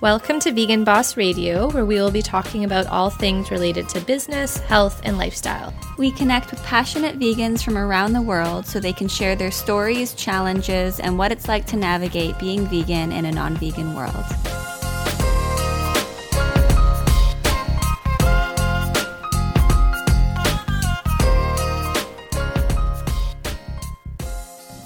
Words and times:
Welcome 0.00 0.38
to 0.40 0.52
Vegan 0.52 0.84
Boss 0.84 1.16
Radio, 1.16 1.70
where 1.70 1.84
we 1.84 1.96
will 1.96 2.12
be 2.12 2.22
talking 2.22 2.62
about 2.62 2.86
all 2.86 3.10
things 3.10 3.50
related 3.50 3.88
to 3.88 4.00
business, 4.00 4.58
health, 4.58 5.00
and 5.02 5.18
lifestyle. 5.18 5.74
We 5.98 6.12
connect 6.12 6.52
with 6.52 6.62
passionate 6.62 7.18
vegans 7.18 7.64
from 7.64 7.76
around 7.76 8.12
the 8.12 8.22
world 8.22 8.64
so 8.64 8.78
they 8.78 8.92
can 8.92 9.08
share 9.08 9.34
their 9.34 9.50
stories, 9.50 10.14
challenges, 10.14 11.00
and 11.00 11.18
what 11.18 11.32
it's 11.32 11.48
like 11.48 11.66
to 11.66 11.76
navigate 11.76 12.38
being 12.38 12.64
vegan 12.66 13.10
in 13.10 13.24
a 13.24 13.32
non 13.32 13.56
vegan 13.56 13.96
world. 13.96 14.24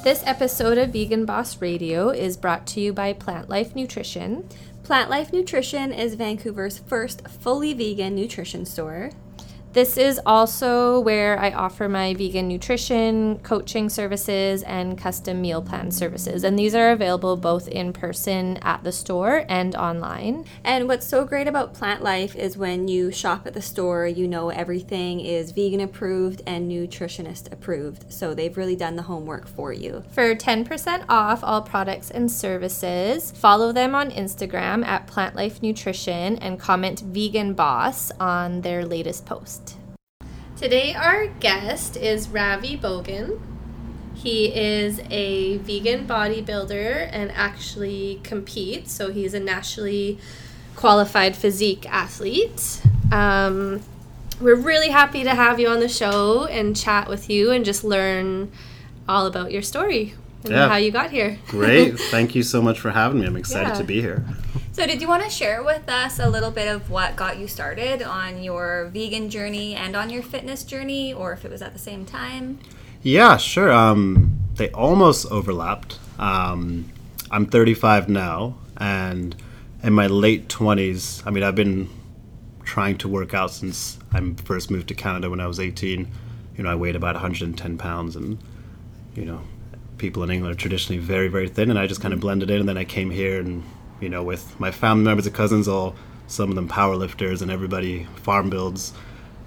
This 0.03 0.25
episode 0.27 0.79
of 0.79 0.91
Vegan 0.91 1.27
Boss 1.27 1.61
Radio 1.61 2.09
is 2.09 2.37
brought 2.37 2.67
to 2.69 2.81
you 2.81 2.93
by 2.93 3.13
Plant 3.13 3.49
Life 3.49 3.77
Nutrition. 3.77 4.49
Plant 4.83 5.11
Life 5.11 5.33
Nutrition 5.33 5.93
is 5.93 6.17
Vancouver's 6.17 6.79
first 6.79 7.29
fully 7.29 7.73
vegan 7.73 8.17
nutrition 8.17 8.67
store. 8.67 9.11
This 9.73 9.97
is 9.97 10.21
also 10.27 11.01
where 11.01 11.39
I 11.39 11.51
offer 11.53 11.89
my 11.89 12.13
vegan 12.13 12.47
nutrition, 12.47 13.39
coaching 13.39 13.89
services, 13.89 14.63
and 14.65 14.99
custom 14.99 15.41
meal 15.41 15.63
plan 15.63 15.91
services. 15.91 16.45
And 16.45 16.59
these 16.59 16.75
are 16.75 16.91
available 16.91 17.39
both 17.39 17.69
in 17.69 17.95
person 17.95 18.59
at 18.59 18.85
the 18.85 18.93
store 18.93 19.47
and 19.49 19.75
online. 19.75 20.45
And 20.63 20.89
what's 20.89 21.07
so 21.07 21.25
great 21.25 21.49
about 21.49 21.73
Plant 21.73 22.03
Life 22.03 22.37
is 22.37 22.59
when 22.59 22.87
you 22.87 23.11
shop 23.11 23.47
at 23.47 23.55
the 23.55 23.63
store, 23.63 24.07
you 24.07 24.29
know 24.29 24.51
everything 24.51 25.21
is 25.21 25.53
vegan 25.53 25.81
approved 25.81 26.43
and 26.47 26.71
nutritionist 26.71 27.51
approved. 27.51 28.13
So 28.13 28.35
they've 28.35 28.55
really 28.59 28.77
done 28.77 28.97
the 28.97 29.03
homework 29.03 29.49
for 29.49 29.73
you. 29.73 30.05
For 30.11 30.35
10% 30.35 31.07
off 31.09 31.43
all 31.43 31.63
products 31.63 32.11
and 32.11 32.31
services, 32.31 33.31
follow 33.31 33.73
them 33.73 33.95
on 33.95 34.11
Instagram 34.11 34.85
at 34.85 35.07
Plant 35.07 35.35
Life 35.35 35.63
Nutrition 35.63 36.37
and 36.37 36.61
comment 36.61 37.01
Vegan 37.07 37.55
Boss 37.55 38.13
on 38.21 38.61
their 38.61 38.85
latest 38.85 39.25
post. 39.25 39.62
Today, 40.63 40.95
our 40.95 41.27
guest 41.27 41.97
is 41.97 42.29
Ravi 42.29 42.79
Bogan. 42.79 43.41
He 44.15 44.55
is 44.55 45.01
a 45.11 45.57
vegan 45.57 46.07
bodybuilder 46.07 47.09
and 47.11 47.33
actually 47.33 48.21
competes, 48.23 48.93
so 48.93 49.11
he's 49.11 49.35
a 49.35 49.41
nationally 49.41 50.21
qualified 50.77 51.35
physique 51.35 51.85
athlete. 51.93 52.81
Um, 53.11 53.83
we're 54.41 54.55
really 54.55 54.91
happy 54.91 55.25
to 55.25 55.35
have 55.35 55.59
you 55.59 55.67
on 55.67 55.81
the 55.81 55.89
show 55.89 56.45
and 56.45 56.77
chat 56.77 57.09
with 57.09 57.29
you 57.29 57.51
and 57.51 57.65
just 57.65 57.83
learn 57.83 58.53
all 59.09 59.27
about 59.27 59.51
your 59.51 59.63
story 59.63 60.15
Yeah. 60.51 60.69
how 60.69 60.77
you 60.77 60.91
got 60.91 61.11
here. 61.11 61.39
Great. 61.49 61.99
Thank 62.11 62.35
you 62.35 62.43
so 62.43 62.61
much 62.63 62.81
for 62.81 62.91
having 62.91 63.21
me. 63.21 63.27
I'm 63.27 63.37
excited 63.37 63.69
Yeah. 63.71 63.75
to 63.75 63.85
be 63.85 64.01
here. 64.01 64.25
So, 64.73 64.87
did 64.87 65.03
you 65.03 65.09
want 65.09 65.23
to 65.23 65.29
share 65.31 65.63
with 65.63 65.87
us 65.89 66.19
a 66.19 66.29
little 66.31 66.51
bit 66.51 66.67
of 66.67 66.89
what 66.91 67.15
got 67.15 67.39
you 67.39 67.47
started 67.47 68.03
on 68.03 68.43
your 68.43 68.91
vegan 68.93 69.29
journey 69.29 69.75
and 69.75 69.95
on 69.95 70.09
your 70.09 70.23
fitness 70.23 70.65
journey, 70.65 71.13
or 71.13 71.33
if 71.33 71.45
it 71.45 71.51
was 71.51 71.61
at 71.63 71.75
the 71.75 71.79
same 71.79 72.07
time? 72.07 72.59
Yeah, 73.03 73.37
sure. 73.37 73.71
Um, 73.71 74.39
they 74.55 74.71
almost 74.71 75.27
overlapped. 75.31 75.99
Um, 76.19 76.91
I'm 77.31 77.47
35 77.47 78.09
now, 78.09 78.57
and 78.79 79.37
in 79.83 79.93
my 79.93 80.07
late 80.07 80.49
20s, 80.49 81.23
I 81.27 81.31
mean, 81.31 81.43
I've 81.45 81.55
been 81.57 81.91
trying 82.65 82.97
to 82.99 83.09
work 83.09 83.35
out 83.35 83.51
since 83.51 83.99
I 84.13 84.21
first 84.45 84.71
moved 84.71 84.89
to 84.89 84.95
Canada 84.95 85.29
when 85.29 85.41
I 85.41 85.47
was 85.47 85.61
18. 85.61 86.09
You 86.57 86.65
know, 86.65 86.71
I 86.71 86.75
weighed 86.77 86.97
about 86.97 87.15
110 87.15 87.77
pounds, 87.77 88.17
and, 88.17 88.39
you 89.15 89.25
know, 89.27 89.41
people 90.03 90.25
in 90.25 90.31
England 90.31 90.53
are 90.53 90.59
traditionally 90.59 91.01
very, 91.01 91.29
very 91.29 91.49
thin, 91.49 91.71
and 91.71 91.79
I 91.79 91.87
just 91.87 92.01
kind 92.01 92.13
of 92.13 92.19
blended 92.19 92.51
in, 92.51 92.59
and 92.59 92.69
then 92.69 92.77
I 92.77 92.83
came 92.83 93.13
here 93.13 93.39
and, 93.39 93.63
you 94.01 94.09
know, 94.09 94.25
with 94.25 94.59
my 94.59 94.73
family 94.73 95.05
members 95.05 95.27
and 95.27 95.35
cousins, 95.35 95.69
all 95.69 95.95
some 96.27 96.51
of 96.51 96.57
them 96.57 96.67
power 96.67 96.97
lifters 96.97 97.41
and 97.41 97.53
everybody 97.53 98.09
farm 98.17 98.51
builds. 98.51 98.93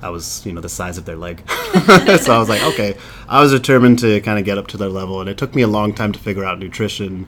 I 0.02 0.10
was, 0.10 0.46
you 0.46 0.54
know, 0.54 0.62
the 0.62 0.70
size 0.70 0.98
of 0.98 1.04
their 1.04 1.18
leg. 1.18 1.44
so 1.50 2.34
I 2.34 2.40
was 2.40 2.48
like, 2.48 2.64
okay. 2.74 2.96
I 3.28 3.42
was 3.42 3.52
determined 3.52 4.00
to 4.00 4.22
kind 4.22 4.40
of 4.40 4.46
get 4.46 4.58
up 4.58 4.68
to 4.68 4.78
their 4.78 4.88
level, 4.88 5.20
and 5.20 5.30
it 5.30 5.38
took 5.38 5.54
me 5.54 5.62
a 5.62 5.68
long 5.68 5.94
time 5.94 6.14
to 6.14 6.20
figure 6.20 6.46
out 6.46 6.58
nutrition 6.58 7.28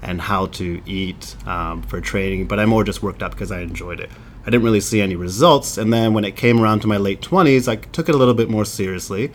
and 0.00 0.22
how 0.22 0.46
to 0.46 0.80
eat 0.86 1.36
um, 1.46 1.82
for 1.82 2.00
training. 2.00 2.46
But 2.46 2.58
I 2.58 2.64
more 2.64 2.84
just 2.84 3.02
worked 3.02 3.22
out 3.22 3.32
because 3.32 3.52
I 3.52 3.60
enjoyed 3.60 4.00
it. 4.00 4.08
I 4.42 4.46
didn't 4.46 4.64
really 4.64 4.80
see 4.80 5.02
any 5.02 5.14
results, 5.14 5.76
and 5.76 5.92
then 5.92 6.14
when 6.14 6.24
it 6.24 6.36
came 6.36 6.58
around 6.58 6.80
to 6.80 6.86
my 6.86 6.96
late 6.96 7.20
twenties, 7.20 7.68
I 7.68 7.76
took 7.76 8.08
it 8.08 8.14
a 8.14 8.18
little 8.18 8.34
bit 8.34 8.48
more 8.48 8.64
seriously. 8.64 9.30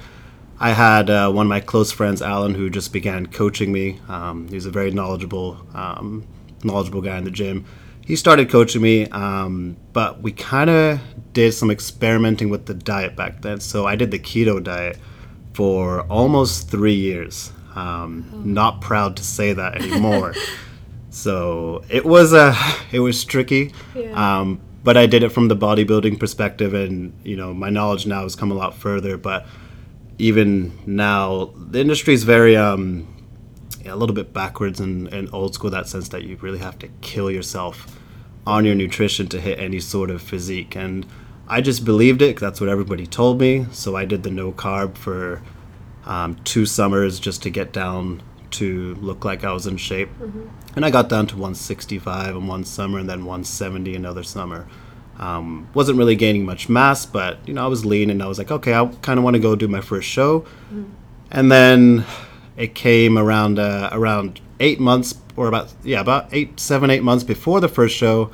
I 0.59 0.71
had 0.71 1.09
uh, 1.09 1.31
one 1.31 1.45
of 1.45 1.49
my 1.49 1.59
close 1.59 1.91
friends, 1.91 2.21
Alan, 2.21 2.55
who 2.55 2.69
just 2.69 2.91
began 2.91 3.27
coaching 3.27 3.71
me. 3.71 3.99
Um, 4.07 4.47
he's 4.47 4.65
a 4.65 4.71
very 4.71 4.91
knowledgeable, 4.91 5.57
um, 5.73 6.25
knowledgeable 6.63 7.01
guy 7.01 7.17
in 7.17 7.25
the 7.25 7.31
gym. 7.31 7.65
He 8.03 8.15
started 8.15 8.49
coaching 8.49 8.81
me, 8.81 9.07
um, 9.09 9.77
but 9.93 10.21
we 10.21 10.31
kind 10.31 10.69
of 10.69 10.99
did 11.33 11.53
some 11.53 11.69
experimenting 11.69 12.49
with 12.49 12.65
the 12.65 12.73
diet 12.73 13.15
back 13.15 13.41
then. 13.41 13.59
So 13.59 13.85
I 13.85 13.95
did 13.95 14.11
the 14.11 14.19
keto 14.19 14.63
diet 14.63 14.97
for 15.53 16.01
almost 16.03 16.69
three 16.69 16.95
years. 16.95 17.51
Um, 17.75 18.41
Not 18.43 18.81
proud 18.81 19.17
to 19.17 19.23
say 19.23 19.53
that 19.53 19.75
anymore. 19.75 20.33
so 21.11 21.83
it 21.89 22.05
was 22.05 22.33
uh, 22.33 22.55
it 22.91 23.01
was 23.01 23.23
tricky. 23.23 23.73
Um, 24.13 24.61
but 24.83 24.97
I 24.97 25.05
did 25.05 25.21
it 25.21 25.29
from 25.29 25.49
the 25.49 25.55
bodybuilding 25.55 26.19
perspective, 26.19 26.73
and 26.73 27.13
you 27.23 27.35
know 27.35 27.53
my 27.53 27.69
knowledge 27.69 28.07
now 28.07 28.23
has 28.23 28.35
come 28.35 28.51
a 28.51 28.55
lot 28.55 28.73
further. 28.73 29.17
But 29.17 29.45
even 30.19 30.77
now, 30.85 31.53
the 31.55 31.79
industry 31.79 32.13
is 32.13 32.23
very 32.23 32.55
um, 32.55 33.07
a 33.85 33.95
little 33.95 34.15
bit 34.15 34.33
backwards 34.33 34.79
and, 34.79 35.07
and 35.09 35.29
old 35.33 35.53
school 35.53 35.69
that 35.71 35.87
sense 35.87 36.09
that 36.09 36.23
you 36.23 36.37
really 36.37 36.57
have 36.59 36.79
to 36.79 36.87
kill 37.01 37.29
yourself 37.29 37.99
on 38.45 38.65
your 38.65 38.75
nutrition 38.75 39.27
to 39.27 39.39
hit 39.41 39.59
any 39.59 39.79
sort 39.79 40.09
of 40.09 40.21
physique. 40.21 40.75
And 40.75 41.05
I 41.47 41.61
just 41.61 41.85
believed 41.85 42.21
it 42.21 42.35
'cause 42.35 42.41
that's 42.41 42.61
what 42.61 42.69
everybody 42.69 43.05
told 43.05 43.39
me. 43.39 43.67
So 43.71 43.95
I 43.95 44.05
did 44.05 44.23
the 44.23 44.31
no 44.31 44.51
carb 44.51 44.97
for 44.97 45.41
um, 46.05 46.35
two 46.45 46.65
summers 46.65 47.19
just 47.19 47.43
to 47.43 47.49
get 47.49 47.73
down 47.73 48.21
to 48.51 48.95
look 49.01 49.25
like 49.25 49.43
I 49.43 49.51
was 49.51 49.67
in 49.67 49.75
shape. 49.77 50.09
And 50.75 50.85
I 50.85 50.89
got 50.89 51.09
down 51.09 51.27
to 51.27 51.35
165 51.35 52.33
in 52.35 52.47
one 52.47 52.63
summer 52.63 52.97
and 52.97 53.09
then 53.09 53.25
170 53.25 53.93
another 53.93 54.23
summer. 54.23 54.67
Um, 55.19 55.67
wasn't 55.73 55.97
really 55.97 56.15
gaining 56.15 56.45
much 56.45 56.69
mass, 56.69 57.05
but 57.05 57.39
you 57.47 57.53
know 57.53 57.63
I 57.63 57.67
was 57.67 57.85
lean 57.85 58.09
and 58.09 58.21
I 58.21 58.27
was 58.27 58.37
like, 58.37 58.51
okay, 58.51 58.73
I 58.73 58.85
kind 59.01 59.17
of 59.17 59.23
want 59.23 59.35
to 59.35 59.39
go 59.39 59.55
do 59.55 59.67
my 59.67 59.81
first 59.81 60.07
show. 60.07 60.45
And 61.31 61.51
then 61.51 62.05
it 62.55 62.75
came 62.75 63.17
around 63.17 63.59
uh, 63.59 63.89
around 63.91 64.41
eight 64.59 64.79
months 64.79 65.15
or 65.35 65.47
about 65.47 65.73
yeah 65.83 65.99
about 65.99 66.29
eight 66.33 66.59
seven 66.59 66.89
eight 66.89 67.03
months 67.03 67.23
before 67.23 67.59
the 67.59 67.67
first 67.67 67.95
show. 67.95 68.31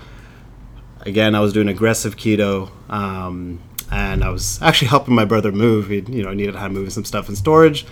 Again, 1.01 1.35
I 1.35 1.41
was 1.41 1.51
doing 1.53 1.67
aggressive 1.67 2.15
keto, 2.15 2.71
um, 2.89 3.59
and 3.91 4.23
I 4.23 4.29
was 4.29 4.61
actually 4.61 4.87
helping 4.89 5.15
my 5.15 5.25
brother 5.25 5.51
move. 5.51 5.89
He 5.89 5.99
you 6.07 6.23
know 6.23 6.33
needed 6.33 6.55
help 6.55 6.71
moving 6.71 6.89
some 6.89 7.05
stuff 7.05 7.29
in 7.29 7.35
storage. 7.35 7.85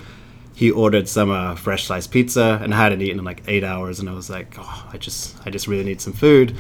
He 0.54 0.70
ordered 0.70 1.08
some 1.08 1.32
uh, 1.32 1.56
fresh 1.56 1.86
sliced 1.86 2.12
pizza 2.12 2.60
and 2.62 2.74
I 2.74 2.78
hadn't 2.78 3.02
eaten 3.02 3.20
in 3.20 3.26
like 3.26 3.42
eight 3.48 3.64
hours, 3.64 4.00
and 4.02 4.10
I 4.10 4.14
was 4.14 4.30
like, 4.30 4.56
oh, 4.58 4.90
I 4.92 4.98
just 4.98 5.36
I 5.46 5.50
just 5.50 5.68
really 5.68 5.86
need 5.86 6.02
some 6.02 6.14
food. 6.14 6.58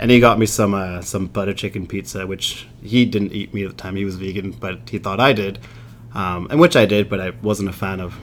And 0.00 0.10
he 0.10 0.18
got 0.18 0.38
me 0.38 0.46
some 0.46 0.72
uh, 0.72 1.02
some 1.02 1.26
butter 1.26 1.52
chicken 1.52 1.86
pizza, 1.86 2.26
which 2.26 2.66
he 2.82 3.04
didn't 3.04 3.32
eat 3.32 3.52
meat 3.52 3.64
at 3.64 3.72
the 3.72 3.76
time. 3.76 3.96
He 3.96 4.06
was 4.06 4.16
vegan, 4.16 4.52
but 4.52 4.88
he 4.88 4.98
thought 4.98 5.20
I 5.20 5.34
did, 5.34 5.58
um, 6.14 6.48
and 6.50 6.58
which 6.58 6.74
I 6.74 6.86
did, 6.86 7.10
but 7.10 7.20
I 7.20 7.30
wasn't 7.42 7.68
a 7.68 7.72
fan 7.74 8.00
of 8.00 8.18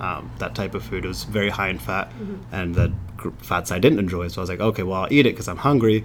um, 0.00 0.32
that 0.38 0.54
type 0.54 0.74
of 0.74 0.82
food. 0.82 1.04
It 1.04 1.08
was 1.08 1.24
very 1.24 1.50
high 1.50 1.68
in 1.68 1.78
fat, 1.78 2.10
and 2.50 2.74
the 2.74 2.94
gr- 3.18 3.28
fats 3.42 3.70
I 3.70 3.78
didn't 3.78 3.98
enjoy. 3.98 4.28
So 4.28 4.40
I 4.40 4.42
was 4.42 4.48
like, 4.48 4.60
okay, 4.60 4.82
well, 4.82 5.02
I'll 5.02 5.12
eat 5.12 5.26
it 5.26 5.34
because 5.34 5.48
I'm 5.48 5.58
hungry. 5.58 6.02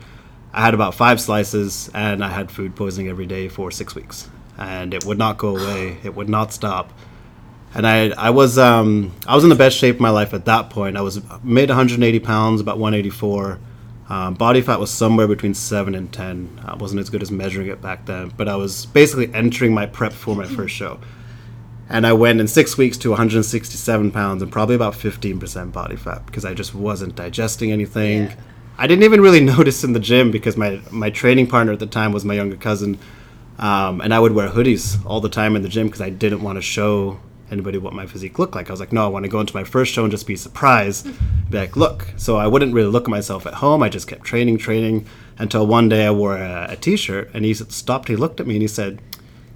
I 0.52 0.60
had 0.60 0.74
about 0.74 0.94
five 0.94 1.22
slices, 1.22 1.90
and 1.94 2.22
I 2.22 2.28
had 2.30 2.52
food 2.52 2.76
poisoning 2.76 3.08
every 3.10 3.26
day 3.26 3.48
for 3.48 3.72
six 3.72 3.96
weeks, 3.96 4.30
and 4.58 4.94
it 4.94 5.06
would 5.06 5.18
not 5.18 5.38
go 5.38 5.56
away. 5.58 6.00
It 6.04 6.16
would 6.16 6.28
not 6.28 6.52
stop. 6.52 6.92
And 7.74 7.88
I, 7.88 8.10
I 8.10 8.32
was, 8.32 8.58
um, 8.58 9.14
I 9.26 9.36
was 9.36 9.46
in 9.46 9.50
the 9.50 9.56
best 9.56 9.78
shape 9.78 9.96
of 9.96 10.02
my 10.02 10.10
life 10.10 10.34
at 10.34 10.44
that 10.46 10.70
point. 10.70 10.98
I 10.98 11.02
was 11.02 11.22
made 11.44 11.70
180 11.70 12.20
pounds, 12.20 12.60
about 12.60 12.78
184. 12.78 13.58
Um, 14.10 14.36
body 14.36 14.62
fat 14.62 14.80
was 14.80 14.90
somewhere 14.90 15.28
between 15.28 15.54
seven 15.54 15.94
and 15.94 16.12
ten. 16.12 16.62
I 16.66 16.76
wasn't 16.76 17.02
as 17.02 17.10
good 17.10 17.22
as 17.22 17.30
measuring 17.30 17.68
it 17.68 17.82
back 17.82 18.06
then, 18.06 18.32
but 18.38 18.48
I 18.48 18.56
was 18.56 18.86
basically 18.86 19.34
entering 19.34 19.74
my 19.74 19.86
prep 19.86 20.14
for 20.14 20.36
my 20.36 20.46
first 20.46 20.76
show. 20.76 21.00
And 21.90 22.06
I 22.06 22.14
went 22.14 22.40
in 22.40 22.48
six 22.48 22.78
weeks 22.78 22.98
to 23.00 23.10
167 23.10 24.12
pounds 24.12 24.42
and 24.42 24.52
probably 24.52 24.76
about 24.76 24.94
15% 24.94 25.72
body 25.72 25.96
fat 25.96 26.26
because 26.26 26.44
I 26.44 26.54
just 26.54 26.76
wasn't 26.76 27.16
digesting 27.16 27.72
anything. 27.72 28.34
I 28.78 28.88
didn't 28.88 29.04
even 29.04 29.22
really 29.22 29.40
notice 29.56 29.84
in 29.84 29.94
the 29.94 30.00
gym 30.00 30.32
because 30.32 30.58
my, 30.58 30.82
my 30.92 31.10
training 31.10 31.48
partner 31.48 31.74
at 31.74 31.80
the 31.80 31.88
time 31.88 32.12
was 32.12 32.26
my 32.26 32.34
younger 32.34 32.58
cousin. 32.58 33.00
Um, 33.58 34.02
and 34.02 34.14
I 34.14 34.20
would 34.20 34.34
wear 34.34 34.50
hoodies 34.50 35.04
all 35.06 35.22
the 35.22 35.30
time 35.30 35.56
in 35.56 35.64
the 35.64 35.70
gym 35.70 35.88
because 35.88 36.02
I 36.02 36.10
didn't 36.10 36.44
want 36.44 36.58
to 36.58 36.62
show 36.62 37.20
anybody 37.52 37.78
what 37.78 37.94
my 37.94 38.06
physique 38.06 38.40
looked 38.40 38.56
like. 38.56 38.70
I 38.70 38.74
was 38.74 38.80
like, 38.80 38.92
no, 38.92 39.06
I 39.06 39.08
want 39.08 39.24
to 39.24 39.30
go 39.30 39.40
into 39.40 39.56
my 39.56 39.64
first 39.64 39.94
show 39.94 40.04
and 40.04 40.12
just 40.12 40.28
be 40.28 40.36
surprised. 40.36 41.06
Mm-hmm. 41.06 41.52
be 41.52 41.58
like, 41.58 41.76
look. 41.76 42.08
So 42.18 42.38
I 42.38 42.48
wouldn't 42.48 42.74
really 42.74 42.90
look 42.90 43.06
at 43.06 43.10
myself 43.10 43.46
at 43.46 43.56
home. 43.56 43.84
I 43.84 43.90
just 43.90 44.08
kept 44.08 44.24
training, 44.24 44.58
training 44.58 45.06
until 45.38 45.66
one 45.66 45.90
day 45.90 46.06
I 46.06 46.12
wore 46.12 46.38
a, 46.38 46.68
a 46.70 46.76
t-shirt 46.76 47.32
and 47.34 47.46
he 47.46 47.54
stopped. 47.54 48.08
He 48.08 48.16
looked 48.16 48.40
at 48.40 48.48
me 48.48 48.56
and 48.56 48.62
he 48.62 48.68
said, 48.68 49.02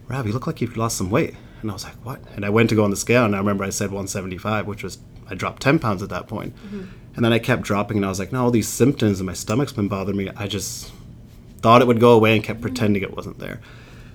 Rob, 0.08 0.26
you 0.26 0.34
look 0.34 0.48
like 0.48 0.62
you've 0.62 0.78
lost 0.78 0.98
some 0.98 1.10
weight. 1.10 1.36
And 1.62 1.70
I 1.70 1.74
was 1.74 1.84
like, 1.84 1.96
what? 2.06 2.20
And 2.36 2.46
I 2.46 2.50
went 2.50 2.70
to 2.70 2.76
go 2.76 2.84
on 2.84 2.90
the 2.90 2.96
scale 2.96 3.26
and 3.26 3.36
I 3.36 3.40
remember 3.40 3.64
I 3.64 3.70
said 3.70 3.92
175, 3.92 4.68
which 4.68 4.84
was, 4.84 4.98
I 5.30 5.36
dropped 5.36 5.62
10 5.62 5.80
pounds 5.80 6.02
at 6.02 6.10
that 6.10 6.28
point. 6.28 6.56
Mm-hmm. 6.56 6.84
And 7.16 7.26
then 7.26 7.34
I 7.34 7.40
kept 7.40 7.64
dropping, 7.64 7.98
and 7.98 8.06
I 8.06 8.10
was 8.10 8.20
like, 8.20 8.32
no, 8.32 8.44
all 8.44 8.52
these 8.52 8.70
symptoms 8.70 9.20
and 9.20 9.28
my 9.28 9.34
stomach's 9.34 9.74
been 9.74 9.90
bothering 9.90 10.16
me. 10.16 10.30
I 10.36 10.48
just 10.48 10.92
thought 11.60 11.82
it 11.82 11.88
would 11.88 12.00
go 12.00 12.14
away 12.14 12.36
and 12.36 12.44
kept 12.44 12.58
mm-hmm. 12.58 12.70
pretending 12.70 13.04
it 13.04 13.16
wasn't 13.16 13.40
there. 13.40 13.60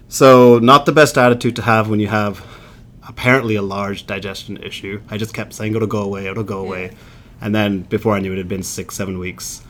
So, 0.08 0.58
not 0.60 0.86
the 0.86 0.92
best 0.92 1.18
attitude 1.18 1.56
to 1.56 1.62
have 1.62 1.90
when 1.90 2.00
you 2.00 2.06
have 2.08 2.44
apparently 3.08 3.54
a 3.56 3.62
large 3.62 4.06
digestion 4.06 4.56
issue. 4.58 5.00
I 5.10 5.16
just 5.18 5.34
kept 5.34 5.52
saying 5.52 5.74
it'll 5.74 5.86
go 5.88 6.02
away, 6.02 6.26
it'll 6.26 6.44
go 6.44 6.60
away. 6.60 6.92
And 7.40 7.54
then 7.54 7.82
before 7.82 8.14
I 8.14 8.20
knew 8.20 8.32
it, 8.32 8.36
it 8.36 8.38
had 8.38 8.48
been 8.48 8.62
six, 8.62 8.94
seven 8.96 9.18
weeks. 9.18 9.62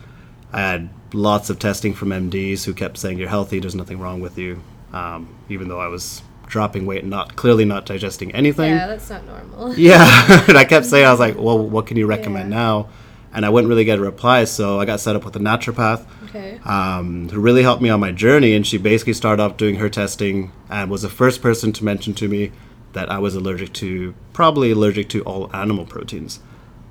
I 0.52 0.60
had 0.60 0.88
lots 1.12 1.50
of 1.50 1.58
testing 1.58 1.94
from 1.94 2.10
MDs 2.10 2.64
who 2.64 2.72
kept 2.72 2.98
saying 2.98 3.18
you're 3.18 3.28
healthy, 3.28 3.58
there's 3.58 3.74
nothing 3.74 3.98
wrong 3.98 4.20
with 4.20 4.38
you, 4.38 4.62
um, 4.92 5.28
even 5.48 5.68
though 5.68 5.80
I 5.80 5.88
was 5.88 6.22
dropping 6.46 6.86
weight 6.86 7.00
and 7.02 7.10
not 7.10 7.34
clearly 7.34 7.64
not 7.64 7.84
digesting 7.86 8.32
anything. 8.32 8.70
Yeah, 8.72 8.86
that's 8.86 9.10
not 9.10 9.26
normal. 9.26 9.74
Yeah, 9.78 10.44
and 10.48 10.56
I 10.56 10.64
kept 10.64 10.86
saying 10.86 11.04
I 11.04 11.10
was 11.10 11.18
like, 11.20 11.36
well, 11.36 11.58
what 11.58 11.86
can 11.86 11.96
you 11.96 12.06
recommend 12.06 12.50
Yeah. 12.50 12.56
now? 12.56 12.88
And 13.34 13.44
I 13.44 13.50
wouldn't 13.50 13.68
really 13.68 13.84
get 13.84 13.98
a 13.98 14.02
reply, 14.02 14.44
so 14.44 14.80
I 14.80 14.86
got 14.86 15.00
set 15.00 15.14
up 15.16 15.24
with 15.24 15.36
a 15.36 15.40
naturopath 15.40 16.06
Okay. 16.26 16.58
um, 16.64 17.28
who 17.28 17.38
really 17.40 17.62
helped 17.62 17.82
me 17.82 17.90
on 17.90 18.00
my 18.00 18.10
journey. 18.12 18.54
And 18.54 18.66
she 18.66 18.78
basically 18.78 19.12
started 19.12 19.42
off 19.42 19.56
doing 19.58 19.74
her 19.76 19.90
testing 19.90 20.52
and 20.70 20.88
was 20.90 21.02
the 21.02 21.10
first 21.10 21.42
person 21.42 21.70
to 21.74 21.84
mention 21.84 22.14
to 22.14 22.28
me 22.28 22.52
that 22.96 23.10
I 23.10 23.18
was 23.18 23.34
allergic 23.34 23.74
to, 23.74 24.14
probably 24.32 24.70
allergic 24.70 25.10
to 25.10 25.22
all 25.24 25.54
animal 25.54 25.84
proteins. 25.84 26.40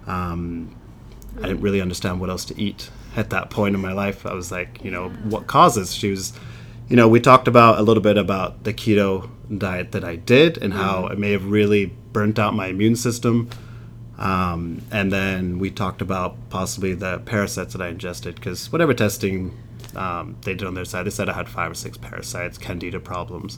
Um, 0.06 0.76
I 1.40 1.48
didn't 1.48 1.62
really 1.62 1.82
understand 1.82 2.22
what 2.22 2.30
else 2.30 2.46
to 2.46 2.62
eat 2.62 2.92
at 3.16 3.32
that 3.32 3.50
point 3.50 3.74
in 3.74 3.82
my 3.82 3.92
life. 3.92 4.24
I 4.24 4.36
was 4.36 4.52
like, 4.52 4.84
you 4.84 4.92
know, 4.92 5.10
what 5.10 5.48
causes? 5.48 5.96
She 5.96 6.12
was, 6.12 6.34
you 6.88 6.96
know, 6.96 7.08
we 7.08 7.20
talked 7.20 7.48
about 7.48 7.80
a 7.80 7.82
little 7.82 8.04
bit 8.04 8.20
about 8.20 8.66
the 8.66 8.72
keto 8.72 9.28
diet 9.58 9.94
that 9.94 10.04
I 10.04 10.16
did 10.16 10.60
and 10.60 10.74
how 10.74 11.08
it 11.08 11.18
may 11.18 11.32
have 11.32 11.46
really 11.48 11.88
burnt 12.14 12.38
out 12.38 12.54
my 12.54 12.68
immune 12.68 12.96
system. 12.96 13.50
Um, 14.20 14.84
and 14.92 15.12
then 15.12 15.58
we 15.58 15.72
talked 15.72 16.04
about 16.04 16.36
possibly 16.52 16.94
the 16.94 17.18
parasites 17.26 17.74
that 17.74 17.82
I 17.82 17.88
ingested 17.88 18.36
because 18.36 18.72
whatever 18.72 18.94
testing 18.94 19.58
um, 19.96 20.38
they 20.44 20.54
did 20.54 20.68
on 20.68 20.76
their 20.76 20.86
side, 20.86 21.08
they 21.08 21.10
said 21.10 21.30
I 21.30 21.34
had 21.34 21.50
five 21.50 21.72
or 21.72 21.76
six 21.76 21.98
parasites, 21.98 22.60
candida 22.60 23.00
problems. 23.00 23.58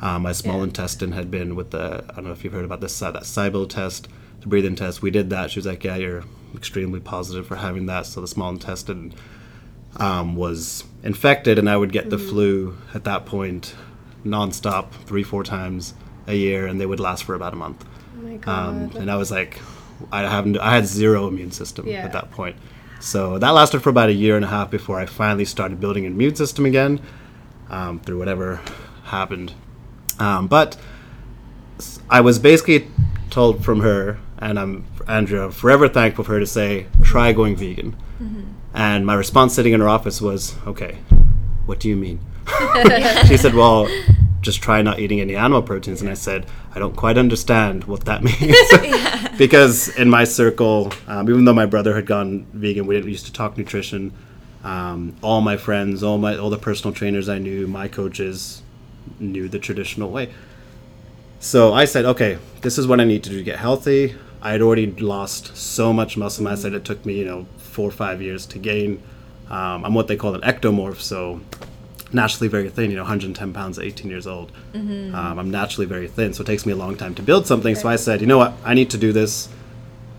Um, 0.00 0.22
my 0.22 0.32
small 0.32 0.58
Yeah. 0.58 0.64
intestine 0.64 1.12
had 1.12 1.30
been 1.30 1.56
with 1.56 1.70
the 1.70 2.04
I 2.10 2.14
don't 2.14 2.24
know 2.26 2.32
if 2.32 2.44
you've 2.44 2.52
heard 2.52 2.64
about 2.64 2.80
this 2.80 3.00
uh, 3.02 3.10
that 3.10 3.24
SIBO 3.24 3.68
test, 3.68 4.08
the 4.40 4.46
breathing 4.48 4.76
test. 4.76 5.02
We 5.02 5.10
did 5.10 5.30
that. 5.30 5.50
She 5.50 5.58
was 5.58 5.66
like, 5.66 5.82
"Yeah, 5.84 5.96
you're 5.96 6.24
extremely 6.54 7.00
positive 7.00 7.46
for 7.46 7.56
having 7.56 7.86
that." 7.86 8.06
So 8.06 8.20
the 8.20 8.28
small 8.28 8.50
intestine 8.50 9.12
um, 9.96 10.36
was 10.36 10.84
infected, 11.02 11.58
and 11.58 11.68
I 11.68 11.76
would 11.76 11.92
get 11.92 12.10
the 12.10 12.18
flu 12.18 12.76
at 12.94 13.04
that 13.04 13.26
point, 13.26 13.74
nonstop, 14.24 14.92
three 15.06 15.22
four 15.24 15.42
times 15.42 15.94
a 16.28 16.34
year, 16.36 16.66
and 16.66 16.80
they 16.80 16.86
would 16.86 17.00
last 17.00 17.24
for 17.24 17.34
about 17.34 17.52
a 17.52 17.56
month. 17.56 17.84
Oh 18.18 18.22
my 18.22 18.36
god. 18.36 18.68
Um, 18.92 18.96
and 19.00 19.10
I 19.10 19.16
was 19.16 19.30
like, 19.30 19.58
I 20.12 20.20
haven't, 20.22 20.58
I 20.58 20.74
had 20.74 20.86
zero 20.86 21.26
immune 21.26 21.50
system 21.50 21.86
Yeah. 21.88 22.04
at 22.04 22.12
that 22.12 22.30
point. 22.30 22.54
So 23.00 23.38
that 23.38 23.50
lasted 23.50 23.80
for 23.80 23.90
about 23.90 24.10
a 24.10 24.12
year 24.12 24.36
and 24.36 24.44
a 24.44 24.48
half 24.48 24.70
before 24.70 25.00
I 25.00 25.06
finally 25.06 25.44
started 25.44 25.80
building 25.80 26.04
an 26.04 26.12
immune 26.12 26.34
system 26.34 26.66
again, 26.66 27.00
um, 27.70 27.98
through 28.00 28.18
whatever 28.18 28.60
happened. 29.04 29.54
Um, 30.18 30.46
but 30.46 30.76
I 32.10 32.20
was 32.20 32.38
basically 32.38 32.88
told 33.30 33.64
from 33.64 33.80
her, 33.80 34.18
and 34.38 34.58
I'm 34.58 34.86
Andrea 35.06 35.50
forever 35.50 35.88
thankful 35.88 36.24
for 36.24 36.32
her 36.34 36.40
to 36.40 36.46
say, 36.46 36.86
try 37.02 37.32
going 37.32 37.56
vegan. 37.56 37.96
And 38.74 39.06
my 39.06 39.14
response 39.14 39.54
sitting 39.54 39.72
in 39.72 39.80
her 39.80 39.88
office 39.88 40.20
was, 40.20 40.54
okay, 40.66 40.98
what 41.66 41.80
do 41.80 41.88
you 41.88 41.96
mean? 41.96 42.20
she 43.26 43.36
said, 43.36 43.54
well, 43.54 43.88
just 44.40 44.62
try 44.62 44.82
not 44.82 44.98
eating 44.98 45.20
any 45.20 45.34
animal 45.34 45.62
proteins. 45.62 46.00
And 46.00 46.10
I 46.10 46.14
said, 46.14 46.46
I 46.74 46.78
don't 46.78 46.94
quite 46.94 47.18
understand 47.18 47.84
what 47.84 48.04
that 48.04 48.22
means. 48.22 49.36
because 49.38 49.88
in 49.96 50.08
my 50.08 50.24
circle, 50.24 50.92
um, 51.06 51.28
even 51.28 51.44
though 51.44 51.54
my 51.54 51.66
brother 51.66 51.94
had 51.94 52.06
gone 52.06 52.46
vegan, 52.52 52.86
we 52.86 52.94
didn't 52.94 53.10
used 53.10 53.26
to 53.26 53.32
talk 53.32 53.56
nutrition. 53.58 54.12
Um, 54.64 55.16
all 55.22 55.40
my 55.40 55.56
friends, 55.56 56.02
all 56.02 56.18
my 56.18 56.36
all 56.36 56.50
the 56.50 56.58
personal 56.58 56.92
trainers 56.94 57.28
I 57.28 57.38
knew, 57.38 57.66
my 57.66 57.88
coaches 57.88 58.62
knew 59.18 59.48
the 59.48 59.58
traditional 59.58 60.10
way. 60.10 60.32
So 61.40 61.72
I 61.72 61.84
said, 61.84 62.04
okay, 62.04 62.38
this 62.62 62.78
is 62.78 62.86
what 62.86 63.00
I 63.00 63.04
need 63.04 63.22
to 63.24 63.30
do 63.30 63.38
to 63.38 63.44
get 63.44 63.58
healthy. 63.58 64.14
I 64.42 64.52
had 64.52 64.62
already 64.62 64.86
lost 64.86 65.56
so 65.56 65.92
much 65.92 66.16
muscle 66.16 66.44
mass 66.44 66.62
that 66.62 66.74
it 66.74 66.84
took 66.84 67.04
me, 67.04 67.18
you 67.18 67.24
know, 67.24 67.46
four 67.58 67.88
or 67.88 67.92
five 67.92 68.20
years 68.22 68.46
to 68.46 68.58
gain. 68.58 69.02
Um, 69.50 69.84
I'm 69.84 69.94
what 69.94 70.08
they 70.08 70.16
call 70.16 70.34
an 70.34 70.42
ectomorph, 70.42 71.00
so 71.00 71.40
naturally 72.12 72.48
very 72.48 72.68
thin, 72.70 72.90
you 72.90 72.96
know, 72.96 73.02
110 73.02 73.52
pounds 73.52 73.78
at 73.78 73.84
18 73.84 74.10
years 74.10 74.26
old. 74.26 74.52
Um, 75.14 75.38
I'm 75.38 75.50
naturally 75.50 75.86
very 75.86 76.08
thin, 76.08 76.32
so 76.32 76.42
it 76.42 76.46
takes 76.46 76.66
me 76.66 76.72
a 76.72 76.76
long 76.76 76.96
time 76.96 77.14
to 77.16 77.22
build 77.22 77.46
something. 77.46 77.74
So 77.74 77.88
I 77.88 77.96
said, 77.96 78.20
you 78.20 78.26
know 78.26 78.38
what, 78.38 78.54
I 78.64 78.74
need 78.74 78.90
to 78.90 78.98
do 78.98 79.12
this. 79.12 79.48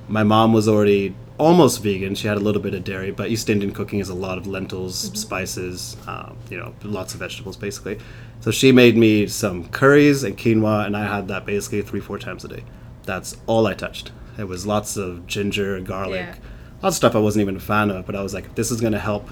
My 0.08 0.24
mom 0.24 0.54
was 0.54 0.68
already 0.68 1.16
almost 1.40 1.82
vegan. 1.82 2.14
She 2.16 2.28
had 2.28 2.38
a 2.38 2.42
little 2.42 2.62
bit 2.62 2.74
of 2.76 2.84
dairy, 2.84 3.12
but 3.12 3.30
East 3.30 3.50
Indian 3.50 3.72
cooking 3.74 4.00
is 4.00 4.10
a 4.10 4.14
lot 4.14 4.38
of 4.38 4.46
lentils, 4.46 4.96
spices, 5.20 5.98
um, 6.08 6.38
you 6.50 6.58
know, 6.58 6.76
lots 6.84 7.14
of 7.14 7.20
vegetables 7.22 7.58
basically. 7.58 7.98
So 8.42 8.52
she 8.52 8.72
made 8.72 8.96
me 8.96 9.26
some 9.28 9.68
curries 9.70 10.24
and 10.24 10.38
quinoa, 10.38 10.86
and 10.86 10.96
I 10.96 11.06
had 11.08 11.28
that 11.30 11.46
basically 11.46 11.82
three, 11.82 12.00
four 12.00 12.20
times 12.20 12.46
a 12.46 12.48
day. 12.48 12.64
That's 13.06 13.36
all 13.48 13.66
I 13.66 13.74
touched. 13.74 14.12
It 14.38 14.48
was 14.48 14.66
lots 14.68 14.96
of 14.96 15.26
ginger, 15.28 15.80
garlic, 15.82 16.22
Yeah. 16.22 16.36
lots 16.82 16.94
of 16.94 16.98
stuff 16.98 17.16
I 17.16 17.20
wasn't 17.20 17.42
even 17.42 17.56
a 17.58 17.60
fan 17.60 17.90
of, 17.90 18.06
but 18.06 18.16
I 18.16 18.22
was 18.22 18.34
like, 18.34 18.56
this 18.56 18.72
is 18.72 18.80
going 18.80 18.94
to 18.94 19.00
help 19.00 19.28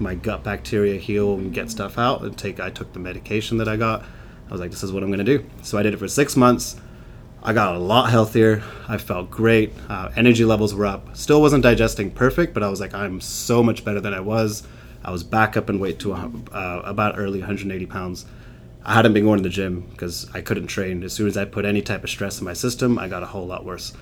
my 0.00 0.14
gut 0.14 0.42
bacteria 0.42 0.98
heal 0.98 1.34
and 1.34 1.52
get 1.54 1.70
stuff 1.70 1.98
out 1.98 2.22
and 2.22 2.36
take 2.36 2.58
I 2.58 2.70
took 2.70 2.92
the 2.92 2.98
medication 2.98 3.58
that 3.58 3.68
I 3.68 3.76
got. 3.76 4.02
I 4.48 4.52
was 4.52 4.60
like, 4.60 4.70
this 4.70 4.82
is 4.82 4.92
what 4.92 5.02
I'm 5.02 5.10
gonna 5.10 5.22
do. 5.24 5.44
So 5.62 5.78
I 5.78 5.82
did 5.82 5.94
it 5.94 5.98
for 5.98 6.08
six 6.08 6.36
months. 6.36 6.76
I 7.44 7.52
got 7.52 7.74
a 7.74 7.78
lot 7.78 8.10
healthier. 8.10 8.62
I 8.88 8.98
felt 8.98 9.30
great. 9.30 9.72
Uh, 9.88 10.10
energy 10.14 10.44
levels 10.44 10.74
were 10.74 10.86
up. 10.86 11.16
Still 11.16 11.40
wasn't 11.40 11.62
digesting 11.64 12.10
perfect, 12.10 12.54
but 12.54 12.62
I 12.62 12.68
was 12.68 12.80
like, 12.80 12.94
I'm 12.94 13.20
so 13.20 13.62
much 13.62 13.84
better 13.84 14.00
than 14.00 14.14
I 14.14 14.20
was. 14.20 14.62
I 15.04 15.10
was 15.10 15.24
back 15.24 15.56
up 15.56 15.68
in 15.68 15.80
weight 15.80 15.98
to 16.00 16.12
uh, 16.12 16.82
about 16.84 17.18
early 17.18 17.40
180 17.40 17.86
pounds. 17.86 18.26
I 18.84 18.94
hadn't 18.94 19.12
been 19.12 19.24
going 19.24 19.38
to 19.38 19.42
the 19.42 19.48
gym 19.48 19.80
because 19.90 20.30
I 20.34 20.40
couldn't 20.40 20.68
train. 20.68 21.02
As 21.02 21.12
soon 21.12 21.26
as 21.26 21.36
I 21.36 21.44
put 21.44 21.64
any 21.64 21.82
type 21.82 22.04
of 22.04 22.10
stress 22.10 22.38
in 22.38 22.44
my 22.44 22.52
system, 22.52 22.98
I 22.98 23.08
got 23.08 23.22
a 23.24 23.26
whole 23.26 23.46
lot 23.46 23.64
worse. 23.64 23.92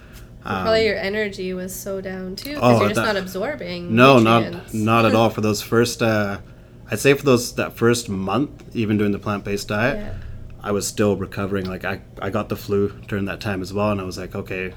Probably 0.42 0.86
your 0.86 0.96
energy 0.96 1.52
was 1.52 1.74
so 1.74 2.00
down 2.00 2.34
too 2.36 2.54
because 2.54 2.62
Um, 2.62 2.74
Oh, 2.76 2.78
you're 2.80 2.88
just 2.88 2.96
that- 2.96 3.14
not 3.14 3.16
absorbing. 3.16 3.94
No, 3.94 4.18
not 4.18 4.72
not 4.74 5.04
at 5.06 5.14
all. 5.18 5.28
For 5.30 5.40
those 5.42 5.60
first, 5.62 6.02
uh, 6.02 6.38
I'd 6.90 6.98
say 6.98 7.12
for 7.14 7.24
those 7.24 7.54
that 7.56 7.74
first 7.74 8.08
month, 8.08 8.50
even 8.74 8.96
doing 8.98 9.12
the 9.12 9.18
plant 9.18 9.44
based 9.44 9.68
diet, 9.68 9.96
Yeah. 9.98 10.12
I 10.62 10.72
was 10.72 10.86
still 10.86 11.16
recovering. 11.16 11.66
Like 11.66 11.84
I, 11.84 12.00
I 12.20 12.30
got 12.30 12.48
the 12.48 12.56
flu 12.56 12.90
during 13.08 13.26
that 13.26 13.40
time 13.40 13.62
as 13.62 13.72
well, 13.72 13.90
and 13.90 14.00
I 14.00 14.04
was 14.04 14.18
like, 14.18 14.34
okay, 14.34 14.72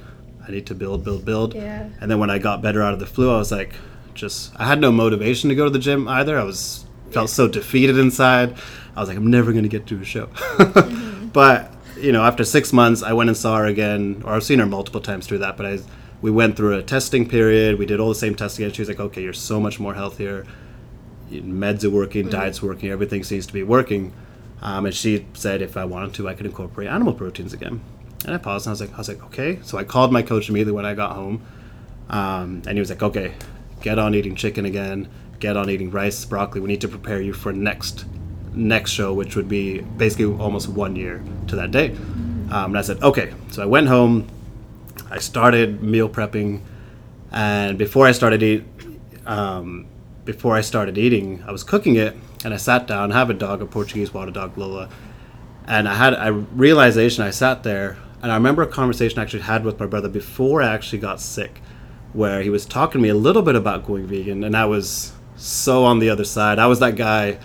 I 0.45 0.51
need 0.51 0.67
to 0.67 0.75
build, 0.75 1.03
build, 1.03 1.25
build. 1.25 1.55
Yeah. 1.55 1.89
And 1.99 2.09
then 2.09 2.19
when 2.19 2.29
I 2.29 2.39
got 2.39 2.61
better 2.61 2.81
out 2.81 2.93
of 2.93 2.99
the 2.99 3.05
flu, 3.05 3.33
I 3.33 3.37
was 3.37 3.51
like, 3.51 3.75
just 4.13 4.53
I 4.57 4.65
had 4.65 4.79
no 4.79 4.91
motivation 4.91 5.49
to 5.49 5.55
go 5.55 5.65
to 5.65 5.69
the 5.69 5.79
gym 5.79 6.07
either. 6.07 6.39
I 6.39 6.43
was 6.43 6.85
felt 7.11 7.29
so 7.29 7.47
defeated 7.47 7.97
inside. 7.97 8.55
I 8.95 8.99
was 8.99 9.09
like, 9.09 9.17
I'm 9.17 9.27
never 9.27 9.53
gonna 9.53 9.67
get 9.67 9.87
to 9.87 9.99
a 9.99 10.05
show. 10.05 10.27
Mm-hmm. 10.83 11.27
But 11.29 11.73
you 11.97 12.11
know, 12.11 12.23
after 12.23 12.43
six 12.43 12.71
months, 12.71 13.01
I 13.01 13.13
went 13.13 13.29
and 13.29 13.35
saw 13.35 13.57
her 13.57 13.65
again, 13.65 14.21
or 14.25 14.33
I've 14.33 14.43
seen 14.43 14.59
her 14.59 14.65
multiple 14.67 15.01
times 15.01 15.25
through 15.25 15.39
that. 15.39 15.57
But 15.57 15.65
I, 15.65 15.79
we 16.21 16.29
went 16.29 16.55
through 16.55 16.77
a 16.77 16.83
testing 16.83 17.27
period. 17.27 17.79
We 17.79 17.87
did 17.87 17.99
all 17.99 18.09
the 18.09 18.15
same 18.15 18.35
tests 18.35 18.59
again. 18.59 18.71
She 18.71 18.81
was 18.81 18.89
like, 18.89 18.99
"Okay, 18.99 19.23
you're 19.23 19.33
so 19.33 19.59
much 19.59 19.79
more 19.79 19.93
healthier. 19.95 20.45
Meds 21.31 21.83
are 21.83 21.89
working, 21.89 22.23
mm-hmm. 22.23 22.31
diet's 22.31 22.61
working, 22.61 22.91
everything 22.91 23.23
seems 23.23 23.47
to 23.47 23.53
be 23.53 23.63
working." 23.63 24.13
Um, 24.63 24.85
and 24.85 24.95
she 24.95 25.25
said, 25.33 25.61
if 25.61 25.77
I 25.77 25.85
wanted 25.85 26.13
to, 26.15 26.29
I 26.29 26.33
could 26.33 26.45
incorporate 26.45 26.87
animal 26.87 27.13
proteins 27.13 27.53
again. 27.53 27.81
And 28.25 28.33
I 28.33 28.37
paused, 28.37 28.65
and 28.65 28.71
I 28.71 28.73
was 28.73 28.81
like, 28.81 28.93
I 28.93 28.97
was 28.97 29.09
like, 29.09 29.23
okay. 29.25 29.59
So 29.61 29.77
I 29.77 29.83
called 29.83 30.11
my 30.11 30.21
coach 30.21 30.49
immediately 30.49 30.71
when 30.71 30.85
I 30.85 30.95
got 30.95 31.11
home, 31.15 31.45
um, 32.09 32.63
and 32.65 32.69
he 32.69 32.79
was 32.79 32.89
like, 32.89 33.03
okay, 33.03 33.33
get 33.81 33.99
on 33.99 34.15
eating 34.15 34.35
chicken 34.35 34.65
again. 34.65 35.09
Get 35.39 35.57
on 35.57 35.69
eating 35.69 35.91
rice, 35.91 36.23
broccoli. 36.23 36.61
We 36.61 36.69
need 36.69 36.79
to 36.81 36.87
prepare 36.87 37.21
you 37.21 37.33
for 37.33 37.51
next 37.51 38.05
next 38.53 38.91
show, 38.91 39.13
which 39.13 39.35
would 39.35 39.49
be 39.49 39.81
basically 39.81 40.33
almost 40.39 40.69
one 40.69 40.95
year 40.95 41.21
to 41.47 41.57
that 41.57 41.71
day. 41.71 41.89
Um, 42.49 42.71
and 42.71 42.77
I 42.77 42.81
said, 42.81 43.03
okay. 43.03 43.33
So 43.51 43.61
I 43.61 43.65
went 43.65 43.87
home. 43.89 44.29
I 45.09 45.19
started 45.19 45.83
meal 45.83 46.07
prepping, 46.07 46.61
and 47.31 47.77
before 47.77 48.07
I 48.07 48.13
started 48.13 48.41
eat, 48.41 48.63
um, 49.25 49.85
before 50.23 50.55
I 50.55 50.61
started 50.61 50.97
eating, 50.97 51.43
I 51.45 51.51
was 51.51 51.63
cooking 51.63 51.95
it, 51.95 52.15
and 52.43 52.53
I 52.53 52.57
sat 52.57 52.87
down. 52.87 53.11
I 53.11 53.15
have 53.15 53.29
a 53.29 53.33
dog, 53.33 53.61
a 53.61 53.65
Portuguese 53.65 54.13
water 54.13 54.31
dog, 54.31 54.57
Lola, 54.57 54.89
and 55.67 55.87
I 55.87 55.95
had 55.95 56.13
a 56.13 56.33
realization. 56.33 57.23
I 57.23 57.31
sat 57.31 57.63
there, 57.63 57.97
and 58.21 58.31
I 58.31 58.35
remember 58.35 58.61
a 58.61 58.67
conversation 58.67 59.19
I 59.19 59.23
actually 59.23 59.43
had 59.43 59.63
with 59.63 59.79
my 59.79 59.85
brother 59.85 60.09
before 60.09 60.61
I 60.61 60.73
actually 60.73 60.99
got 60.99 61.19
sick, 61.19 61.61
where 62.13 62.41
he 62.41 62.49
was 62.49 62.65
talking 62.65 62.99
to 62.99 63.03
me 63.03 63.09
a 63.09 63.15
little 63.15 63.41
bit 63.41 63.55
about 63.55 63.85
going 63.85 64.05
vegan, 64.05 64.43
and 64.43 64.55
I 64.55 64.65
was 64.65 65.13
so 65.35 65.83
on 65.85 65.99
the 65.99 66.09
other 66.09 66.23
side. 66.23 66.59
I 66.59 66.67
was 66.67 66.79
that 66.79 66.95
guy, 66.95 67.39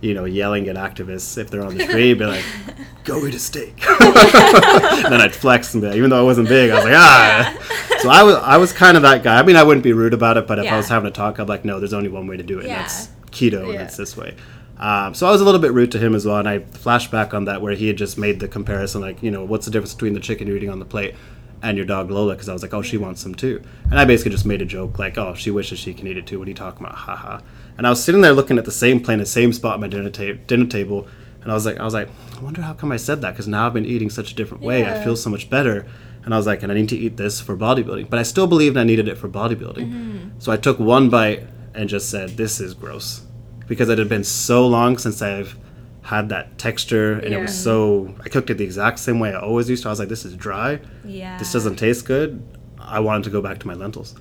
you 0.00 0.14
know, 0.14 0.24
yelling 0.24 0.68
at 0.68 0.76
activists 0.76 1.38
if 1.38 1.50
they're 1.50 1.64
on 1.64 1.76
the 1.76 1.84
street, 1.84 2.14
be 2.14 2.24
like, 2.24 2.44
"Go 3.04 3.24
eat 3.26 3.34
a 3.34 3.38
steak." 3.38 3.76
then 4.00 5.20
I'd 5.20 5.34
flex 5.34 5.74
and 5.74 5.82
be 5.82 5.88
like, 5.88 5.96
even 5.96 6.10
though 6.10 6.20
I 6.20 6.24
wasn't 6.24 6.48
big, 6.48 6.70
I 6.70 6.74
was 6.76 6.84
like, 6.84 6.94
ah. 6.94 7.98
So 8.00 8.10
I 8.10 8.22
was, 8.24 8.34
I 8.36 8.56
was 8.56 8.72
kind 8.72 8.96
of 8.96 9.04
that 9.04 9.22
guy. 9.22 9.38
I 9.38 9.42
mean, 9.44 9.54
I 9.54 9.62
wouldn't 9.62 9.84
be 9.84 9.92
rude 9.92 10.14
about 10.14 10.36
it, 10.36 10.48
but 10.48 10.58
if 10.58 10.66
I 10.70 10.76
was 10.76 10.88
having 10.88 11.06
a 11.06 11.12
talk, 11.12 11.38
I'm 11.38 11.46
like, 11.46 11.64
no, 11.64 11.78
there's 11.78 11.92
only 11.92 12.08
one 12.08 12.26
way 12.26 12.36
to 12.36 12.42
do 12.42 12.58
it. 12.58 12.66
Yeah. 12.66 12.88
Keto, 13.32 13.64
and 13.64 13.72
Yeah. 13.74 13.82
it's 13.82 13.96
this 13.96 14.16
way. 14.16 14.34
Um, 14.78 15.14
so 15.14 15.26
I 15.26 15.30
was 15.30 15.40
a 15.40 15.44
little 15.44 15.60
bit 15.60 15.72
rude 15.72 15.92
to 15.92 15.98
him 15.98 16.14
as 16.14 16.26
well, 16.26 16.38
and 16.38 16.48
I 16.48 16.58
flashed 16.60 17.10
back 17.10 17.34
on 17.34 17.44
that 17.44 17.62
where 17.62 17.74
he 17.74 17.86
had 17.86 17.96
just 17.96 18.18
made 18.18 18.40
the 18.40 18.48
comparison, 18.48 19.00
like, 19.00 19.22
you 19.22 19.30
know, 19.30 19.44
what's 19.44 19.64
the 19.66 19.70
difference 19.70 19.94
between 19.94 20.12
the 20.14 20.20
chicken 20.20 20.46
you're 20.48 20.56
eating 20.56 20.70
on 20.70 20.78
the 20.80 20.84
plate 20.84 21.14
and 21.62 21.76
your 21.76 21.86
dog 21.86 22.10
Lola 22.10 22.34
because 22.34 22.48
I 22.48 22.52
was 22.52 22.62
like, 22.62 22.74
oh, 22.74 22.82
she 22.82 22.96
wants 22.96 23.20
some 23.20 23.34
too. 23.36 23.62
And 23.88 24.00
I 24.00 24.04
basically 24.04 24.32
just 24.32 24.44
made 24.44 24.60
a 24.60 24.64
joke 24.64 24.98
like, 24.98 25.16
oh, 25.16 25.34
she 25.34 25.52
wishes 25.52 25.78
she 25.78 25.94
can 25.94 26.08
eat 26.08 26.16
it 26.16 26.26
too. 26.26 26.40
What 26.40 26.48
are 26.48 26.50
you 26.50 26.56
talking 26.56 26.84
about? 26.84 26.96
Haha. 26.98 27.38
And 27.78 27.86
I 27.86 27.90
was 27.90 28.02
sitting 28.02 28.20
there 28.22 28.32
looking 28.32 28.58
at 28.58 28.64
the 28.64 28.72
same 28.72 28.98
plane, 28.98 29.18
the 29.20 29.26
same 29.26 29.52
spot 29.52 29.74
at 29.74 29.80
my 29.80 29.86
dinner, 29.86 30.10
ta- 30.10 30.40
dinner 30.48 30.66
table, 30.66 31.06
and 31.42 31.52
I 31.52 31.54
was 31.54 31.64
like, 31.64 31.78
I 31.78 31.84
was 31.84 31.94
like, 31.94 32.08
I 32.36 32.42
wonder 32.42 32.62
how 32.62 32.72
come 32.72 32.90
I 32.90 32.96
said 32.96 33.20
that 33.22 33.30
because 33.32 33.46
now 33.46 33.66
I've 33.68 33.74
been 33.74 33.86
eating 33.86 34.10
such 34.10 34.32
a 34.32 34.34
different 34.34 34.64
way. 34.64 34.84
I 34.88 35.04
feel 35.04 35.14
so 35.16 35.30
much 35.30 35.48
better. 35.48 35.86
And 36.24 36.34
I 36.34 36.36
was 36.36 36.46
like, 36.46 36.62
and 36.64 36.70
I 36.70 36.74
need 36.74 36.88
to 36.88 36.96
eat 36.96 37.16
this 37.16 37.40
for 37.40 37.56
bodybuilding. 37.56 38.10
But 38.10 38.18
I 38.18 38.22
still 38.24 38.46
believed 38.48 38.76
I 38.76 38.84
needed 38.84 39.06
it 39.08 39.16
for 39.18 39.28
bodybuilding. 39.28 40.30
So 40.40 40.50
I 40.52 40.56
took 40.56 40.78
one 40.80 41.08
bite 41.10 41.44
and 41.74 41.88
just 41.88 42.10
said, 42.10 42.30
this 42.30 42.60
is 42.60 42.74
gross. 42.74 43.22
Because 43.66 43.88
it 43.88 43.98
had 43.98 44.08
been 44.08 44.24
so 44.24 44.66
long 44.66 44.98
since 44.98 45.22
I've 45.22 45.56
had 46.02 46.28
that 46.30 46.58
texture 46.58 47.14
and 47.14 47.32
it 47.32 47.40
was 47.40 47.56
so, 47.56 48.14
I 48.24 48.28
cooked 48.28 48.50
it 48.50 48.58
the 48.58 48.64
exact 48.64 48.98
same 48.98 49.20
way 49.20 49.32
I 49.32 49.40
always 49.40 49.70
used 49.70 49.84
to. 49.84 49.88
I 49.88 49.92
was 49.92 49.98
like, 49.98 50.08
this 50.08 50.24
is 50.24 50.34
dry. 50.34 50.80
Yeah. 51.04 51.38
This 51.38 51.52
doesn't 51.52 51.76
taste 51.76 52.04
good. 52.04 52.42
I 52.78 53.00
wanted 53.00 53.24
to 53.24 53.30
go 53.30 53.40
back 53.40 53.60
to 53.60 53.66
my 53.66 53.74
lentils. 53.74 54.14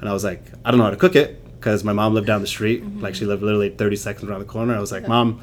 And 0.00 0.08
I 0.08 0.12
was 0.12 0.24
like, 0.24 0.42
I 0.64 0.70
don't 0.70 0.78
know 0.78 0.84
how 0.84 0.90
to 0.90 0.96
cook 0.96 1.16
it 1.16 1.44
because 1.54 1.82
my 1.82 1.92
mom 1.92 2.14
lived 2.14 2.26
down 2.26 2.40
the 2.40 2.46
street. 2.46 2.84
Mm-hmm. 2.84 3.00
Like 3.00 3.14
she 3.14 3.26
lived 3.26 3.42
literally 3.42 3.70
30 3.70 3.96
seconds 3.96 4.30
around 4.30 4.40
the 4.40 4.46
corner. 4.46 4.76
I 4.76 4.80
was 4.80 4.92
like, 4.92 5.08
Mom, 5.08 5.42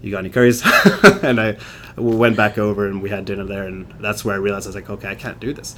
you 0.00 0.10
got 0.10 0.18
any 0.18 0.30
curries? 0.30 0.62
and 1.22 1.40
I 1.40 1.58
went 1.96 2.36
back 2.36 2.56
over 2.56 2.88
and 2.88 3.02
we 3.02 3.10
had 3.10 3.24
dinner 3.24 3.44
there. 3.44 3.64
And 3.64 3.92
that's 4.00 4.24
where 4.24 4.34
I 4.34 4.38
realized 4.38 4.66
I 4.66 4.70
was 4.70 4.74
like, 4.76 4.90
okay, 4.90 5.08
I 5.08 5.14
can't 5.14 5.40
do 5.40 5.52
this. 5.52 5.76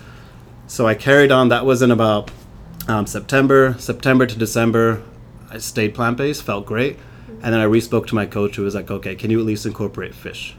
So 0.67 0.87
I 0.87 0.95
carried 0.95 1.33
on. 1.33 1.49
That 1.49 1.65
was 1.65 1.83
in 1.83 1.91
about 1.91 2.31
um, 2.89 3.07
September, 3.07 3.77
September 3.79 4.27
to 4.27 4.39
December. 4.39 5.03
I 5.51 5.59
stayed 5.59 5.95
plant 5.95 6.17
based, 6.17 6.43
felt 6.43 6.67
great. 6.67 6.99
And 7.43 7.53
then 7.53 7.61
I 7.61 7.65
re-spoke 7.65 8.07
to 8.09 8.15
my 8.15 8.27
coach 8.27 8.57
who 8.57 8.63
was 8.63 8.75
like, 8.75 8.91
okay, 8.91 9.15
can 9.15 9.31
you 9.31 9.39
at 9.39 9.47
least 9.47 9.67
incorporate 9.67 10.15
fish? 10.15 10.57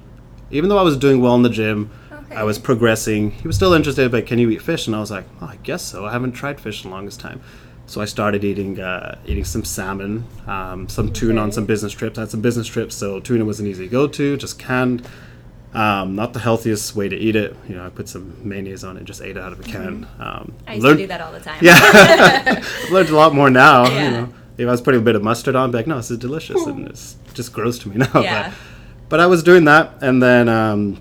Even 0.52 0.70
though 0.70 0.78
I 0.78 0.84
was 0.84 0.98
doing 0.98 1.22
well 1.22 1.36
in 1.36 1.42
the 1.42 1.50
gym, 1.50 1.90
I 2.32 2.44
was 2.44 2.60
progressing. 2.60 3.32
He 3.32 3.48
was 3.48 3.56
still 3.56 3.74
interested, 3.74 4.12
but 4.12 4.26
can 4.26 4.40
you 4.40 4.50
eat 4.50 4.62
fish? 4.62 4.88
And 4.88 4.96
I 4.96 5.00
was 5.00 5.12
like, 5.12 5.26
oh, 5.42 5.48
I 5.48 5.58
guess 5.58 5.82
so. 5.82 6.06
I 6.06 6.12
haven't 6.12 6.34
tried 6.34 6.60
fish 6.60 6.84
in 6.84 6.90
the 6.90 6.96
longest 6.96 7.20
time. 7.20 7.42
So 7.86 8.02
I 8.02 8.06
started 8.06 8.44
eating 8.44 8.82
uh, 8.82 9.18
eating 9.26 9.46
some 9.46 9.64
salmon, 9.64 10.26
um, 10.46 10.90
some 10.90 11.14
tuna 11.14 11.40
on 11.40 11.54
some 11.54 11.66
business 11.66 11.94
trips. 11.94 12.18
I 12.18 12.22
had 12.22 12.30
some 12.30 12.42
business 12.42 12.68
trips, 12.68 12.96
so 12.96 13.22
tuna 13.22 13.46
was 13.46 13.62
an 13.62 13.68
easy 13.68 13.88
go-to, 13.88 14.36
just 14.36 14.60
canned. 14.60 15.08
Um, 15.74 16.16
not 16.16 16.34
the 16.34 16.40
healthiest 16.40 16.96
way 16.96 17.08
to 17.10 17.16
eat 17.16 17.36
it. 17.36 17.56
You 17.68 17.76
know, 17.76 17.86
I 17.86 17.90
put 17.90 18.08
some 18.10 18.36
mayonnaise 18.42 18.84
on 18.84 18.98
it, 18.98 19.04
just 19.04 19.22
ate 19.22 19.38
it 19.38 19.44
out 19.44 19.52
of 19.52 19.60
a 19.60 19.64
can. 19.64 20.08
Um, 20.20 20.54
I 20.66 20.76
used 20.76 20.84
learned- 20.86 20.98
to 21.00 21.04
do 21.04 21.08
that 21.08 21.22
all 21.22 21.32
the 21.32 21.40
time. 21.40 21.60
yeah, 21.62 21.78
I've 22.86 22.90
learned 22.92 23.10
a 23.10 23.16
lot 23.16 23.34
more 23.36 23.50
now. 23.50 23.86
Yeah. 23.88 24.06
You 24.06 24.12
know, 24.12 24.34
if 24.58 24.68
I 24.68 24.72
was 24.72 24.82
putting 24.82 25.02
a 25.02 25.04
bit 25.04 25.16
of 25.16 25.24
mustard 25.24 25.56
on, 25.56 25.70
I'd 25.70 25.72
be 25.72 25.78
like, 25.80 25.88
no, 25.88 25.98
this 25.98 26.10
is 26.10 26.18
delicious, 26.18 26.66
and 26.66 26.88
it's 26.88 27.16
just 27.36 27.54
gross 27.54 27.78
to 27.80 27.90
me 27.90 27.98
now. 28.14 28.22
Yeah. 28.22 28.50
But, 28.50 28.58
but 29.10 29.20
I 29.20 29.28
was 29.28 29.44
doing 29.44 29.66
that, 29.66 30.02
and 30.02 30.24
then 30.24 30.50
um, 30.50 31.00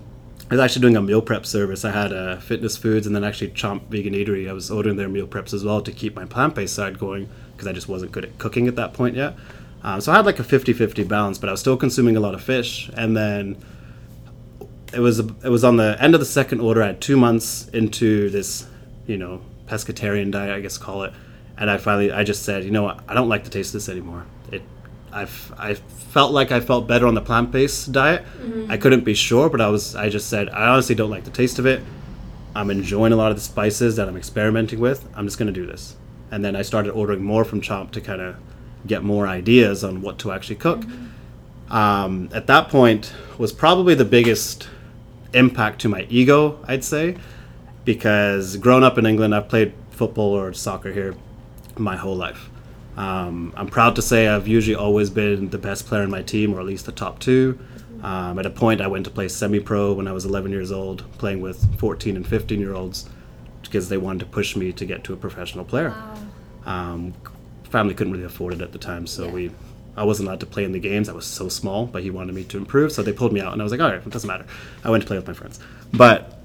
I 0.51 0.53
was 0.53 0.59
actually 0.59 0.81
doing 0.81 0.95
a 0.97 1.01
meal 1.01 1.21
prep 1.23 1.45
service. 1.45 1.83
I 1.83 1.91
had 1.91 2.13
uh, 2.13 2.37
Fitness 2.37 2.77
Foods, 2.77 3.07
and 3.07 3.15
then 3.15 3.23
actually 3.23 3.49
Chomp 3.51 3.87
Vegan 3.87 4.13
Eatery. 4.13 4.47
I 4.47 4.53
was 4.53 4.69
ordering 4.69 4.97
their 4.97 5.09
meal 5.09 5.25
preps 5.27 5.53
as 5.53 5.63
well 5.63 5.81
to 5.81 5.91
keep 5.91 6.15
my 6.15 6.25
plant-based 6.25 6.75
side 6.75 6.99
going 6.99 7.29
because 7.53 7.67
I 7.67 7.71
just 7.73 7.87
wasn't 7.89 8.11
good 8.11 8.25
at 8.25 8.37
cooking 8.37 8.67
at 8.67 8.75
that 8.75 8.93
point 8.93 9.15
yet. 9.15 9.35
Um, 9.81 10.01
so 10.01 10.11
I 10.11 10.17
had 10.17 10.25
like 10.27 10.37
a 10.39 10.43
50-50 10.43 11.07
balance, 11.07 11.37
but 11.39 11.47
I 11.49 11.51
was 11.51 11.59
still 11.61 11.77
consuming 11.77 12.15
a 12.15 12.19
lot 12.19 12.35
of 12.35 12.43
fish, 12.43 12.91
and 12.95 13.17
then 13.17 13.57
it 14.93 14.99
was 14.99 15.19
it 15.19 15.49
was 15.49 15.63
on 15.63 15.77
the 15.77 15.97
end 15.99 16.13
of 16.13 16.19
the 16.19 16.25
second 16.25 16.61
order. 16.61 16.81
at 16.81 17.01
two 17.01 17.17
months 17.17 17.67
into 17.69 18.29
this, 18.29 18.67
you 19.05 19.17
know, 19.17 19.41
pescatarian 19.67 20.31
diet, 20.31 20.53
I 20.53 20.59
guess 20.59 20.77
call 20.77 21.03
it, 21.03 21.13
and 21.57 21.69
I 21.69 21.77
finally 21.77 22.11
I 22.11 22.23
just 22.23 22.43
said, 22.43 22.63
you 22.63 22.71
know 22.71 22.83
what, 22.83 22.99
I 23.07 23.13
don't 23.13 23.29
like 23.29 23.43
the 23.43 23.49
taste 23.49 23.69
of 23.69 23.73
this 23.73 23.89
anymore. 23.89 24.25
It, 24.51 24.61
I've 25.11 25.53
I 25.57 25.73
felt 25.73 26.31
like 26.31 26.51
I 26.51 26.59
felt 26.59 26.87
better 26.87 27.07
on 27.07 27.15
the 27.15 27.21
plant 27.21 27.51
based 27.51 27.91
diet. 27.91 28.25
I 28.69 28.77
couldn't 28.77 29.03
be 29.03 29.13
sure, 29.13 29.49
but 29.49 29.61
I 29.61 29.67
was 29.69 29.95
I 29.95 30.09
just 30.09 30.29
said 30.29 30.49
I 30.49 30.67
honestly 30.67 30.95
don't 30.95 31.09
like 31.09 31.25
the 31.25 31.31
taste 31.31 31.59
of 31.59 31.65
it. 31.65 31.81
I'm 32.55 32.71
enjoying 32.71 33.13
a 33.13 33.15
lot 33.15 33.29
of 33.31 33.37
the 33.37 33.43
spices 33.43 33.97
that 33.97 34.07
I'm 34.07 34.17
experimenting 34.17 34.79
with. 34.79 35.07
I'm 35.15 35.25
just 35.25 35.37
gonna 35.37 35.51
do 35.51 35.65
this, 35.65 35.95
and 36.31 36.43
then 36.43 36.55
I 36.55 36.61
started 36.61 36.91
ordering 36.91 37.23
more 37.23 37.43
from 37.43 37.61
Chomp 37.61 37.91
to 37.91 38.01
kind 38.01 38.21
of 38.21 38.35
get 38.85 39.03
more 39.03 39.27
ideas 39.27 39.83
on 39.83 40.01
what 40.01 40.17
to 40.19 40.31
actually 40.31 40.55
cook 40.55 40.83
um, 41.69 42.29
at 42.33 42.47
that 42.47 42.69
point 42.69 43.13
was 43.37 43.51
probably 43.51 43.93
the 43.93 44.05
biggest 44.05 44.69
impact 45.33 45.81
to 45.81 45.89
my 45.89 46.05
ego, 46.09 46.63
I'd 46.67 46.83
say, 46.83 47.17
because 47.85 48.57
growing 48.57 48.83
up 48.83 48.97
in 48.97 49.05
England, 49.05 49.33
I've 49.35 49.49
played 49.49 49.73
football 49.91 50.33
or 50.33 50.53
soccer 50.53 50.91
here 50.91 51.15
my 51.77 51.95
whole 51.95 52.15
life. 52.15 52.49
Um, 52.97 53.53
I'm 53.55 53.67
proud 53.67 53.95
to 53.97 54.01
say 54.01 54.27
I've 54.27 54.47
usually 54.47 54.75
always 54.75 55.09
been 55.09 55.49
the 55.49 55.57
best 55.57 55.85
player 55.85 56.03
in 56.03 56.09
my 56.09 56.23
team, 56.23 56.53
or 56.53 56.59
at 56.59 56.65
least 56.65 56.85
the 56.85 56.91
top 56.91 57.19
two. 57.19 57.59
Um, 58.01 58.39
at 58.39 58.45
a 58.45 58.49
point, 58.49 58.81
I 58.81 58.87
went 58.87 59.05
to 59.05 59.11
play 59.11 59.27
semi 59.27 59.59
pro 59.59 59.93
when 59.93 60.07
I 60.07 60.11
was 60.11 60.25
11 60.25 60.51
years 60.51 60.71
old, 60.71 61.03
playing 61.17 61.41
with 61.41 61.79
14 61.79 62.15
and 62.15 62.27
15 62.27 62.59
year 62.59 62.73
olds 62.73 63.07
because 63.61 63.89
they 63.89 63.97
wanted 63.97 64.19
to 64.19 64.25
push 64.25 64.55
me 64.55 64.71
to 64.71 64.85
get 64.85 65.03
to 65.03 65.13
a 65.13 65.17
professional 65.17 65.65
player. 65.65 65.93
Um, 66.65 67.13
family 67.63 67.93
couldn't 67.93 68.13
really 68.13 68.25
afford 68.25 68.53
it 68.53 68.61
at 68.61 68.71
the 68.71 68.77
time, 68.77 69.05
so 69.07 69.27
we 69.27 69.51
I 69.97 70.03
wasn't 70.03 70.29
allowed 70.29 70.39
to 70.41 70.45
play 70.45 70.63
in 70.63 70.71
the 70.71 70.79
games. 70.79 71.09
I 71.09 71.13
was 71.13 71.25
so 71.25 71.49
small, 71.49 71.87
but 71.87 72.03
he 72.03 72.11
wanted 72.11 72.35
me 72.35 72.43
to 72.45 72.57
improve, 72.57 72.91
so 72.91 73.01
they 73.01 73.11
pulled 73.11 73.33
me 73.33 73.41
out, 73.41 73.51
and 73.51 73.61
I 73.61 73.63
was 73.63 73.71
like, 73.71 73.81
all 73.81 73.89
right, 73.89 73.97
it 73.97 74.09
doesn't 74.09 74.27
matter. 74.27 74.45
I 74.83 74.91
went 74.91 75.01
to 75.01 75.07
play 75.07 75.17
with 75.17 75.27
my 75.27 75.33
friends. 75.33 75.59
But 75.91 76.39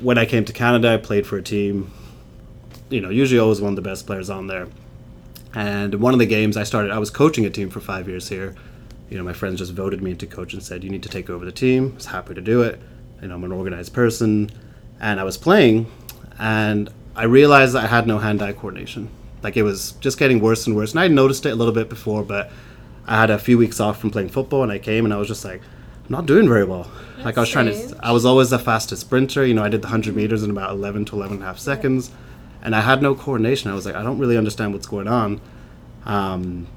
when 0.00 0.18
I 0.18 0.24
came 0.24 0.44
to 0.46 0.52
Canada, 0.52 0.94
I 0.94 0.96
played 0.96 1.26
for 1.26 1.36
a 1.36 1.42
team. 1.42 1.92
You 2.88 3.00
know, 3.00 3.10
usually 3.10 3.38
always 3.38 3.60
one 3.60 3.72
of 3.72 3.76
the 3.76 3.82
best 3.82 4.06
players 4.06 4.30
on 4.30 4.46
there. 4.46 4.66
And 5.54 5.94
one 5.96 6.12
of 6.12 6.18
the 6.18 6.26
games 6.26 6.56
I 6.56 6.64
started, 6.64 6.90
I 6.90 6.98
was 6.98 7.10
coaching 7.10 7.44
a 7.46 7.50
team 7.50 7.70
for 7.70 7.80
five 7.80 8.08
years 8.08 8.28
here. 8.28 8.54
You 9.10 9.18
know, 9.18 9.24
my 9.24 9.32
friends 9.32 9.58
just 9.58 9.72
voted 9.72 10.02
me 10.02 10.10
into 10.10 10.26
coach 10.26 10.52
and 10.52 10.62
said, 10.62 10.82
you 10.82 10.90
need 10.90 11.02
to 11.02 11.08
take 11.08 11.30
over 11.30 11.44
the 11.44 11.52
team. 11.52 11.92
I 11.92 11.94
was 11.96 12.06
happy 12.06 12.34
to 12.34 12.40
do 12.40 12.62
it. 12.62 12.80
You 13.22 13.28
know, 13.28 13.34
I'm 13.34 13.44
an 13.44 13.52
organized 13.52 13.92
person. 13.92 14.50
And 15.00 15.20
I 15.20 15.24
was 15.24 15.36
playing, 15.36 15.90
and 16.38 16.88
I 17.14 17.24
realized 17.24 17.74
that 17.74 17.84
I 17.84 17.86
had 17.86 18.06
no 18.06 18.18
hand 18.18 18.42
eye 18.42 18.52
coordination. 18.52 19.10
Like 19.42 19.56
it 19.56 19.62
was 19.62 19.92
just 19.92 20.18
getting 20.18 20.40
worse 20.40 20.66
and 20.66 20.74
worse. 20.74 20.92
And 20.92 21.00
I 21.00 21.08
noticed 21.08 21.44
it 21.46 21.50
a 21.50 21.54
little 21.54 21.74
bit 21.74 21.88
before, 21.88 22.22
but 22.22 22.50
I 23.06 23.18
had 23.20 23.30
a 23.30 23.38
few 23.38 23.56
weeks 23.56 23.80
off 23.80 24.00
from 24.00 24.10
playing 24.10 24.30
football, 24.30 24.62
and 24.62 24.72
I 24.72 24.78
came 24.78 25.04
and 25.04 25.14
I 25.14 25.16
was 25.16 25.28
just 25.28 25.44
like, 25.44 25.60
I'm 25.60 26.12
not 26.12 26.26
doing 26.26 26.48
very 26.48 26.64
well. 26.64 26.90
like 27.24 27.36
I 27.36 27.40
was 27.40 27.48
trying 27.48 27.72
strange. 27.72 27.92
to, 27.92 28.04
I 28.04 28.12
was 28.12 28.24
always 28.24 28.50
the 28.50 28.58
fastest 28.58 29.02
sprinter. 29.02 29.44
You 29.44 29.54
know, 29.54 29.64
I 29.64 29.68
did 29.68 29.82
the 29.82 29.86
100 29.86 30.14
meters 30.14 30.42
in 30.42 30.50
about 30.50 30.70
11 30.70 31.06
to 31.06 31.16
11 31.16 31.36
and 31.36 31.42
a 31.42 31.46
half 31.46 31.58
seconds, 31.58 32.10
and 32.62 32.74
I 32.74 32.80
had 32.80 33.02
no 33.02 33.14
coordination. 33.14 33.70
I 33.70 33.74
was 33.74 33.86
like, 33.86 33.94
I 33.94 34.02
don't 34.02 34.18
really 34.18 34.36
understand 34.36 34.72
what's 34.72 34.86
going 34.86 35.08
on. 35.08 35.40
Um, 36.04 36.68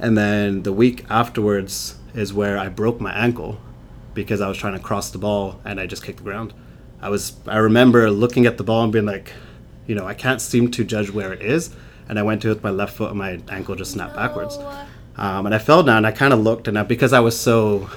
and 0.00 0.16
then 0.16 0.62
the 0.62 0.72
week 0.72 1.04
afterwards 1.10 1.96
is 2.14 2.32
where 2.32 2.58
I 2.58 2.68
broke 2.68 3.00
my 3.00 3.12
ankle 3.12 3.58
because 4.14 4.40
I 4.40 4.48
was 4.48 4.58
trying 4.58 4.74
to 4.74 4.78
cross 4.78 5.10
the 5.10 5.18
ball 5.18 5.60
and 5.64 5.80
I 5.80 5.86
just 5.86 6.04
kicked 6.04 6.18
the 6.18 6.24
ground. 6.24 6.52
I 7.00 7.08
was 7.08 7.34
I 7.46 7.58
remember 7.58 8.10
looking 8.10 8.46
at 8.46 8.58
the 8.58 8.64
ball 8.64 8.82
and 8.84 8.92
being 8.92 9.06
like, 9.06 9.32
you 9.86 9.94
know, 9.94 10.06
I 10.06 10.14
can't 10.14 10.40
seem 10.40 10.70
to 10.72 10.84
judge 10.84 11.10
where 11.10 11.32
it 11.32 11.42
is. 11.42 11.74
And 12.08 12.18
I 12.18 12.22
went 12.22 12.42
to 12.42 12.48
it 12.48 12.54
with 12.54 12.64
my 12.64 12.70
left 12.70 12.96
foot 12.96 13.10
and 13.10 13.18
my 13.18 13.40
ankle 13.48 13.74
just 13.74 13.92
snapped 13.92 14.16
backwards. 14.16 14.58
Um, 15.18 15.46
and 15.46 15.54
I 15.54 15.58
fell 15.58 15.82
down. 15.82 16.04
I 16.04 16.12
kind 16.12 16.32
of 16.32 16.40
looked 16.40 16.68
and 16.68 16.78
I, 16.78 16.84
because 16.84 17.12
I 17.12 17.20
was 17.20 17.38
so 17.38 17.90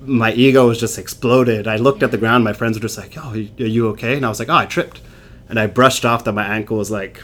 my 0.00 0.32
ego 0.32 0.68
was 0.68 0.78
just 0.78 0.98
exploded. 0.98 1.66
I 1.66 1.76
looked 1.76 2.02
at 2.02 2.10
the 2.10 2.18
ground. 2.18 2.44
My 2.44 2.52
friends 2.52 2.76
were 2.76 2.82
just 2.82 2.98
like, 2.98 3.14
"Oh, 3.16 3.30
are 3.32 3.36
you 3.36 3.88
okay?" 3.88 4.16
And 4.16 4.26
I 4.26 4.28
was 4.28 4.38
like, 4.38 4.48
"Oh, 4.50 4.56
I 4.56 4.66
tripped." 4.66 5.00
And 5.48 5.58
I 5.58 5.66
brushed 5.66 6.04
off 6.04 6.24
that 6.24 6.32
my 6.32 6.46
ankle 6.46 6.76
was 6.76 6.90
like 6.90 7.22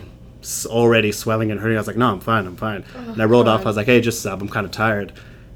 already 0.67 1.13
swelling 1.13 1.51
and 1.51 1.61
hurting. 1.61 1.77
I 1.77 1.81
was 1.81 1.87
like, 1.87 1.97
"No, 1.97 2.11
I'm 2.11 2.21
fine. 2.21 2.47
I'm 2.47 2.57
fine." 2.57 2.85
and 2.97 3.21
I 3.21 3.27
rolled 3.27 3.49
off. 3.49 3.63
I 3.63 3.65
was 3.65 3.77
like, 3.77 3.87
"Hey, 3.87 4.01
just 4.01 4.21
stop. 4.21 4.41
I'm 4.41 4.49
kind 4.49 4.65
of 4.65 4.73
tired." 4.73 5.13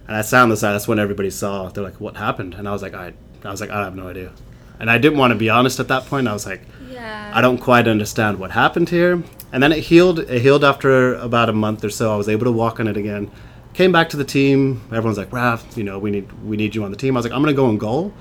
And 0.07 0.17
I 0.17 0.21
sat 0.21 0.43
on 0.43 0.51
the 0.51 0.57
side. 0.57 0.73
That's 0.75 0.87
when 0.87 0.99
everybody 0.99 1.31
saw. 1.31 1.69
They're 1.69 1.83
like, 1.83 2.01
"What 2.01 2.17
happened?" 2.17 2.55
And 2.55 2.69
I 2.69 2.73
was 2.73 2.83
like, 2.83 2.95
"I," 2.95 3.15
I 3.43 3.51
was 3.51 3.61
like, 3.61 3.71
"I 3.71 3.83
have 3.85 3.97
no 3.97 4.09
idea." 4.09 4.33
And 4.81 4.91
I 4.91 4.99
didn't 4.99 5.19
want 5.19 5.31
to 5.31 5.37
be 5.37 5.49
honest 5.49 5.81
at 5.81 5.89
that 5.89 6.07
point. 6.07 6.29
I 6.29 6.33
was 6.33 6.47
like, 6.47 6.63
Yeah. 6.91 7.31
I 7.35 7.41
don't 7.41 7.59
quite 7.59 7.87
understand 7.89 8.39
what 8.39 8.51
happened 8.51 8.89
here. 8.91 9.23
And 9.55 9.63
then 9.63 9.71
it 9.71 9.85
healed. 9.85 10.19
It 10.19 10.43
healed 10.43 10.65
after 10.65 11.15
about 11.15 11.49
a 11.49 11.53
month 11.53 11.85
or 11.85 11.89
so. 11.89 12.13
I 12.13 12.17
was 12.17 12.29
able 12.29 12.45
to 12.47 12.51
walk 12.51 12.81
on 12.81 12.89
it 12.89 12.97
again. 12.97 13.31
Came 13.73 13.93
back 13.93 14.09
to 14.09 14.17
the 14.17 14.25
team. 14.25 14.83
Everyone's 14.87 15.17
like, 15.17 15.31
Raph, 15.31 15.77
you 15.77 15.85
know, 15.85 15.97
we 15.97 16.11
need 16.11 16.33
we 16.43 16.57
need 16.57 16.75
you 16.75 16.83
on 16.83 16.91
the 16.91 16.97
team. 16.97 17.17
I 17.17 17.19
was 17.19 17.25
like, 17.25 17.33
I'm 17.33 17.41
gonna 17.41 17.55
go 17.55 17.71
in 17.71 17.79
goal 17.79 18.13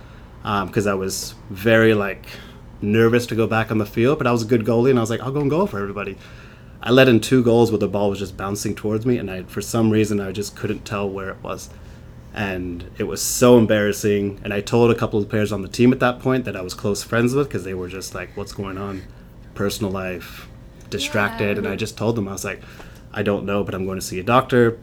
um, 0.44 0.68
because 0.68 0.86
I 0.86 0.94
was 0.94 1.34
very 1.50 1.96
like 1.96 2.28
nervous 2.84 3.26
to 3.28 3.36
go 3.36 3.48
back 3.48 3.72
on 3.72 3.80
the 3.80 3.86
field, 3.88 4.20
but 4.20 4.28
I 4.28 4.32
was 4.32 4.44
a 4.44 4.46
good 4.46 4.64
goalie, 4.64 4.92
and 4.92 5.00
I 5.00 5.02
was 5.02 5.10
like, 5.10 5.22
I'll 5.22 5.32
go 5.32 5.42
and 5.42 5.50
goal 5.50 5.66
for 5.66 5.80
everybody. 5.80 6.18
I 6.84 6.92
let 6.92 7.10
in 7.10 7.20
two 7.20 7.44
goals 7.44 7.72
where 7.72 7.80
the 7.80 7.88
ball 7.88 8.12
was 8.12 8.20
just 8.20 8.38
bouncing 8.38 8.76
towards 8.76 9.04
me, 9.04 9.18
and 9.18 9.32
I 9.32 9.42
for 9.42 9.62
some 9.62 9.90
reason 9.90 10.20
I 10.20 10.32
just 10.32 10.56
couldn't 10.56 10.86
tell 10.86 11.10
where 11.10 11.32
it 11.32 11.42
was 11.42 11.72
and 12.36 12.90
it 13.00 13.04
was 13.04 13.24
so 13.24 13.58
embarrassing. 13.58 14.40
And 14.44 14.54
I 14.54 14.62
told 14.62 14.92
a 14.92 14.96
couple 14.96 15.20
of 15.20 15.30
players 15.30 15.52
on 15.52 15.64
the 15.64 15.68
team 15.68 15.94
at 15.94 16.00
that 16.00 16.20
point 16.20 16.46
that 16.46 16.56
I 16.56 16.62
was 16.62 16.76
close 16.76 17.02
friends 17.04 17.34
with 17.34 17.48
because 17.48 17.64
they 17.64 17.74
were 17.74 17.88
just 17.88 18.14
like, 18.14 18.38
"What's 18.38 18.54
going 18.54 18.78
on? 18.78 19.02
Personal 19.56 19.92
life, 19.92 20.48
distracted." 20.94 21.58
And 21.58 21.68
I 21.68 21.76
just 21.76 21.98
told 21.98 22.16
them 22.16 22.28
I 22.30 22.32
was 22.32 22.46
like, 22.46 22.62
"I 23.14 23.22
don't 23.24 23.46
know, 23.46 23.64
but 23.66 23.76
I'm 23.76 23.86
going 23.86 24.00
to 24.00 24.06
see 24.06 24.20
a 24.20 24.24
doctor." 24.24 24.78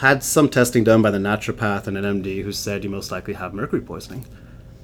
Had 0.00 0.22
some 0.24 0.48
testing 0.48 0.84
done 0.84 1.02
by 1.02 1.10
the 1.10 1.18
naturopath 1.18 1.86
and 1.86 1.96
an 1.98 2.04
MD 2.04 2.42
who 2.42 2.50
said 2.52 2.82
you 2.82 2.90
most 2.90 3.10
likely 3.12 3.34
have 3.34 3.52
mercury 3.52 3.82
poisoning, 3.82 4.24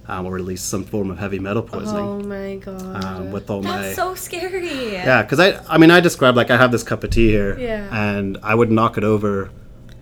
um, 0.07 0.27
or 0.27 0.37
at 0.37 0.45
least 0.45 0.69
some 0.69 0.85
form 0.85 1.11
of 1.11 1.19
heavy 1.19 1.39
metal 1.39 1.63
poisoning. 1.63 2.05
Oh 2.05 2.21
my 2.21 2.57
god. 2.57 3.05
Um, 3.05 3.33
with 3.33 3.49
all 3.51 3.63
my 3.63 3.81
That's 3.83 3.97
so 3.97 4.15
scary. 4.15 4.93
yeah, 4.93 5.23
because 5.23 5.41
I, 5.41 5.49
I 5.67 5.79
mean, 5.79 5.91
I 5.91 6.01
described 6.01 6.37
like 6.37 6.51
I 6.51 6.59
have 6.59 6.73
this 6.73 6.83
cup 6.83 7.05
of 7.05 7.11
tea 7.11 7.29
here, 7.29 7.59
Yeah. 7.59 7.89
and 8.13 8.37
I 8.43 8.55
would 8.55 8.71
knock 8.71 8.99
it 8.99 9.05
over 9.05 9.51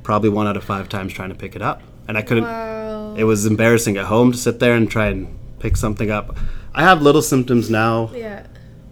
probably 0.03 0.29
one 0.31 0.47
out 0.49 0.57
of 0.57 0.65
five 0.65 0.89
times 0.89 1.13
trying 1.13 1.29
to 1.31 1.37
pick 1.37 1.55
it 1.55 1.63
up, 1.63 1.83
and 2.09 2.19
I 2.19 2.23
couldn't. 2.23 2.45
wow. 2.45 3.15
It 3.17 3.25
was 3.25 3.47
embarrassing 3.47 3.97
at 3.97 4.07
home 4.07 4.33
to 4.33 4.39
sit 4.39 4.59
there 4.59 4.75
and 4.75 4.91
try 4.91 5.07
and 5.07 5.29
pick 5.61 5.77
something 5.77 6.11
up. 6.11 6.37
I 6.75 6.83
have 6.83 7.01
little 7.01 7.23
symptoms 7.23 7.71
now, 7.71 8.11
Yeah. 8.15 8.43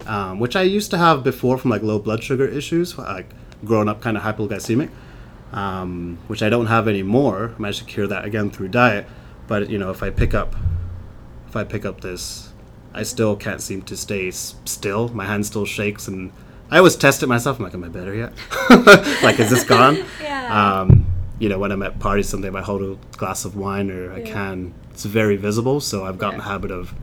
Um, 0.07 0.39
which 0.41 0.57
I 0.57 0.63
used 0.63 0.91
to 0.91 0.99
have 0.99 1.23
before 1.25 1.59
from 1.59 1.71
like 1.71 1.83
low 1.83 1.99
blood 1.99 2.23
sugar 2.23 2.47
issues, 2.47 2.97
like 2.99 3.31
growing 3.65 3.89
up 3.89 4.01
kind 4.01 4.17
of 4.17 4.23
hypoglycemic, 4.23 4.91
um, 5.53 6.19
which 6.27 6.43
I 6.43 6.49
don't 6.49 6.67
have 6.67 6.89
anymore. 6.89 7.53
I 7.57 7.61
managed 7.61 7.81
to 7.81 7.85
cure 7.85 8.07
that 8.07 8.25
again 8.25 8.51
through 8.51 8.69
diet. 8.69 9.07
But 9.47 9.71
you 9.71 9.79
know, 9.79 9.91
if 9.91 10.03
I 10.03 10.11
pick 10.11 10.35
up, 10.35 10.55
if 11.49 11.57
I 11.57 11.65
pick 11.65 11.85
up 11.85 12.01
this, 12.01 12.53
I 12.93 13.03
still 13.03 13.37
can't 13.37 13.61
seem 13.61 13.83
to 13.83 13.97
stay 13.97 14.29
s- 14.29 14.55
still. 14.65 15.09
My 15.09 15.25
hand 15.27 15.45
still 15.47 15.67
shakes, 15.67 16.09
and 16.09 16.33
I 16.71 16.79
always 16.79 16.97
test 16.97 17.23
it 17.23 17.27
myself. 17.27 17.59
I'm 17.59 17.65
like, 17.65 17.75
am 17.75 17.85
I 17.85 17.89
better 17.89 18.15
yet? 18.15 18.33
like, 19.23 19.39
is 19.39 19.51
this 19.51 19.65
gone? 19.75 19.99
Yeah. 20.23 20.81
Um, 20.81 21.07
you 21.39 21.49
know, 21.49 21.59
when 21.59 21.73
I'm 21.73 21.83
at 21.83 21.99
parties, 21.99 22.29
someday 22.29 22.49
if 22.49 22.55
I 22.55 22.63
hold 22.63 22.83
a 22.83 22.97
glass 23.17 23.45
of 23.45 23.57
wine 23.57 23.91
or 23.91 24.13
a 24.13 24.23
can, 24.23 24.73
it's 24.93 25.05
very 25.05 25.37
visible. 25.37 25.81
So 25.81 26.05
I've 26.05 26.17
gotten 26.19 26.39
Yeah. 26.39 26.45
the 26.45 26.51
habit 26.51 26.71
of 26.71 26.95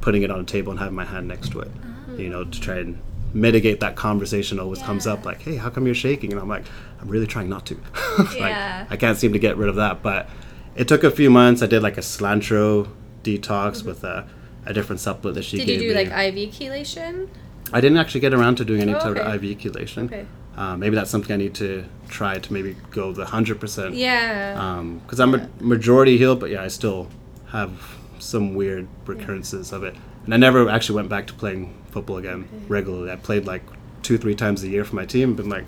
putting 0.00 0.22
it 0.22 0.30
on 0.30 0.40
a 0.40 0.44
table 0.44 0.70
and 0.70 0.78
having 0.78 0.94
my 0.94 1.04
hand 1.06 1.26
next 1.26 1.50
to 1.52 1.60
it. 1.60 1.70
You 2.18 2.30
know, 2.30 2.44
to 2.44 2.60
try 2.60 2.78
and 2.78 2.98
mitigate 3.34 3.80
that 3.80 3.94
conversation 3.96 4.58
always 4.58 4.80
comes 4.82 5.06
up 5.06 5.24
like, 5.24 5.42
hey, 5.42 5.56
how 5.56 5.70
come 5.70 5.86
you're 5.86 5.94
shaking? 5.94 6.32
And 6.32 6.40
I'm 6.40 6.48
like, 6.48 6.64
I'm 7.00 7.08
really 7.08 7.26
trying 7.26 7.48
not 7.48 7.66
to. 7.66 7.74
like, 8.18 8.36
Yeah. 8.36 8.86
I 8.90 8.96
can't 8.96 9.18
seem 9.18 9.32
to 9.34 9.38
get 9.38 9.56
rid 9.56 9.68
of 9.68 9.76
that. 9.76 10.02
But 10.02 10.28
it 10.76 10.88
took 10.88 11.04
a 11.04 11.10
few 11.10 11.30
months. 11.30 11.62
I 11.62 11.66
did 11.66 11.82
like 11.82 11.96
a 11.98 12.00
cilantro 12.02 12.88
detox 13.22 13.84
with 13.84 14.02
a, 14.04 14.26
a 14.66 14.72
different 14.72 15.00
supplement 15.00 15.34
that 15.36 15.42
she 15.44 15.58
Mm-hmm. 15.58 15.66
Did 15.66 15.72
you 15.82 15.88
gave 15.94 16.04
do 16.04 16.10
me. 16.10 16.10
like 16.16 16.34
IV 16.34 16.54
chelation? 16.54 17.28
I 17.72 17.80
didn't 17.82 17.98
actually 17.98 18.20
get 18.20 18.32
around 18.32 18.56
to 18.56 18.64
doing 18.64 18.80
any 18.80 18.94
Oh, 18.94 18.98
sort 19.00 19.18
of 19.18 19.34
IV 19.44 19.58
chelation. 19.58 20.06
Okay. 20.06 20.26
Uh, 20.56 20.76
maybe 20.76 20.96
that's 20.96 21.10
something 21.10 21.32
I 21.32 21.36
need 21.36 21.54
to 21.56 21.84
try 22.08 22.38
to 22.38 22.52
maybe 22.52 22.74
go 22.90 23.12
the 23.12 23.26
hundred 23.26 23.60
percent. 23.60 23.94
Yeah. 23.94 24.82
Because 25.04 25.20
I'm 25.20 25.34
a 25.34 25.48
majority 25.60 26.16
healed, 26.18 26.40
but 26.40 26.50
yeah, 26.50 26.62
I 26.64 26.68
still 26.68 27.08
have 27.50 27.70
some 28.18 28.54
weird 28.54 28.88
recurrences 29.06 29.70
of 29.72 29.84
it. 29.84 29.94
And 30.28 30.34
I 30.34 30.36
never 30.36 30.68
actually 30.68 30.96
went 30.96 31.08
back 31.08 31.26
to 31.28 31.32
playing 31.32 31.74
football 31.90 32.18
again 32.18 32.46
regularly. 32.68 33.10
I 33.10 33.16
played 33.16 33.46
like 33.46 33.62
two, 34.02 34.18
three 34.18 34.34
times 34.34 34.62
a 34.62 34.68
year 34.68 34.84
for 34.84 34.94
my 34.94 35.06
team, 35.06 35.34
but 35.34 35.46
like 35.46 35.64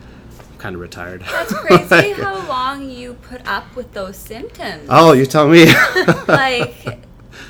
kind 0.59 0.75
of 0.75 0.83
retired. 0.83 1.23
That's 1.23 1.55
crazy 1.55 2.13
how 2.23 2.47
long 2.47 2.91
you 2.91 3.15
put 3.15 3.41
up 3.47 3.75
with 3.75 3.91
those 3.95 4.19
symptoms. 4.19 4.87
oh, 4.91 5.15
you 5.15 5.25
tell 5.25 5.49
me. 5.49 5.65
like 6.29 6.99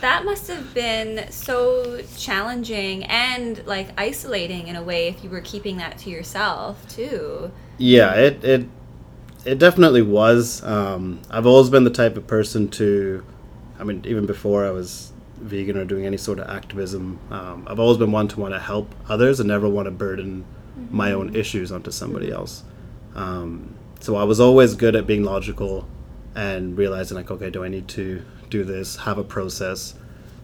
that 0.01 0.25
must 0.25 0.47
have 0.47 0.73
been 0.73 1.29
so 1.33 2.01
challenging 2.17 3.03
and 3.07 3.67
like 3.67 3.89
isolating 3.99 4.69
in 4.69 4.77
a 4.77 4.83
way 4.85 5.09
if 5.09 5.25
you 5.25 5.31
were 5.31 5.41
keeping 5.41 5.79
that 5.79 5.99
to 5.99 6.11
yourself 6.11 6.89
too. 6.89 7.51
Yeah, 7.77 8.15
it 8.15 8.45
it 8.45 8.69
it 9.45 9.59
definitely 9.59 10.03
was. 10.03 10.63
Um, 10.63 11.23
I've 11.29 11.47
always 11.47 11.71
been 11.71 11.83
the 11.83 11.91
type 11.91 12.17
of 12.17 12.29
person 12.29 12.69
to, 12.69 13.25
I 13.81 13.83
mean, 13.83 14.05
even 14.07 14.27
before 14.27 14.65
I 14.65 14.71
was 14.71 15.10
vegan 15.41 15.77
or 15.77 15.85
doing 15.85 16.07
any 16.07 16.17
sort 16.17 16.39
of 16.39 16.49
activism, 16.49 17.19
um, 17.31 17.67
I've 17.69 17.81
always 17.81 17.99
been 17.99 18.13
one 18.13 18.29
to 18.29 18.41
want 18.41 18.55
to 18.55 18.61
help 18.61 18.95
others 19.09 19.41
and 19.41 19.49
never 19.49 19.69
want 19.69 19.87
to 19.87 19.91
burden 19.91 20.45
my 20.91 21.13
own 21.13 21.35
issues 21.35 21.73
onto 21.73 21.91
somebody 21.91 22.31
else. 22.31 22.63
Um, 23.15 23.75
so 24.01 24.17
I 24.17 24.25
was 24.25 24.41
always 24.41 24.75
good 24.75 24.97
at 24.97 25.07
being 25.07 25.25
logical 25.25 25.89
and 26.35 26.77
realizing 26.77 27.17
like, 27.17 27.31
okay, 27.31 27.51
do 27.51 27.65
I 27.65 27.69
need 27.69 27.89
to 27.89 28.23
do 28.49 28.65
this? 28.65 28.97
Have 28.97 29.19
a 29.19 29.25
process. 29.25 29.95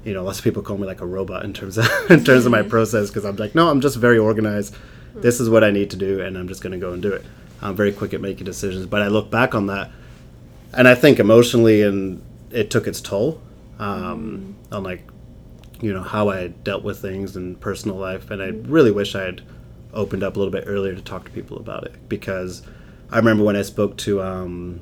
You 0.05 0.15
know, 0.15 0.25
lots 0.25 0.39
of 0.39 0.45
people 0.45 0.63
call 0.63 0.79
me 0.79 0.87
like 0.87 1.01
a 1.01 1.07
robot 1.07 1.45
in 1.45 1.53
terms 1.53 1.79
of 1.79 1.87
in 2.11 2.25
terms 2.25 2.47
of 2.47 2.53
my 2.53 2.63
process 2.75 3.09
because 3.09 3.25
I'm 3.25 3.37
like, 3.37 3.55
no, 3.55 3.69
I'm 3.69 3.81
just 3.81 3.97
very 3.97 4.19
organized. 4.19 4.75
This 5.15 5.41
is 5.41 5.49
what 5.49 5.65
I 5.65 5.71
need 5.71 5.91
to 5.91 5.97
do, 5.97 6.21
and 6.21 6.37
I'm 6.37 6.47
just 6.47 6.63
going 6.63 6.73
to 6.73 6.79
go 6.79 6.93
and 6.93 7.01
do 7.01 7.13
it. 7.13 7.25
I'm 7.63 7.75
very 7.75 7.93
quick 7.93 8.13
at 8.13 8.21
making 8.21 8.45
decisions, 8.45 8.85
but 8.85 9.01
I 9.01 9.09
look 9.09 9.31
back 9.31 9.55
on 9.55 9.67
that, 9.69 9.91
and 10.75 10.87
I 10.87 10.95
think 10.95 11.19
emotionally, 11.19 11.81
and 11.81 12.23
it 12.51 12.71
took 12.71 12.87
its 12.87 13.01
toll 13.01 13.41
um, 13.79 14.56
on 14.77 14.85
like, 14.85 15.03
you 15.81 15.93
know, 15.93 16.03
how 16.03 16.29
I 16.29 16.49
dealt 16.49 16.85
with 16.85 17.01
things 17.01 17.37
in 17.37 17.57
personal 17.57 17.97
life, 17.97 18.31
and 18.31 18.43
I 18.43 18.49
really 18.69 18.91
wish 18.91 19.15
I 19.15 19.25
had 19.25 19.43
opened 19.93 20.23
up 20.23 20.37
a 20.37 20.39
little 20.39 20.53
bit 20.53 20.65
earlier 20.67 20.95
to 20.95 21.03
talk 21.03 21.25
to 21.25 21.31
people 21.31 21.57
about 21.57 21.85
it 21.85 22.09
because 22.09 22.63
I 23.11 23.17
remember 23.17 23.45
when 23.45 23.57
I 23.57 23.63
spoke 23.63 23.97
to 23.99 24.23
um, 24.23 24.81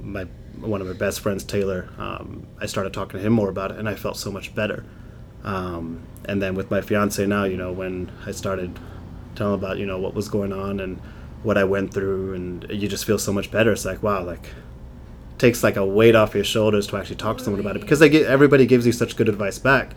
my 0.00 0.24
one 0.58 0.80
of 0.80 0.86
my 0.86 0.94
best 0.94 1.20
friends, 1.20 1.44
Taylor. 1.44 1.88
Um, 1.98 2.46
I 2.60 2.66
started 2.66 2.92
talking 2.92 3.18
to 3.20 3.26
him 3.26 3.32
more 3.32 3.50
about 3.50 3.70
it, 3.72 3.78
and 3.78 3.88
I 3.88 3.94
felt 3.94 4.16
so 4.16 4.30
much 4.30 4.54
better. 4.54 4.84
Um, 5.42 6.06
and 6.24 6.40
then 6.40 6.54
with 6.54 6.70
my 6.70 6.80
fiance 6.80 7.24
now, 7.26 7.44
you 7.44 7.56
know, 7.56 7.72
when 7.72 8.10
I 8.24 8.30
started 8.32 8.78
telling 9.34 9.54
about 9.54 9.78
you 9.78 9.86
know 9.86 9.98
what 9.98 10.14
was 10.14 10.28
going 10.28 10.52
on 10.52 10.80
and 10.80 11.00
what 11.42 11.58
I 11.58 11.64
went 11.64 11.92
through, 11.92 12.34
and 12.34 12.66
you 12.70 12.88
just 12.88 13.04
feel 13.04 13.18
so 13.18 13.32
much 13.32 13.50
better. 13.50 13.72
It's 13.72 13.84
like 13.84 14.02
wow, 14.02 14.22
like 14.22 14.48
takes 15.38 15.62
like 15.62 15.76
a 15.76 15.84
weight 15.84 16.14
off 16.14 16.34
your 16.34 16.44
shoulders 16.44 16.86
to 16.88 16.96
actually 16.96 17.16
talk 17.16 17.38
to 17.38 17.44
someone 17.44 17.60
about 17.60 17.76
it 17.76 17.80
because 17.80 17.98
they 17.98 18.08
get 18.08 18.26
everybody 18.26 18.66
gives 18.66 18.86
you 18.86 18.92
such 18.92 19.16
good 19.16 19.28
advice 19.28 19.58
back 19.58 19.94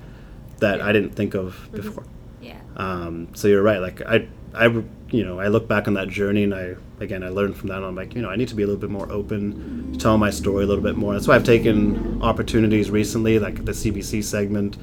that 0.60 0.82
I 0.82 0.92
didn't 0.92 1.12
think 1.12 1.36
of 1.36 1.70
before. 1.72 2.04
Yeah. 2.42 2.60
Um, 2.76 3.30
so 3.34 3.48
you're 3.48 3.64
right. 3.64 3.80
Like 3.80 4.02
I, 4.02 4.28
I, 4.54 4.66
you 5.10 5.24
know, 5.24 5.40
I 5.40 5.48
look 5.48 5.68
back 5.68 5.88
on 5.88 5.94
that 5.96 6.10
journey 6.10 6.44
and 6.44 6.54
I, 6.54 6.76
again, 7.00 7.24
I 7.24 7.30
learned 7.30 7.56
from 7.56 7.70
that. 7.70 7.78
And 7.78 7.86
I'm 7.86 7.96
like, 7.96 8.16
you 8.16 8.22
know, 8.22 8.30
I 8.30 8.36
need 8.36 8.48
to 8.50 8.56
be 8.56 8.64
a 8.64 8.66
little 8.66 8.80
bit 8.80 8.90
more 8.90 9.12
open, 9.12 9.94
to 9.94 10.00
tell 10.00 10.18
my 10.18 10.30
story 10.30 10.64
a 10.64 10.68
little 10.68 10.84
bit 10.84 10.96
more. 10.96 11.14
That's 11.14 11.28
why 11.28 11.36
I've 11.36 11.44
taken 11.44 12.22
opportunities 12.22 12.90
recently, 12.90 13.40
like 13.40 13.66
the 13.66 13.72
CBC 13.72 14.24
segment, 14.24 14.78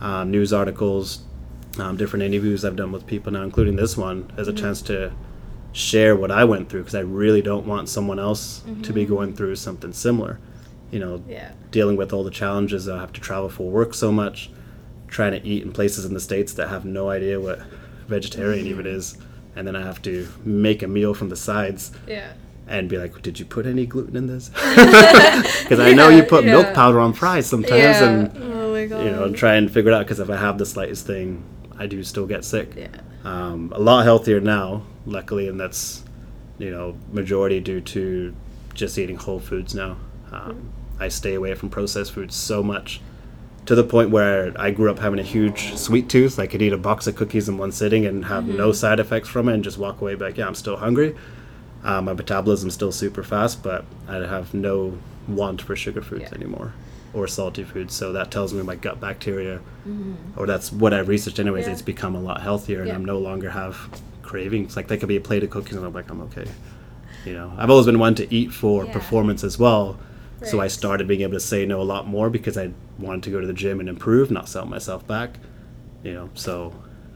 um, 0.00 0.30
news 0.30 0.52
articles, 0.52 1.22
um, 1.78 1.96
different 1.96 2.22
interviews 2.24 2.64
I've 2.64 2.76
done 2.76 2.92
with 2.92 3.06
people 3.06 3.32
now, 3.32 3.42
including 3.42 3.76
this 3.76 3.96
one, 3.96 4.32
as 4.36 4.48
a 4.48 4.52
chance 4.52 4.82
to 4.82 5.12
share 5.72 6.16
what 6.16 6.30
I 6.30 6.44
went 6.44 6.68
through 6.68 6.80
because 6.80 6.94
I 6.94 7.00
really 7.00 7.42
don't 7.42 7.66
want 7.66 7.88
someone 7.88 8.18
else 8.18 8.62
to 8.82 8.92
be 8.92 9.04
going 9.04 9.34
through 9.34 9.56
something 9.56 9.92
similar. 9.92 10.38
You 10.90 10.98
know, 10.98 11.22
Yeah. 11.28 11.52
dealing 11.70 11.96
with 11.96 12.12
all 12.12 12.24
the 12.24 12.30
challenges. 12.30 12.88
I 12.88 12.98
have 12.98 13.12
to 13.12 13.20
travel 13.20 13.48
for 13.48 13.70
work 13.70 13.94
so 13.94 14.10
much, 14.10 14.50
trying 15.06 15.32
to 15.40 15.46
eat 15.46 15.62
in 15.62 15.70
places 15.72 16.04
in 16.04 16.14
the 16.14 16.20
states 16.20 16.52
that 16.54 16.68
have 16.68 16.84
no 16.84 17.08
idea 17.08 17.38
what 17.40 17.60
vegetarian 18.08 18.66
even 18.66 18.86
is, 18.86 19.16
and 19.54 19.66
then 19.66 19.76
I 19.76 19.82
have 19.82 20.02
to 20.02 20.26
make 20.44 20.82
a 20.82 20.88
meal 20.88 21.14
from 21.14 21.28
the 21.28 21.36
sides 21.36 21.92
Yeah. 22.08 22.32
and 22.66 22.88
be 22.88 22.98
like, 22.98 23.22
"Did 23.22 23.38
you 23.38 23.44
put 23.44 23.66
any 23.66 23.86
gluten 23.86 24.16
in 24.16 24.26
this?" 24.26 24.50
Because 25.62 25.78
I 25.78 25.92
know 25.92 26.08
you 26.08 26.24
put 26.24 26.44
yeah. 26.44 26.50
milk 26.52 26.74
powder 26.74 26.98
on 26.98 27.12
fries 27.12 27.46
sometimes, 27.46 27.80
yeah. 27.80 28.08
and 28.08 28.30
oh 28.42 28.72
my 28.72 28.86
god. 28.86 29.04
you 29.04 29.12
know, 29.12 29.24
and 29.24 29.36
try 29.36 29.54
and 29.54 29.70
figure 29.70 29.92
it 29.92 29.94
out. 29.94 30.00
Because 30.06 30.18
if 30.18 30.28
I 30.30 30.36
have 30.36 30.58
the 30.58 30.66
slightest 30.66 31.06
thing, 31.06 31.44
I 31.78 31.86
do 31.86 32.02
still 32.02 32.26
get 32.26 32.44
sick. 32.44 32.72
Yeah. 32.76 32.88
Um, 33.24 33.72
a 33.74 33.78
lot 33.78 34.02
healthier 34.04 34.40
now, 34.40 34.82
luckily, 35.06 35.48
and 35.48 35.58
that's 35.58 36.04
you 36.58 36.70
know 36.70 36.96
majority 37.12 37.60
due 37.60 37.80
to 37.80 38.34
just 38.74 38.98
eating 38.98 39.16
whole 39.16 39.40
foods 39.40 39.74
now. 39.74 39.96
Um, 40.32 40.70
I 40.98 41.08
stay 41.08 41.34
away 41.34 41.54
from 41.54 41.70
processed 41.70 42.12
foods 42.12 42.34
so 42.36 42.62
much 42.62 43.00
to 43.66 43.74
the 43.74 43.84
point 43.84 44.10
where 44.10 44.52
I 44.58 44.70
grew 44.70 44.90
up 44.90 44.98
having 44.98 45.18
a 45.18 45.22
huge 45.24 45.74
sweet 45.76 46.08
tooth. 46.08 46.38
I 46.38 46.46
could 46.46 46.62
eat 46.62 46.72
a 46.72 46.78
box 46.78 47.06
of 47.06 47.16
cookies 47.16 47.48
in 47.48 47.58
one 47.58 47.72
sitting 47.72 48.04
and 48.06 48.24
have 48.26 48.46
no 48.46 48.72
side 48.72 49.00
effects 49.00 49.28
from 49.28 49.48
it, 49.48 49.54
and 49.54 49.64
just 49.64 49.78
walk 49.78 50.00
away. 50.00 50.14
Like, 50.14 50.36
yeah, 50.36 50.46
I'm 50.46 50.54
still 50.54 50.76
hungry. 50.76 51.14
Uh, 51.82 52.02
my 52.02 52.12
metabolism's 52.12 52.74
still 52.74 52.92
super 52.92 53.22
fast, 53.22 53.62
but 53.62 53.84
I 54.06 54.16
have 54.16 54.52
no 54.52 54.98
want 55.26 55.62
for 55.62 55.74
sugar 55.76 56.02
foods 56.02 56.24
Yeah. 56.30 56.34
anymore 56.34 56.72
or 57.12 57.26
salty 57.26 57.64
foods. 57.64 57.94
So 57.94 58.12
that 58.12 58.30
tells 58.30 58.52
me 58.54 58.62
my 58.62 58.76
gut 58.76 59.00
bacteria, 59.00 59.60
or 60.36 60.46
that's 60.46 60.70
what 60.70 60.92
I've 60.94 61.08
researched 61.08 61.38
anyways. 61.40 61.66
Yeah. 61.66 61.72
It's 61.72 61.82
become 61.82 62.14
a 62.14 62.20
lot 62.20 62.42
healthier, 62.42 62.80
and 62.80 62.88
Yeah. 62.88 62.94
I'm 62.96 63.04
no 63.04 63.18
longer 63.18 63.50
have 63.50 63.88
cravings. 64.30 64.76
Like 64.76 64.86
there 64.88 64.96
could 64.98 65.08
be 65.08 65.16
a 65.16 65.20
plate 65.28 65.42
of 65.42 65.50
cookies, 65.50 65.76
and 65.76 65.84
I'm 65.84 65.92
like, 65.92 66.10
I'm 66.10 66.20
okay. 66.28 66.48
You 67.26 67.34
know, 67.34 67.52
I've 67.58 67.68
always 67.70 67.86
been 67.86 67.98
one 67.98 68.14
to 68.14 68.34
eat 68.34 68.52
for 68.52 68.84
Yeah. 68.84 68.92
performance 68.92 69.42
as 69.44 69.58
well. 69.58 69.98
So 70.42 70.58
I 70.58 70.68
started 70.68 71.06
being 71.06 71.20
able 71.20 71.34
to 71.34 71.40
say 71.52 71.66
no 71.66 71.82
a 71.82 71.88
lot 71.94 72.06
more 72.06 72.30
because 72.30 72.56
I 72.56 72.70
wanted 72.98 73.24
to 73.24 73.30
go 73.30 73.40
to 73.42 73.46
the 73.46 73.52
gym 73.62 73.78
and 73.78 73.90
improve, 73.90 74.30
not 74.30 74.48
sell 74.48 74.64
myself 74.64 75.06
back. 75.06 75.36
You 76.02 76.14
know, 76.14 76.30
so, 76.32 76.72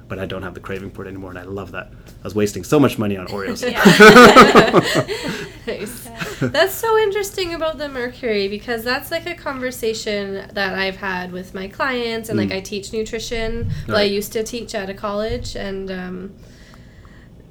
but 0.09 0.19
I 0.19 0.27
don't 0.27 0.43
have 0.43 0.53
the 0.53 0.61
craving 0.61 0.91
for 0.91 1.07
it 1.07 1.09
anymore, 1.09 1.31
and 1.31 1.39
I 1.39 1.45
love 1.45 1.73
that. 1.73 1.87
I 2.23 2.25
was 2.25 2.35
wasting 2.35 2.65
so 2.65 2.79
much 2.79 2.99
money 2.99 3.17
on 3.17 3.27
Oreos. 3.29 3.65
Nice. 5.67 6.09
That's 6.41 6.75
so 6.75 6.99
interesting 6.99 7.55
about 7.55 7.79
the 7.79 7.89
mercury 7.89 8.49
because 8.49 8.85
that's 8.85 9.11
like 9.11 9.27
a 9.27 9.35
conversation 9.35 10.47
that 10.53 10.75
I've 10.75 10.97
had 10.97 11.33
with 11.33 11.55
my 11.55 11.69
clients 11.69 12.29
and 12.29 12.39
like 12.39 12.53
I 12.53 12.61
teach 12.61 12.93
nutrition. 12.93 13.71
Well, 13.89 13.97
I 13.97 14.03
used 14.03 14.33
to 14.35 14.43
teach 14.43 14.75
at 14.75 14.91
a 14.91 14.95
college 14.95 15.57
and 15.57 15.91
um, 15.91 16.35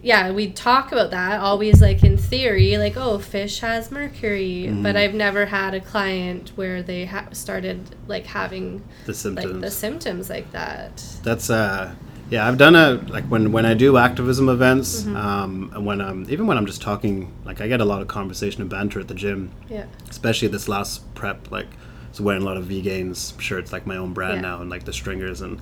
yeah, 0.04 0.32
we 0.32 0.52
talk 0.52 0.92
about 0.92 1.12
that 1.12 1.40
always 1.40 1.82
like 1.82 2.04
in 2.04 2.18
theory, 2.18 2.78
like 2.78 2.96
oh, 2.98 3.18
fish 3.20 3.62
has 3.62 3.90
mercury, 3.90 4.68
but 4.84 4.96
I've 4.96 5.14
never 5.16 5.46
had 5.48 5.74
a 5.74 5.80
client 5.80 6.52
where 6.56 6.84
they 6.84 7.06
ha- 7.06 7.30
started 7.32 7.96
like 8.08 8.26
having 8.26 8.84
The 9.06 9.14
symptoms. 9.14 9.52
like 9.54 9.62
the 9.62 9.72
symptoms 9.72 10.30
like 10.30 10.52
that. 10.52 11.04
That's 11.24 11.50
uh 11.50 11.96
yeah, 12.30 12.48
I've 12.48 12.58
done 12.58 12.76
a 12.76 12.94
like 13.10 13.26
when 13.26 13.52
when 13.52 13.66
I 13.66 13.74
do 13.76 13.98
activism 13.98 14.50
events, 14.50 15.06
um, 15.08 15.72
and 15.74 15.86
when 15.86 16.02
I'm 16.02 16.26
even 16.30 16.48
when 16.48 16.58
I'm 16.58 16.66
just 16.66 16.82
talking, 16.82 17.32
like 17.46 17.62
I 17.62 17.68
get 17.68 17.80
a 17.80 17.86
lot 17.86 18.02
of 18.02 18.08
conversation 18.08 18.62
and 18.62 18.70
banter 18.70 19.00
at 19.00 19.08
the 19.08 19.14
gym, 19.14 19.52
Yeah. 19.70 19.86
especially 20.10 20.48
this 20.50 20.68
last 20.68 21.14
prep. 21.16 21.52
Like, 21.52 21.68
I 21.68 22.10
was 22.10 22.22
wearing 22.22 22.42
a 22.42 22.46
lot 22.46 22.58
of 22.58 22.66
Vgains 22.66 23.40
shirts, 23.40 23.72
like 23.72 23.86
my 23.86 23.98
own 23.98 24.14
brand 24.14 24.36
Yeah. 24.36 24.42
now, 24.50 24.62
and 24.62 24.70
like 24.70 24.84
the 24.86 24.94
stringers, 24.94 25.42
and 25.42 25.60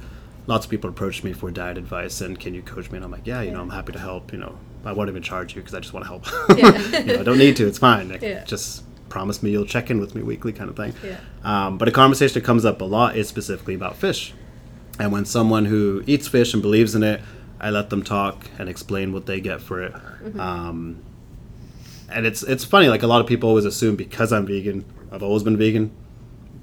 lots 0.47 0.65
of 0.65 0.71
people 0.71 0.89
approach 0.89 1.23
me 1.23 1.33
for 1.33 1.51
diet 1.51 1.77
advice 1.77 2.21
and 2.21 2.39
can 2.39 2.53
you 2.53 2.61
coach 2.61 2.89
me? 2.91 2.97
And 2.97 3.05
I'm 3.05 3.11
like, 3.11 3.27
yeah, 3.27 3.41
you 3.41 3.51
know, 3.51 3.61
I'm 3.61 3.69
happy 3.69 3.91
to 3.93 3.99
help. 3.99 4.31
You 4.33 4.39
know, 4.39 4.57
I 4.85 4.91
won't 4.91 5.09
even 5.09 5.21
charge 5.21 5.55
you 5.55 5.61
because 5.61 5.73
I 5.75 5.79
just 5.79 5.93
want 5.93 6.05
to 6.05 6.09
help. 6.09 6.25
Yeah. 6.57 6.99
you 6.99 7.13
know, 7.13 7.19
I 7.19 7.23
don't 7.23 7.37
need 7.37 7.55
to. 7.57 7.67
It's 7.67 7.77
fine. 7.77 8.09
Like, 8.09 8.21
Yeah. 8.21 8.43
Just 8.43 8.83
promise 9.09 9.43
me 9.43 9.51
you'll 9.51 9.65
check 9.65 9.89
in 9.91 9.99
with 9.99 10.15
me 10.15 10.21
weekly 10.21 10.53
kind 10.53 10.69
of 10.69 10.75
thing. 10.77 10.93
Yeah. 11.03 11.17
Um, 11.43 11.77
but 11.77 11.87
a 11.87 11.91
conversation 11.91 12.33
that 12.35 12.45
comes 12.45 12.65
up 12.65 12.81
a 12.81 12.85
lot 12.85 13.15
is 13.17 13.27
specifically 13.27 13.75
about 13.75 13.97
fish. 13.97 14.33
And 14.99 15.11
when 15.11 15.25
someone 15.25 15.65
who 15.65 16.03
eats 16.07 16.27
fish 16.27 16.53
and 16.53 16.61
believes 16.61 16.95
in 16.95 17.03
it, 17.03 17.21
I 17.59 17.69
let 17.69 17.89
them 17.89 18.03
talk 18.03 18.45
and 18.57 18.67
explain 18.69 19.13
what 19.13 19.25
they 19.25 19.39
get 19.39 19.61
for 19.61 19.81
it. 19.83 19.93
Um, 20.39 21.03
and 22.09 22.25
it's 22.25 22.43
it's 22.43 22.65
funny, 22.65 22.87
like 22.89 23.03
a 23.03 23.07
lot 23.07 23.21
of 23.21 23.27
people 23.27 23.47
always 23.49 23.65
assume 23.65 23.95
because 23.95 24.33
I'm 24.33 24.45
vegan, 24.45 24.83
I've 25.11 25.23
always 25.23 25.43
been 25.43 25.57
vegan, 25.57 25.91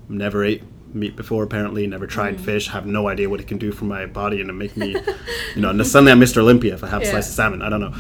never 0.09 0.45
ate 0.45 0.63
meat 0.95 1.17
before 1.17 1.45
apparently, 1.45 1.87
never 1.87 2.07
tried 2.07 2.41
fish, 2.41 2.69
have 2.69 2.87
no 2.87 3.09
idea 3.09 3.29
what 3.29 3.41
it 3.41 3.47
can 3.47 3.59
do 3.59 3.73
for 3.73 3.85
my 3.85 4.07
body 4.07 4.41
and 4.41 4.49
to 4.49 4.53
make 4.53 4.77
me, 4.77 4.97
you 5.55 5.61
know, 5.61 5.71
and 5.71 5.87
suddenly 5.87 6.13
I'm 6.13 6.21
Mr. 6.21 6.39
Olympia 6.39 6.75
if 6.75 6.85
I 6.85 6.89
have 6.89 7.03
a 7.03 7.07
slice 7.07 7.29
of 7.29 7.35
salmon. 7.35 7.63
I 7.63 7.69
don't 7.69 7.81
know. 7.81 7.95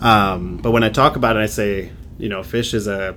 Um, 0.00 0.56
but 0.58 0.70
when 0.70 0.82
I 0.82 0.88
talk 0.88 1.16
about 1.16 1.36
it, 1.36 1.40
I 1.40 1.46
say, 1.46 1.92
you 2.18 2.28
know, 2.28 2.42
fish 2.42 2.74
is 2.74 2.86
a 2.86 3.16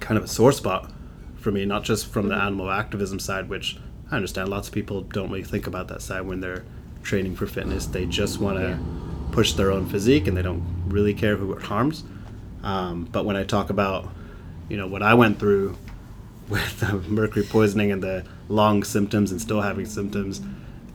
kind 0.00 0.18
of 0.18 0.24
a 0.24 0.28
sore 0.28 0.52
spot 0.52 0.90
for 1.36 1.50
me, 1.50 1.64
not 1.64 1.84
just 1.84 2.06
from 2.06 2.28
the 2.28 2.34
animal 2.34 2.70
activism 2.70 3.18
side, 3.18 3.48
which 3.48 3.78
I 4.10 4.16
understand 4.16 4.48
lots 4.48 4.68
of 4.68 4.74
people 4.74 5.02
don't 5.02 5.30
really 5.30 5.44
think 5.44 5.66
about 5.66 5.88
that 5.88 6.02
side 6.02 6.22
when 6.22 6.40
they're 6.40 6.64
training 7.02 7.36
for 7.36 7.46
fitness. 7.46 7.86
They 7.86 8.04
just 8.06 8.40
want 8.40 8.58
to 8.58 8.78
push 9.32 9.52
their 9.52 9.70
own 9.70 9.86
physique 9.86 10.26
and 10.26 10.36
they 10.36 10.42
don't 10.42 10.64
really 10.88 11.14
care 11.14 11.36
who 11.36 11.52
it 11.52 11.62
harms. 11.62 12.04
Um, 12.62 13.04
but 13.10 13.24
when 13.24 13.36
I 13.36 13.44
talk 13.44 13.70
about, 13.70 14.08
you 14.68 14.76
know, 14.76 14.86
what 14.86 15.02
I 15.02 15.14
went 15.14 15.38
through 15.38 15.76
with 16.48 16.80
the 16.80 16.94
mercury 17.08 17.44
poisoning 17.44 17.92
and 17.92 18.02
the 18.02 18.24
long 18.48 18.84
symptoms 18.84 19.32
and 19.32 19.40
still 19.40 19.60
having 19.60 19.86
symptoms, 19.86 20.40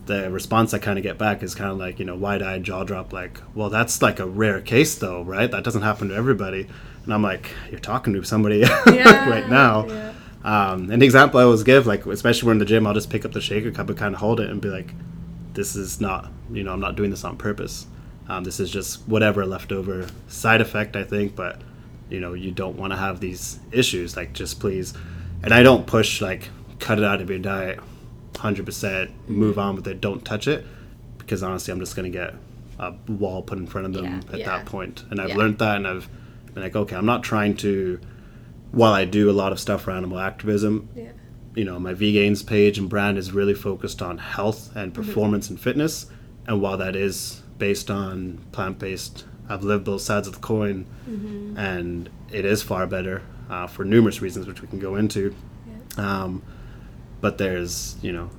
the 0.05 0.29
response 0.31 0.73
I 0.73 0.79
kind 0.79 0.97
of 0.97 1.03
get 1.03 1.17
back 1.17 1.43
is 1.43 1.55
kind 1.55 1.71
of 1.71 1.77
like, 1.77 1.99
you 1.99 2.05
know, 2.05 2.15
wide 2.15 2.41
eyed 2.41 2.63
jaw 2.63 2.83
drop, 2.83 3.13
like, 3.13 3.39
well, 3.53 3.69
that's 3.69 4.01
like 4.01 4.19
a 4.19 4.25
rare 4.25 4.61
case 4.61 4.95
though, 4.95 5.23
right? 5.23 5.49
That 5.49 5.63
doesn't 5.63 5.83
happen 5.83 6.09
to 6.09 6.15
everybody. 6.15 6.67
And 7.03 7.13
I'm 7.13 7.23
like, 7.23 7.51
you're 7.69 7.79
talking 7.79 8.13
to 8.13 8.23
somebody 8.23 8.61
right 8.85 9.49
now. 9.49 9.87
yeah. 9.87 10.13
Um, 10.43 10.89
an 10.89 11.01
example 11.01 11.39
I 11.39 11.43
always 11.43 11.63
give, 11.63 11.85
like, 11.85 12.05
especially 12.05 12.47
when 12.47 12.55
in 12.55 12.59
the 12.59 12.65
gym, 12.65 12.87
I'll 12.87 12.93
just 12.93 13.09
pick 13.09 13.25
up 13.25 13.31
the 13.31 13.41
shaker 13.41 13.71
cup 13.71 13.89
and 13.89 13.97
kind 13.97 14.15
of 14.15 14.21
hold 14.21 14.39
it 14.39 14.49
and 14.49 14.59
be 14.59 14.69
like, 14.69 14.93
this 15.53 15.75
is 15.75 16.01
not, 16.01 16.31
you 16.51 16.63
know, 16.63 16.73
I'm 16.73 16.79
not 16.79 16.95
doing 16.95 17.11
this 17.11 17.23
on 17.23 17.37
purpose. 17.37 17.85
Um, 18.27 18.43
this 18.43 18.59
is 18.59 18.71
just 18.71 19.07
whatever 19.07 19.45
leftover 19.45 20.07
side 20.27 20.61
effect, 20.61 20.95
I 20.95 21.03
think, 21.03 21.35
but, 21.35 21.61
you 22.09 22.19
know, 22.19 22.33
you 22.33 22.51
don't 22.51 22.77
want 22.77 22.91
to 22.91 22.97
have 22.97 23.19
these 23.19 23.59
issues. 23.71 24.15
Like, 24.15 24.33
just 24.33 24.59
please. 24.59 24.93
And 25.43 25.53
I 25.53 25.63
don't 25.63 25.87
push, 25.87 26.21
like, 26.21 26.49
cut 26.79 26.97
it 26.97 27.03
out 27.03 27.21
of 27.21 27.29
your 27.29 27.39
diet 27.39 27.79
100%, 28.33 29.11
move 29.27 29.59
on 29.59 29.75
with 29.75 29.87
it, 29.87 30.01
don't 30.01 30.23
touch 30.23 30.47
it, 30.47 30.65
because 31.17 31.43
honestly, 31.43 31.71
I'm 31.71 31.79
just 31.79 31.95
going 31.95 32.11
to 32.11 32.17
get 32.17 32.33
a 32.79 32.93
wall 33.07 33.41
put 33.41 33.57
in 33.57 33.67
front 33.67 33.87
of 33.87 33.93
them 33.93 34.05
Yeah. 34.05 34.33
at 34.33 34.39
Yeah. 34.39 34.45
that 34.45 34.65
point. 34.65 35.03
And 35.09 35.19
I've 35.19 35.29
Yeah. 35.29 35.37
learned 35.37 35.59
that, 35.59 35.77
and 35.77 35.87
I've 35.87 36.09
been 36.53 36.63
like, 36.63 36.75
okay, 36.75 36.95
I'm 36.95 37.05
not 37.05 37.23
trying 37.23 37.55
to, 37.57 37.99
while 38.71 38.93
I 38.93 39.05
do 39.05 39.29
a 39.29 39.33
lot 39.33 39.51
of 39.51 39.59
stuff 39.59 39.83
for 39.83 39.91
animal 39.91 40.19
activism, 40.19 40.89
you 41.55 41.65
know, 41.65 41.79
my 41.79 41.93
Vgains 41.93 42.45
page 42.45 42.77
and 42.77 42.89
brand 42.89 43.17
is 43.17 43.31
really 43.31 43.53
focused 43.53 44.01
on 44.01 44.17
health 44.17 44.75
and 44.75 44.93
mm-hmm. 44.93 45.01
performance 45.01 45.49
and 45.49 45.59
fitness. 45.59 46.05
And 46.47 46.61
while 46.61 46.77
that 46.77 46.95
is 46.95 47.43
based 47.57 47.91
on 47.91 48.39
plant 48.51 48.79
based, 48.79 49.25
I've 49.49 49.63
lived 49.63 49.83
both 49.83 50.01
sides 50.01 50.27
of 50.27 50.35
the 50.35 50.39
coin, 50.39 50.85
mm-hmm. 51.09 51.57
and 51.57 52.09
it 52.31 52.45
is 52.45 52.63
far 52.63 52.87
better 52.87 53.21
uh, 53.51 53.67
for 53.67 53.83
numerous 53.85 54.21
reasons, 54.21 54.47
which 54.47 54.61
we 54.61 54.67
can 54.67 54.79
go 54.79 54.95
into. 54.95 55.35
Um, 55.97 56.41
but 57.19 57.37
there's, 57.37 57.95
you 58.01 58.11
know, 58.11 58.29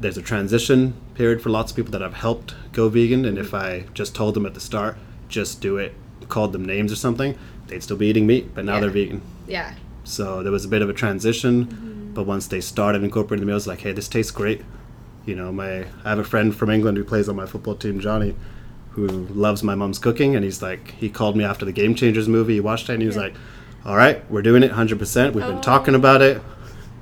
there's 0.00 0.18
a 0.18 0.22
transition 0.22 0.94
period 1.14 1.40
for 1.40 1.48
lots 1.48 1.70
of 1.72 1.76
people 1.76 1.92
that 1.92 2.02
I've 2.02 2.14
helped 2.14 2.54
go 2.72 2.88
vegan. 2.88 3.24
And 3.24 3.38
if 3.38 3.54
I 3.54 3.84
just 3.94 4.14
told 4.14 4.34
them 4.34 4.44
at 4.46 4.54
the 4.54 4.60
start, 4.60 4.96
just 5.28 5.60
do 5.60 5.76
it, 5.78 5.94
called 6.28 6.52
them 6.52 6.64
names 6.64 6.92
or 6.92 6.96
something, 6.96 7.38
they'd 7.68 7.82
still 7.82 7.96
be 7.96 8.06
eating 8.06 8.26
meat, 8.26 8.54
but 8.54 8.64
now 8.64 8.74
Yeah. 8.74 8.80
they're 8.80 8.90
vegan. 8.90 9.22
Yeah. 9.46 9.74
So 10.04 10.42
there 10.42 10.52
was 10.52 10.64
a 10.64 10.68
bit 10.68 10.82
of 10.82 10.88
a 10.90 10.92
transition, 10.92 12.10
but 12.14 12.24
once 12.26 12.46
they 12.46 12.60
started 12.60 13.02
incorporating 13.04 13.46
the 13.46 13.50
meals, 13.50 13.66
like, 13.66 13.80
hey, 13.80 13.92
this 13.92 14.08
tastes 14.08 14.30
great. 14.32 14.62
You 15.26 15.34
know, 15.36 15.52
my 15.52 15.80
I 16.04 16.08
have 16.10 16.18
a 16.18 16.24
friend 16.24 16.54
from 16.54 16.70
England 16.70 16.96
who 16.98 17.04
plays 17.04 17.28
on 17.28 17.36
my 17.36 17.46
football 17.46 17.74
team, 17.74 18.00
Johnny, 18.00 18.34
who 18.92 19.06
loves 19.06 19.62
my 19.62 19.74
mom's 19.74 19.98
cooking, 19.98 20.34
and 20.34 20.44
he's 20.44 20.62
like, 20.62 20.92
he 20.98 21.08
called 21.10 21.36
me 21.36 21.44
after 21.44 21.64
the 21.66 21.72
Game 21.72 21.94
Changers 21.94 22.26
movie. 22.28 22.54
He 22.54 22.60
watched 22.60 22.88
it, 22.88 22.94
and 22.94 23.02
he 23.02 23.06
was 23.06 23.16
like, 23.16 23.34
"All 23.84 23.96
right, 23.96 24.28
we're 24.30 24.42
doing 24.42 24.62
it 24.62 24.68
100. 24.68 24.98
percent 24.98 25.34
We've 25.34 25.46
been 25.46 25.60
talking 25.60 25.94
about 25.94 26.22
it. 26.22 26.42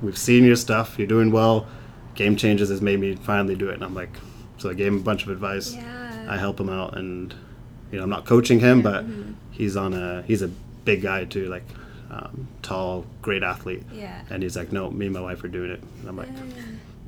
We've 0.01 0.17
seen 0.17 0.43
your 0.43 0.55
stuff. 0.55 0.95
You're 0.97 1.07
doing 1.07 1.31
well. 1.31 1.67
Game 2.15 2.35
Changers 2.35 2.69
has 2.69 2.81
made 2.81 2.99
me 2.99 3.15
finally 3.15 3.55
do 3.55 3.69
it." 3.69 3.75
And 3.75 3.83
I'm 3.83 3.95
like, 3.95 4.09
so 4.57 4.69
I 4.69 4.73
gave 4.73 4.87
him 4.87 4.97
a 4.97 5.03
bunch 5.03 5.23
of 5.23 5.29
advice. 5.29 5.73
Yeah. 5.73 6.27
I 6.29 6.37
help 6.37 6.59
him 6.59 6.69
out, 6.69 6.97
and 6.97 7.33
you 7.91 7.97
know, 7.97 8.03
I'm 8.03 8.09
not 8.09 8.25
coaching 8.25 8.59
him, 8.59 8.81
but 8.81 9.05
he's 9.51 9.77
on 9.77 9.93
a 9.93 10.23
he's 10.23 10.41
a 10.41 10.49
big 10.85 11.01
guy 11.01 11.25
too, 11.25 11.47
like 11.47 11.63
um, 12.09 12.47
tall, 12.61 13.05
great 13.21 13.43
athlete. 13.43 13.83
Yeah. 13.93 14.21
And 14.29 14.41
he's 14.43 14.55
like, 14.55 14.71
no, 14.71 14.89
me 14.89 15.05
and 15.05 15.13
my 15.13 15.21
wife 15.21 15.43
are 15.43 15.47
doing 15.49 15.71
it. 15.71 15.81
And 15.99 16.09
I'm 16.09 16.17
like, 16.17 16.29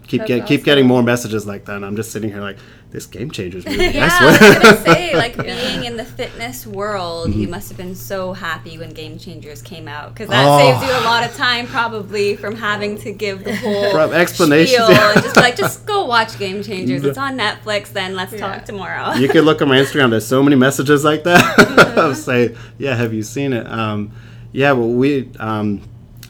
keep 0.10 0.20
That's 0.22 0.28
get, 0.28 0.48
keep 0.48 0.64
getting 0.66 0.86
more 0.86 1.02
messages 1.02 1.46
like 1.48 1.64
that. 1.66 1.78
And 1.78 1.86
I'm 1.86 1.96
just 1.96 2.12
sitting 2.12 2.30
here 2.30 2.42
like, 2.42 2.58
this 2.92 3.06
game 3.06 3.30
changers 3.30 3.66
movie. 3.68 3.86
I 3.86 3.92
Yeah, 3.92 4.10
I 4.20 4.26
was 4.26 4.40
gonna 4.40 4.78
say, 4.96 5.16
like 5.16 5.38
being 5.38 5.84
in 5.86 5.96
the 5.96 6.04
fitness 6.04 6.66
world, 6.66 7.34
you 7.36 7.48
must 7.48 7.70
have 7.70 7.78
been 7.78 7.94
so 7.94 8.34
happy 8.34 8.80
when 8.80 8.90
Game 8.90 9.20
Changers 9.20 9.62
came 9.62 9.88
out 9.88 10.12
because 10.12 10.28
that 10.30 10.44
Oh. 10.48 10.58
saves 10.58 10.92
you 10.92 10.98
a 11.00 11.06
lot 11.06 11.24
of 11.24 11.36
time, 11.36 11.68
probably 11.68 12.36
from 12.36 12.56
having 12.56 12.98
to 13.02 13.12
give 13.14 13.44
the 13.44 13.56
whole 13.56 13.92
From 13.92 14.12
explanations, 14.12 14.72
spiel 14.84 14.90
yeah. 14.92 15.14
and 15.14 15.22
just 15.22 15.36
like, 15.36 15.56
just 15.66 15.86
go 15.86 16.06
watch 16.06 16.40
Game 16.40 16.64
Changers. 16.64 17.04
It's 17.06 17.18
on 17.20 17.38
Netflix. 17.38 17.90
Then 17.94 18.16
let's 18.16 18.34
Yeah. 18.34 18.40
talk 18.40 18.66
tomorrow. 18.66 19.14
you 19.14 19.30
can 19.30 19.46
look 19.46 19.62
on 19.62 19.68
my 19.68 19.78
Instagram. 19.78 20.10
There's 20.10 20.26
so 20.26 20.42
many 20.42 20.56
messages 20.56 21.04
like 21.04 21.24
that. 21.26 21.94
of 21.98 22.18
say, 22.18 22.56
yeah, 22.80 22.96
have 22.96 23.14
you 23.14 23.22
seen 23.22 23.54
it? 23.54 23.68
Um, 23.72 24.12
yeah, 24.52 24.72
well, 24.72 24.90
we 24.90 25.30
um, 25.40 25.82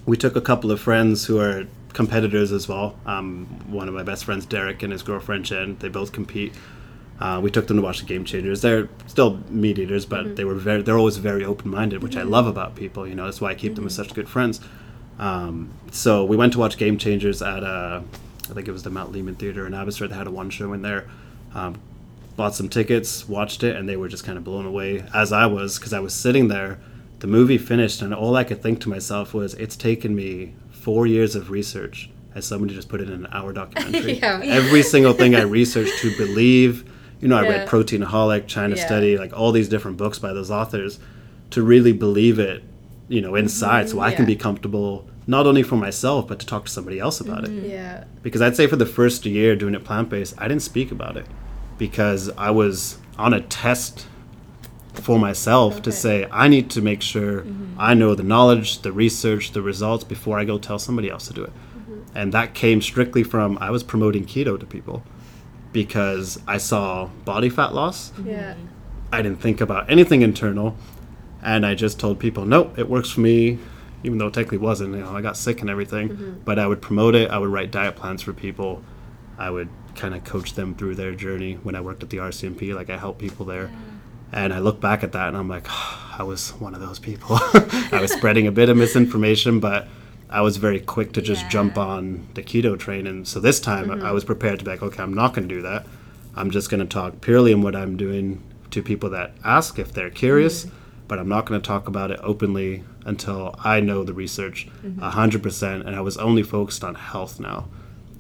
we 0.06 0.18
took 0.18 0.36
a 0.36 0.42
couple 0.42 0.72
of 0.72 0.82
friends 0.82 1.26
who 1.26 1.40
are 1.40 1.68
competitors 2.00 2.54
as 2.54 2.66
well. 2.66 2.96
Um, 3.06 3.46
one 3.68 3.90
of 3.90 3.94
my 3.94 4.04
best 4.04 4.24
friends, 4.24 4.46
Derek, 4.46 4.84
and 4.84 4.94
his 4.94 5.04
girlfriend 5.04 5.44
Jen. 5.44 5.76
They 5.80 5.90
both 5.90 6.14
compete. 6.14 6.54
Uh, 7.20 7.42
we 7.44 7.52
took 7.52 7.68
them 7.68 7.76
to 7.76 7.84
watch 7.84 8.00
the 8.00 8.06
Game 8.06 8.24
Changers. 8.24 8.62
They're 8.62 8.88
still 9.06 9.42
meat 9.50 9.78
eaters, 9.78 10.06
but 10.06 10.38
they 10.38 10.46
were 10.46 10.56
very. 10.56 10.82
They're 10.82 10.98
always 10.98 11.18
very 11.18 11.44
open 11.44 11.70
minded, 11.70 12.02
which 12.02 12.16
I 12.16 12.22
love 12.22 12.48
about 12.48 12.78
people. 12.78 13.06
You 13.06 13.16
know, 13.16 13.26
that's 13.26 13.42
why 13.42 13.50
I 13.50 13.54
keep 13.54 13.76
them 13.76 13.86
as 13.86 13.96
such 13.96 14.14
good 14.14 14.30
friends. 14.30 14.62
Um, 15.20 15.72
so 15.92 16.24
we 16.24 16.38
went 16.38 16.54
to 16.54 16.60
watch 16.60 16.78
Game 16.78 16.98
Changers 16.98 17.42
at 17.42 17.66
uh, 17.66 18.00
I 18.50 18.54
think 18.54 18.70
it 18.70 18.72
was 18.72 18.84
the 18.84 18.90
Mount 18.90 19.12
Lehman 19.12 19.36
Theater 19.36 19.68
in 19.68 19.74
Abbotsford. 19.74 20.12
They 20.12 20.16
had 20.16 20.28
a 20.28 20.32
one 20.32 20.50
show 20.50 20.72
in 20.72 20.82
there. 20.82 21.06
Um, 21.54 21.82
bought 22.38 22.56
some 22.56 22.70
tickets, 22.70 23.28
watched 23.28 23.62
it, 23.62 23.76
and 23.76 23.90
they 23.90 23.98
were 23.98 24.08
just 24.08 24.24
kind 24.24 24.38
of 24.38 24.46
blown 24.46 24.66
away, 24.66 25.04
as 25.14 25.34
I 25.34 25.48
was, 25.48 25.78
because 25.78 25.92
I 25.92 26.00
was 26.00 26.14
sitting 26.14 26.48
there. 26.48 26.80
The 27.20 27.28
movie 27.28 27.58
finished, 27.58 28.02
and 28.02 28.14
all 28.14 28.38
I 28.38 28.46
could 28.46 28.64
think 28.64 28.80
to 28.82 28.90
myself 28.90 29.34
was, 29.34 29.54
"It's 29.56 29.76
taken 29.76 30.16
me 30.16 30.54
four 30.80 31.08
years 31.08 31.36
of 31.36 31.50
research, 31.50 32.10
as 32.36 32.46
somebody 32.46 32.74
just 32.74 32.90
put 32.90 33.02
it 33.02 33.10
in 33.10 33.26
an 33.26 33.28
hour 33.32 33.54
documentary. 33.54 34.14
Yeah. 34.20 34.42
Every 34.44 34.84
single 34.84 35.14
thing 35.14 35.36
I 35.36 35.42
researched 35.42 36.00
to 36.00 36.16
believe, 36.18 36.90
you 37.20 37.28
know, 37.28 37.38
I 37.38 37.44
Yeah. 37.44 37.50
read 37.50 37.68
Proteinaholic, 37.68 38.48
China 38.48 38.76
Yeah. 38.76 38.86
Study, 38.86 39.18
like 39.18 39.38
all 39.38 39.52
these 39.52 39.70
different 39.70 39.98
books 39.98 40.20
by 40.20 40.34
those 40.34 40.50
authors, 40.50 41.00
to 41.52 41.62
really 41.62 41.92
believe 41.94 42.40
it, 42.40 42.64
you 43.08 43.22
know, 43.22 43.36
inside, 43.36 43.88
mm-hmm. 43.88 43.98
so 43.98 44.02
I 44.02 44.14
can 44.14 44.26
be 44.26 44.36
comfortable 44.36 45.08
not 45.28 45.46
only 45.46 45.62
for 45.64 45.76
myself, 45.76 46.28
but 46.28 46.40
to 46.40 46.46
talk 46.46 46.66
to 46.66 46.72
somebody 46.72 47.00
else 47.00 47.20
about 47.20 47.44
it 47.44 47.52
mm-hmm. 47.52 47.70
Yeah. 47.70 48.04
because 48.24 48.42
I'd 48.42 48.56
say 48.56 48.66
for 48.66 48.78
the 48.78 48.86
first 48.86 49.26
year 49.26 49.56
doing 49.56 49.76
it 49.76 49.84
plant 49.84 50.10
based, 50.10 50.34
I 50.38 50.48
didn't 50.48 50.64
speak 50.64 50.92
about 50.92 51.18
it 51.18 51.28
because 51.78 52.32
I 52.38 52.50
was 52.50 52.98
on 53.18 53.34
a 53.34 53.42
test 53.42 54.08
for 55.00 55.20
myself 55.20 55.82
to 55.84 55.92
say 55.92 56.28
I 56.32 56.48
need 56.48 56.70
to 56.72 56.82
make 56.82 57.02
sure 57.02 57.42
mm-hmm. 57.42 57.76
I 57.80 57.94
know 57.94 58.16
the 58.16 58.24
knowledge, 58.24 58.82
the 58.82 58.92
research, 58.92 59.52
the 59.52 59.62
results 59.62 60.04
before 60.04 60.40
I 60.40 60.46
go 60.46 60.58
tell 60.58 60.80
somebody 60.80 61.10
else 61.10 61.28
to 61.28 61.34
do 61.34 61.44
it. 61.44 61.52
Mm-hmm. 61.52 62.18
And 62.18 62.34
that 62.34 62.54
came 62.54 62.82
strictly 62.82 63.24
from 63.24 63.58
I 63.60 63.70
was 63.72 63.84
promoting 63.84 64.26
keto 64.26 64.60
to 64.60 64.66
people 64.66 65.04
because 65.72 66.40
I 66.48 66.58
saw 66.58 67.08
body 67.26 67.50
fat 67.50 67.74
loss. 67.74 68.12
Yeah. 68.24 68.56
I 69.12 69.22
didn't 69.22 69.42
think 69.42 69.62
about 69.62 69.90
anything 69.90 70.22
internal, 70.22 70.76
and 71.42 71.66
I 71.66 71.74
just 71.76 72.00
told 72.00 72.20
people, 72.20 72.46
nope, 72.46 72.78
it 72.78 72.90
works 72.90 73.10
for 73.10 73.22
me, 73.22 73.58
even 74.04 74.18
though 74.18 74.28
it 74.28 74.34
technically 74.34 74.60
wasn't. 74.60 74.94
You 74.96 75.02
know, 75.02 75.16
I 75.16 75.22
got 75.22 75.36
sick 75.36 75.62
and 75.62 75.70
everything, 75.70 76.10
mm-hmm. 76.10 76.40
but 76.46 76.60
I 76.60 76.68
would 76.68 76.82
promote 76.82 77.16
it. 77.16 77.30
I 77.32 77.38
would 77.38 77.50
write 77.50 77.72
diet 77.72 77.96
plans 77.96 78.22
for 78.22 78.34
people. 78.34 78.84
I 79.38 79.50
would 79.50 79.70
kind 79.96 80.14
of 80.14 80.24
coach 80.24 80.54
them 80.54 80.76
through 80.76 80.96
their 80.96 81.14
journey 81.14 81.56
when 81.56 81.76
I 81.76 81.82
worked 81.82 82.04
at 82.04 82.10
the 82.10 82.18
RCMP. 82.18 82.76
Like 82.76 82.90
I 82.90 82.98
help 82.98 83.18
people 83.18 83.46
there, 83.46 83.72
and 84.32 84.54
I 84.54 84.60
look 84.60 84.80
back 84.80 85.04
at 85.04 85.12
that 85.14 85.28
and 85.30 85.38
I'm 85.38 85.48
like, 85.50 85.68
I 86.20 86.24
was 86.24 86.52
one 86.52 86.74
of 86.74 86.82
those 86.82 87.00
people. 87.00 87.38
I 87.40 88.00
was 88.02 88.12
spreading 88.12 88.48
a 88.48 88.52
bit 88.52 88.70
of 88.70 88.78
misinformation, 88.78 89.60
but 89.60 89.88
I 90.30 90.42
was 90.42 90.58
very 90.58 90.80
quick 90.80 91.14
to 91.14 91.22
just 91.22 91.44
Yeah. 91.44 91.50
jump 91.50 91.78
on 91.78 92.28
the 92.34 92.44
keto 92.44 92.78
train. 92.78 93.08
And 93.08 93.28
so 93.28 93.40
this 93.40 93.60
time 93.60 93.90
I 93.90 93.96
mm-hmm. 93.96 94.14
was 94.14 94.26
prepared 94.26 94.60
to 94.60 94.66
be 94.66 94.72
like, 94.72 94.84
okay, 94.84 95.02
I'm 95.02 95.14
not 95.14 95.34
going 95.34 95.48
to 95.48 95.56
do 95.56 95.62
that. 95.62 95.88
I'm 96.36 96.52
just 96.52 96.70
going 96.70 96.82
to 96.82 96.86
talk 96.86 97.22
purely 97.22 97.54
on 97.54 97.62
what 97.62 97.76
I'm 97.76 97.98
doing 97.98 98.42
to 98.72 98.84
people 98.84 99.10
that 99.12 99.32
ask 99.44 99.80
if 99.80 99.94
they're 99.94 100.12
curious, 100.12 100.66
mm-hmm. 100.66 100.76
but 101.08 101.20
I'm 101.20 101.30
not 101.30 101.46
going 101.46 101.60
to 101.60 101.66
talk 101.66 101.88
about 101.88 102.12
it 102.12 102.20
openly 102.22 102.84
until 103.06 103.56
I 103.64 103.80
know 103.80 104.04
the 104.04 104.14
research 104.14 104.68
mm-hmm. 104.84 105.02
a 105.02 105.10
100%. 105.10 105.86
And 105.86 105.96
I 105.96 106.02
was 106.02 106.18
only 106.18 106.44
focused 106.44 106.84
on 106.84 106.96
health 106.96 107.40
now. 107.40 107.70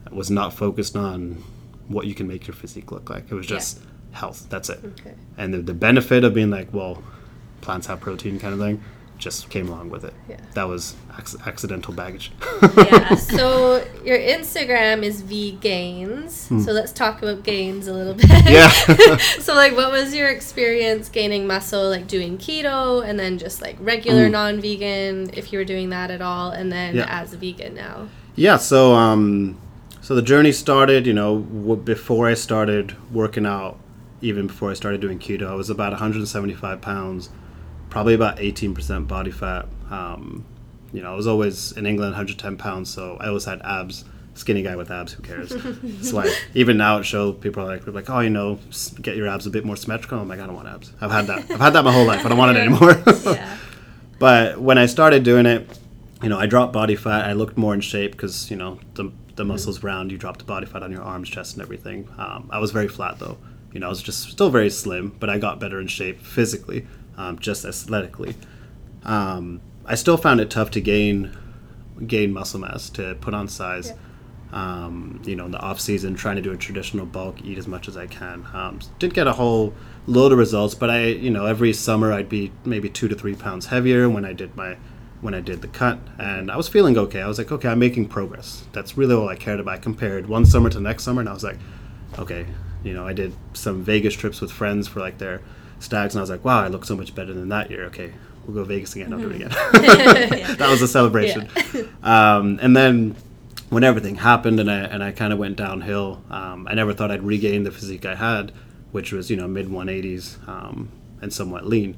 I 0.10 0.15
was 0.15 0.32
not 0.32 0.54
focused 0.54 0.95
on 0.95 1.43
what 1.89 2.08
you 2.08 2.15
can 2.15 2.28
make 2.28 2.48
your 2.48 2.56
physique 2.56 2.91
look 2.91 3.10
like. 3.10 3.26
It 3.30 3.36
was 3.36 3.45
just 3.45 3.82
health. 4.12 4.48
That's 4.50 4.69
it. 4.69 4.80
Okay. 4.84 5.13
And 5.38 5.54
the, 5.54 5.60
the 5.60 5.74
benefit 5.74 6.24
of 6.24 6.34
being 6.34 6.50
like, 6.50 6.74
well, 6.74 7.04
plants 7.62 7.88
have 7.88 8.00
protein 8.00 8.39
kind 8.39 8.54
of 8.54 8.60
thing, 8.60 8.82
just 9.17 9.50
came 9.50 9.67
along 9.67 9.89
with 9.89 10.06
it. 10.06 10.13
Yeah. 10.30 10.38
That 10.54 10.67
was 10.67 10.95
ac- 11.19 11.38
accidental 11.45 11.93
baggage. 11.93 12.32
Yeah. 12.78 13.15
So 13.15 13.86
your 14.04 14.17
Instagram 14.17 15.04
is 15.04 15.22
V 15.22 15.52
Gains. 15.62 16.48
Hmm. 16.48 16.62
So 16.62 16.72
let's 16.72 16.91
talk 16.91 17.22
about 17.22 17.43
gains 17.43 17.88
a 17.88 17.93
little 17.93 18.13
bit. 18.13 18.30
yeah. 18.45 18.69
so 19.39 19.54
like 19.56 19.76
what 19.76 19.91
was 19.91 20.15
your 20.15 20.30
experience 20.30 21.10
gaining 21.10 21.45
muscle 21.48 21.89
like 21.89 22.08
doing 22.08 22.38
keto 22.38 23.04
and 23.06 23.19
then 23.19 23.38
just 23.38 23.62
like 23.62 23.76
regular 23.80 24.30
non-vegan 24.30 25.32
if 25.34 25.52
you 25.52 25.60
were 25.60 25.65
doing 25.65 25.89
that 25.89 26.12
at 26.12 26.22
all 26.22 26.52
and 26.52 26.72
then. 26.72 26.95
Yeah. 26.95 27.06
as 27.10 27.34
a 27.34 27.38
vegan 27.38 27.76
now 27.76 28.08
Yeah, 28.36 28.58
so 28.58 28.93
um, 28.93 29.60
so 30.02 30.15
the 30.15 30.22
journey 30.22 30.52
started. 30.54 31.06
You 31.06 31.13
know, 31.13 31.39
w- 31.41 31.76
before 31.76 32.28
I 32.28 32.34
started 32.36 32.95
working 33.13 33.45
out, 33.45 33.78
even 34.22 34.48
before 34.48 34.72
I 34.72 34.74
started 34.74 35.02
doing 35.02 35.20
keto, 35.20 35.48
I 35.48 35.56
was 35.56 35.70
about 35.70 35.92
175 35.92 36.82
pounds, 36.82 37.30
probably 37.90 38.14
about 38.14 38.38
18% 38.38 39.08
body 39.08 39.32
fat. 39.32 39.68
Um, 39.90 40.46
you 40.92 41.02
know, 41.02 41.14
I 41.14 41.16
was 41.16 41.28
always 41.28 41.72
in 41.74 41.86
England, 41.86 42.12
110 42.12 42.58
pounds, 42.58 42.90
so 42.90 43.18
I 43.20 43.28
always 43.28 43.46
had 43.46 43.62
abs. 43.64 44.06
Skinny 44.36 44.62
guy 44.62 44.76
with 44.78 44.90
abs, 44.90 45.14
who 45.14 45.22
cares? 45.22 45.52
It's 45.84 46.14
like 46.14 46.32
even 46.54 46.78
now 46.78 47.00
at 47.00 47.06
show, 47.06 47.34
people 47.34 47.64
are 47.64 47.66
like, 47.66 47.86
like, 47.88 48.10
oh, 48.10 48.20
you 48.20 48.30
know, 48.30 48.58
get 49.02 49.18
your 49.18 49.28
abs 49.28 49.46
a 49.46 49.50
bit 49.50 49.66
more 49.66 49.76
symmetrical. 49.76 50.20
I'm 50.20 50.30
like, 50.30 50.40
I 50.40 50.46
don't 50.46 50.56
want 50.56 50.68
abs. 50.68 50.94
I've 51.02 51.12
had 51.12 51.28
that. 51.28 51.52
I've 51.52 51.60
had 51.60 51.72
that 51.72 51.84
my 51.84 51.92
whole 51.92 52.06
life. 52.06 52.26
I 52.26 52.30
don't 52.30 52.38
want 52.38 52.56
it 52.56 52.62
anymore. 52.62 53.04
yeah 53.36 53.58
But 54.20 54.60
when 54.60 54.78
I 54.78 54.86
started 54.86 55.24
doing 55.24 55.46
it, 55.46 55.68
you 56.22 56.30
know, 56.30 56.38
I 56.38 56.46
dropped 56.46 56.74
body 56.74 56.96
fat. 56.96 57.26
I 57.26 57.34
looked 57.34 57.58
more 57.58 57.74
in 57.74 57.82
shape 57.82 58.12
because 58.12 58.52
you 58.52 58.58
know 58.58 58.80
the 58.96 59.12
the 59.36 59.46
muscles 59.46 59.84
round. 59.84 60.12
You 60.12 60.18
drop 60.18 60.38
the 60.38 60.44
body 60.44 60.66
fat 60.66 60.84
on 60.84 60.92
your 60.92 61.02
arms, 61.02 61.30
chest, 61.30 61.54
and 61.56 61.64
everything. 61.64 62.08
Um, 62.18 62.50
I 62.52 62.60
was 62.60 62.72
very 62.72 62.90
flat 62.90 63.20
though. 63.20 63.38
You 63.72 63.80
know, 63.80 63.88
I 63.88 63.90
was 63.90 64.02
just 64.02 64.30
still 64.30 64.50
very 64.50 64.70
slim, 64.70 65.16
but 65.20 65.30
I 65.30 65.38
got 65.38 65.60
better 65.60 65.80
in 65.80 65.88
shape 65.88 66.22
physically, 66.22 66.88
um, 67.18 67.38
just 67.40 67.66
aesthetically. 67.66 68.36
Um, 69.04 69.62
I 69.86 69.96
still 69.96 70.18
found 70.18 70.42
it 70.42 70.50
tough 70.50 70.72
to 70.72 70.82
gain 70.82 71.38
gain 72.06 72.32
muscle 72.32 72.60
mass 72.60 72.90
to 72.92 73.16
put 73.16 73.34
on 73.34 73.48
size. 73.48 73.94
Um, 74.52 75.22
you 75.26 75.36
know, 75.36 75.46
in 75.46 75.52
the 75.52 75.60
off 75.60 75.80
season, 75.80 76.16
trying 76.16 76.38
to 76.38 76.42
do 76.42 76.52
a 76.52 76.58
traditional 76.58 77.06
bulk, 77.06 77.44
eat 77.44 77.60
as 77.60 77.68
much 77.68 77.88
as 77.88 77.96
I 77.96 78.08
can. 78.08 78.48
Um, 78.52 78.80
did 78.98 79.14
get 79.14 79.28
a 79.28 79.34
whole 79.34 79.76
load 80.08 80.32
of 80.32 80.40
results, 80.40 80.74
but 80.74 80.90
I, 80.90 81.06
you 81.06 81.30
know, 81.30 81.46
every 81.46 81.72
summer 81.72 82.12
I'd 82.12 82.30
be 82.30 82.52
maybe 82.66 82.90
two 82.90 83.08
to 83.08 83.16
three 83.16 83.36
pounds 83.36 83.68
heavier 83.68 84.10
when 84.10 84.26
I 84.26 84.34
did 84.34 84.56
my 84.56 84.78
when 85.22 85.34
I 85.34 85.42
did 85.42 85.62
the 85.62 85.68
cut, 85.68 86.00
and 86.18 86.50
I 86.50 86.58
was 86.58 86.68
feeling 86.68 86.98
okay. 86.98 87.22
I 87.22 87.28
was 87.28 87.38
like, 87.38 87.52
okay, 87.52 87.68
I'm 87.68 87.78
making 87.78 88.08
progress. 88.08 88.64
That's 88.72 88.98
really 88.98 89.14
all 89.14 89.30
I 89.30 89.36
cared 89.36 89.60
about. 89.60 89.76
I 89.76 89.78
compared 89.78 90.28
one 90.28 90.46
summer 90.46 90.70
to 90.70 90.78
the 90.78 90.84
next 90.84 91.04
summer, 91.04 91.20
and 91.20 91.30
I 91.30 91.34
was 91.34 91.44
like, 91.44 91.58
okay, 92.18 92.48
you 92.84 92.94
know, 92.94 93.06
I 93.06 93.13
did 93.13 93.34
some 93.54 93.84
Vegas 93.84 94.13
trips 94.13 94.42
with 94.42 94.52
friends 94.52 94.88
for 94.88 95.00
like 95.00 95.18
their 95.18 95.42
stags, 95.80 96.15
and 96.15 96.20
I 96.20 96.24
was 96.24 96.30
like, 96.30 96.46
wow, 96.46 96.62
I 96.63 96.68
look 96.68 96.86
so 96.86 96.96
much 96.96 97.13
better 97.13 97.34
than 97.34 97.50
that 97.50 97.70
year. 97.70 97.86
Okay, 97.86 98.13
we'll 98.46 98.56
go 98.56 98.63
Vegas 98.63 98.96
again. 98.96 99.13
I'll 99.13 99.20
do 99.20 99.30
it 99.30 99.36
again. 99.36 99.50
that 100.58 100.68
was 100.70 100.82
a 100.82 100.88
celebration. 100.88 101.48
Um, 102.02 102.60
and 102.62 102.76
then 102.76 103.15
when 103.70 103.84
everything 103.84 104.15
happened 104.15 104.60
and 104.60 104.72
I 104.72 104.80
and 104.80 105.04
I 105.04 105.12
kind 105.12 105.34
of 105.34 105.39
went 105.39 105.58
downhill, 105.58 106.24
um, 106.30 106.65
I 106.68 106.74
never 106.74 106.94
thought 106.94 107.12
I'd 107.12 107.24
regain 107.24 107.63
the 107.63 107.72
physique 107.72 108.06
I 108.06 108.15
had, 108.15 108.54
which 108.92 109.12
was 109.12 109.30
you 109.30 109.36
know 109.36 109.48
mid 109.48 109.68
180s 109.68 110.48
um, 110.48 110.89
and 111.22 111.34
somewhat 111.34 111.68
lean. 111.68 111.98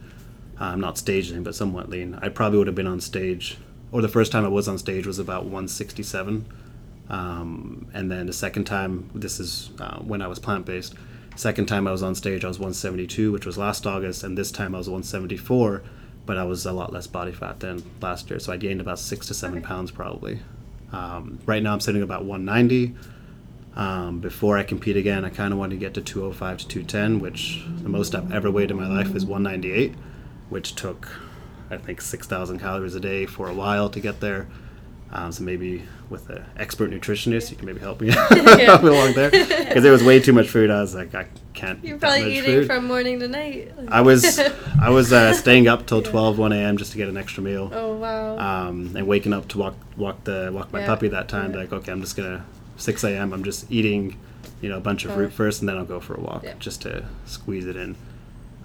I'm 0.59 0.81
not 0.81 0.97
stage 0.97 1.31
lean, 1.31 1.43
but 1.43 1.55
somewhat 1.55 1.89
lean. 1.89 2.17
I 2.21 2.29
probably 2.29 2.57
would 2.57 2.67
have 2.67 2.75
been 2.75 2.87
on 2.87 2.99
stage, 2.99 3.57
or 3.91 4.01
the 4.01 4.07
first 4.07 4.31
time 4.31 4.43
I 4.43 4.49
was 4.49 4.67
on 4.67 4.77
stage 4.77 5.05
was 5.07 5.19
about 5.19 5.43
167. 5.43 6.45
Um, 7.11 7.87
and 7.93 8.09
then 8.09 8.25
the 8.25 8.33
second 8.33 8.63
time, 8.63 9.09
this 9.13 9.39
is 9.39 9.71
uh, 9.79 9.99
when 9.99 10.21
I 10.21 10.27
was 10.27 10.39
plant 10.39 10.65
based. 10.65 10.95
Second 11.35 11.65
time 11.67 11.85
I 11.85 11.91
was 11.91 12.01
on 12.01 12.15
stage, 12.15 12.45
I 12.45 12.47
was 12.47 12.57
172, 12.57 13.31
which 13.33 13.45
was 13.45 13.57
last 13.57 13.85
August, 13.85 14.23
and 14.23 14.37
this 14.37 14.49
time 14.49 14.73
I 14.73 14.77
was 14.77 14.87
174, 14.87 15.83
but 16.25 16.37
I 16.37 16.45
was 16.45 16.65
a 16.65 16.71
lot 16.71 16.93
less 16.93 17.07
body 17.07 17.33
fat 17.33 17.59
than 17.59 17.83
last 18.01 18.29
year, 18.29 18.39
so 18.39 18.53
I 18.53 18.57
gained 18.57 18.79
about 18.79 18.97
six 18.97 19.27
to 19.27 19.33
seven 19.33 19.61
pounds 19.61 19.91
probably. 19.91 20.39
Um, 20.93 21.39
right 21.45 21.61
now 21.61 21.73
I'm 21.73 21.79
sitting 21.81 22.01
about 22.01 22.23
190. 22.23 22.95
Um, 23.75 24.19
before 24.19 24.57
I 24.57 24.63
compete 24.63 24.95
again, 24.95 25.25
I 25.25 25.29
kind 25.29 25.51
of 25.51 25.59
want 25.59 25.71
to 25.71 25.77
get 25.77 25.93
to 25.95 26.01
205 26.01 26.59
to 26.59 26.67
210, 26.67 27.19
which 27.19 27.65
the 27.81 27.89
most 27.89 28.15
I've 28.15 28.31
ever 28.31 28.49
weighed 28.49 28.71
in 28.71 28.77
my 28.77 28.87
life 28.87 29.15
is 29.15 29.25
198, 29.25 29.95
which 30.49 30.75
took, 30.75 31.09
I 31.69 31.77
think, 31.77 32.01
6,000 32.01 32.59
calories 32.59 32.95
a 32.95 32.99
day 33.01 33.25
for 33.25 33.49
a 33.49 33.53
while 33.53 33.89
to 33.89 33.99
get 33.99 34.21
there. 34.21 34.47
Um, 35.13 35.31
so 35.33 35.43
maybe 35.43 35.83
with 36.09 36.29
an 36.29 36.45
expert 36.55 36.89
nutritionist, 36.89 37.51
you 37.51 37.57
can 37.57 37.65
maybe 37.65 37.79
help 37.81 37.99
me, 37.99 38.09
along 38.29 39.13
there 39.13 39.29
because 39.29 39.83
there 39.83 39.91
was 39.91 40.03
way 40.03 40.19
too 40.21 40.31
much 40.31 40.47
food. 40.47 40.69
I 40.71 40.79
was 40.79 40.95
like, 40.95 41.13
I 41.13 41.27
can't. 41.53 41.83
you're 41.83 41.97
probably 41.97 42.37
eating 42.37 42.45
food. 42.61 42.65
from 42.67 42.85
morning 42.85 43.19
to 43.19 43.27
night 43.27 43.73
I 43.89 43.99
was, 44.01 44.39
I 44.81 44.89
was 44.89 45.11
uh, 45.11 45.33
staying 45.43 45.67
up 45.67 45.85
till 45.85 46.01
12, 46.01 46.37
1 46.37 46.53
a.m. 46.53 46.77
just 46.77 46.91
to 46.93 46.97
get 46.97 47.09
an 47.09 47.17
extra 47.17 47.43
meal 47.43 47.69
oh 47.73 47.95
wow 47.97 48.37
um, 48.39 48.95
and 48.95 49.05
waking 49.05 49.33
up 49.33 49.49
to 49.49 49.57
walk 49.57 49.75
walk 49.97 50.23
the 50.23 50.49
walk 50.53 50.71
my 50.71 50.79
Yeah. 50.79 50.87
puppy 50.87 51.07
that 51.09 51.27
time. 51.27 51.51
Yeah. 51.51 51.59
Like, 51.59 51.73
okay, 51.73 51.91
I'm 51.91 51.99
just 52.01 52.15
gonna 52.15 52.45
6 52.77 53.03
a.m. 53.03 53.33
I'm 53.33 53.43
just 53.43 53.69
eating, 53.69 54.17
you 54.61 54.69
know, 54.69 54.77
a 54.77 54.81
bunch 54.81 55.03
of 55.05 55.13
fruit 55.13 55.27
Uh, 55.27 55.31
first, 55.31 55.59
and 55.61 55.67
then 55.67 55.77
I'll 55.77 55.85
go 55.85 55.99
for 55.99 56.15
a 56.15 56.21
walk 56.21 56.45
just 56.59 56.81
to 56.83 57.05
squeeze 57.25 57.65
it 57.67 57.75
in. 57.75 57.95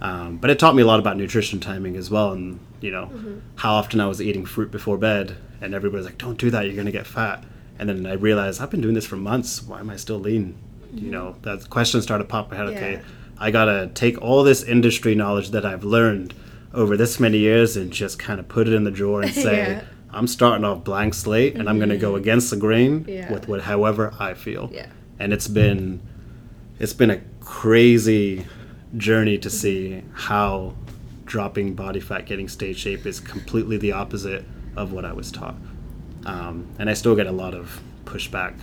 Um, 0.01 0.37
but 0.37 0.51
it 0.51 0.59
taught 0.59 0.75
me 0.75 0.83
a 0.83 0.87
lot 0.87 0.99
about 1.01 1.17
nutrition 1.17 1.59
timing 1.61 1.97
as 1.97 2.11
well, 2.11 2.33
and 2.33 2.61
you 2.81 2.91
know 2.91 3.07
Mm-hmm. 3.07 3.39
how 3.57 3.75
often 3.75 4.01
I 4.01 4.07
was 4.07 4.21
eating 4.21 4.45
fruit 4.45 4.71
before 4.71 4.99
bed, 4.99 5.37
and 5.61 5.75
everybody's 5.75 6.05
like, 6.07 6.19
"Don't 6.19 6.39
do 6.39 6.51
that, 6.51 6.67
you're 6.67 6.77
gonna 6.77 6.93
get 6.93 7.07
fat." 7.07 7.45
And 7.79 7.89
then 7.89 8.07
I 8.07 8.13
realized 8.15 8.61
I've 8.61 8.71
been 8.71 8.81
doing 8.81 8.95
this 8.95 9.07
for 9.07 9.17
months. 9.17 9.63
Why 9.63 9.81
am 9.81 9.91
I 9.91 9.97
still 9.97 10.19
lean? 10.19 10.55
You 10.95 11.11
know, 11.11 11.37
that 11.43 11.69
question 11.71 12.01
started 12.03 12.25
to 12.25 12.29
pop 12.29 12.51
my 12.51 12.57
head. 12.57 12.67
Okay, 12.69 12.95
Mm-hmm. 12.97 13.43
I 13.43 13.51
gotta 13.51 13.91
take 13.95 14.21
all 14.23 14.43
this 14.45 14.63
industry 14.63 15.15
knowledge 15.15 15.51
that 15.51 15.65
I've 15.67 15.85
learned 15.85 16.33
over 16.73 16.97
this 16.97 17.19
many 17.21 17.39
years 17.39 17.77
and 17.77 17.91
just 17.93 18.19
kind 18.19 18.41
of 18.41 18.49
put 18.49 18.67
it 18.67 18.73
in 18.75 18.85
the 18.85 18.91
drawer 18.91 19.21
and 19.23 19.31
say, 19.47 19.57
Yeah. 19.59 19.85
I'm 20.11 20.27
starting 20.27 20.65
off 20.65 20.85
blank 20.85 21.13
slate 21.15 21.55
and 21.57 21.69
I'm 21.69 21.79
gonna 21.79 21.99
go 21.99 22.17
against 22.17 22.49
the 22.51 22.57
grain 22.57 23.01
Mm-hmm. 23.01 23.09
Yeah. 23.11 23.33
with 23.33 23.47
what 23.49 23.63
however 23.63 24.15
I 24.19 24.33
feel. 24.35 24.71
Yeah. 24.73 24.87
And 25.19 25.33
it's 25.35 25.49
been 25.49 26.01
it's 26.79 26.93
been 26.95 27.11
a 27.11 27.21
crazy 27.41 28.47
journey 28.97 29.39
to 29.39 29.51
see 29.51 30.03
how 30.13 30.75
dropping 31.25 31.75
body 31.75 32.01
fat, 32.01 32.27
getting 32.27 32.49
stage 32.49 32.79
shape 32.79 33.05
is 33.07 33.21
completely 33.21 33.77
the 33.77 33.93
opposite 33.93 34.45
of 34.77 34.93
what 34.93 35.05
I 35.05 35.13
was 35.13 35.33
taught. 35.33 35.57
Um, 36.25 36.67
and 36.79 36.89
I 36.91 36.95
still 36.95 37.15
get 37.17 37.27
a 37.27 37.33
lot 37.33 37.55
of 37.55 37.81
pushback 38.05 38.55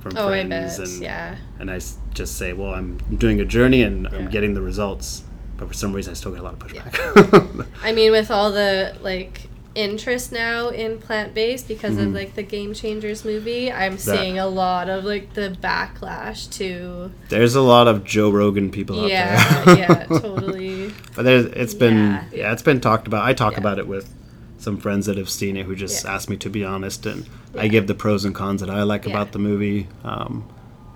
from 0.00 0.16
oh 0.16 0.26
friends 0.28 0.78
and 0.80 1.00
yeah 1.02 1.36
and 1.60 1.70
I 1.70 1.80
just 2.12 2.36
say, 2.36 2.52
well, 2.52 2.74
I'm 2.74 2.98
doing 3.16 3.40
a 3.40 3.44
journey 3.44 3.82
and 3.82 4.04
Yeah. 4.10 4.18
I'm 4.18 4.30
getting 4.30 4.54
the 4.54 4.60
results, 4.62 5.22
but 5.56 5.68
for 5.68 5.74
some 5.74 5.92
reason 5.92 6.10
I 6.10 6.14
still 6.14 6.32
get 6.32 6.40
a 6.40 6.42
lot 6.44 6.54
of 6.54 6.58
pushback. 6.58 7.66
I 7.82 7.92
mean, 7.92 8.10
with 8.12 8.30
all 8.30 8.50
the 8.50 8.96
like 9.02 9.48
interest 9.74 10.32
now 10.32 10.68
in 10.68 10.98
plant 10.98 11.34
based 11.34 11.66
because 11.68 11.96
of 11.96 12.12
like 12.12 12.34
the 12.34 12.42
Game 12.42 12.74
Changers 12.74 13.24
movie, 13.24 13.72
I'm 13.72 13.96
seeing 13.98 14.38
a 14.38 14.46
lot 14.46 14.88
of 14.88 15.04
like 15.04 15.34
the 15.34 15.56
backlash 15.62 16.50
to 16.58 17.10
There's 17.28 17.54
a 17.54 17.60
lot 17.62 17.88
of 17.88 18.04
Joe 18.04 18.30
Rogan 18.30 18.70
people 18.70 19.00
out 19.00 19.08
there. 19.08 19.78
yeah, 19.78 20.04
totally. 20.08 20.92
But 21.16 21.22
there's, 21.22 21.46
it's 21.46 21.74
been 21.74 21.96
Yeah. 21.96 22.24
yeah. 22.32 22.52
it's 22.52 22.62
been 22.62 22.80
talked 22.80 23.06
about. 23.06 23.24
I 23.24 23.32
talk 23.32 23.52
Yeah. 23.54 23.60
about 23.60 23.78
it 23.78 23.86
with 23.86 24.12
some 24.58 24.76
friends 24.76 25.06
that 25.06 25.16
have 25.16 25.30
seen 25.30 25.56
it 25.56 25.66
who 25.66 25.74
just 25.74 26.04
Yeah. 26.04 26.14
ask 26.14 26.28
me 26.28 26.36
to 26.38 26.50
be 26.50 26.64
honest, 26.64 27.06
and 27.06 27.26
I 27.56 27.68
give 27.68 27.86
the 27.86 27.94
pros 27.94 28.24
and 28.24 28.34
cons 28.34 28.60
that 28.60 28.70
I 28.70 28.82
like 28.82 29.04
Yeah. 29.06 29.10
about 29.12 29.32
the 29.32 29.38
movie, 29.38 29.88
um, 30.04 30.44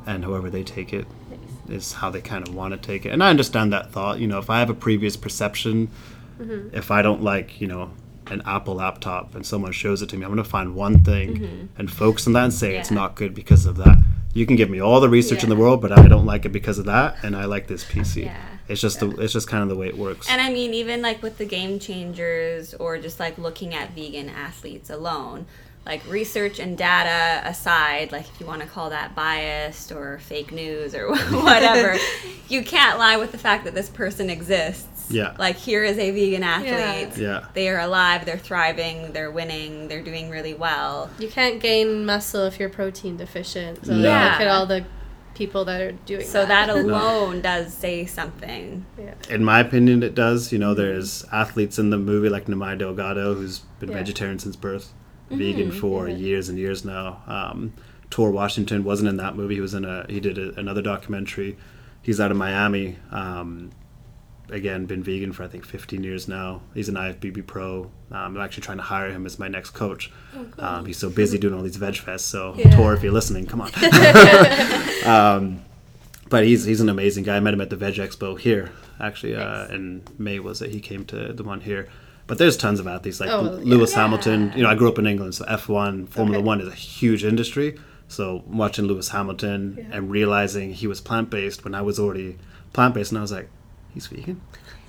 and 0.07 0.25
however 0.25 0.51
they 0.51 0.63
take 0.63 0.93
it 0.93 1.07
is 1.69 1.95
how 1.95 2.11
they 2.11 2.21
kind 2.21 2.47
of 2.47 2.55
want 2.55 2.73
to 2.73 2.79
take 2.79 3.05
it. 3.07 3.09
And 3.11 3.25
I 3.25 3.31
understand 3.31 3.73
that 3.73 3.91
thought. 3.91 4.21
You 4.21 4.27
know, 4.29 4.39
if 4.39 4.49
I 4.51 4.61
have 4.61 4.71
a 4.71 4.75
previous 4.75 5.17
perception, 5.17 5.89
Mm-hmm. 6.41 6.77
if 6.77 6.91
I 6.91 7.01
don't 7.01 7.23
like, 7.23 7.63
you 7.63 7.67
know, 7.67 7.91
an 8.31 8.43
Apple 8.45 8.75
laptop 8.75 9.35
and 9.35 9.45
someone 9.47 9.73
shows 9.73 10.03
it 10.03 10.09
to 10.11 10.17
me, 10.17 10.25
I'm 10.25 10.31
going 10.33 10.43
to 10.43 10.49
find 10.49 10.75
one 10.75 11.03
thing 11.05 11.37
Mm-hmm. 11.37 11.67
and 11.79 11.91
focus 11.91 12.27
on 12.27 12.33
that 12.35 12.45
and 12.45 12.53
say 12.55 12.77
it's 12.77 12.91
not 12.91 13.15
good 13.15 13.35
because 13.35 13.67
of 13.67 13.77
that. 13.79 13.99
You 14.35 14.45
can 14.47 14.57
give 14.57 14.69
me 14.69 14.81
all 14.81 15.01
the 15.01 15.09
research 15.09 15.43
in 15.43 15.49
the 15.49 15.57
world, 15.57 15.81
but 15.81 15.93
I 15.93 16.09
don't 16.09 16.27
like 16.27 16.45
it 16.45 16.51
because 16.51 16.79
of 16.79 16.85
that, 16.87 17.17
and 17.23 17.35
I 17.35 17.47
like 17.47 17.67
this 17.69 17.85
PC. 17.85 18.25
Yeah. 18.27 18.37
It's 18.69 18.81
just 18.81 19.01
the, 19.01 19.09
it's 19.17 19.33
just 19.33 19.49
kind 19.49 19.63
of 19.63 19.69
the 19.69 19.77
way 19.77 19.87
it 19.89 19.97
works. 19.97 20.29
And 20.29 20.41
I 20.41 20.51
mean, 20.53 20.75
even 20.75 21.01
like 21.01 21.23
with 21.23 21.39
the 21.39 21.47
game 21.47 21.79
changers 21.79 22.75
or 22.75 22.99
just 22.99 23.19
like 23.21 23.39
looking 23.39 23.75
at 23.75 23.93
vegan 23.95 24.29
athletes 24.29 24.91
alone, 24.91 25.47
like 25.87 26.03
research 26.11 26.59
and 26.59 26.77
data 26.77 27.49
aside, 27.49 28.11
like 28.13 28.27
if 28.29 28.41
you 28.41 28.45
want 28.47 28.61
to 28.63 28.69
call 28.69 28.91
that 28.91 29.15
biased 29.15 29.93
or 29.93 30.19
fake 30.19 30.51
news 30.53 30.95
or 30.97 31.09
whatever, 31.15 31.97
you 32.49 32.63
can't 32.65 32.99
lie 32.99 33.17
with 33.17 33.31
the 33.33 33.39
fact 33.39 33.65
that 33.65 33.75
this 33.75 33.89
person 33.89 34.29
exists. 34.29 34.96
Yeah. 35.09 35.35
Like 35.39 35.57
here 35.57 35.85
is 35.85 35.99
a 35.99 36.11
vegan 36.11 36.43
athlete. 36.43 37.17
Yeah. 37.21 37.47
They 37.55 37.69
are 37.69 37.79
alive, 37.81 38.25
they're 38.27 38.39
thriving, 38.39 39.13
they're 39.13 39.31
winning, 39.31 39.89
they're 39.89 40.03
doing 40.03 40.31
really 40.31 40.55
well. 40.55 41.11
You 41.19 41.29
can't 41.29 41.61
gain 41.61 42.05
muscle 42.07 42.45
if 42.45 42.59
you're 42.59 42.69
protein 42.69 43.17
deficient. 43.17 43.87
So 43.87 43.93
Yeah. 43.95 44.33
look 44.33 44.41
at 44.41 44.49
all 44.49 44.67
the 44.67 44.85
people 45.35 45.65
that 45.67 45.81
are 45.83 45.93
doing 45.93 46.25
So 46.27 46.47
that. 46.47 46.67
that 46.67 46.77
alone 46.85 47.43
does 47.43 47.73
say 47.73 48.07
something. 48.07 48.85
yeah. 48.99 49.15
in 49.29 49.45
my 49.45 49.61
opinion, 49.61 50.03
it 50.03 50.15
does. 50.15 50.51
You 50.53 50.59
know, 50.59 50.75
there's 50.75 51.25
athletes 51.31 51.79
in 51.79 51.91
the 51.91 51.99
movie 51.99 52.29
like 52.29 52.47
Nimai 52.47 52.79
Delgado, 52.79 53.35
who's 53.35 53.61
been 53.81 53.91
Yeah. 53.91 53.97
vegetarian 53.99 54.39
since 54.39 54.57
birth, 54.57 54.93
vegan 55.31 55.71
for 55.73 56.09
years 56.09 56.49
and 56.49 56.59
years 56.59 56.85
now. 56.85 57.23
Um, 57.27 57.75
Torre 58.09 58.31
Washington 58.31 58.83
wasn't 58.85 59.09
in 59.11 59.17
that 59.19 59.37
movie. 59.37 59.57
He 59.57 59.61
was 59.61 59.75
in 59.75 59.85
a 59.85 60.07
he 60.09 60.21
did 60.21 60.39
a, 60.39 60.59
another 60.59 60.81
documentary. 60.81 61.57
He's 62.01 62.21
out 62.21 62.31
of 62.31 62.37
Miami. 62.37 62.97
Um, 63.11 63.71
again 64.51 64.87
been 64.87 65.03
vegan 65.03 65.33
for 65.33 65.43
I 65.43 65.49
think 65.49 65.65
15 65.65 66.05
years 66.05 66.29
now. 66.29 66.61
He's 66.75 66.89
an 66.89 66.95
IFBB 66.95 67.47
pro. 67.47 67.83
Um, 67.83 67.91
I'm 68.11 68.41
actually 68.41 68.63
trying 68.63 68.79
to 68.79 68.85
hire 68.85 69.11
him 69.11 69.27
as 69.27 69.39
my 69.39 69.49
next 69.49 69.71
coach. 69.71 70.11
Um, 70.59 70.87
he's 70.87 70.99
so 70.99 71.11
busy 71.11 71.39
doing 71.39 71.55
all 71.55 71.63
these 71.63 71.77
veg 71.77 71.95
fests. 71.95 72.21
So 72.21 72.55
Yeah. 72.57 72.71
Torre, 72.77 72.95
if 72.95 73.03
you're 73.03 73.13
listening, 73.13 73.47
come 73.47 73.61
on. 73.61 73.71
um, 75.05 75.63
but 76.29 76.45
he's 76.45 76.65
he's 76.65 76.81
an 76.81 76.89
amazing 76.89 77.25
guy. 77.25 77.37
I 77.37 77.41
met 77.41 77.55
him 77.55 77.61
at 77.61 77.71
the 77.71 77.77
Veg 77.77 77.95
Expo 77.95 78.39
here 78.39 78.71
actually, 79.01 79.37
uh, 79.37 79.45
Nice. 79.45 79.71
and 79.71 80.11
May 80.19 80.39
was 80.39 80.63
it. 80.63 80.71
He 80.71 80.81
came 80.81 81.05
to 81.07 81.33
the 81.33 81.45
one 81.45 81.61
here. 81.61 81.89
But 82.27 82.39
there's 82.39 82.57
tons 82.57 82.81
of 82.81 82.89
athletes 82.89 83.21
like 83.21 83.31
Oh, 83.31 83.43
Lewis 83.43 83.93
yeah. 83.93 84.01
Hamilton. 84.03 84.53
You 84.57 84.65
know, 84.65 84.69
I 84.69 84.75
grew 84.75 84.89
up 84.89 84.99
in 84.99 85.07
England, 85.07 85.37
so 85.37 85.45
F1, 85.45 86.09
Formula 86.09 86.39
Okay. 86.39 86.45
One 86.47 86.61
is 86.61 86.67
a 86.67 86.75
huge 86.75 87.25
industry. 87.25 87.79
So 88.09 88.43
watching 88.47 88.87
Lewis 88.87 89.11
Hamilton 89.11 89.77
Yeah. 89.79 89.97
and 89.97 90.11
realizing 90.11 90.73
he 90.73 90.87
was 90.89 91.01
plant 91.01 91.31
based 91.31 91.63
when 91.65 91.73
I 91.75 91.83
was 91.83 92.01
already 92.01 92.37
plant 92.73 92.95
based, 92.95 93.13
and 93.13 93.19
I 93.19 93.23
was 93.23 93.31
like, 93.31 93.49
he's 93.97 94.07
vegan. 94.07 94.41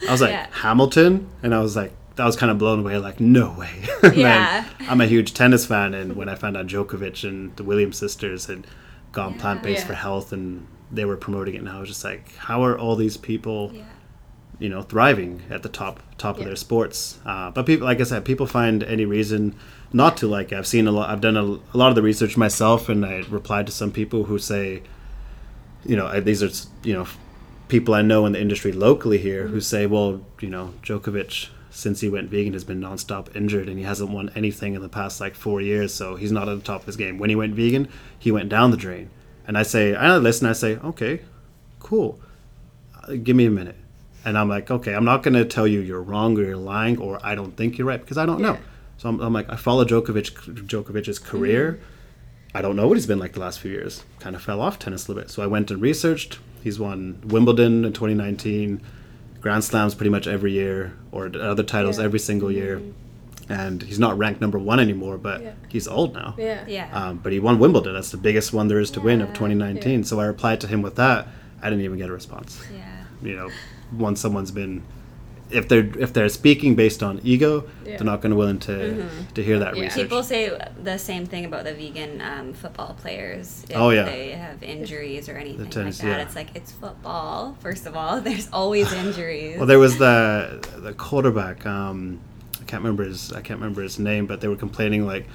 I 0.08 0.12
was 0.12 0.22
like 0.22 0.32
Yeah. 0.32 0.48
Hamilton, 0.52 1.28
and 1.42 1.56
I 1.56 1.60
was 1.62 1.76
like, 1.76 1.92
that 2.18 2.26
was 2.26 2.36
kind 2.36 2.52
of 2.52 2.58
blown 2.58 2.80
away. 2.80 2.98
Like, 2.98 3.20
no 3.20 3.56
way. 3.58 3.72
Yeah. 4.16 4.66
I'm 4.82 5.02
a 5.02 5.08
huge 5.08 5.34
tennis 5.34 5.66
fan, 5.66 5.94
and 5.94 6.16
when 6.16 6.30
I 6.30 6.36
found 6.36 6.56
out 6.58 6.68
Djokovic 6.68 7.28
and 7.28 7.56
the 7.56 7.64
Williams 7.64 7.98
sisters 7.98 8.46
had 8.46 8.68
gone 9.12 9.34
Yeah. 9.34 9.42
plant 9.42 9.64
based 9.64 9.82
Yeah. 9.82 9.88
for 9.88 9.94
health, 9.94 10.32
and 10.34 10.68
they 10.92 11.06
were 11.06 11.18
promoting 11.18 11.56
it, 11.56 11.60
and 11.60 11.70
I 11.70 11.80
was 11.80 11.90
just 11.90 12.04
like, 12.04 12.36
how 12.36 12.64
are 12.64 12.78
all 12.78 12.96
these 12.96 13.18
people? 13.18 13.74
You 14.60 14.70
know 14.70 14.82
thriving 14.82 15.44
at 15.52 15.62
the 15.62 15.70
top 15.70 16.00
top 16.18 16.40
of 16.40 16.46
their 16.46 16.56
sports. 16.56 17.20
Uh, 17.24 17.52
but 17.52 17.68
people, 17.68 17.86
like 17.86 18.00
I 18.02 18.04
said, 18.06 18.26
people 18.26 18.48
find 18.48 18.82
any 18.84 19.06
reason 19.06 19.54
not 19.94 20.18
to 20.18 20.28
like. 20.28 20.52
it. 20.52 20.58
I've 20.58 20.66
seen 20.66 20.88
a 20.88 20.92
lot. 20.92 21.12
I've 21.12 21.22
done 21.22 21.38
a, 21.38 21.44
a 21.44 21.78
lot 21.78 21.90
of 21.90 21.96
the 21.96 22.02
research 22.02 22.36
myself, 22.38 22.90
and 22.90 23.06
I 23.06 23.18
replied 23.30 23.68
to 23.68 23.72
some 23.72 23.92
people 23.92 24.24
who 24.24 24.40
say, 24.40 24.82
you 25.86 25.96
know, 25.96 26.20
these 26.22 26.42
are 26.42 26.50
you 26.84 26.94
know 26.96 27.06
people 27.68 27.94
I 27.94 28.02
know 28.02 28.26
in 28.26 28.34
the 28.34 28.42
industry 28.42 28.72
locally 28.72 29.18
here 29.18 29.48
who 29.48 29.60
say, 29.62 29.86
well, 29.86 30.22
you 30.40 30.50
know, 30.50 30.74
Djokovic 30.84 31.50
since 31.70 32.02
he 32.02 32.10
went 32.10 32.30
vegan 32.30 32.54
has 32.54 32.64
been 32.64 32.82
nonstop 32.82 33.36
injured 33.36 33.70
and 33.70 33.78
he 33.78 33.84
hasn't 33.84 34.10
won 34.10 34.32
anything 34.36 34.74
in 34.74 34.82
the 34.82 34.90
past 34.90 35.22
like 35.22 35.36
four 35.36 35.62
years, 35.62 35.94
so 35.94 36.16
he's 36.16 36.32
not 36.32 36.50
at 36.50 36.58
the 36.58 36.64
top 36.64 36.82
of 36.82 36.88
his 36.88 36.96
game. 36.96 37.20
When 37.20 37.30
he 37.30 37.36
went 37.36 37.54
vegan, 37.54 37.88
he 38.18 38.32
went 38.32 38.50
down 38.50 38.72
the 38.72 38.78
drain. 38.78 39.12
And 39.46 39.58
I 39.58 39.64
say, 39.64 39.94
I 39.94 40.18
listen, 40.18 40.48
I 40.48 40.54
say, 40.54 40.78
okay, 40.78 41.22
cool, 41.80 42.20
Uh, 43.04 43.14
give 43.16 43.36
me 43.36 43.46
a 43.46 43.52
minute. 43.52 43.76
And 44.26 44.38
I'm 44.38 44.50
like, 44.50 44.72
okay, 44.72 44.94
I'm 44.94 45.06
not 45.06 45.24
going 45.24 45.36
to 45.36 45.46
tell 45.46 45.68
you 45.68 45.80
you're 45.80 46.02
wrong 46.02 46.38
or 46.38 46.44
you're 46.44 46.58
lying 46.58 46.98
or 46.98 47.20
I 47.24 47.36
don't 47.36 47.56
think 47.56 47.78
you're 47.78 47.88
right 47.88 48.02
because 48.02 48.18
I 48.18 48.26
don't 48.26 48.42
know. 48.42 48.58
So 48.98 49.08
I'm, 49.08 49.20
I'm 49.22 49.32
like, 49.32 49.50
I 49.50 49.56
follow 49.56 49.86
Djokovic, 49.86 50.32
Djokovic's 50.68 51.20
career. 51.20 51.80
I 52.56 52.62
don't 52.62 52.76
know 52.76 52.88
what 52.88 52.98
he's 52.98 53.06
been 53.06 53.20
like 53.20 53.34
the 53.34 53.40
last 53.40 53.60
few 53.60 53.72
years. 53.72 54.04
Kind 54.20 54.36
of 54.36 54.42
fell 54.42 54.60
off 54.60 54.80
tennis 54.80 55.08
a 55.08 55.12
little 55.12 55.22
bit. 55.24 55.30
So 55.32 55.44
I 55.44 55.48
went 55.48 55.70
and 55.70 55.82
researched. 55.82 56.40
He's 56.68 56.82
won 56.82 57.22
Wimbledon 57.26 57.86
in 57.86 57.94
2019, 57.94 58.82
Grand 59.40 59.64
Slams 59.64 59.96
pretty 59.96 60.10
much 60.10 60.28
every 60.28 60.52
year, 60.52 60.92
or 61.14 61.32
other 61.40 61.64
titles 61.64 61.98
Yeah. 61.98 62.04
every 62.04 62.20
single 62.20 62.52
year. 62.52 62.82
And 63.48 63.82
he's 63.84 64.00
not 64.00 64.18
ranked 64.18 64.42
number 64.42 64.60
one 64.60 64.78
anymore, 64.78 65.18
but 65.18 65.42
Yeah. 65.42 65.52
he's 65.70 65.88
old 65.88 66.14
now. 66.14 66.36
Yeah. 66.38 66.66
Yeah. 66.68 66.90
Um, 66.92 67.22
but 67.24 67.32
he 67.32 67.40
won 67.40 67.58
Wimbledon. 67.58 67.94
That's 67.94 68.12
the 68.12 68.18
biggest 68.18 68.52
one 68.52 68.68
there 68.68 68.82
is 68.82 68.92
to 68.92 69.00
win 69.00 69.22
of 69.22 69.30
Yeah. 69.30 69.36
2019. 69.36 70.04
So 70.04 70.20
I 70.20 70.26
replied 70.26 70.60
to 70.60 70.68
him 70.68 70.82
with 70.82 70.96
that. 70.96 71.30
I 71.64 71.70
didn't 71.70 71.86
even 71.86 71.98
get 71.98 72.10
a 72.10 72.12
response. 72.12 72.60
yeah. 72.76 72.84
You 73.24 73.38
know, 73.38 73.50
once 73.98 74.20
someone's 74.20 74.52
been, 74.52 74.82
if 75.50 75.68
they're 75.70 75.90
if 75.98 76.12
they're 76.14 76.30
speaking 76.30 76.76
based 76.76 77.02
on 77.02 77.20
ego, 77.24 77.64
Yeah. 77.86 77.98
they're 77.98 78.06
not 78.06 78.22
going 78.22 78.32
to 78.32 78.36
willing 78.36 78.60
to 78.60 79.08
to 79.34 79.44
hear 79.44 79.60
that 79.60 79.76
Yeah. 79.76 79.84
research. 79.84 80.04
People 80.04 80.24
say 80.24 80.52
the 80.84 80.98
same 80.98 81.26
thing 81.26 81.46
about 81.46 81.64
the 81.64 81.74
vegan 81.74 82.22
um, 82.22 82.54
football 82.54 82.94
players. 83.02 83.64
If 83.70 83.76
Oh, 83.78 83.90
yeah. 83.92 84.04
they 84.04 84.32
have 84.32 84.62
injuries 84.62 85.30
or 85.30 85.34
anything 85.38 85.70
tennis, 85.70 86.00
like 86.00 86.12
that. 86.12 86.18
yeah. 86.20 86.26
It's 86.26 86.36
like 86.36 86.50
it's 86.56 86.72
football. 86.72 87.56
First 87.62 87.86
of 87.86 87.96
all, 87.96 88.20
there's 88.28 88.50
always 88.52 88.92
injuries. 89.06 89.58
Well, 89.58 89.68
there 89.68 89.80
was 89.80 89.98
the 89.98 90.60
the 90.78 90.94
quarterback. 90.94 91.66
Um, 91.66 92.20
I 92.62 92.64
can't 92.66 92.84
remember 92.84 93.04
his 93.06 93.32
I 93.32 93.42
can't 93.42 93.60
remember 93.60 93.82
his 93.82 93.98
name, 94.00 94.26
but 94.26 94.42
they 94.42 94.48
were 94.50 94.58
complaining 94.58 95.06
like 95.06 95.26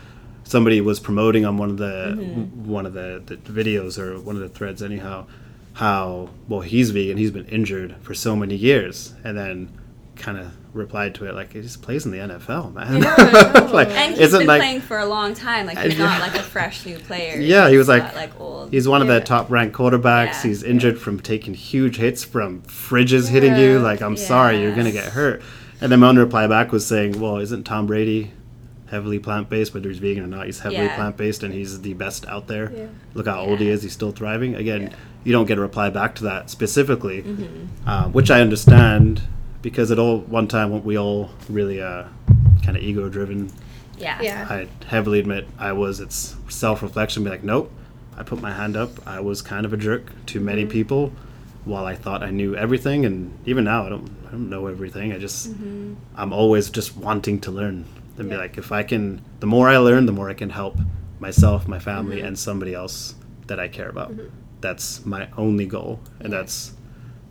somebody 0.44 0.81
was 0.81 1.01
promoting 1.01 1.44
on 1.46 1.57
one 1.57 1.70
of 1.70 1.79
the 1.79 2.14
Mm-hmm. 2.18 2.68
one 2.68 2.85
of 2.85 2.92
the, 2.92 3.22
the 3.25 3.37
videos 3.37 3.98
or 3.98 4.20
one 4.20 4.35
of 4.37 4.42
the 4.42 4.48
threads 4.48 4.83
anyhow 4.83 5.25
how 5.75 6.29
well 6.48 6.61
he's 6.61 6.90
vegan 6.90 7.16
he's 7.16 7.31
been 7.31 7.46
injured 7.46 7.94
for 8.03 8.12
so 8.12 8.37
many 8.37 8.55
years 8.55 9.14
and 9.25 9.38
then 9.38 9.70
kind 10.16 10.38
of 10.38 10.53
replied 10.75 11.14
to 11.14 11.27
it 11.27 11.35
like 11.35 11.53
he 11.53 11.61
just 11.61 11.83
plays 11.83 12.07
in 12.07 12.12
the 12.12 12.18
NFL 12.18 12.72
man 12.72 13.01
like 13.72 13.88
and 13.88 14.12
he's 14.12 14.20
isn't 14.29 14.40
been 14.40 14.46
like 14.46 14.61
playing 14.61 14.81
for 14.81 14.98
a 14.98 15.05
long 15.07 15.35
time. 15.35 15.66
Like 15.66 15.79
he's 15.79 15.98
not 15.98 16.20
like 16.20 16.35
a 16.35 16.42
fresh 16.42 16.87
new 16.87 16.98
player. 16.98 17.37
Yeah, 17.40 17.68
he 17.68 17.77
was 17.77 17.88
like- 17.88 18.03
not, 18.05 18.14
like 18.14 18.40
old. 18.40 18.70
He's 18.72 18.88
one 18.88 19.03
of 19.03 19.09
Yeah. 19.09 19.18
the 19.18 19.25
top 19.25 19.51
ranked 19.51 19.77
quarterbacks. 19.77 20.27
Yeah. 20.35 20.42
He's 20.44 20.62
injured 20.62 20.98
from 20.98 21.20
taking 21.20 21.55
huge 21.55 21.96
hits 21.96 22.25
from 22.25 22.62
fridges 22.62 23.29
hitting 23.29 23.57
you. 23.57 23.79
Like, 23.81 24.01
I'm 24.01 24.16
sorry, 24.16 24.61
you're 24.62 24.75
to 24.75 24.92
get 24.92 25.07
hurt. 25.12 25.42
And 25.81 25.90
then 25.92 26.01
my 26.01 26.09
own 26.09 26.18
reply 26.18 26.46
back 26.46 26.72
was 26.72 26.87
saying, 26.87 27.20
well, 27.20 27.38
isn't 27.38 27.64
Tom 27.64 27.87
Brady 27.87 28.31
heavily 28.88 29.18
plant 29.18 29.48
based, 29.51 29.75
whether 29.75 29.88
he's 29.88 29.98
vegan 29.98 30.22
or 30.25 30.27
not? 30.29 30.46
He's 30.46 30.61
heavily 30.61 30.85
Yeah. 30.85 30.94
plant 30.96 31.16
based 31.16 31.42
and 31.42 31.53
he's 31.53 31.81
the 31.81 31.94
best 31.94 32.27
out 32.29 32.46
there. 32.46 32.72
Yeah. 32.75 32.87
Look 33.14 33.27
how 33.27 33.40
old 33.40 33.59
he 33.61 33.68
is. 33.68 33.83
He's 33.83 33.92
still 33.92 34.12
thriving. 34.12 34.55
Again, 34.55 34.83
Yeah. 34.83 34.88
you 35.25 35.33
don't 35.33 35.46
get 35.46 35.59
a 35.59 35.61
reply 35.61 35.90
back 35.90 36.14
to 36.16 36.25
that 36.25 36.48
specifically, 36.51 37.22
Mm-hmm. 37.22 37.88
um, 37.88 38.12
which 38.12 38.31
I 38.31 38.40
understand 38.40 39.22
because 39.62 39.90
at 39.90 39.98
all 39.98 40.18
one 40.20 40.48
time 40.48 40.85
we 40.85 40.98
all 40.98 41.31
really 41.48 41.81
uh, 41.81 42.05
kind 42.62 42.77
of 42.77 42.83
ego 42.83 43.09
driven 43.09 43.51
yeah. 44.03 44.20
Yeah. 44.20 44.46
I 44.48 44.68
heavily 44.87 45.20
admit 45.20 45.46
I 45.59 45.72
was. 45.72 46.01
It's 46.01 46.37
self 46.48 46.83
reflection. 46.83 47.25
Be 47.25 47.31
like, 47.31 47.44
nope. 47.44 47.70
I 48.16 48.22
put 48.22 48.42
my 48.42 48.53
hand 48.53 48.77
up. 48.77 48.90
I 49.07 49.20
was 49.20 49.40
kind 49.40 49.64
of 49.64 49.72
a 49.72 49.77
jerk 49.77 50.12
to 50.27 50.40
many 50.40 50.62
mm-hmm. 50.62 50.70
people, 50.70 51.12
while 51.64 51.87
I 51.87 51.94
thought 51.94 52.22
I 52.22 52.31
knew 52.31 52.55
everything, 52.55 53.07
and 53.07 53.38
even 53.46 53.64
now 53.64 53.87
I 53.87 53.88
don't. 53.88 54.11
I 54.27 54.33
don't 54.33 54.51
know 54.51 54.66
everything. 54.66 55.12
I 55.12 55.18
just. 55.18 55.51
Mm-hmm. 55.51 55.94
I'm 56.16 56.33
always 56.33 56.68
just 56.68 56.96
wanting 56.96 57.40
to 57.42 57.51
learn 57.51 57.87
and 58.18 58.29
be 58.29 58.37
like, 58.37 58.59
if 58.59 58.72
I 58.72 58.83
can, 58.83 59.22
the 59.40 59.46
more 59.46 59.68
I 59.68 59.79
learn, 59.79 60.05
the 60.05 60.12
more 60.12 60.29
I 60.29 60.35
can 60.35 60.51
help 60.51 60.79
myself, 61.18 61.66
my 61.66 61.79
family, 61.79 62.18
mm-hmm. 62.18 62.27
and 62.27 62.38
somebody 62.38 62.75
else 62.75 63.14
that 63.46 63.59
I 63.59 63.68
care 63.68 63.88
about. 63.88 64.12
That's 64.61 65.05
my 65.07 65.29
only 65.37 65.66
goal, 65.66 66.01
and 66.20 66.33
that's. 66.33 66.75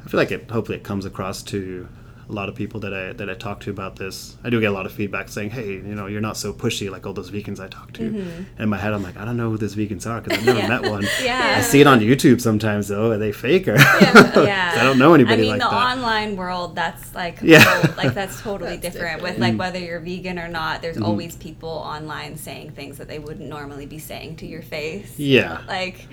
I 0.04 0.10
feel 0.10 0.20
like 0.20 0.32
it. 0.32 0.50
Hopefully, 0.50 0.78
it 0.78 0.84
comes 0.84 1.06
across 1.06 1.44
to 1.44 1.88
a 2.32 2.34
lot 2.34 2.48
of 2.50 2.56
people 2.56 2.80
that 2.80 2.94
I 2.94 3.14
that 3.14 3.30
I 3.30 3.34
talk 3.36 3.60
to 3.62 3.70
about 3.70 3.98
this. 3.98 4.38
I 4.44 4.50
do 4.50 4.60
get 4.62 4.70
a 4.70 4.74
lot 4.74 4.86
of 4.86 4.94
feedback 4.94 5.28
saying, 5.30 5.50
"Hey, 5.52 5.74
you 5.74 5.96
know, 6.00 6.08
you're 6.08 6.22
not 6.22 6.38
so 6.38 6.54
pushy 6.54 6.90
like 6.90 7.06
all 7.06 7.14
those 7.14 7.30
vegans 7.30 7.60
I 7.60 7.68
talk 7.68 7.92
to." 7.94 8.06
And 8.06 8.46
in 8.58 8.70
my 8.70 8.78
head, 8.78 8.94
I'm 8.94 9.04
like, 9.04 9.18
I 9.18 9.26
don't 9.26 9.38
know 9.38 9.50
who 9.50 9.58
these 9.58 9.76
vegans 9.76 10.10
are 10.10 10.22
because 10.22 10.40
I've 10.40 10.46
never 10.46 10.60
Yeah. 10.64 10.68
met 10.70 10.90
one. 10.90 11.06
Yeah. 11.24 11.56
I 11.58 11.62
see 11.62 11.82
it 11.82 11.88
on 11.88 12.00
YouTube 12.00 12.40
sometimes 12.42 12.88
though. 12.88 13.12
Are 13.12 13.18
they 13.18 13.32
fake 13.34 13.68
or? 13.68 13.76
yeah. 13.78 14.76
I 14.80 14.84
don't 14.84 14.98
know 14.98 15.14
anybody 15.14 15.34
I 15.34 15.38
mean, 15.42 15.50
like 15.52 15.62
the 15.62 15.70
that. 15.70 15.92
online 15.98 16.36
world, 16.38 16.76
that's 16.76 17.14
like, 17.14 17.40
Yeah. 17.44 17.64
to- 17.64 17.94
like 17.98 18.14
that's 18.14 18.42
totally 18.42 18.78
That's 18.78 18.96
different. 18.96 19.18
different. 19.20 19.22
With 19.24 19.32
Mm-hmm. 19.34 19.42
like 19.42 19.58
whether 19.60 19.80
you're 19.80 20.00
vegan 20.00 20.40
or 20.40 20.48
not, 20.48 20.82
there's 20.82 20.98
always 21.00 21.36
people 21.36 21.70
online 21.70 22.38
saying 22.38 22.72
things 22.72 22.98
that 22.98 23.08
they 23.08 23.20
wouldn't 23.20 23.48
normally 23.50 23.86
be 23.86 24.00
saying 24.00 24.38
to 24.38 24.46
your 24.48 24.62
face. 24.62 25.14
Yeah. 25.18 25.62
Like, 25.68 26.08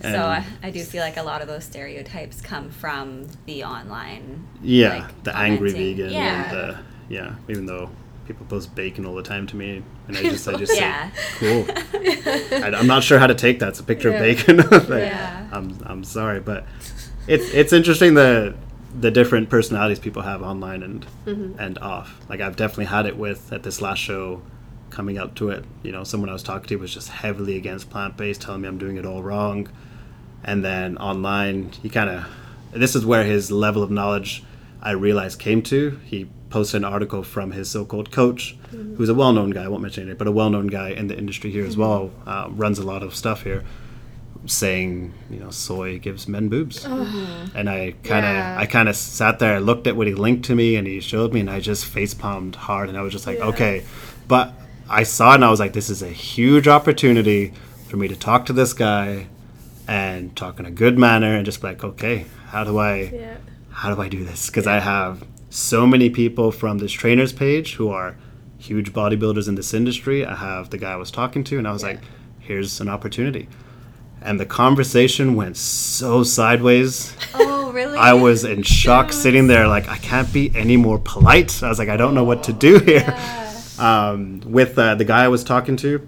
And- 0.00 0.14
so 0.14 0.20
I, 0.22 0.44
I 0.62 0.70
do 0.70 0.82
feel 0.84 1.02
like 1.02 1.16
a 1.16 1.22
lot 1.22 1.42
of 1.42 1.48
those 1.48 1.64
stereotypes 1.64 2.40
come 2.40 2.70
from 2.70 3.26
the 3.46 3.64
online. 3.64 4.46
Yeah, 4.62 4.98
like, 5.06 5.24
the 5.24 5.36
angry 5.36 5.72
vegan. 5.72 6.10
Yeah. 6.12 6.44
And 6.44 6.56
the, 6.56 6.78
yeah. 7.08 7.34
Even 7.48 7.66
though 7.66 7.90
people 8.26 8.46
post 8.46 8.74
bacon 8.74 9.06
all 9.06 9.14
the 9.14 9.22
time 9.22 9.46
to 9.48 9.56
me, 9.56 9.82
and 10.06 10.16
I 10.16 10.22
just 10.22 10.46
I 10.46 10.54
just 10.64 10.76
Yeah. 10.76 11.10
say, 11.10 11.18
cool. 11.38 11.66
I, 12.64 12.72
I'm 12.76 12.86
not 12.86 13.02
sure 13.02 13.18
how 13.18 13.26
to 13.26 13.34
take 13.34 13.58
that. 13.60 13.70
It's 13.70 13.80
a 13.80 13.84
picture 13.84 14.10
Yeah. 14.10 14.16
of 14.16 14.46
bacon. 14.46 14.56
Like, 14.70 15.02
Yeah. 15.04 15.48
I'm 15.52 15.76
I'm 15.84 16.04
sorry, 16.04 16.40
but 16.40 16.64
it's 17.26 17.50
it's 17.52 17.72
interesting 17.72 18.14
the 18.14 18.54
the 19.00 19.10
different 19.10 19.50
personalities 19.50 19.98
people 19.98 20.22
have 20.22 20.42
online 20.42 20.82
and 20.82 21.06
Mm-hmm. 21.26 21.58
and 21.58 21.76
off. 21.78 22.20
Like 22.28 22.40
I've 22.40 22.56
definitely 22.56 22.86
had 22.86 23.04
it 23.06 23.16
with 23.16 23.52
at 23.52 23.62
this 23.64 23.80
last 23.82 23.98
show 23.98 24.42
coming 24.90 25.18
up 25.18 25.34
to 25.36 25.50
it. 25.50 25.64
You 25.82 25.92
know, 25.92 26.04
someone 26.04 26.30
I 26.30 26.32
was 26.32 26.42
talking 26.42 26.68
to 26.68 26.76
was 26.76 26.94
just 26.94 27.08
heavily 27.08 27.56
against 27.56 27.90
plant 27.90 28.16
based, 28.16 28.40
telling 28.42 28.60
me 28.62 28.68
I'm 28.68 28.78
doing 28.78 28.96
it 28.96 29.04
all 29.04 29.22
wrong. 29.22 29.68
And 30.48 30.64
then 30.64 30.96
online, 30.96 31.72
he 31.82 31.88
kind 31.90 32.08
of 32.10 32.26
this 32.72 32.94
is 32.96 33.04
where 33.04 33.24
his 33.24 33.50
level 33.50 33.82
of 33.82 33.90
knowledge 33.90 34.42
I 34.80 34.92
realized 34.92 35.38
came 35.38 35.60
to. 35.72 35.98
He 36.04 36.28
posted 36.50 36.80
an 36.80 36.84
article 36.84 37.22
from 37.22 37.50
his 37.52 37.68
so-called 37.70 38.10
coach, 38.10 38.56
who's 38.96 39.10
a 39.10 39.14
well-known 39.14 39.50
guy. 39.50 39.64
I 39.64 39.68
won't 39.68 39.82
mention 39.82 40.08
it, 40.08 40.16
but 40.16 40.26
a 40.26 40.32
well-known 40.32 40.68
guy 40.68 40.88
in 41.00 41.08
the 41.08 41.16
industry 41.18 41.50
here 41.50 41.66
as 41.66 41.76
well. 41.76 42.10
Uh, 42.26 42.48
runs 42.50 42.78
a 42.78 42.82
lot 42.92 43.02
of 43.02 43.14
stuff 43.14 43.42
here, 43.42 43.62
saying 44.46 45.12
you 45.30 45.38
know 45.40 45.50
soy 45.50 45.98
gives 45.98 46.26
men 46.28 46.48
boobs. 46.48 46.84
And 46.86 47.68
I 47.68 47.94
kind 48.04 48.24
of 48.24 48.32
Yeah. 48.32 48.56
I 48.58 48.66
kind 48.66 48.88
of 48.88 48.96
sat 48.96 49.38
there, 49.40 49.54
I 49.56 49.58
looked 49.58 49.86
at 49.86 49.96
what 49.96 50.06
he 50.06 50.14
linked 50.14 50.44
to 50.46 50.54
me, 50.54 50.76
and 50.76 50.86
he 50.86 51.00
showed 51.00 51.32
me, 51.34 51.40
and 51.40 51.50
I 51.50 51.60
just 51.60 51.84
face 51.84 52.14
palmed 52.14 52.56
hard, 52.56 52.88
and 52.88 52.96
I 52.96 53.02
was 53.02 53.12
just 53.12 53.26
like, 53.26 53.38
Yeah. 53.38 53.46
okay. 53.52 53.84
But 54.26 54.54
I 54.88 55.02
saw 55.02 55.32
it, 55.32 55.36
and 55.36 55.44
I 55.44 55.50
was 55.50 55.60
like, 55.60 55.74
this 55.74 55.90
is 55.90 56.02
a 56.02 56.08
huge 56.08 56.66
opportunity 56.68 57.52
for 57.88 57.96
me 57.98 58.08
to 58.08 58.16
talk 58.16 58.46
to 58.46 58.52
this 58.54 58.72
guy 58.72 59.26
and 59.88 60.36
talk 60.36 60.60
in 60.60 60.66
a 60.66 60.70
good 60.70 60.98
manner, 60.98 61.34
and 61.34 61.44
just 61.44 61.60
be 61.60 61.66
like, 61.68 61.82
okay, 61.82 62.26
how 62.48 62.62
do 62.62 62.78
I 62.78 63.10
Yeah. 63.12 63.36
how 63.70 63.94
do 63.94 64.00
I 64.00 64.08
do 64.08 64.24
this? 64.24 64.46
Because 64.46 64.66
I 64.66 64.78
have 64.80 65.24
so 65.50 65.86
many 65.86 66.10
people 66.10 66.52
from 66.52 66.78
this 66.78 66.92
trainers 66.92 67.32
page 67.32 67.74
who 67.74 67.88
are 67.90 68.16
huge 68.58 68.92
bodybuilders 68.92 69.48
in 69.48 69.54
this 69.54 69.72
industry. 69.72 70.26
I 70.26 70.34
have 70.34 70.70
the 70.70 70.78
guy 70.78 70.92
I 70.92 70.96
was 70.96 71.10
talking 71.10 71.42
to, 71.44 71.58
and 71.58 71.66
I 71.66 71.72
was 71.72 71.82
Yeah. 71.82 71.88
like, 71.90 72.00
here's 72.38 72.80
an 72.80 72.88
opportunity. 72.88 73.48
and 74.20 74.40
the 74.40 74.44
conversation 74.46 75.36
went 75.36 75.56
so 75.56 76.24
sideways. 76.24 77.14
Oh, 77.34 77.70
really? 77.70 77.96
I 77.96 78.14
was 78.14 78.44
in 78.44 78.64
shock, 78.64 79.12
sitting 79.12 79.46
there 79.46 79.68
like 79.68 79.88
I 79.88 79.96
can't 79.98 80.30
be 80.32 80.50
any 80.56 80.76
more 80.76 80.98
polite. 80.98 81.62
I 81.62 81.68
was 81.68 81.78
like, 81.78 81.88
I 81.88 81.96
don't 81.96 82.14
know 82.14 82.24
what 82.24 82.42
to 82.44 82.52
do 82.52 82.80
here. 82.80 83.14
Um, 83.78 84.40
with 84.44 84.76
uh, 84.76 84.96
the 84.96 85.04
guy 85.04 85.22
I 85.24 85.28
was 85.28 85.44
talking 85.44 85.76
to, 85.76 86.00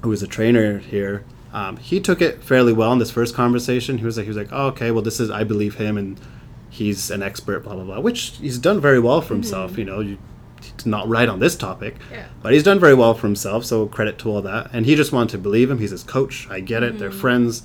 who 0.00 0.08
was 0.08 0.22
a 0.22 0.26
trainer 0.26 0.78
here, 0.78 1.22
um, 1.52 1.76
he 1.78 2.00
took 2.00 2.20
it 2.22 2.42
fairly 2.44 2.72
well 2.72 2.92
in 2.92 2.98
this 2.98 3.10
first 3.10 3.34
conversation. 3.34 3.98
He 3.98 4.04
was 4.04 4.16
like, 4.16 4.24
he 4.24 4.28
was 4.28 4.36
like, 4.36 4.50
oh, 4.52 4.66
okay, 4.68 4.90
well, 4.90 5.02
this 5.02 5.18
is 5.20 5.30
I 5.30 5.44
believe 5.44 5.74
him, 5.76 5.96
and 5.98 6.20
he's 6.68 7.10
an 7.10 7.22
expert, 7.22 7.60
blah 7.64 7.74
blah 7.74 7.84
blah, 7.84 8.00
which 8.00 8.36
he's 8.40 8.58
done 8.58 8.80
very 8.80 9.00
well 9.00 9.20
for 9.20 9.34
himself. 9.34 9.76
You 9.76 9.84
know, 9.84 10.00
you, 10.00 10.18
he's 10.62 10.86
not 10.86 11.08
right 11.08 11.28
on 11.28 11.40
this 11.40 11.56
topic, 11.56 11.96
Yeah. 12.12 12.26
but 12.42 12.52
he's 12.52 12.62
done 12.62 12.78
very 12.78 12.94
well 12.94 13.14
for 13.14 13.26
himself. 13.26 13.64
So 13.64 13.86
credit 13.86 14.18
to 14.20 14.30
all 14.30 14.42
that. 14.42 14.70
And 14.72 14.86
he 14.86 14.94
just 14.94 15.12
wanted 15.12 15.30
to 15.30 15.38
believe 15.38 15.70
him. 15.70 15.78
He's 15.78 15.90
his 15.90 16.02
coach. 16.04 16.46
I 16.50 16.60
get 16.60 16.82
it. 16.82 16.98
They're 16.98 17.10
friends, 17.10 17.62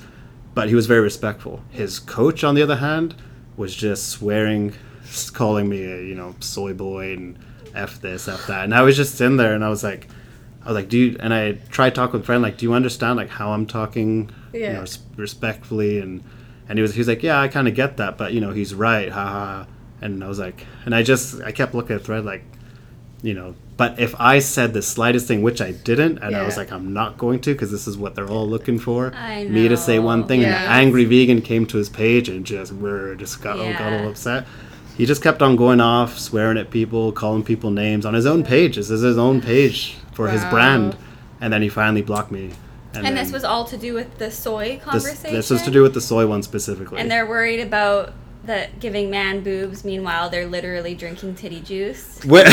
but 0.55 0.69
he 0.69 0.75
was 0.75 0.87
very 0.87 1.01
respectful. 1.01 1.61
His 1.69 1.99
coach, 1.99 2.43
on 2.43 2.55
the 2.55 2.61
other 2.63 2.77
hand, 2.77 3.13
was 3.57 3.75
just 3.75 4.09
swearing, 4.09 4.73
s- 5.03 5.29
calling 5.29 5.69
me 5.69 5.83
a 5.85 6.01
you 6.01 6.15
know 6.15 6.35
soy 6.39 6.73
boy 6.73 7.13
and 7.13 7.37
f 7.75 8.01
this 8.01 8.27
f 8.27 8.47
that, 8.47 8.63
and 8.63 8.73
I 8.73 8.81
was 8.81 8.95
just 8.97 9.19
in 9.21 9.37
there 9.37 9.53
and 9.53 9.63
I 9.63 9.69
was 9.69 9.83
like. 9.83 10.07
I 10.65 10.69
was 10.69 10.75
like, 10.75 10.89
do 10.89 10.97
you, 10.97 11.17
and 11.19 11.31
I 11.33 11.53
tried 11.69 11.93
talk 11.93 12.11
with 12.11 12.23
a 12.23 12.25
friend, 12.25 12.41
like, 12.41 12.57
do 12.57 12.65
you 12.65 12.73
understand 12.73 13.17
like 13.17 13.29
how 13.29 13.51
I'm 13.53 13.65
talking, 13.67 14.31
you 14.51 14.61
Yeah. 14.61 14.73
know, 14.73 14.79
res- 14.81 14.99
respectfully, 15.15 15.99
and 15.99 16.23
and 16.67 16.77
he 16.79 16.81
was 16.81 16.93
he 16.95 16.99
was 16.99 17.07
like, 17.07 17.21
yeah, 17.23 17.39
I 17.39 17.47
kind 17.47 17.67
of 17.67 17.75
get 17.75 17.97
that, 17.97 18.17
but 18.17 18.33
you 18.33 18.41
know, 18.41 18.51
he's 18.51 18.73
right, 18.73 19.11
ha 19.11 19.23
ha. 19.25 19.31
ha. 19.31 19.67
And 20.01 20.23
I 20.23 20.27
was 20.27 20.39
like, 20.39 20.65
and 20.85 20.93
I 20.95 21.03
just 21.03 21.41
I 21.41 21.51
kept 21.51 21.73
looking 21.75 21.95
at 21.95 21.99
the 22.01 22.05
thread 22.05 22.25
like, 22.25 22.43
you 23.21 23.33
know, 23.33 23.53
but 23.77 23.99
if 23.99 24.13
I 24.19 24.39
said 24.39 24.73
the 24.73 24.81
slightest 24.81 25.27
thing, 25.27 25.41
which 25.43 25.61
I 25.61 25.71
didn't, 25.71 26.19
and 26.19 26.35
I 26.35 26.43
was 26.45 26.57
like, 26.57 26.71
I'm 26.71 26.93
not 26.93 27.17
going 27.17 27.39
to, 27.41 27.53
because 27.53 27.71
this 27.71 27.87
is 27.87 27.97
what 27.97 28.15
they're 28.15 28.27
all 28.29 28.47
looking 28.47 28.79
for, 28.79 29.13
I 29.15 29.43
me 29.45 29.67
to 29.67 29.77
say 29.77 29.99
one 29.99 30.21
know. 30.21 30.27
thing, 30.27 30.43
and 30.43 30.53
the 30.53 30.57
angry 30.57 31.05
vegan 31.05 31.41
came 31.41 31.65
to 31.67 31.77
his 31.77 31.89
page 31.89 32.29
and 32.29 32.45
just 32.45 32.71
we're 32.71 33.15
just 33.15 33.41
got, 33.41 33.59
all 33.59 33.71
got 33.73 33.93
all 33.93 34.07
upset. 34.09 34.45
He 34.97 35.05
just 35.05 35.21
kept 35.21 35.41
on 35.41 35.55
going 35.57 35.81
off, 35.81 36.17
swearing 36.17 36.57
at 36.57 36.71
people, 36.71 37.11
calling 37.11 37.43
people 37.43 37.69
names 37.69 38.05
on 38.05 38.13
his 38.13 38.25
own 38.25 38.43
page. 38.43 38.77
This 38.77 38.89
is 38.89 39.01
his 39.01 39.17
own 39.17 39.41
page 39.41 39.97
for 40.15 40.27
his 40.29 40.43
brand, 40.45 40.97
and 41.39 41.53
then 41.53 41.61
he 41.61 41.69
finally 41.69 42.01
blocked 42.01 42.31
me. 42.31 42.51
And 42.93 43.05
then 43.05 43.13
this 43.15 43.31
was 43.31 43.43
all 43.43 43.65
to 43.65 43.77
do 43.77 43.93
with 43.93 44.17
the 44.17 44.31
soy 44.31 44.79
conversation. 44.81 45.35
this 45.35 45.49
was 45.49 45.61
to 45.63 45.71
do 45.71 45.81
with 45.83 45.93
the 45.93 45.99
soy 46.01 46.25
one 46.25 46.41
specifically. 46.41 46.97
And 46.99 47.11
they're 47.11 47.25
worried 47.27 47.59
about 47.59 48.13
the 48.45 48.69
giving 48.79 49.09
man 49.09 49.43
boobs. 49.43 49.83
Meanwhile, 49.83 50.29
they're 50.29 50.47
literally 50.47 50.95
drinking 50.95 51.35
titty 51.35 51.59
juice. 51.59 52.19
Wh- 52.23 52.45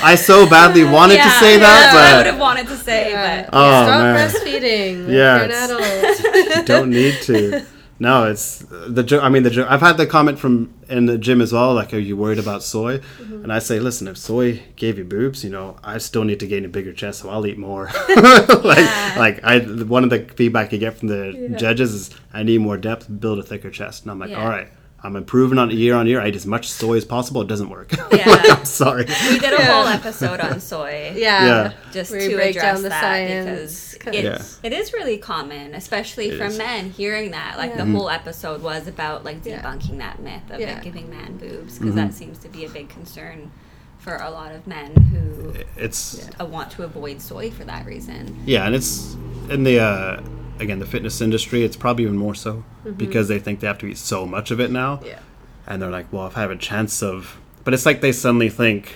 I 0.00 0.14
so 0.16 0.48
badly 0.48 0.84
wanted 0.98 1.14
to 1.14 1.18
Yeah, 1.18 1.40
say 1.40 1.58
that's 1.58 1.94
what 1.94 2.04
I 2.04 2.16
would 2.18 2.26
have 2.26 2.38
wanted 2.38 2.68
to 2.68 2.76
say, 2.76 3.10
Yeah. 3.10 3.42
but 3.42 3.50
Oh, 3.52 3.84
Stop 3.86 4.00
man. 4.00 4.30
breastfeeding. 4.30 5.08
Yeah, 5.08 5.36
You're 5.36 5.44
an 5.44 5.50
adult. 5.50 6.56
you 6.56 6.62
don't 6.64 6.90
need 6.90 7.14
to. 7.22 7.64
No, 8.00 8.30
it's 8.30 8.58
the 8.68 9.02
joke. 9.02 9.24
I 9.24 9.28
mean, 9.28 9.42
the 9.42 9.50
joke. 9.50 9.68
I've 9.68 9.80
had 9.80 9.96
the 9.96 10.06
comment 10.06 10.38
from 10.38 10.72
in 10.88 11.06
the 11.06 11.18
gym 11.18 11.40
as 11.40 11.52
well. 11.52 11.74
Like, 11.74 11.92
are 11.92 11.98
you 11.98 12.16
worried 12.16 12.38
about 12.38 12.62
soy? 12.62 12.98
Mm-hmm. 12.98 13.42
And 13.42 13.52
I 13.52 13.58
say, 13.58 13.80
listen, 13.80 14.06
if 14.06 14.16
soy 14.16 14.62
gave 14.76 14.98
you 14.98 15.04
boobs, 15.04 15.42
you 15.42 15.50
know, 15.50 15.76
I 15.82 15.98
still 15.98 16.22
need 16.22 16.38
to 16.40 16.46
gain 16.46 16.64
a 16.64 16.68
bigger 16.68 16.92
chest, 16.92 17.20
so 17.20 17.28
I'll 17.30 17.44
eat 17.46 17.58
more. 17.58 17.86
like, 18.08 18.78
Yeah. 18.78 19.14
like 19.18 19.42
I 19.42 19.58
one 19.60 20.04
of 20.04 20.10
the 20.10 20.20
feedback 20.36 20.72
you 20.72 20.78
get 20.78 20.96
from 20.96 21.08
the 21.08 21.34
Yeah. 21.50 21.56
judges 21.56 21.92
is, 21.92 22.10
I 22.32 22.44
need 22.44 22.58
more 22.60 22.76
depth, 22.76 23.08
build 23.20 23.40
a 23.40 23.42
thicker 23.42 23.70
chest. 23.70 24.02
And 24.04 24.12
I'm 24.12 24.18
like, 24.20 24.30
Yeah. 24.30 24.42
all 24.42 24.48
right. 24.48 24.68
I'm 25.00 25.14
improving 25.14 25.58
on 25.58 25.70
year 25.70 25.94
on 25.94 26.06
year. 26.08 26.20
I 26.20 26.28
eat 26.28 26.34
as 26.36 26.44
much 26.46 26.68
soy 26.68 26.96
as 26.96 27.04
possible. 27.04 27.40
It 27.42 27.48
doesn't 27.48 27.70
work. 27.70 27.92
Yeah. 28.12 28.28
Like, 28.30 28.50
I'm 28.50 28.64
sorry. 28.64 29.04
we 29.04 29.38
did 29.38 29.52
a 29.52 29.56
Yeah. 29.56 29.72
whole 29.72 29.86
episode 29.86 30.40
on 30.40 30.58
soy. 30.72 31.12
Yeah. 31.14 31.46
Yeah. 31.46 31.72
Just 31.92 32.10
Where 32.10 32.20
you 32.20 32.30
to 32.30 32.36
break 32.36 32.56
address 32.56 32.74
down 32.74 32.82
the 32.82 32.88
that 32.88 33.00
science, 33.00 33.92
because 33.92 34.14
'cause- 34.14 34.14
it's, 34.14 34.60
it 34.64 34.72
is 34.72 34.92
really 34.92 35.18
common, 35.18 35.74
especially 35.74 36.30
It 36.30 36.38
from 36.38 36.48
is. 36.48 36.58
men, 36.58 36.90
hearing 36.90 37.30
that. 37.30 37.56
Like 37.58 37.72
Yeah. 37.76 37.84
the 37.84 37.90
whole 37.92 38.10
episode 38.10 38.60
was 38.62 38.88
about 38.88 39.24
like 39.24 39.44
Yeah. 39.44 39.62
debunking 39.62 39.98
that 39.98 40.20
myth 40.20 40.42
of 40.50 40.58
Yeah. 40.60 40.78
it 40.78 40.82
giving 40.82 41.08
man 41.10 41.36
boobs 41.36 41.74
Mm-hmm. 41.74 41.84
because 41.84 41.94
that 41.94 42.14
seems 42.14 42.38
to 42.38 42.48
be 42.48 42.64
a 42.64 42.68
big 42.68 42.88
concern 42.88 43.52
for 43.98 44.16
a 44.16 44.30
lot 44.30 44.52
of 44.52 44.66
men 44.66 44.92
who 45.12 45.52
It's 45.76 46.28
uh, 46.40 46.44
want 46.44 46.70
to 46.72 46.82
avoid 46.82 47.20
soy 47.20 47.50
for 47.50 47.62
that 47.64 47.86
reason. 47.86 48.36
Yeah, 48.46 48.66
and 48.66 48.74
it's 48.74 49.16
in 49.48 49.62
the 49.62 49.78
uh, 49.80 50.20
again 50.60 50.78
the 50.78 50.86
fitness 50.86 51.20
industry. 51.20 51.62
It's 51.64 51.76
probably 51.76 52.04
even 52.04 52.16
more 52.16 52.34
so 52.34 52.64
because 52.96 53.28
they 53.28 53.38
think 53.38 53.60
they 53.60 53.66
have 53.66 53.78
to 53.78 53.86
eat 53.86 53.98
so 53.98 54.26
much 54.26 54.50
of 54.50 54.60
it 54.60 54.70
now, 54.70 54.96
Mm-hmm. 54.96 55.06
Yeah. 55.06 55.18
and 55.66 55.80
they're 55.82 55.90
like, 55.90 56.12
well, 56.12 56.26
if 56.26 56.36
I 56.36 56.40
have 56.40 56.50
a 56.50 56.56
chance 56.56 57.02
of, 57.02 57.36
but 57.64 57.74
it's 57.74 57.84
like 57.86 58.00
they 58.00 58.12
suddenly 58.12 58.48
think 58.48 58.94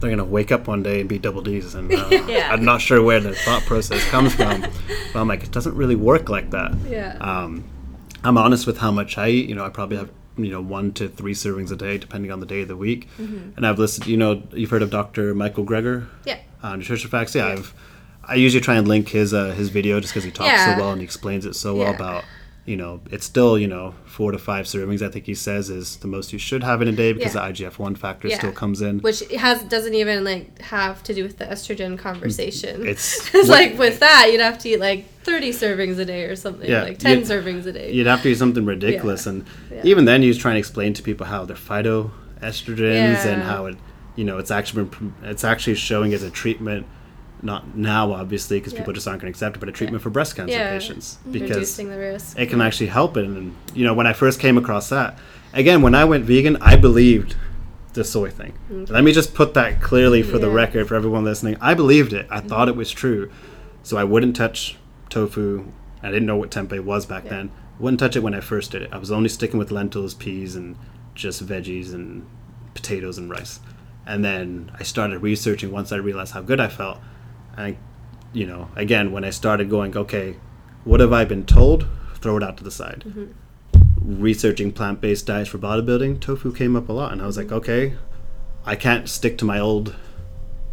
they're 0.00 0.10
gonna 0.10 0.24
wake 0.24 0.52
up 0.52 0.66
one 0.66 0.82
day 0.82 1.00
and 1.00 1.08
be 1.08 1.18
double 1.18 1.40
D's, 1.42 1.74
and 1.74 1.92
uh, 1.92 2.08
Yeah. 2.28 2.50
I'm 2.52 2.64
not 2.64 2.80
sure 2.80 3.02
where 3.02 3.20
the 3.20 3.34
thought 3.34 3.62
process 3.62 4.04
comes 4.10 4.34
from. 4.34 4.60
but 5.12 5.20
I'm 5.20 5.28
like, 5.28 5.42
it 5.44 5.50
doesn't 5.52 5.74
really 5.76 5.96
work 5.96 6.28
like 6.28 6.50
that. 6.50 6.74
Yeah. 6.88 7.16
Um, 7.20 7.64
I'm 8.22 8.36
honest 8.38 8.66
with 8.66 8.78
how 8.78 8.90
much 8.90 9.18
I 9.18 9.28
eat. 9.28 9.48
You 9.48 9.54
know, 9.54 9.64
I 9.64 9.68
probably 9.68 9.96
have 9.98 10.10
you 10.36 10.50
know 10.50 10.60
one 10.60 10.92
to 10.94 11.08
three 11.08 11.34
servings 11.34 11.70
a 11.70 11.76
day, 11.76 11.96
depending 11.98 12.30
on 12.32 12.40
the 12.40 12.46
day 12.46 12.62
of 12.62 12.68
the 12.68 12.76
week. 12.76 13.08
And 13.18 13.66
I've 13.66 13.78
listened. 13.78 14.06
You 14.06 14.16
know, 14.16 14.42
you've 14.52 14.70
heard 14.70 14.82
of 14.82 14.90
Dr. 14.90 15.34
Michael 15.34 15.64
Greger 15.64 16.06
Yeah. 16.24 16.38
uh, 16.62 16.74
nutrition 16.76 17.08
facts. 17.10 17.34
Yeah, 17.34 17.46
I've 17.48 17.72
I 18.28 18.34
usually 18.36 18.60
try 18.60 18.76
and 18.76 18.86
link 18.88 19.08
his 19.08 19.32
uh, 19.34 19.50
his 19.52 19.68
video 19.68 20.00
just 20.00 20.12
because 20.12 20.24
he 20.24 20.30
talks 20.30 20.48
Yeah. 20.50 20.74
so 20.76 20.80
well 20.80 20.92
and 20.92 21.00
he 21.00 21.04
explains 21.04 21.46
it 21.46 21.54
so 21.54 21.74
well 21.76 21.88
Yeah. 21.90 21.94
about 21.96 22.24
you 22.66 22.76
know 22.78 23.02
it's 23.10 23.26
still 23.26 23.58
you 23.58 23.66
know 23.68 23.94
four 24.06 24.32
to 24.32 24.38
five 24.38 24.64
servings. 24.66 25.02
I 25.02 25.08
think 25.10 25.26
he 25.26 25.34
says 25.34 25.68
is 25.68 25.96
the 25.96 26.06
most 26.08 26.32
you 26.32 26.38
should 26.38 26.62
have 26.62 26.80
in 26.80 26.88
a 26.88 26.92
day 26.92 27.12
because 27.12 27.34
Yeah. 27.34 27.48
the 27.48 27.52
IGF 27.64 27.78
one 27.78 27.94
factor 27.94 28.30
still 28.30 28.52
comes 28.52 28.80
in. 28.80 29.00
Which 29.00 29.20
has 29.32 29.62
doesn't 29.64 29.94
even 29.94 30.24
like 30.24 30.60
have 30.62 31.02
to 31.04 31.12
do 31.14 31.22
with 31.22 31.36
the 31.38 31.44
estrogen 31.44 31.98
conversation. 31.98 32.82
It's- 32.82 33.30
It's 33.34 33.48
like 33.48 33.78
with 33.78 34.00
that, 34.00 34.30
you'd 34.32 34.40
have 34.40 34.58
to 34.58 34.68
eat 34.70 34.80
like 34.80 35.04
thirty 35.24 35.50
servings 35.50 35.98
a 35.98 36.04
day 36.04 36.24
or 36.24 36.36
something. 36.36 36.68
Yeah, 36.70 36.84
Like 36.84 36.98
ten 36.98 37.18
you'd- 37.18 37.30
servings 37.30 37.66
a 37.66 37.72
day. 37.72 37.92
You'd 37.92 38.06
have 38.06 38.22
to 38.22 38.28
do 38.30 38.34
something 38.34 38.64
ridiculous, 38.64 39.26
and 39.26 39.44
even 39.82 40.04
then, 40.06 40.22
he 40.22 40.28
was 40.28 40.38
trying 40.38 40.54
to 40.54 40.58
explain 40.60 40.94
to 40.94 41.02
people 41.02 41.26
how 41.26 41.44
they're 41.44 41.56
phytoestrogens 42.40 43.24
and 43.26 43.42
how 43.42 43.66
it, 43.66 43.76
you 44.16 44.24
know, 44.24 44.38
it's 44.38 44.50
actually 44.50 44.84
been, 44.84 45.14
it's 45.22 45.44
actually 45.44 45.74
showing 45.74 46.14
as 46.14 46.22
a 46.22 46.30
treatment. 46.30 46.86
Not 47.44 47.76
now, 47.76 48.12
obviously, 48.12 48.58
because 48.58 48.72
Yeah. 48.72 48.80
people 48.80 48.94
just 48.94 49.06
aren't 49.06 49.20
going 49.20 49.30
to 49.32 49.36
accept 49.36 49.56
it, 49.56 49.60
but 49.60 49.68
a 49.68 49.72
treatment 49.72 50.02
for 50.02 50.10
breast 50.10 50.34
cancer 50.34 50.56
Yeah. 50.56 50.70
patients 50.70 51.18
because 51.30 51.50
Reducing 51.50 51.90
the 51.90 51.98
risk. 51.98 52.38
it 52.38 52.48
can 52.48 52.58
mm. 52.58 52.64
actually 52.64 52.86
help 52.86 53.16
it. 53.16 53.26
And 53.26 53.54
you 53.74 53.84
know, 53.84 53.92
when 53.94 54.06
I 54.06 54.14
first 54.14 54.40
came 54.40 54.56
across 54.56 54.88
that, 54.88 55.18
again, 55.52 55.82
when 55.82 55.94
I 55.94 56.04
went 56.06 56.24
vegan, 56.24 56.56
I 56.60 56.76
believed 56.76 57.36
the 57.92 58.02
soy 58.02 58.30
thing. 58.30 58.54
Mm-hmm. 58.72 58.92
Let 58.92 59.04
me 59.04 59.12
just 59.12 59.34
put 59.34 59.54
that 59.54 59.80
clearly 59.80 60.22
for 60.22 60.38
the 60.38 60.48
record 60.50 60.88
for 60.88 60.94
everyone 60.96 61.22
listening. 61.24 61.56
I 61.60 61.74
believed 61.74 62.12
it. 62.12 62.26
I 62.30 62.40
thought 62.40 62.68
it 62.68 62.76
was 62.76 62.90
true, 62.90 63.30
so 63.82 63.96
I 63.96 64.04
wouldn't 64.04 64.34
touch 64.34 64.78
tofu. 65.10 65.66
I 66.02 66.08
didn't 66.10 66.26
know 66.26 66.36
what 66.36 66.50
tempeh 66.50 66.80
was 66.80 67.06
back 67.06 67.28
then. 67.28 67.50
Wouldn't 67.78 68.00
touch 68.00 68.16
it 68.16 68.20
when 68.20 68.34
I 68.34 68.40
first 68.40 68.72
did 68.72 68.82
it. 68.82 68.88
I 68.92 68.98
was 68.98 69.12
only 69.12 69.28
sticking 69.28 69.58
with 69.58 69.70
lentils, 69.70 70.14
peas, 70.14 70.56
and 70.56 70.76
just 71.14 71.44
veggies 71.46 71.92
and 71.92 72.26
potatoes 72.74 73.18
and 73.18 73.30
rice. 73.30 73.60
And 74.06 74.24
then 74.24 74.70
I 74.78 74.82
started 74.82 75.20
researching 75.20 75.70
once 75.70 75.92
I 75.92 75.96
realized 75.96 76.32
how 76.32 76.42
good 76.42 76.60
I 76.60 76.68
felt. 76.68 76.98
And, 77.56 77.76
you 78.32 78.46
know, 78.46 78.68
again, 78.76 79.12
when 79.12 79.24
I 79.24 79.30
started 79.30 79.70
going, 79.70 79.96
okay, 79.96 80.36
what 80.84 81.00
have 81.00 81.12
I 81.12 81.24
been 81.24 81.46
told? 81.46 81.86
Throw 82.16 82.36
it 82.36 82.42
out 82.42 82.56
to 82.58 82.64
the 82.64 82.70
side. 82.70 83.04
Researching 84.00 84.72
plant 84.72 85.00
based 85.00 85.26
diets 85.26 85.48
for 85.48 85.58
bodybuilding, 85.58 86.20
tofu 86.20 86.52
came 86.52 86.76
up 86.76 86.88
a 86.88 86.92
lot. 86.92 87.12
And 87.12 87.22
I 87.22 87.26
was 87.26 87.36
like, 87.36 87.52
okay, 87.52 87.94
I 88.66 88.76
can't 88.76 89.08
stick 89.08 89.38
to 89.38 89.44
my 89.44 89.58
old, 89.58 89.94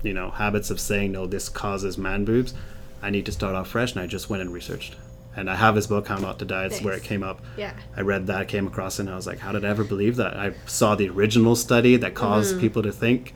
you 0.03 0.13
know, 0.13 0.31
habits 0.31 0.69
of 0.69 0.79
saying, 0.79 1.11
no, 1.11 1.27
this 1.27 1.49
causes 1.49 1.97
man 1.97 2.25
boobs. 2.25 2.53
I 3.01 3.09
need 3.09 3.25
to 3.25 3.31
start 3.31 3.55
off 3.55 3.69
fresh. 3.69 3.93
And 3.93 4.01
I 4.01 4.07
just 4.07 4.29
went 4.29 4.41
and 4.41 4.51
researched. 4.51 4.95
And 5.33 5.49
I 5.49 5.55
have 5.55 5.75
his 5.75 5.87
book, 5.87 6.07
How 6.07 6.17
Not 6.17 6.39
to 6.39 6.45
Diet, 6.45 6.73
it's 6.73 6.81
where 6.81 6.93
it 6.93 7.03
came 7.03 7.23
up. 7.23 7.41
Yeah. 7.55 7.73
I 7.95 8.01
read 8.01 8.27
that, 8.27 8.49
came 8.49 8.67
across 8.67 8.99
it, 8.99 9.03
and 9.03 9.09
I 9.09 9.15
was 9.15 9.25
like, 9.25 9.39
how 9.39 9.53
did 9.53 9.63
I 9.63 9.69
ever 9.69 9.85
believe 9.85 10.17
that? 10.17 10.35
I 10.35 10.53
saw 10.65 10.95
the 10.95 11.07
original 11.07 11.55
study 11.55 11.95
that 11.95 12.15
caused 12.15 12.51
Mm-hmm. 12.51 12.61
people 12.61 12.83
to 12.83 12.91
think 12.91 13.33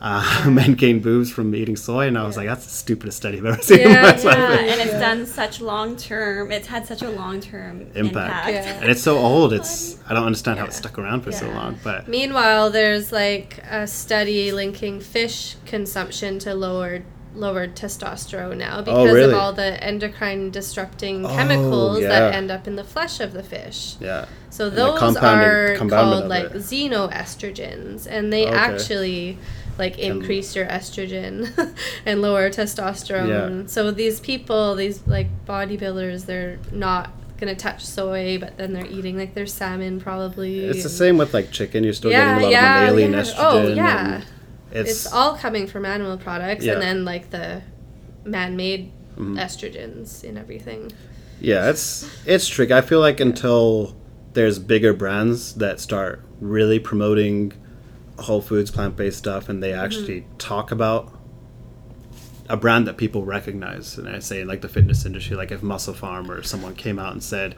uh, 0.00 0.46
men 0.50 0.74
gain 0.74 1.00
boobs 1.00 1.30
from 1.30 1.54
eating 1.54 1.76
soy, 1.76 2.06
and 2.06 2.18
I 2.18 2.24
was 2.26 2.36
like, 2.36 2.46
that's 2.46 2.64
the 2.64 2.70
stupidest 2.70 3.16
study 3.16 3.38
I've 3.38 3.46
ever 3.46 3.62
seen 3.62 3.80
in 3.80 3.90
Yeah, 3.90 4.02
my 4.02 4.08
yeah. 4.16 4.24
life. 4.24 4.60
And 4.60 4.80
it's 4.80 4.92
Yeah. 4.92 5.00
done 5.00 5.26
such 5.26 5.60
long 5.60 5.96
term. 5.96 6.50
It's 6.52 6.66
had 6.66 6.86
such 6.86 7.02
a 7.02 7.08
long 7.10 7.40
term 7.40 7.80
Impact. 7.94 7.96
impact. 7.96 8.48
Yeah. 8.50 8.80
And 8.82 8.90
it's 8.90 9.02
so 9.02 9.18
old, 9.18 9.52
it's 9.52 9.98
I 10.08 10.14
don't 10.14 10.24
understand 10.26 10.58
how 10.58 10.66
it 10.66 10.72
stuck 10.74 10.98
around 10.98 11.22
for 11.22 11.32
so 11.32 11.48
long. 11.48 11.78
But 11.82 12.08
Meanwhile, 12.08 12.70
there's 12.70 13.10
like 13.12 13.58
a 13.70 13.86
study 13.86 14.52
linking 14.52 15.00
fish 15.00 15.56
consumption 15.66 16.38
to 16.40 16.54
lowered 16.54 17.04
lowered 17.34 17.76
testosterone 17.76 18.56
now 18.56 18.80
because 18.80 19.10
Oh, 19.10 19.12
really? 19.14 19.32
of 19.34 19.38
all 19.38 19.52
the 19.52 19.82
endocrine 19.84 20.50
disrupting 20.50 21.26
Oh, 21.26 21.28
chemicals 21.28 22.00
yeah. 22.00 22.08
that 22.08 22.34
end 22.34 22.50
up 22.50 22.66
in 22.66 22.76
the 22.76 22.84
flesh 22.84 23.20
of 23.20 23.34
the 23.34 23.42
fish. 23.42 23.96
yeah, 24.00 24.24
So 24.48 24.70
the 24.70 24.76
those 24.76 25.16
are 25.18 25.76
called 25.76 26.28
like 26.28 26.44
it. 26.46 26.52
xenoestrogens, 26.54 28.06
and 28.08 28.32
they 28.32 28.46
Okay. 28.46 28.54
actually 28.56 29.38
like 29.78 29.98
increase 29.98 30.56
your 30.56 30.66
estrogen 30.66 31.74
and 32.06 32.22
lower 32.22 32.50
testosterone. 32.50 33.62
Yeah. 33.62 33.66
So 33.66 33.90
these 33.90 34.20
people, 34.20 34.74
these 34.74 35.06
like 35.06 35.28
bodybuilders, 35.46 36.26
they're 36.26 36.58
not 36.72 37.10
gonna 37.38 37.54
touch 37.54 37.84
soy, 37.84 38.38
but 38.38 38.56
then 38.56 38.72
they're 38.72 38.86
eating 38.86 39.16
like 39.16 39.34
their 39.34 39.46
salmon 39.46 40.00
probably. 40.00 40.64
it's 40.64 40.82
the 40.82 40.88
same 40.88 41.18
with 41.18 41.34
like 41.34 41.50
chicken. 41.50 41.84
You're 41.84 41.92
still 41.92 42.10
Yeah, 42.10 42.38
getting 42.38 42.40
a 42.40 42.44
lot 42.44 42.52
yeah, 42.52 42.76
of 42.76 42.86
mammalian 42.86 43.12
yeah. 43.12 43.18
Oh, 43.18 43.22
estrogen. 43.22 43.70
Oh, 43.70 43.74
yeah. 43.74 44.22
It's, 44.72 44.90
It's, 44.90 45.12
all 45.12 45.36
coming 45.36 45.66
from 45.66 45.84
animal 45.84 46.18
products, 46.18 46.66
and 46.66 46.82
then 46.82 47.04
like 47.04 47.30
the 47.30 47.62
man-made 48.24 48.92
mm-hmm. 49.12 49.38
estrogens 49.38 50.24
and 50.24 50.36
everything. 50.36 50.92
Yeah, 51.40 51.70
it's 51.70 52.08
it's 52.26 52.48
tricky. 52.48 52.72
I 52.72 52.80
feel 52.80 53.00
like 53.00 53.20
until 53.20 53.96
there's 54.32 54.58
bigger 54.58 54.92
brands 54.92 55.54
that 55.54 55.80
start 55.80 56.22
really 56.40 56.78
promoting 56.78 57.52
whole 58.18 58.40
foods, 58.40 58.70
plant 58.70 58.96
based 58.96 59.18
stuff, 59.18 59.48
and 59.48 59.62
they 59.62 59.72
actually 59.72 60.26
talk 60.38 60.70
about 60.70 61.12
a 62.48 62.56
brand 62.56 62.86
that 62.86 62.96
people 62.96 63.24
recognize. 63.24 63.98
And 63.98 64.08
I 64.08 64.20
say 64.20 64.40
in 64.40 64.48
like 64.48 64.60
the 64.60 64.68
fitness 64.68 65.04
industry, 65.04 65.36
like 65.36 65.50
if 65.50 65.60
MusclePharm 65.60 66.28
or 66.28 66.42
someone 66.42 66.74
came 66.74 66.98
out 66.98 67.12
and 67.12 67.22
said, 67.22 67.56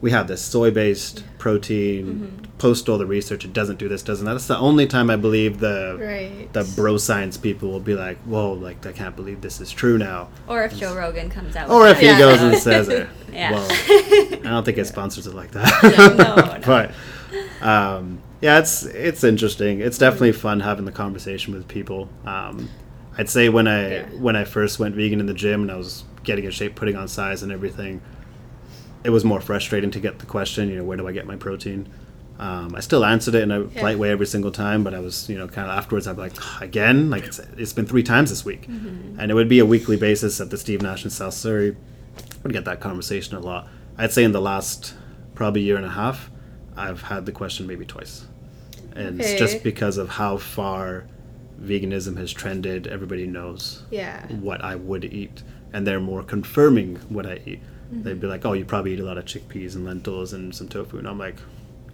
"We 0.00 0.10
have 0.10 0.28
this 0.28 0.42
soy-based 0.42 1.24
protein. 1.38 2.46
Post 2.58 2.88
all 2.88 2.96
the 2.98 3.06
research. 3.06 3.44
It 3.44 3.52
doesn't 3.52 3.78
do 3.78 3.88
this, 3.88 4.02
doesn't 4.02 4.24
that." 4.26 4.32
That's 4.32 4.46
the 4.46 4.58
only 4.58 4.86
time 4.86 5.10
I 5.10 5.16
believe 5.16 5.58
the 5.60 5.96
Right. 5.98 6.52
the 6.52 6.64
bro 6.76 6.98
science 6.98 7.36
people 7.38 7.70
will 7.70 7.80
be 7.80 7.94
like, 7.94 8.18
"Whoa, 8.24 8.52
like 8.52 8.86
I 8.86 8.92
can't 8.92 9.16
believe 9.16 9.40
this 9.40 9.60
is 9.60 9.72
true 9.72 9.96
now." 9.98 10.28
Or 10.46 10.64
if 10.64 10.76
Joe 10.76 10.94
Rogan 10.94 11.30
comes 11.30 11.56
out. 11.56 11.70
Or 11.70 11.86
if 11.88 11.98
he 11.98 12.06
that. 12.06 12.18
goes 12.18 12.40
and 12.42 12.56
says 12.58 12.88
it. 12.88 13.08
Yeah. 13.32 13.52
Well, 13.52 13.66
I 13.70 14.38
don't 14.44 14.64
think 14.64 14.78
it 14.78 14.86
sponsors 14.94 15.26
it 15.26 15.34
like 15.34 15.50
that. 15.50 15.82
no, 16.16 16.44
no. 16.44 16.58
but 16.64 17.66
um, 17.66 18.18
yeah, 18.40 18.58
it's 18.58 18.84
it's 18.84 19.24
interesting. 19.24 19.80
It's 19.80 19.98
definitely 19.98 20.32
fun 20.32 20.60
having 20.60 20.84
the 20.84 20.92
conversation 20.92 21.54
with 21.54 21.66
people. 21.68 22.08
Um, 22.26 22.68
I'd 23.18 23.28
say 23.30 23.48
when 23.48 23.66
I 23.66 23.90
Yeah. 23.90 24.04
when 24.18 24.36
I 24.36 24.44
first 24.44 24.78
went 24.78 24.94
vegan 24.94 25.20
in 25.20 25.26
the 25.26 25.34
gym 25.34 25.62
and 25.62 25.70
I 25.70 25.76
was 25.76 26.04
getting 26.24 26.44
in 26.44 26.50
shape, 26.50 26.74
putting 26.74 26.96
on 26.96 27.08
size 27.08 27.42
and 27.42 27.50
everything, 27.52 28.00
it 29.04 29.10
was 29.10 29.24
more 29.24 29.40
frustrating 29.40 29.90
to 29.92 30.00
get 30.00 30.18
the 30.18 30.26
question. 30.26 30.68
You 30.68 30.76
know, 30.78 30.84
where 30.84 30.96
do 30.96 31.06
I 31.08 31.12
get 31.12 31.26
my 31.26 31.36
protein? 31.36 31.88
Um, 32.38 32.74
I 32.76 32.80
still 32.80 33.02
answered 33.02 33.34
it 33.34 33.42
in 33.44 33.50
a 33.50 33.60
Yeah. 33.62 33.66
polite 33.78 33.98
way 33.98 34.10
every 34.10 34.26
single 34.26 34.50
time, 34.50 34.84
but 34.84 34.92
I 34.92 35.00
was, 35.00 35.26
you 35.30 35.38
know, 35.38 35.48
kind 35.48 35.70
of 35.70 35.78
afterwards, 35.78 36.06
I'd 36.06 36.16
be 36.16 36.22
like, 36.22 36.34
again, 36.60 37.08
like 37.08 37.24
it's, 37.24 37.40
it's 37.56 37.72
been 37.72 37.86
three 37.86 38.02
times 38.02 38.28
this 38.28 38.44
week, 38.44 38.66
and 38.68 39.30
it 39.30 39.34
would 39.34 39.48
be 39.48 39.58
a 39.58 39.64
weekly 39.64 39.96
basis 39.96 40.38
at 40.38 40.50
the 40.50 40.58
Steve 40.58 40.82
Nash 40.82 41.02
in 41.04 41.08
South 41.10 41.32
Surrey. 41.32 41.70
I 41.70 42.22
would 42.42 42.52
get 42.52 42.66
that 42.66 42.80
conversation 42.80 43.36
a 43.36 43.40
lot. 43.40 43.68
I'd 43.96 44.12
say 44.12 44.22
in 44.22 44.32
the 44.32 44.40
last 44.42 44.92
probably 45.34 45.62
year 45.62 45.76
and 45.76 45.86
a 45.86 45.90
half, 45.90 46.30
I've 46.76 47.02
had 47.02 47.26
the 47.26 47.32
question 47.32 47.66
maybe 47.66 47.84
twice, 47.84 48.26
and 48.94 49.20
it's 49.20 49.34
just 49.38 49.62
because 49.62 49.96
of 49.98 50.08
how 50.10 50.36
far 50.36 51.04
veganism 51.60 52.16
has 52.18 52.32
trended. 52.32 52.86
Everybody 52.86 53.26
knows 53.26 53.82
Yeah. 53.90 54.26
what 54.28 54.62
I 54.62 54.74
would 54.76 55.04
eat, 55.04 55.42
and 55.72 55.86
they're 55.86 56.00
more 56.00 56.22
confirming 56.22 56.96
what 57.08 57.26
I 57.26 57.40
eat. 57.46 57.60
Mm-hmm. 57.62 58.02
They'd 58.02 58.20
be 58.20 58.26
like, 58.26 58.44
"Oh, 58.44 58.52
you 58.52 58.64
probably 58.64 58.92
eat 58.94 59.00
a 59.00 59.04
lot 59.04 59.16
of 59.18 59.24
chickpeas 59.24 59.74
and 59.74 59.84
lentils 59.84 60.32
and 60.32 60.54
some 60.54 60.68
tofu," 60.68 60.98
and 60.98 61.06
I'm 61.08 61.18
like, 61.18 61.36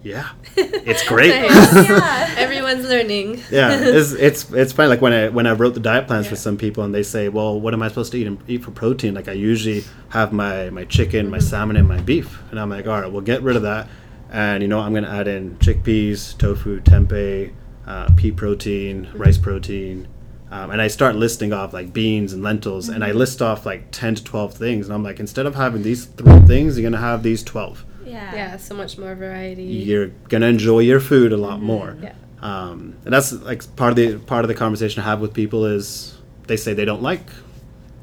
"Yeah, 0.03 0.29
it's 0.57 1.07
great." 1.07 1.29
Yeah. 1.29 2.33
Everyone's 2.37 2.83
learning. 2.89 3.41
yeah, 3.51 3.71
it's 3.79 4.11
it's 4.13 4.51
it's 4.51 4.73
funny. 4.73 4.89
Like 4.89 5.01
when 5.01 5.13
I 5.13 5.29
when 5.29 5.45
I 5.47 5.51
wrote 5.53 5.75
the 5.75 5.79
diet 5.79 6.07
plans 6.07 6.27
for 6.27 6.35
some 6.35 6.57
people, 6.57 6.83
and 6.83 6.93
they 6.93 7.03
say, 7.03 7.29
"Well, 7.29 7.59
what 7.61 7.73
am 7.75 7.81
I 7.83 7.87
supposed 7.89 8.11
to 8.13 8.17
eat 8.17 8.25
and 8.27 8.37
eat 8.47 8.63
for 8.63 8.71
protein?" 8.71 9.13
Like 9.13 9.27
I 9.29 9.33
usually 9.33 9.83
have 10.09 10.33
my 10.33 10.69
my 10.71 10.83
chicken, 10.85 11.25
Mm-hmm. 11.27 11.31
my 11.31 11.39
salmon, 11.39 11.75
and 11.77 11.87
my 11.87 12.01
beef, 12.01 12.39
and 12.51 12.59
I'm 12.59 12.69
like, 12.71 12.87
"All 12.87 12.99
right, 12.99 13.11
well, 13.11 13.21
get 13.21 13.41
rid 13.43 13.55
of 13.55 13.61
that." 13.61 13.87
And 14.33 14.61
you 14.63 14.67
know, 14.67 14.79
I'm 14.79 14.93
gonna 14.93 15.07
add 15.09 15.27
in 15.27 15.57
chickpeas, 15.57 16.37
tofu, 16.37 16.81
tempeh, 16.81 17.51
uh, 17.87 18.09
pea 18.17 18.31
protein, 18.31 19.07
rice 19.13 19.37
protein, 19.37 20.07
um, 20.51 20.71
and 20.71 20.81
I 20.81 20.87
start 20.87 21.15
listing 21.15 21.53
off 21.53 21.71
like 21.71 21.93
beans 21.93 22.33
and 22.33 22.41
lentils, 22.41 22.89
and 22.89 23.03
I 23.03 23.09
Mm-hmm. 23.09 23.17
list 23.19 23.41
off 23.43 23.65
like 23.65 23.91
ten 23.91 24.15
to 24.15 24.23
twelve 24.23 24.53
things, 24.55 24.87
and 24.87 24.93
I'm 24.95 25.03
like, 25.03 25.19
instead 25.19 25.45
of 25.45 25.53
having 25.55 25.83
these 25.83 26.05
three 26.05 26.39
things, 26.47 26.77
you're 26.79 26.89
gonna 26.89 27.01
have 27.01 27.21
these 27.23 27.43
twelve. 27.43 27.85
Yeah. 28.05 28.33
Yeah, 28.35 28.57
so 28.57 28.73
much 28.75 28.97
more 28.97 29.13
variety. 29.15 29.63
You're 29.63 30.07
gonna 30.29 30.47
enjoy 30.47 30.79
your 30.79 30.99
food 30.99 31.31
a 31.31 31.37
lot 31.37 31.61
more 31.61 31.95
Yeah. 32.01 32.13
um, 32.41 32.95
and 33.05 33.13
that's 33.13 33.31
like 33.31 33.63
part 33.75 33.91
of 33.91 33.95
the 33.95 34.17
part 34.17 34.43
of 34.43 34.49
the 34.49 34.55
conversation 34.55 35.01
I 35.01 35.05
have 35.05 35.21
with 35.21 35.33
people 35.33 35.65
is 35.65 36.17
they 36.47 36.57
say 36.57 36.73
they 36.73 36.85
don't 36.85 37.01
like 37.01 37.29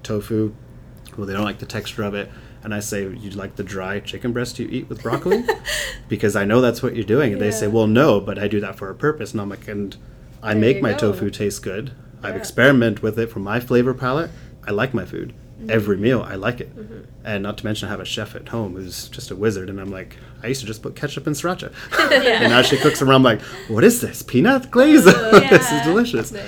tofu, 0.03 0.53
well 1.16 1.26
they 1.26 1.33
don't 1.33 1.45
like 1.45 1.59
the 1.59 1.66
texture 1.66 2.03
of 2.03 2.14
it, 2.14 2.31
and 2.62 2.74
I 2.74 2.80
say 2.80 3.02
you 3.02 3.30
like 3.30 3.56
the 3.56 3.64
dry 3.64 4.00
chicken 4.00 4.32
breast 4.32 4.58
you 4.58 4.68
eat 4.70 4.88
with 4.88 5.02
broccoli, 5.02 5.44
because 6.08 6.36
I 6.36 6.44
know 6.44 6.61
that's 6.61 6.82
what 6.82 6.94
you're 6.94 7.04
doing, 7.04 7.32
and 7.32 7.40
they 7.40 7.50
say 7.50 7.66
well 7.66 7.86
no, 7.86 8.20
but 8.20 8.38
I 8.38 8.48
do 8.48 8.61
that 8.61 8.76
for 8.76 8.90
a 8.90 8.94
purpose, 8.94 9.32
and 9.32 9.40
I'm 9.40 9.48
like 9.48 9.66
and 9.68 9.96
I 10.42 10.52
There 10.54 10.61
make 10.61 10.82
my 10.82 10.92
go. 10.92 11.12
tofu 11.12 11.30
taste 11.30 11.62
good. 11.62 11.92
I've 12.22 12.34
Yeah. 12.34 12.38
experimented 12.40 13.00
with 13.00 13.18
it 13.18 13.30
for 13.30 13.38
my 13.40 13.61
flavor 13.61 13.94
palette. 13.94 14.30
I 14.66 14.72
like 14.72 14.92
my 14.94 15.04
food. 15.06 15.32
Mm-hmm. 15.58 15.70
Every 15.70 15.96
meal, 15.98 16.22
I 16.26 16.36
like 16.36 16.61
it, 16.61 16.70
and 17.24 17.42
not 17.42 17.58
to 17.58 17.64
mention 17.66 17.88
I 17.88 17.90
have 17.90 18.00
a 18.00 18.04
chef 18.06 18.34
at 18.34 18.48
home 18.48 18.76
who's 18.76 19.08
just 19.08 19.30
a 19.30 19.36
wizard, 19.36 19.68
and 19.68 19.78
I'm 19.78 19.90
like, 19.90 20.16
I 20.42 20.46
used 20.46 20.61
to 20.62 20.66
just 20.66 20.82
put 20.82 20.96
ketchup 20.96 21.26
and 21.26 21.36
sriracha, 21.36 21.72
and 22.12 22.50
now 22.50 22.62
she 22.62 22.78
cooks 22.78 23.02
around. 23.02 23.16
I'm 23.16 23.22
like, 23.22 23.42
what 23.68 23.84
is 23.84 24.00
this? 24.00 24.22
Peanut 24.22 24.70
glaze? 24.70 25.04
Oh, 25.06 25.40
this 25.50 25.70
is 25.70 25.82
delicious. 25.82 26.32
Nice. 26.32 26.44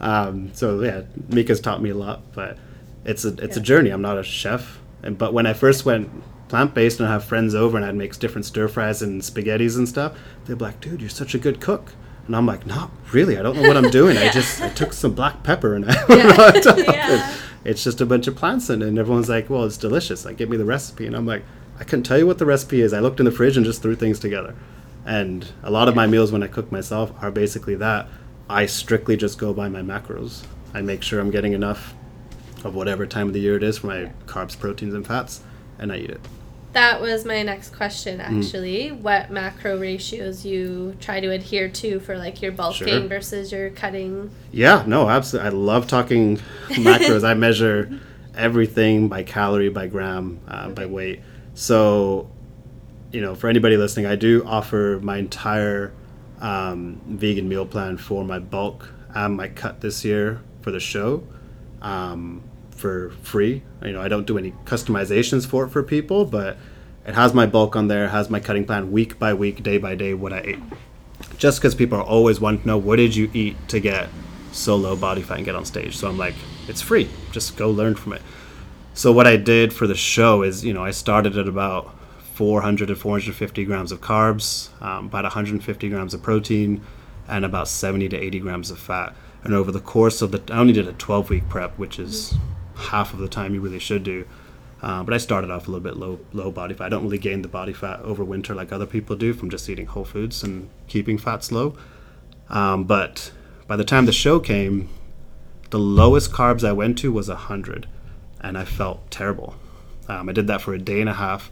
Um, 0.00 0.50
so 0.52 0.80
yeah, 0.82 1.02
Mika's 1.28 1.60
taught 1.60 1.80
me 1.80 1.90
a 1.90 1.94
lot, 1.94 2.20
but 2.32 2.58
it's 3.04 3.24
a 3.24 3.28
it's 3.42 3.56
a 3.56 3.60
journey. 3.60 3.90
I'm 3.90 4.02
not 4.02 4.18
a 4.18 4.24
chef, 4.24 4.78
and 5.02 5.16
but 5.18 5.32
when 5.32 5.46
I 5.46 5.52
first 5.52 5.84
went 5.84 6.10
plant 6.48 6.74
based 6.74 7.00
and 7.00 7.08
I 7.08 7.12
have 7.12 7.24
friends 7.24 7.54
over 7.54 7.76
and 7.76 7.84
I'd 7.84 7.94
make 7.96 8.16
different 8.18 8.44
stir 8.44 8.68
fries 8.68 9.02
and 9.02 9.20
spaghettis 9.22 9.76
and 9.76 9.88
stuff, 9.88 10.16
they'd 10.44 10.58
be 10.58 10.64
like, 10.64 10.80
"Dude, 10.80 11.00
you're 11.00 11.10
such 11.10 11.34
a 11.34 11.38
good 11.38 11.60
cook." 11.60 11.92
And 12.26 12.34
I'm 12.34 12.46
like, 12.46 12.66
not 12.66 12.90
really. 13.12 13.38
I 13.38 13.42
don't 13.42 13.54
know 13.56 13.68
what 13.68 13.76
I'm 13.76 13.90
doing. 13.90 14.16
I 14.18 14.30
just 14.30 14.60
I 14.60 14.68
took 14.70 14.92
some 14.92 15.12
black 15.14 15.42
pepper 15.44 15.74
and 15.76 15.84
I 15.88 15.94
put 16.04 16.18
it 16.18 16.38
on 16.38 16.60
top, 16.60 16.78
Yeah. 16.94 17.30
and 17.34 17.40
it's 17.64 17.84
just 17.84 18.00
a 18.00 18.06
bunch 18.06 18.26
of 18.26 18.34
plants 18.34 18.68
in 18.68 18.82
it. 18.82 18.88
And 18.88 18.98
everyone's 18.98 19.28
like, 19.28 19.48
well, 19.48 19.62
it's 19.64 19.76
delicious. 19.76 20.24
Like, 20.24 20.36
give 20.36 20.48
me 20.50 20.56
the 20.56 20.64
recipe. 20.64 21.06
And 21.06 21.14
I'm 21.14 21.24
like, 21.26 21.44
I 21.78 21.84
couldn't 21.84 22.02
tell 22.02 22.18
you 22.18 22.26
what 22.26 22.38
the 22.38 22.46
recipe 22.46 22.80
is. 22.80 22.92
I 22.92 22.98
looked 22.98 23.20
in 23.20 23.26
the 23.26 23.30
fridge 23.32 23.56
and 23.56 23.64
just 23.64 23.80
threw 23.80 23.94
things 23.94 24.18
together. 24.18 24.56
And 25.04 25.46
a 25.62 25.70
lot 25.70 25.88
of 25.88 25.94
my 25.94 26.08
meals 26.08 26.32
when 26.32 26.42
I 26.42 26.48
cook 26.48 26.72
myself 26.72 27.12
are 27.22 27.30
basically 27.30 27.76
that. 27.76 28.08
I 28.50 28.66
strictly 28.66 29.16
just 29.16 29.38
go 29.38 29.52
by 29.54 29.68
my 29.68 29.82
macros. 29.82 30.44
I 30.74 30.80
make 30.80 31.02
sure 31.02 31.20
I'm 31.20 31.30
getting 31.30 31.52
enough 31.52 31.94
of 32.66 32.74
whatever 32.74 33.06
time 33.06 33.28
of 33.28 33.32
the 33.32 33.40
year 33.40 33.56
it 33.56 33.62
is 33.62 33.78
for 33.78 33.86
my 33.86 34.10
carbs, 34.26 34.58
proteins, 34.58 34.92
and 34.94 35.06
fats, 35.06 35.40
and 35.78 35.92
I 35.92 35.96
eat 35.98 36.10
it. 36.10 36.20
That 36.72 37.00
was 37.00 37.24
my 37.24 37.42
next 37.42 37.74
question, 37.74 38.18
Mm. 38.18 38.44
actually. 38.44 38.92
What 38.92 39.30
macro 39.30 39.78
ratios 39.78 40.44
you 40.44 40.94
try 41.00 41.20
to 41.20 41.30
adhere 41.30 41.68
to 41.70 42.00
for 42.00 42.18
like 42.18 42.42
your 42.42 42.52
bulking 42.52 42.86
Sure. 42.88 43.00
versus 43.08 43.50
your 43.50 43.70
cutting? 43.70 44.30
Yeah, 44.52 44.84
no, 44.86 45.08
absolutely. 45.08 45.48
I 45.50 45.52
love 45.52 45.86
talking 45.86 46.38
macros. 46.68 47.24
I 47.24 47.32
measure 47.32 47.88
everything 48.36 49.08
by 49.08 49.22
calorie, 49.22 49.70
by 49.70 49.86
gram, 49.86 50.40
uh, 50.46 50.68
by 50.68 50.84
weight. 50.84 51.20
So, 51.54 52.28
you 53.10 53.22
know, 53.22 53.34
for 53.34 53.48
anybody 53.48 53.78
listening, 53.78 54.04
I 54.04 54.16
do 54.16 54.42
offer 54.44 54.98
my 55.02 55.16
entire 55.16 55.92
um, 56.42 57.00
vegan 57.08 57.48
meal 57.48 57.64
plan 57.64 57.96
for 57.96 58.22
my 58.22 58.38
bulk 58.38 58.92
and 59.14 59.34
my 59.38 59.48
cut 59.48 59.80
this 59.80 60.04
year 60.04 60.42
for 60.60 60.70
the 60.70 60.80
show 60.80 61.22
um, 61.80 62.42
for 62.76 63.10
free. 63.22 63.62
You 63.82 63.92
know, 63.92 64.02
I 64.02 64.08
don't 64.08 64.26
do 64.26 64.38
any 64.38 64.52
customizations 64.64 65.46
for 65.46 65.64
it 65.64 65.70
for 65.70 65.82
people, 65.82 66.24
but 66.24 66.56
it 67.06 67.14
has 67.14 67.34
my 67.34 67.46
bulk 67.46 67.76
on 67.76 67.88
there, 67.88 68.08
has 68.08 68.30
my 68.30 68.40
cutting 68.40 68.64
plan 68.64 68.92
week 68.92 69.18
by 69.18 69.34
week, 69.34 69.62
day 69.62 69.78
by 69.78 69.94
day, 69.94 70.14
what 70.14 70.32
I 70.32 70.40
ate 70.40 70.58
just 71.38 71.60
because 71.60 71.74
people 71.74 71.98
are 71.98 72.04
always 72.04 72.40
wanting 72.40 72.62
to 72.62 72.66
know 72.66 72.78
what 72.78 72.96
did 72.96 73.14
you 73.14 73.30
eat 73.32 73.56
to 73.68 73.80
get 73.80 74.08
so 74.52 74.76
low 74.76 74.96
body 74.96 75.22
fat 75.22 75.36
and 75.36 75.44
get 75.44 75.54
on 75.54 75.64
stage. 75.64 75.96
So 75.96 76.08
I'm 76.08 76.18
like, 76.18 76.34
it's 76.68 76.80
free. 76.80 77.08
Just 77.32 77.56
go 77.56 77.70
learn 77.70 77.94
from 77.94 78.14
it. 78.14 78.22
So 78.94 79.12
what 79.12 79.26
I 79.26 79.36
did 79.36 79.72
for 79.72 79.86
the 79.86 79.94
show 79.94 80.42
is, 80.42 80.64
you 80.64 80.72
know, 80.72 80.84
I 80.84 80.90
started 80.90 81.36
at 81.36 81.46
about 81.46 81.94
400 82.34 82.88
to 82.88 82.96
450 82.96 83.64
grams 83.64 83.92
of 83.92 84.00
carbs, 84.00 84.70
um, 84.82 85.06
about 85.06 85.24
150 85.24 85.88
grams 85.88 86.14
of 86.14 86.22
protein, 86.22 86.82
and 87.28 87.44
about 87.44 87.68
70 87.68 88.08
to 88.10 88.16
80 88.16 88.40
grams 88.40 88.70
of 88.70 88.78
fat. 88.78 89.14
And 89.42 89.52
over 89.54 89.70
the 89.70 89.80
course 89.80 90.22
of 90.22 90.32
the, 90.32 90.42
I 90.52 90.58
only 90.58 90.72
did 90.72 90.88
a 90.88 90.92
12 90.94 91.30
week 91.30 91.48
prep, 91.48 91.78
which 91.78 91.98
is 91.98 92.34
half 92.76 93.12
of 93.12 93.18
the 93.18 93.28
time 93.28 93.54
you 93.54 93.60
really 93.60 93.78
should 93.78 94.02
do. 94.02 94.26
Uh, 94.82 95.02
but 95.02 95.14
I 95.14 95.18
started 95.18 95.50
off 95.50 95.66
a 95.66 95.70
little 95.70 95.82
bit 95.82 95.96
low, 95.96 96.20
low 96.32 96.50
body 96.50 96.74
fat. 96.74 96.84
I 96.84 96.88
don't 96.90 97.02
really 97.02 97.18
gain 97.18 97.42
the 97.42 97.48
body 97.48 97.72
fat 97.72 98.00
over 98.00 98.22
winter 98.22 98.54
like 98.54 98.72
other 98.72 98.86
people 98.86 99.16
do 99.16 99.32
from 99.32 99.50
just 99.50 99.68
eating 99.68 99.86
whole 99.86 100.04
foods 100.04 100.42
and 100.42 100.68
keeping 100.86 101.18
fats 101.18 101.50
low. 101.50 101.76
Um, 102.50 102.84
but 102.84 103.32
by 103.66 103.76
the 103.76 103.84
time 103.84 104.06
the 104.06 104.12
show 104.12 104.38
came, 104.38 104.88
the 105.70 105.78
lowest 105.78 106.30
carbs 106.30 106.62
I 106.62 106.72
went 106.72 106.98
to 106.98 107.10
was 107.10 107.28
100, 107.28 107.88
and 108.40 108.56
I 108.56 108.64
felt 108.64 109.10
terrible. 109.10 109.56
Um, 110.08 110.28
I 110.28 110.32
did 110.32 110.46
that 110.46 110.60
for 110.60 110.74
a 110.74 110.78
day 110.78 111.00
and 111.00 111.10
a 111.10 111.14
half. 111.14 111.50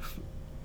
F- 0.00 0.20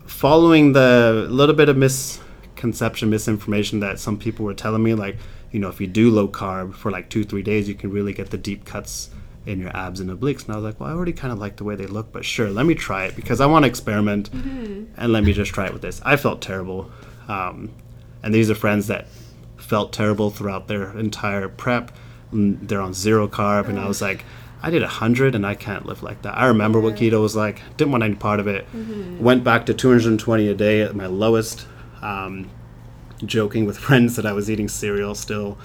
following 0.05 0.71
the 0.71 1.27
little 1.29 1.55
bit 1.55 1.67
of 1.67 1.75
misconception, 1.75 3.09
misinformation 3.09 3.81
that 3.81 3.99
some 3.99 4.17
people 4.17 4.45
were 4.45 4.53
telling 4.53 4.83
me, 4.83 4.93
like, 4.93 5.17
you 5.51 5.59
know, 5.59 5.67
if 5.67 5.81
you 5.81 5.87
do 5.87 6.09
low 6.09 6.27
carb 6.27 6.73
for 6.73 6.91
like 6.91 7.09
two, 7.09 7.25
three 7.25 7.41
days, 7.41 7.67
you 7.67 7.75
can 7.75 7.91
really 7.91 8.13
get 8.13 8.29
the 8.29 8.37
deep 8.37 8.63
cuts 8.63 9.09
in 9.47 9.59
your 9.59 9.75
abs 9.75 9.99
and 9.99 10.09
obliques. 10.11 10.43
And 10.45 10.51
I 10.53 10.55
was 10.57 10.63
like, 10.65 10.79
well, 10.79 10.89
I 10.89 10.93
already 10.93 11.13
kind 11.13 11.31
of 11.31 11.39
like 11.39 11.55
the 11.55 11.63
way 11.63 11.75
they 11.75 11.85
look, 11.87 12.11
but 12.11 12.25
sure, 12.25 12.49
let 12.49 12.65
me 12.65 12.75
try 12.75 13.05
it 13.05 13.15
because 13.15 13.39
I 13.41 13.45
want 13.45 13.63
to 13.63 13.67
experiment 13.69 14.29
and 14.33 15.11
let 15.13 15.23
me 15.23 15.31
just 15.33 15.53
try 15.53 15.65
it 15.65 15.73
with 15.73 15.81
this. 15.81 16.01
I 16.03 16.17
felt 16.17 16.41
terrible. 16.41 16.91
Um, 17.27 17.71
and 18.21 18.33
these 18.33 18.49
are 18.51 18.55
friends 18.55 18.87
that 18.87 19.07
felt 19.57 19.93
terrible 19.93 20.29
throughout 20.31 20.67
their 20.67 20.95
entire 20.97 21.47
prep. 21.47 21.91
Mm, 22.33 22.67
They're 22.67 22.81
on 22.81 22.93
zero 22.93 23.27
carb, 23.27 23.69
and 23.69 23.79
I 23.79 23.87
was 23.87 24.01
like, 24.01 24.25
I 24.61 24.69
did 24.69 24.81
100 24.81 25.33
and 25.35 25.45
I 25.45 25.55
can't 25.55 25.85
live 25.85 26.03
like 26.03 26.23
that. 26.23 26.37
I 26.37 26.47
remember 26.47 26.79
what 26.81 26.95
keto 26.95 27.21
was 27.21 27.35
like, 27.35 27.61
didn't 27.77 27.91
want 27.91 28.03
any 28.03 28.15
part 28.15 28.39
of 28.41 28.47
it. 28.47 28.65
Went 29.19 29.43
back 29.43 29.65
to 29.67 29.73
220 29.73 30.47
a 30.49 30.53
day 30.55 30.81
at 30.81 30.95
my 30.95 31.05
lowest, 31.05 31.65
um, 32.01 32.49
joking 33.23 33.65
with 33.65 33.77
friends 33.87 34.15
that 34.17 34.25
I 34.25 34.33
was 34.33 34.49
eating 34.49 34.67
cereal 34.67 35.15
still. 35.15 35.57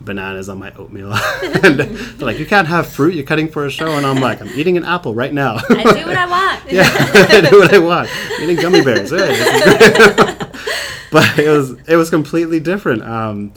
Bananas 0.00 0.48
on 0.48 0.58
my 0.58 0.72
oatmeal. 0.74 1.12
and 1.42 1.80
they're 1.80 2.26
like, 2.26 2.38
you 2.38 2.46
can't 2.46 2.68
have 2.68 2.86
fruit. 2.86 3.14
You're 3.14 3.24
cutting 3.24 3.48
for 3.48 3.66
a 3.66 3.70
show, 3.70 3.88
and 3.96 4.06
I'm 4.06 4.20
like, 4.20 4.40
I'm 4.40 4.48
eating 4.48 4.76
an 4.76 4.84
apple 4.84 5.14
right 5.14 5.32
now. 5.32 5.56
I 5.68 5.82
do 5.82 6.06
what 6.06 6.16
I 6.16 6.26
want. 6.26 6.62
yeah, 6.72 6.88
I 6.88 7.48
do 7.48 7.58
what 7.58 7.74
I 7.74 7.78
want. 7.78 8.10
Eating 8.40 8.56
gummy 8.56 8.82
bears. 8.82 9.10
Hey, 9.10 9.16
this 9.16 9.54
is 9.54 10.14
great. 10.14 10.38
but 11.12 11.38
it 11.38 11.48
was 11.48 11.72
it 11.88 11.96
was 11.96 12.10
completely 12.10 12.60
different. 12.60 13.02
Um, 13.02 13.52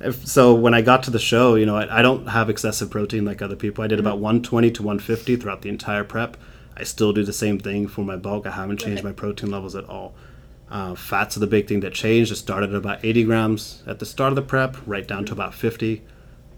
if, 0.00 0.26
so 0.26 0.54
when 0.54 0.74
I 0.74 0.82
got 0.82 1.02
to 1.04 1.10
the 1.10 1.18
show, 1.18 1.54
you 1.54 1.66
know, 1.66 1.76
I, 1.76 2.00
I 2.00 2.02
don't 2.02 2.26
have 2.28 2.50
excessive 2.50 2.90
protein 2.90 3.24
like 3.24 3.42
other 3.42 3.56
people. 3.56 3.82
I 3.82 3.86
did 3.86 3.98
about 3.98 4.18
120 4.18 4.70
to 4.72 4.82
150 4.82 5.36
throughout 5.36 5.62
the 5.62 5.68
entire 5.68 6.04
prep. 6.04 6.36
I 6.76 6.84
still 6.84 7.12
do 7.12 7.24
the 7.24 7.32
same 7.32 7.58
thing 7.58 7.88
for 7.88 8.04
my 8.04 8.16
bulk. 8.16 8.46
I 8.46 8.50
haven't 8.50 8.78
changed 8.78 9.02
my 9.02 9.12
protein 9.12 9.50
levels 9.50 9.74
at 9.74 9.88
all. 9.88 10.14
Uh, 10.70 10.94
fats 10.94 11.36
are 11.36 11.40
the 11.40 11.46
big 11.46 11.68
thing 11.68 11.80
that 11.80 11.92
changed. 11.94 12.32
It 12.32 12.36
started 12.36 12.70
at 12.70 12.76
about 12.76 13.04
80 13.04 13.24
grams 13.24 13.82
at 13.86 13.98
the 14.00 14.06
start 14.06 14.32
of 14.32 14.36
the 14.36 14.42
prep, 14.42 14.76
right 14.86 15.06
down 15.06 15.24
to 15.26 15.32
about 15.32 15.54
50. 15.54 16.02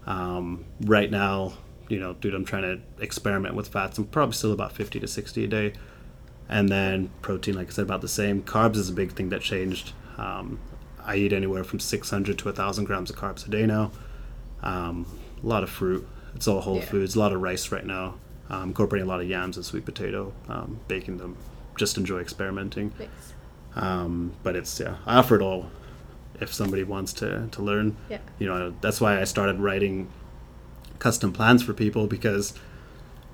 Um, 0.07 0.65
right 0.81 1.11
now, 1.11 1.53
you 1.89 1.99
know, 1.99 2.13
dude, 2.13 2.33
I'm 2.33 2.45
trying 2.45 2.63
to 2.63 2.79
experiment 3.03 3.55
with 3.55 3.67
fats. 3.67 3.97
I'm 3.97 4.05
probably 4.05 4.33
still 4.33 4.51
about 4.51 4.71
50 4.71 4.99
to 4.99 5.07
60 5.07 5.43
a 5.43 5.47
day. 5.47 5.73
And 6.47 6.69
then 6.69 7.11
protein, 7.21 7.53
like 7.55 7.67
I 7.67 7.71
said, 7.71 7.83
about 7.83 8.01
the 8.01 8.07
same. 8.07 8.41
Carbs 8.41 8.75
is 8.77 8.89
a 8.89 8.93
big 8.93 9.11
thing 9.13 9.29
that 9.29 9.41
changed. 9.41 9.93
Um, 10.17 10.59
I 11.03 11.15
eat 11.15 11.31
anywhere 11.31 11.63
from 11.63 11.79
600 11.79 12.37
to 12.39 12.45
1,000 12.45 12.85
grams 12.85 13.11
of 13.11 13.15
carbs 13.15 13.45
a 13.47 13.51
day 13.51 13.67
now. 13.67 13.91
Um, 14.63 15.05
a 15.43 15.45
lot 15.47 15.61
of 15.63 15.69
fruit. 15.69 16.07
It's 16.35 16.47
all 16.47 16.61
whole 16.61 16.77
Yeah. 16.77 16.85
foods. 16.85 17.15
A 17.15 17.19
lot 17.19 17.31
of 17.33 17.41
rice 17.41 17.71
right 17.71 17.85
now. 17.85 18.15
Um, 18.49 18.69
incorporating 18.69 19.07
a 19.07 19.09
lot 19.09 19.21
of 19.21 19.27
yams 19.29 19.55
and 19.57 19.65
sweet 19.65 19.85
potato. 19.85 20.33
Um, 20.47 20.79
baking 20.87 21.17
them. 21.17 21.37
Just 21.77 21.97
enjoy 21.97 22.19
experimenting. 22.19 22.91
Nice. 22.99 23.07
Um, 23.75 24.33
but 24.43 24.55
it's 24.55 24.79
yeah, 24.79 24.95
I 25.05 25.17
offer 25.17 25.35
it 25.35 25.41
all. 25.41 25.69
If 26.41 26.53
somebody 26.53 26.83
wants 26.83 27.13
to 27.13 27.47
to 27.51 27.61
learn, 27.61 27.97
Yeah. 28.09 28.19
you 28.39 28.47
know, 28.47 28.73
that's 28.81 29.01
why 29.01 29.19
I 29.19 29.23
started 29.25 29.59
writing 29.59 30.09
custom 30.99 31.31
plans 31.31 31.63
for 31.63 31.73
people 31.73 32.07
because, 32.07 32.53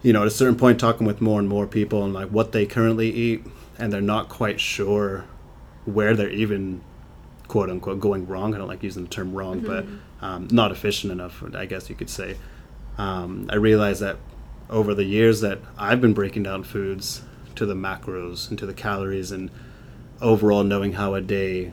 you 0.03 0.13
know, 0.13 0.21
at 0.21 0.27
a 0.27 0.31
certain 0.31 0.55
point, 0.55 0.79
talking 0.79 1.05
with 1.07 1.21
more 1.21 1.39
and 1.39 1.47
more 1.49 1.67
people 1.67 2.03
and 2.03 2.13
like 2.13 2.29
what 2.29 2.51
they 2.51 2.65
currently 2.65 3.09
eat, 3.11 3.43
and 3.77 3.91
they're 3.93 4.01
not 4.01 4.29
quite 4.29 4.59
sure 4.59 5.25
where 5.85 6.15
they're 6.15 6.29
even 6.29 6.81
quote 7.47 7.69
unquote 7.69 7.99
going 7.99 8.27
wrong. 8.27 8.55
I 8.55 8.57
don't 8.57 8.67
like 8.67 8.81
using 8.83 9.03
the 9.03 9.09
term 9.09 9.33
wrong, 9.33 9.59
but 9.59 9.85
um, 10.21 10.47
not 10.51 10.71
efficient 10.71 11.11
enough, 11.13 11.43
I 11.53 11.65
guess 11.67 11.89
you 11.89 11.95
could 11.95 12.09
say. 12.09 12.37
Um, 12.97 13.47
I 13.51 13.55
realized 13.55 14.01
that 14.01 14.17
over 14.69 14.95
the 14.95 15.03
years 15.03 15.41
that 15.41 15.59
I've 15.77 16.01
been 16.01 16.13
breaking 16.13 16.41
down 16.43 16.63
foods 16.63 17.21
to 17.55 17.65
the 17.67 17.75
macros 17.75 18.49
and 18.49 18.57
to 18.57 18.65
the 18.65 18.73
calories 18.73 19.31
and 19.31 19.51
overall 20.21 20.63
knowing 20.63 20.93
how 20.93 21.13
a 21.13 21.21
day 21.21 21.71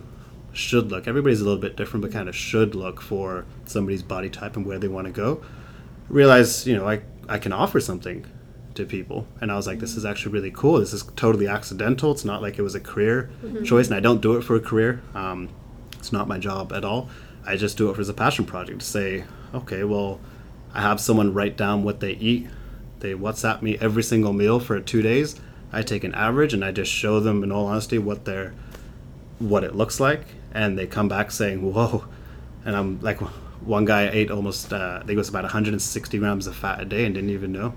should 0.52 0.90
look. 0.90 1.08
Everybody's 1.08 1.40
a 1.40 1.44
little 1.44 1.60
bit 1.60 1.76
different, 1.76 2.02
but 2.02 2.12
kind 2.12 2.28
of 2.28 2.36
should 2.36 2.74
look 2.74 3.00
for 3.00 3.46
somebody's 3.64 4.02
body 4.02 4.28
type 4.28 4.56
and 4.56 4.66
where 4.66 4.78
they 4.78 4.88
want 4.88 5.06
to 5.06 5.12
go. 5.12 5.42
Realize, 6.08 6.66
you 6.66 6.76
know, 6.76 6.88
I, 6.88 7.02
I 7.28 7.38
can 7.38 7.52
offer 7.52 7.80
something 7.80 8.26
to 8.74 8.84
people. 8.84 9.26
And 9.40 9.50
I 9.50 9.56
was 9.56 9.66
like, 9.66 9.78
this 9.78 9.96
is 9.96 10.04
actually 10.04 10.32
really 10.32 10.50
cool. 10.50 10.78
This 10.78 10.92
is 10.92 11.04
totally 11.16 11.46
accidental. 11.46 12.12
It's 12.12 12.24
not 12.24 12.42
like 12.42 12.58
it 12.58 12.62
was 12.62 12.74
a 12.74 12.80
career 12.80 13.30
choice, 13.64 13.86
and 13.86 13.96
I 13.96 14.00
don't 14.00 14.20
do 14.20 14.36
it 14.36 14.42
for 14.42 14.56
a 14.56 14.60
career. 14.60 15.02
Um, 15.14 15.48
it's 15.98 16.12
not 16.12 16.28
my 16.28 16.38
job 16.38 16.72
at 16.72 16.84
all. 16.84 17.08
I 17.46 17.56
just 17.56 17.76
do 17.76 17.90
it 17.90 17.98
as 17.98 18.08
a 18.08 18.14
passion 18.14 18.44
project 18.44 18.80
to 18.80 18.86
say, 18.86 19.24
okay, 19.54 19.84
well, 19.84 20.20
I 20.74 20.80
have 20.80 21.00
someone 21.00 21.34
write 21.34 21.56
down 21.56 21.84
what 21.84 22.00
they 22.00 22.12
eat. 22.12 22.48
They 23.00 23.14
WhatsApp 23.14 23.62
me 23.62 23.78
every 23.80 24.02
single 24.02 24.32
meal 24.32 24.60
for 24.60 24.80
two 24.80 25.02
days. 25.02 25.40
I 25.72 25.82
take 25.82 26.04
an 26.04 26.14
average 26.14 26.52
and 26.54 26.64
I 26.64 26.70
just 26.72 26.92
show 26.92 27.20
them, 27.20 27.42
in 27.42 27.50
all 27.52 27.66
honesty, 27.66 27.98
what 27.98 28.24
their 28.24 28.52
what 29.38 29.64
it 29.64 29.74
looks 29.74 29.98
like, 29.98 30.22
and 30.52 30.78
they 30.78 30.86
come 30.86 31.08
back 31.08 31.30
saying, 31.30 31.62
"Whoa!" 31.72 32.04
And 32.64 32.76
I'm 32.76 33.00
like, 33.00 33.18
one 33.64 33.84
guy 33.84 34.08
ate 34.08 34.30
almost, 34.30 34.72
uh, 34.72 34.96
I 34.96 35.06
think 35.06 35.12
it 35.12 35.16
was 35.16 35.28
about 35.28 35.44
160 35.44 36.18
grams 36.18 36.46
of 36.46 36.54
fat 36.56 36.80
a 36.80 36.84
day 36.84 37.04
and 37.04 37.14
didn't 37.14 37.30
even 37.30 37.52
know. 37.52 37.74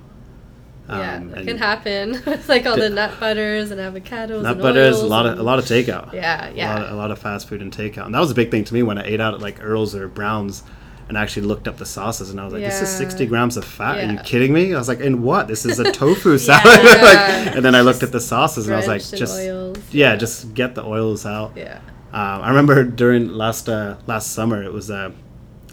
yeah, 0.88 1.16
Um, 1.16 1.30
that 1.32 1.38
and 1.40 1.48
can 1.48 1.58
happen. 1.58 2.22
it's 2.28 2.48
like 2.50 2.66
all 2.68 2.76
the 2.76 2.90
nut 2.90 3.20
butters 3.20 3.72
and 3.72 3.80
avocados. 3.82 4.44
Nut 4.44 4.54
and 4.54 4.62
butters, 4.62 5.00
a 5.00 5.06
lot 5.08 5.26
of 5.26 5.40
a 5.40 5.44
lot 5.44 5.58
of 5.60 5.66
takeout. 5.66 6.14
Yeah, 6.14 6.50
A 6.50 6.54
yeah. 6.54 6.74
lot, 6.74 6.84
of, 6.84 6.92
a 6.92 6.96
lot 6.96 7.12
of 7.12 7.20
fast 7.20 7.48
food 7.48 7.62
and 7.62 7.72
takeout, 7.76 8.06
and 8.06 8.14
that 8.14 8.20
was 8.20 8.30
a 8.32 8.36
big 8.36 8.52
thing 8.52 8.64
to 8.66 8.74
me 8.74 8.84
when 8.84 8.98
I 9.00 9.06
ate 9.06 9.22
out 9.22 9.34
at 9.34 9.40
like 9.42 9.64
Earl's 9.64 9.96
or 9.96 10.08
Brown's, 10.08 10.62
and 11.08 11.18
I 11.18 11.22
actually 11.22 11.46
looked 11.46 11.68
up 11.68 11.78
the 11.78 11.86
sauces, 11.86 12.30
and 12.32 12.40
I 12.40 12.46
was 12.46 12.54
like, 12.54 12.64
"This 12.64 12.82
is 12.82 12.90
60 12.90 13.26
grams 13.28 13.58
of 13.58 13.66
fat? 13.66 13.98
Are 14.00 14.12
you 14.12 14.20
kidding 14.20 14.54
me?" 14.54 14.74
I 14.74 14.78
was 14.78 14.88
like, 14.88 15.00
"In 15.00 15.22
what? 15.22 15.48
This 15.48 15.66
is 15.66 15.80
a 15.80 15.92
tofu 16.00 16.38
salad." 16.38 16.64
Yeah. 16.66 17.02
like, 17.46 17.56
and 17.56 17.66
then 17.66 17.76
I 17.76 17.82
looked 17.82 18.04
at 18.04 18.12
the 18.12 18.20
sauces, 18.22 18.68
and 18.68 18.74
I 18.74 18.78
was 18.78 18.88
like, 18.88 19.02
"Just 19.02 19.40
oils. 19.40 19.78
yeah, 19.92 20.16
just 20.16 20.54
get 20.54 20.76
the 20.76 20.84
oils 20.84 21.26
out." 21.26 21.54
Yeah. 21.56 21.80
Um, 22.12 22.42
I 22.42 22.50
remember 22.50 22.84
during 22.84 23.30
last 23.30 23.70
uh, 23.70 23.98
last 24.08 24.32
summer, 24.32 24.64
it 24.64 24.72
was 24.72 24.90
uh, 24.90 25.12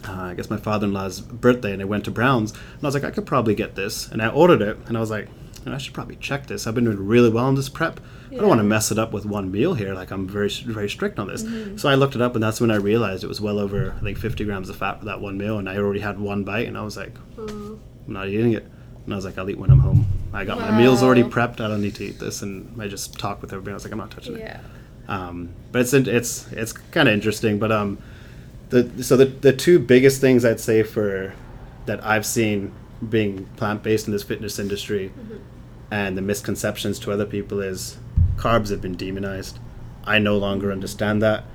uh, 0.07 0.11
I 0.11 0.33
guess 0.33 0.49
my 0.49 0.57
father-in-law's 0.57 1.21
birthday, 1.21 1.71
and 1.73 1.81
I 1.81 1.85
went 1.85 2.05
to 2.05 2.11
Browns, 2.11 2.51
and 2.51 2.83
I 2.83 2.85
was 2.85 2.93
like, 2.93 3.03
I 3.03 3.11
could 3.11 3.25
probably 3.25 3.55
get 3.55 3.75
this, 3.75 4.09
and 4.11 4.21
I 4.21 4.27
ordered 4.27 4.61
it, 4.61 4.77
and 4.87 4.97
I 4.97 4.99
was 4.99 5.09
like, 5.09 5.29
I 5.65 5.77
should 5.77 5.93
probably 5.93 6.17
check 6.17 6.47
this. 6.47 6.67
I've 6.67 6.75
been 6.75 6.83
doing 6.83 7.05
really 7.05 7.29
well 7.29 7.47
in 7.49 7.55
this 7.55 7.69
prep. 7.69 7.99
I 8.33 8.37
don't 8.39 8.47
want 8.47 8.59
to 8.59 8.63
mess 8.63 8.91
it 8.91 8.97
up 8.99 9.11
with 9.11 9.25
one 9.25 9.51
meal 9.51 9.73
here. 9.73 9.93
Like 9.93 10.11
I'm 10.11 10.27
very 10.27 10.49
very 10.49 10.89
strict 10.89 11.19
on 11.19 11.27
this. 11.27 11.45
So 11.81 11.89
I 11.89 11.95
looked 11.95 12.15
it 12.15 12.21
up, 12.21 12.33
and 12.35 12.43
that's 12.43 12.59
when 12.59 12.71
I 12.71 12.75
realized 12.75 13.23
it 13.23 13.27
was 13.27 13.41
well 13.41 13.59
over 13.59 13.93
I 13.97 14.03
think 14.03 14.17
50 14.17 14.43
grams 14.45 14.69
of 14.69 14.75
fat 14.75 14.99
for 14.99 15.05
that 15.05 15.21
one 15.21 15.37
meal, 15.37 15.57
and 15.59 15.69
I 15.69 15.77
already 15.77 15.99
had 15.99 16.19
one 16.19 16.43
bite, 16.43 16.67
and 16.67 16.77
I 16.77 16.81
was 16.81 16.97
like, 16.97 17.15
I'm 17.37 17.79
not 18.07 18.27
eating 18.27 18.53
it. 18.53 18.65
And 19.05 19.13
I 19.13 19.15
was 19.17 19.25
like, 19.25 19.37
I'll 19.37 19.49
eat 19.49 19.57
when 19.57 19.69
I'm 19.69 19.79
home. 19.79 20.05
I 20.31 20.45
got 20.45 20.57
my 20.59 20.71
meals 20.71 21.03
already 21.03 21.23
prepped. 21.23 21.59
I 21.59 21.67
don't 21.67 21.81
need 21.81 21.95
to 21.95 22.05
eat 22.05 22.19
this, 22.19 22.41
and 22.41 22.81
I 22.81 22.87
just 22.87 23.19
talked 23.19 23.41
with 23.41 23.51
everybody. 23.51 23.73
I 23.73 23.75
was 23.75 23.83
like, 23.83 23.91
I'm 23.91 23.99
not 23.99 24.11
touching 24.11 24.35
it. 24.37 24.41
Um, 25.07 25.49
but 25.71 25.81
it's 25.81 25.93
it's 25.93 26.51
it's 26.53 26.71
kind 26.73 27.07
of 27.09 27.13
interesting. 27.13 27.59
But 27.59 27.71
um, 27.71 27.97
the 28.69 29.03
so 29.03 29.17
the 29.17 29.25
the 29.25 29.53
two 29.53 29.77
biggest 29.77 30.21
things 30.21 30.45
I'd 30.45 30.59
say 30.59 30.81
for 30.83 31.33
that 31.85 32.03
I've 32.05 32.25
seen 32.25 32.71
being 33.09 33.45
plant 33.57 33.83
based 33.83 34.07
in 34.07 34.13
this 34.13 34.23
fitness 34.23 34.57
industry, 34.57 35.11
and 35.91 36.17
the 36.17 36.21
misconceptions 36.21 36.97
to 36.99 37.11
other 37.11 37.25
people 37.25 37.59
is 37.59 37.97
carbs 38.37 38.69
have 38.69 38.81
been 38.81 38.95
demonized. 38.95 39.59
I 40.05 40.19
no 40.19 40.37
longer 40.37 40.71
understand 40.71 41.21
that. 41.21 41.45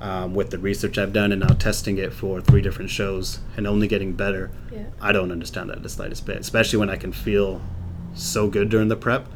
Um, 0.00 0.32
with 0.32 0.50
the 0.50 0.58
research 0.58 0.96
I've 0.96 1.12
done 1.12 1.32
and 1.32 1.40
now 1.40 1.54
testing 1.54 1.98
it 1.98 2.12
for 2.12 2.40
three 2.40 2.60
different 2.62 2.88
shows 2.88 3.40
and 3.56 3.66
only 3.66 3.88
getting 3.88 4.12
better, 4.12 4.50
Yeah. 4.72 4.84
I 5.00 5.10
don't 5.10 5.32
understand 5.32 5.70
that 5.70 5.82
the 5.82 5.88
slightest 5.88 6.24
bit. 6.24 6.36
Especially 6.36 6.78
when 6.78 6.88
I 6.88 6.94
can 6.96 7.10
feel 7.12 7.60
so 8.14 8.48
good 8.48 8.68
during 8.68 8.86
the 8.88 8.96
prep. 8.96 9.26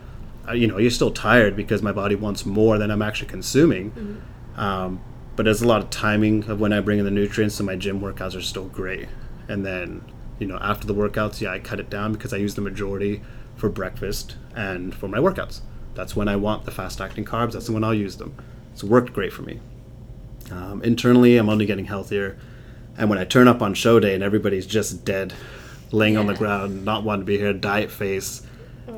Uh, 0.49 0.53
you 0.53 0.67
know, 0.69 0.79
you're 0.79 0.91
still 0.91 1.11
tired 1.11 1.57
because 1.57 1.83
my 1.83 1.91
body 1.93 2.15
wants 2.15 2.47
more 2.47 2.79
than 2.79 2.91
I'm 2.93 3.03
actually 3.03 3.29
consuming. 3.29 4.23
Um, 4.57 5.01
but 5.35 5.45
there's 5.45 5.63
a 5.63 5.67
lot 5.69 5.83
of 5.83 5.91
timing 5.91 6.45
of 6.49 6.61
when 6.61 6.73
I 6.73 6.81
bring 6.81 6.99
in 7.01 7.05
the 7.05 7.11
nutrients, 7.11 7.57
so 7.57 7.65
my 7.65 7.75
gym 7.75 8.01
workouts 8.01 8.37
are 8.37 8.43
still 8.43 8.67
great. 8.67 9.09
And 9.49 9.67
then, 9.67 10.03
you 10.39 10.47
know, 10.47 10.59
after 10.61 10.87
the 10.87 10.95
workouts, 10.95 11.41
yeah, 11.41 11.51
I 11.51 11.59
cut 11.59 11.81
it 11.81 11.91
down 11.91 12.13
because 12.13 12.33
I 12.33 12.37
use 12.37 12.55
the 12.55 12.61
majority 12.61 13.23
for 13.57 13.69
breakfast 13.69 14.37
and 14.55 14.95
for 14.95 15.09
my 15.09 15.19
workouts. 15.19 15.61
That's 15.95 16.17
when 16.17 16.29
I 16.29 16.37
want 16.37 16.65
the 16.65 16.71
fast 16.71 17.01
acting 17.01 17.25
carbs. 17.25 17.53
That's 17.53 17.69
when 17.71 17.85
I'll 17.85 17.95
use 17.95 18.17
them. 18.17 18.35
It's 18.73 18.85
worked 18.85 19.13
great 19.13 19.33
for 19.33 19.43
me. 19.43 19.61
Um, 20.51 20.83
internally, 20.83 21.37
I'm 21.37 21.49
only 21.49 21.67
getting 21.67 21.87
healthier. 21.87 22.39
And 22.97 23.09
when 23.09 23.19
I 23.19 23.25
turn 23.25 23.49
up 23.49 23.63
on 23.63 23.75
show 23.75 24.01
day 24.01 24.15
and 24.15 24.23
everybody's 24.23 24.67
just 24.67 25.05
dead, 25.05 25.33
laying 25.91 26.17
on 26.17 26.27
the 26.27 26.35
ground, 26.35 26.85
not 26.85 27.05
wanting 27.05 27.23
to 27.23 27.27
be 27.27 27.39
here, 27.39 27.53
diet 27.53 27.91
face, 27.91 28.43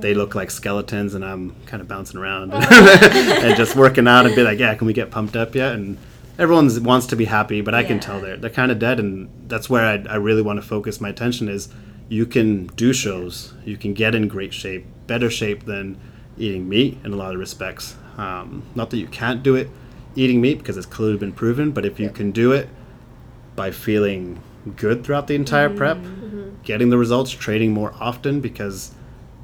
they 0.00 0.14
look 0.14 0.34
like 0.34 0.50
skeletons, 0.50 1.14
and 1.14 1.24
I'm 1.24 1.54
kind 1.66 1.80
of 1.80 1.88
bouncing 1.88 2.18
around 2.18 2.52
and 2.54 3.56
just 3.56 3.76
working 3.76 4.08
out 4.08 4.26
and 4.26 4.34
be 4.34 4.42
like, 4.42 4.58
yeah, 4.58 4.74
can 4.74 4.86
we 4.86 4.92
get 4.92 5.10
pumped 5.10 5.36
up 5.36 5.54
yet? 5.54 5.72
And 5.72 5.98
everyone 6.38 6.70
wants 6.82 7.06
to 7.08 7.16
be 7.16 7.26
happy, 7.26 7.60
but 7.60 7.74
I 7.74 7.84
can 7.84 8.00
tell 8.00 8.20
they're 8.20 8.36
they're 8.36 8.50
kind 8.50 8.72
of 8.72 8.78
dead, 8.78 8.98
and 8.98 9.28
that's 9.48 9.68
where 9.68 9.84
I, 9.84 10.12
I 10.12 10.16
really 10.16 10.42
want 10.42 10.60
to 10.60 10.66
focus 10.66 11.00
my 11.00 11.10
attention. 11.10 11.48
Is 11.48 11.68
you 12.08 12.26
can 12.26 12.66
do 12.68 12.92
shows, 12.92 13.54
you 13.64 13.76
can 13.76 13.94
get 13.94 14.14
in 14.14 14.28
great 14.28 14.54
shape, 14.54 14.86
better 15.06 15.30
shape 15.30 15.64
than 15.64 16.00
eating 16.38 16.68
meat 16.68 16.98
in 17.04 17.12
a 17.12 17.16
lot 17.16 17.34
of 17.34 17.40
respects. 17.40 17.96
Um, 18.16 18.62
not 18.74 18.90
that 18.90 18.98
you 18.98 19.06
can't 19.06 19.42
do 19.42 19.56
it 19.56 19.68
eating 20.16 20.40
meat 20.40 20.58
because 20.58 20.76
it's 20.76 20.86
clearly 20.86 21.16
been 21.16 21.32
proven, 21.32 21.72
but 21.72 21.84
if 21.84 21.98
you 21.98 22.10
can 22.10 22.30
do 22.30 22.52
it 22.52 22.68
by 23.56 23.70
feeling 23.70 24.40
good 24.76 25.04
throughout 25.04 25.26
the 25.26 25.34
entire 25.34 25.68
prep, 25.68 25.98
getting 26.62 26.90
the 26.90 26.98
results, 26.98 27.30
training 27.30 27.72
more 27.72 27.94
often 28.00 28.40
because 28.40 28.92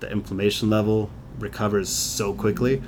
the 0.00 0.10
inflammation 0.10 0.70
level 0.70 1.10
recovers 1.38 1.88
so 1.88 2.32
quickly. 2.32 2.82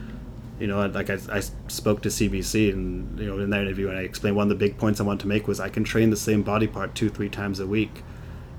You 0.59 0.69
know, 0.69 0.87
like 0.87 1.11
I, 1.11 1.19
I 1.31 1.41
spoke 1.41 2.03
to 2.03 2.09
CBC 2.09 2.73
and 2.73 3.19
you 3.19 3.27
know 3.27 3.39
in 3.43 3.51
that 3.51 3.63
interview, 3.63 3.89
and 3.89 3.99
I 3.99 4.03
explained 4.03 4.37
one 4.37 4.45
of 4.45 4.49
the 4.49 4.55
big 4.55 4.79
points 4.79 5.01
I 5.01 5.05
wanted 5.05 5.21
to 5.21 5.29
make 5.29 5.49
was 5.49 5.59
I 5.59 5.69
can 5.69 5.83
train 5.83 6.11
the 6.11 6.17
same 6.17 6.43
body 6.43 6.69
part 6.69 6.95
two, 6.95 7.11
three 7.11 7.29
times 7.29 7.59
a 7.59 7.67
week, 7.67 8.03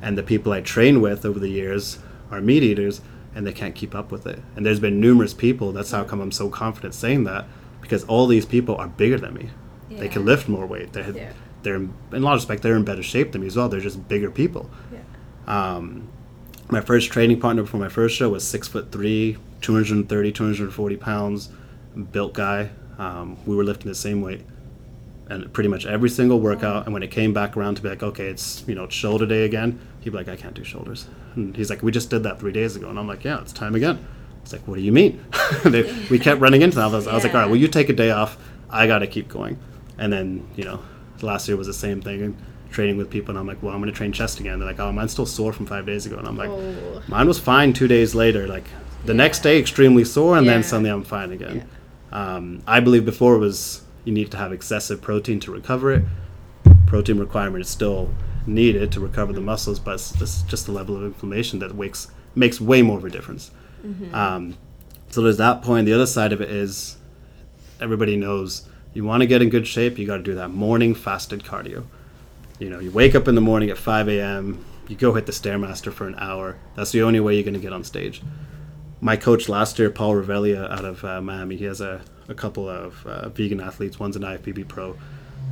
and 0.01 0.17
the 0.17 0.23
people 0.23 0.51
I 0.51 0.61
train 0.61 0.99
with 0.99 1.25
over 1.25 1.39
the 1.39 1.49
years 1.49 1.99
are 2.29 2.41
meat 2.41 2.63
eaters, 2.63 2.99
and 3.35 3.45
they 3.47 3.53
can't 3.53 3.75
keep 3.75 3.95
up 3.95 4.11
with 4.11 4.25
it. 4.27 4.39
And 4.55 4.65
there's 4.65 4.79
been 4.79 4.99
numerous 4.99 5.33
people. 5.33 5.71
That's 5.71 5.91
how 5.91 6.03
come 6.03 6.21
I'm 6.21 6.31
so 6.31 6.49
confident 6.49 6.93
saying 6.93 7.23
that 7.25 7.45
because 7.81 8.03
all 8.05 8.27
these 8.27 8.45
people 8.45 8.75
are 8.77 8.87
bigger 8.87 9.17
than 9.17 9.33
me. 9.33 9.49
They 9.89 10.07
can 10.09 10.25
lift 10.25 10.47
more 10.49 10.65
weight. 10.65 10.93
They 10.93 11.01
Yeah. 11.11 11.33
they're 11.61 11.75
in 11.75 11.93
a 12.11 12.19
lot 12.19 12.33
of 12.33 12.37
respect 12.39 12.63
they're 12.63 12.75
in 12.75 12.83
better 12.83 13.03
shape 13.03 13.31
than 13.31 13.41
me 13.41 13.47
as 13.47 13.55
well. 13.55 13.69
They're 13.69 13.79
just 13.79 14.07
bigger 14.07 14.31
people. 14.31 14.69
Yeah. 14.91 14.99
Um, 15.75 16.07
my 16.71 16.81
first 16.81 17.11
training 17.11 17.39
partner 17.39 17.61
before 17.61 17.79
my 17.79 17.89
first 17.89 18.15
show 18.15 18.29
was 18.29 18.43
six 18.43 18.67
foot 18.67 18.91
three, 18.91 19.37
230, 19.61 20.31
240 20.31 20.95
pounds, 20.97 21.49
built 22.11 22.33
guy. 22.33 22.69
Um, 22.97 23.37
we 23.45 23.55
were 23.55 23.63
lifting 23.63 23.87
the 23.89 23.95
same 23.95 24.21
weight. 24.21 24.41
And 25.29 25.51
pretty 25.53 25.69
much 25.69 25.85
every 25.85 26.09
single 26.09 26.39
workout. 26.39 26.85
And 26.85 26.93
when 26.93 27.03
it 27.03 27.11
came 27.11 27.33
back 27.33 27.55
around 27.57 27.75
to 27.75 27.81
be 27.81 27.89
like, 27.89 28.03
okay, 28.03 28.27
it's 28.27 28.63
you 28.67 28.75
know 28.75 28.83
it's 28.85 28.95
shoulder 28.95 29.25
day 29.25 29.45
again, 29.45 29.79
he'd 30.01 30.09
be 30.11 30.17
like, 30.17 30.27
I 30.27 30.35
can't 30.35 30.53
do 30.53 30.63
shoulders. 30.63 31.07
And 31.35 31.55
he's 31.55 31.69
like, 31.69 31.81
we 31.81 31.91
just 31.91 32.09
did 32.09 32.23
that 32.23 32.39
three 32.39 32.51
days 32.51 32.75
ago, 32.75 32.89
and 32.89 32.99
I'm 32.99 33.07
like, 33.07 33.23
yeah, 33.23 33.41
it's 33.41 33.53
time 33.53 33.75
again. 33.75 34.05
It's 34.43 34.51
like, 34.51 34.67
what 34.67 34.75
do 34.75 34.81
you 34.81 34.91
mean? 34.91 35.23
they, 35.63 35.83
we 36.09 36.19
kept 36.19 36.41
running 36.41 36.61
into 36.61 36.75
that. 36.75 36.83
I 36.83 36.87
was, 36.87 37.07
I 37.07 37.13
was 37.15 37.23
like, 37.23 37.33
all 37.33 37.39
right, 37.41 37.47
well, 37.49 37.55
you 37.55 37.67
take 37.69 37.87
a 37.89 37.93
day 37.93 38.11
off. 38.11 38.37
I 38.69 38.87
got 38.87 38.99
to 38.99 39.07
keep 39.07 39.29
going. 39.29 39.57
And 39.97 40.11
then 40.11 40.45
you 40.55 40.65
know, 40.65 40.79
last 41.21 41.47
year 41.47 41.55
was 41.55 41.67
the 41.67 41.73
same 41.73 42.01
thing. 42.01 42.21
And 42.21 42.37
training 42.71 42.97
with 42.97 43.09
people, 43.09 43.29
and 43.29 43.39
I'm 43.39 43.45
like, 43.47 43.61
well, 43.63 43.73
I'm 43.73 43.79
going 43.79 43.91
to 43.91 43.95
train 43.97 44.11
chest 44.11 44.39
again. 44.39 44.57
They're 44.59 44.67
like, 44.67 44.79
oh, 44.79 44.91
mine's 44.91 45.11
still 45.11 45.27
sore 45.27 45.53
from 45.53 45.67
five 45.67 45.85
days 45.85 46.05
ago, 46.07 46.17
and 46.17 46.27
I'm 46.27 46.35
like, 46.35 46.49
Oh. 46.49 47.03
mine 47.07 47.27
was 47.27 47.37
fine 47.39 47.71
two 47.71 47.87
days 47.87 48.15
later. 48.15 48.47
Like 48.47 48.65
the 49.05 49.13
next 49.13 49.39
day, 49.41 49.59
extremely 49.59 50.03
sore, 50.03 50.37
and 50.37 50.45
Yeah. 50.45 50.53
then 50.53 50.63
suddenly 50.63 50.89
I'm 50.89 51.03
fine 51.03 51.31
again. 51.31 51.69
Um, 52.11 52.61
I 52.67 52.79
believe 52.79 53.05
before 53.05 53.37
was 53.37 53.81
you 54.05 54.13
need 54.13 54.31
to 54.31 54.37
have 54.37 54.51
excessive 54.51 55.01
protein 55.01 55.39
to 55.41 55.51
recover 55.51 55.91
it. 55.91 56.03
Protein 56.85 57.17
requirement 57.19 57.61
is 57.61 57.69
still 57.69 58.09
needed 58.45 58.91
to 58.91 58.99
recover 58.99 59.33
the 59.33 59.41
muscles, 59.41 59.79
but 59.79 59.95
it's 59.95 60.11
just, 60.17 60.47
just 60.47 60.65
the 60.65 60.71
level 60.71 60.95
of 60.95 61.03
inflammation 61.03 61.59
that 61.59 61.73
wakes, 61.75 62.07
makes 62.35 62.59
way 62.59 62.81
more 62.81 62.97
of 62.97 63.05
a 63.05 63.09
difference. 63.09 63.51
Um, 64.13 64.57
so 65.09 65.21
there's 65.21 65.37
that 65.37 65.61
point. 65.61 65.85
The 65.85 65.93
other 65.93 66.05
side 66.05 66.33
of 66.33 66.41
it 66.41 66.49
is 66.49 66.97
everybody 67.79 68.15
knows 68.15 68.67
you 68.93 69.03
want 69.03 69.21
to 69.21 69.27
get 69.27 69.41
in 69.41 69.49
good 69.49 69.67
shape, 69.67 69.97
you 69.97 70.05
got 70.05 70.17
to 70.17 70.23
do 70.23 70.35
that 70.35 70.49
morning 70.49 70.93
fasted 70.93 71.43
cardio. 71.43 71.85
You 72.59 72.69
know, 72.69 72.79
you 72.79 72.91
wake 72.91 73.15
up 73.15 73.27
in 73.27 73.35
the 73.35 73.41
morning 73.41 73.69
at 73.69 73.77
5 73.77 74.07
a.m., 74.09 74.63
you 74.87 74.95
go 74.95 75.13
hit 75.13 75.25
the 75.25 75.31
Stairmaster 75.31 75.91
for 75.91 76.07
an 76.07 76.15
hour. 76.17 76.57
That's 76.75 76.91
the 76.91 77.01
only 77.01 77.19
way 77.19 77.35
you're 77.35 77.43
going 77.43 77.53
to 77.55 77.59
get 77.59 77.73
on 77.73 77.83
stage. 77.83 78.21
My 79.01 79.15
coach 79.15 79.49
last 79.49 79.79
year, 79.79 79.89
Paul 79.89 80.15
Revelia 80.15 80.69
out 80.69 80.85
of 80.85 81.03
uh, 81.03 81.21
Miami, 81.21 81.55
he 81.57 81.65
has 81.65 81.81
a, 81.81 82.01
a 82.27 82.33
couple 82.33 82.69
of 82.69 83.05
uh, 83.05 83.29
vegan 83.29 83.59
athletes, 83.59 83.99
one's 83.99 84.15
an 84.15 84.23
IFBB 84.23 84.67
pro. 84.67 84.97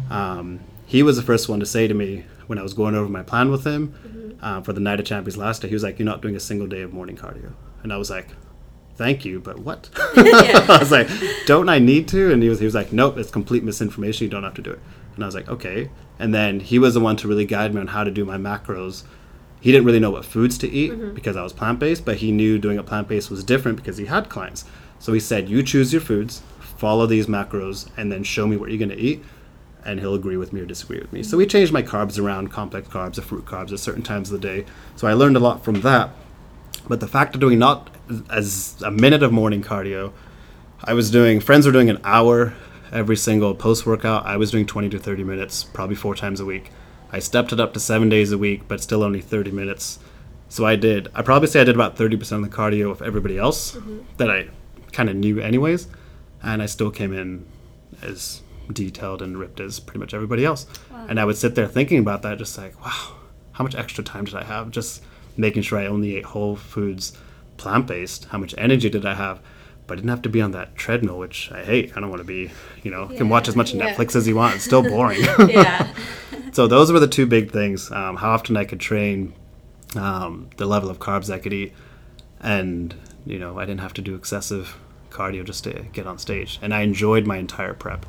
Um, 0.10 0.60
he 0.86 1.04
was 1.04 1.16
the 1.16 1.24
first 1.24 1.48
one 1.48 1.60
to 1.60 1.66
say 1.66 1.88
to 1.88 1.94
me 1.94 2.26
when 2.48 2.58
I 2.58 2.64
was 2.64 2.74
going 2.74 2.96
over 2.96 3.10
my 3.10 3.24
plan 3.24 3.50
with 3.50 3.66
him 3.66 4.38
uh, 4.42 4.62
for 4.62 4.74
the 4.74 4.82
Night 4.82 5.00
of 5.00 5.06
Champions 5.06 5.38
last 5.38 5.62
day, 5.62 5.70
he 5.70 5.74
was 5.74 5.84
like, 5.84 6.00
You're 6.00 6.06
not 6.06 6.22
doing 6.22 6.36
a 6.36 6.40
single 6.40 6.68
day 6.68 6.82
of 6.82 6.92
morning 6.92 7.16
cardio. 7.16 7.54
And 7.84 7.94
I 7.94 7.98
was 7.98 8.10
like, 8.10 8.28
Thank 8.96 9.24
you, 9.24 9.40
but 9.40 9.60
what? 9.60 9.90
I 9.96 10.78
was 10.80 10.92
like, 10.92 11.08
Don't 11.46 11.70
I 11.70 11.80
need 11.80 12.08
to? 12.10 12.32
And 12.34 12.44
he 12.44 12.50
was, 12.50 12.60
he 12.60 12.66
was 12.66 12.76
like, 12.76 12.92
Nope, 12.92 13.18
it's 13.18 13.32
complete 13.32 13.64
misinformation. 13.64 14.26
You 14.26 14.30
don't 14.30 14.44
have 14.44 14.54
to 14.56 14.62
do 14.62 14.72
it. 14.72 14.80
And 15.16 15.24
I 15.24 15.28
was 15.28 15.36
like, 15.36 15.48
Okay. 15.48 15.90
And 16.20 16.34
then 16.34 16.60
he 16.60 16.78
was 16.78 16.94
the 16.94 17.00
one 17.00 17.16
to 17.18 17.28
really 17.28 17.46
guide 17.46 17.74
me 17.74 17.80
on 17.80 17.88
how 17.88 18.04
to 18.04 18.12
do 18.12 18.26
my 18.26 18.38
macros. 18.38 19.04
He 19.62 19.72
didn't 19.72 19.86
really 19.86 20.00
know 20.00 20.12
what 20.12 20.26
foods 20.26 20.58
to 20.60 20.70
eat 20.70 21.14
because 21.14 21.38
I 21.38 21.44
was 21.44 21.54
plant 21.54 21.80
based, 21.80 22.04
but 22.04 22.18
he 22.18 22.32
knew 22.32 22.58
doing 22.60 22.78
a 22.78 22.84
plant 22.84 23.08
based 23.08 23.30
was 23.30 23.44
different 23.44 23.78
because 23.78 23.98
he 23.98 24.08
had 24.08 24.28
clients. 24.28 24.66
So 25.00 25.14
he 25.14 25.20
said, 25.20 25.48
You 25.50 25.64
choose 25.64 25.94
your 25.94 26.02
foods, 26.02 26.42
follow 26.82 27.06
these 27.06 27.28
macros, 27.28 27.88
and 27.96 28.12
then 28.12 28.24
show 28.24 28.48
me 28.48 28.58
what 28.58 28.70
you're 28.70 28.80
going 28.80 28.90
to 28.90 28.98
eat 29.00 29.24
and 29.86 30.00
he'll 30.00 30.14
agree 30.14 30.38
with 30.38 30.54
me 30.54 30.62
or 30.62 30.66
disagree 30.66 31.00
with 31.00 31.12
me. 31.12 31.24
So 31.24 31.38
we 31.38 31.46
changed 31.46 31.74
my 31.74 31.82
carbs 31.82 32.20
around 32.24 32.52
complex 32.52 32.88
carbs 32.88 33.18
or 33.18 33.24
fruit 33.24 33.46
carbs 33.46 33.72
at 33.72 33.80
certain 33.80 34.04
times 34.04 34.32
of 34.32 34.40
the 34.40 34.48
day. 34.48 34.66
So 34.96 35.08
I 35.08 35.14
learned 35.14 35.36
a 35.36 35.40
lot 35.40 35.64
from 35.64 35.82
that. 35.82 36.12
But 36.88 37.00
the 37.00 37.08
fact 37.08 37.36
of 37.36 37.42
doing 37.42 37.60
not 37.60 37.90
as 38.30 38.82
a 38.86 38.92
minute 38.92 39.24
of 39.24 39.32
morning 39.32 39.64
cardio, 39.64 40.14
I 40.84 40.94
was 40.94 41.12
doing 41.12 41.40
friends 41.40 41.66
were 41.66 41.72
doing 41.72 41.90
an 41.90 42.00
hour 42.04 42.54
every 42.92 43.18
single 43.18 43.56
post 43.56 43.86
workout. 43.86 44.26
I 44.26 44.38
was 44.38 44.52
doing 44.52 44.66
20 44.66 44.90
to 44.90 45.00
30 45.00 45.24
minutes, 45.24 45.64
probably 45.64 45.96
four 45.96 46.16
times 46.16 46.40
a 46.40 46.46
week. 46.46 46.72
I 47.12 47.20
stepped 47.20 47.52
it 47.52 47.60
up 47.60 47.74
to 47.74 47.80
seven 47.80 48.10
days 48.10 48.32
a 48.32 48.38
week, 48.38 48.68
but 48.68 48.82
still 48.82 49.04
only 49.04 49.22
30 49.22 49.52
minutes. 49.52 50.00
So 50.50 50.66
I 50.66 50.76
did. 50.76 51.08
I 51.14 51.22
probably 51.22 51.48
say 51.48 51.62
I 51.62 51.64
did 51.64 51.76
about 51.76 51.96
30% 51.96 52.32
of 52.32 52.42
the 52.42 52.50
cardio 52.56 52.92
of 52.92 53.02
everybody 53.02 53.38
else 53.38 53.74
mm-hmm. 53.76 54.00
that 54.18 54.30
I 54.30 54.50
kind 54.92 55.10
of 55.10 55.16
knew 55.16 55.40
anyways, 55.40 55.88
and 56.44 56.62
I 56.62 56.66
still 56.66 56.92
came 56.92 57.14
in 57.14 57.46
as 58.02 58.42
detailed 58.72 59.22
and 59.22 59.38
ripped 59.38 59.60
as 59.60 59.80
pretty 59.80 60.00
much 60.00 60.14
everybody 60.14 60.46
else. 60.46 60.66
And 61.10 61.20
I 61.20 61.26
would 61.26 61.38
sit 61.38 61.56
there 61.56 61.68
thinking 61.68 62.00
about 62.00 62.22
that, 62.22 62.38
just 62.38 62.58
like, 62.58 62.80
wow, 62.84 63.16
how 63.54 63.64
much 63.64 63.76
extra 63.76 64.04
time 64.04 64.26
did 64.26 64.36
I 64.36 64.44
have? 64.44 64.72
Just 64.72 65.04
making 65.38 65.64
sure 65.64 65.80
I 65.80 65.88
only 65.88 66.16
ate 66.16 66.26
whole 66.26 66.56
foods, 66.56 67.18
plant 67.58 67.88
based. 67.88 68.26
How 68.26 68.38
much 68.38 68.54
energy 68.58 68.90
did 68.90 69.06
I 69.06 69.16
have? 69.16 69.42
But 69.88 69.94
I 69.94 69.96
didn't 69.98 70.10
have 70.12 70.22
to 70.24 70.30
be 70.30 70.42
on 70.42 70.52
that 70.52 70.76
treadmill, 70.76 71.18
which 71.18 71.52
I 71.52 71.64
hate. 71.64 71.92
I 71.98 72.00
don't 72.00 72.10
want 72.10 72.22
to 72.22 72.28
be, 72.28 72.52
you 72.84 72.92
know, 72.92 73.08
can 73.08 73.30
watch 73.30 73.48
as 73.48 73.56
much 73.56 73.74
Yeah. 73.74 73.94
Netflix 73.94 74.16
as 74.16 74.28
you 74.28 74.36
want. 74.36 74.56
It's 74.56 74.64
still 74.64 74.84
boring. 74.84 75.22
yeah. 75.50 75.92
so 76.54 76.68
those 76.68 76.92
were 76.92 77.00
the 77.00 77.08
two 77.08 77.26
big 77.26 77.52
things: 77.52 77.92
um, 77.92 78.16
how 78.18 78.32
often 78.32 78.56
I 78.56 78.64
could 78.64 78.80
train, 78.80 79.34
um, 79.96 80.50
the 80.58 80.66
level 80.66 80.90
of 80.90 81.00
carbs 81.00 81.34
I 81.34 81.40
could 81.40 81.52
eat, 81.54 81.74
and 82.40 82.96
you 83.26 83.38
know, 83.40 83.60
I 83.60 83.66
didn't 83.66 83.82
have 83.82 83.94
to 83.96 84.02
do 84.02 84.16
excessive 84.16 84.78
cardio 85.12 85.44
just 85.46 85.64
to 85.66 85.86
get 85.94 86.08
on 86.08 86.18
stage. 86.18 86.60
And 86.62 86.74
I 86.74 86.82
enjoyed 86.82 87.26
my 87.28 87.38
entire 87.38 87.74
prep, 87.74 88.06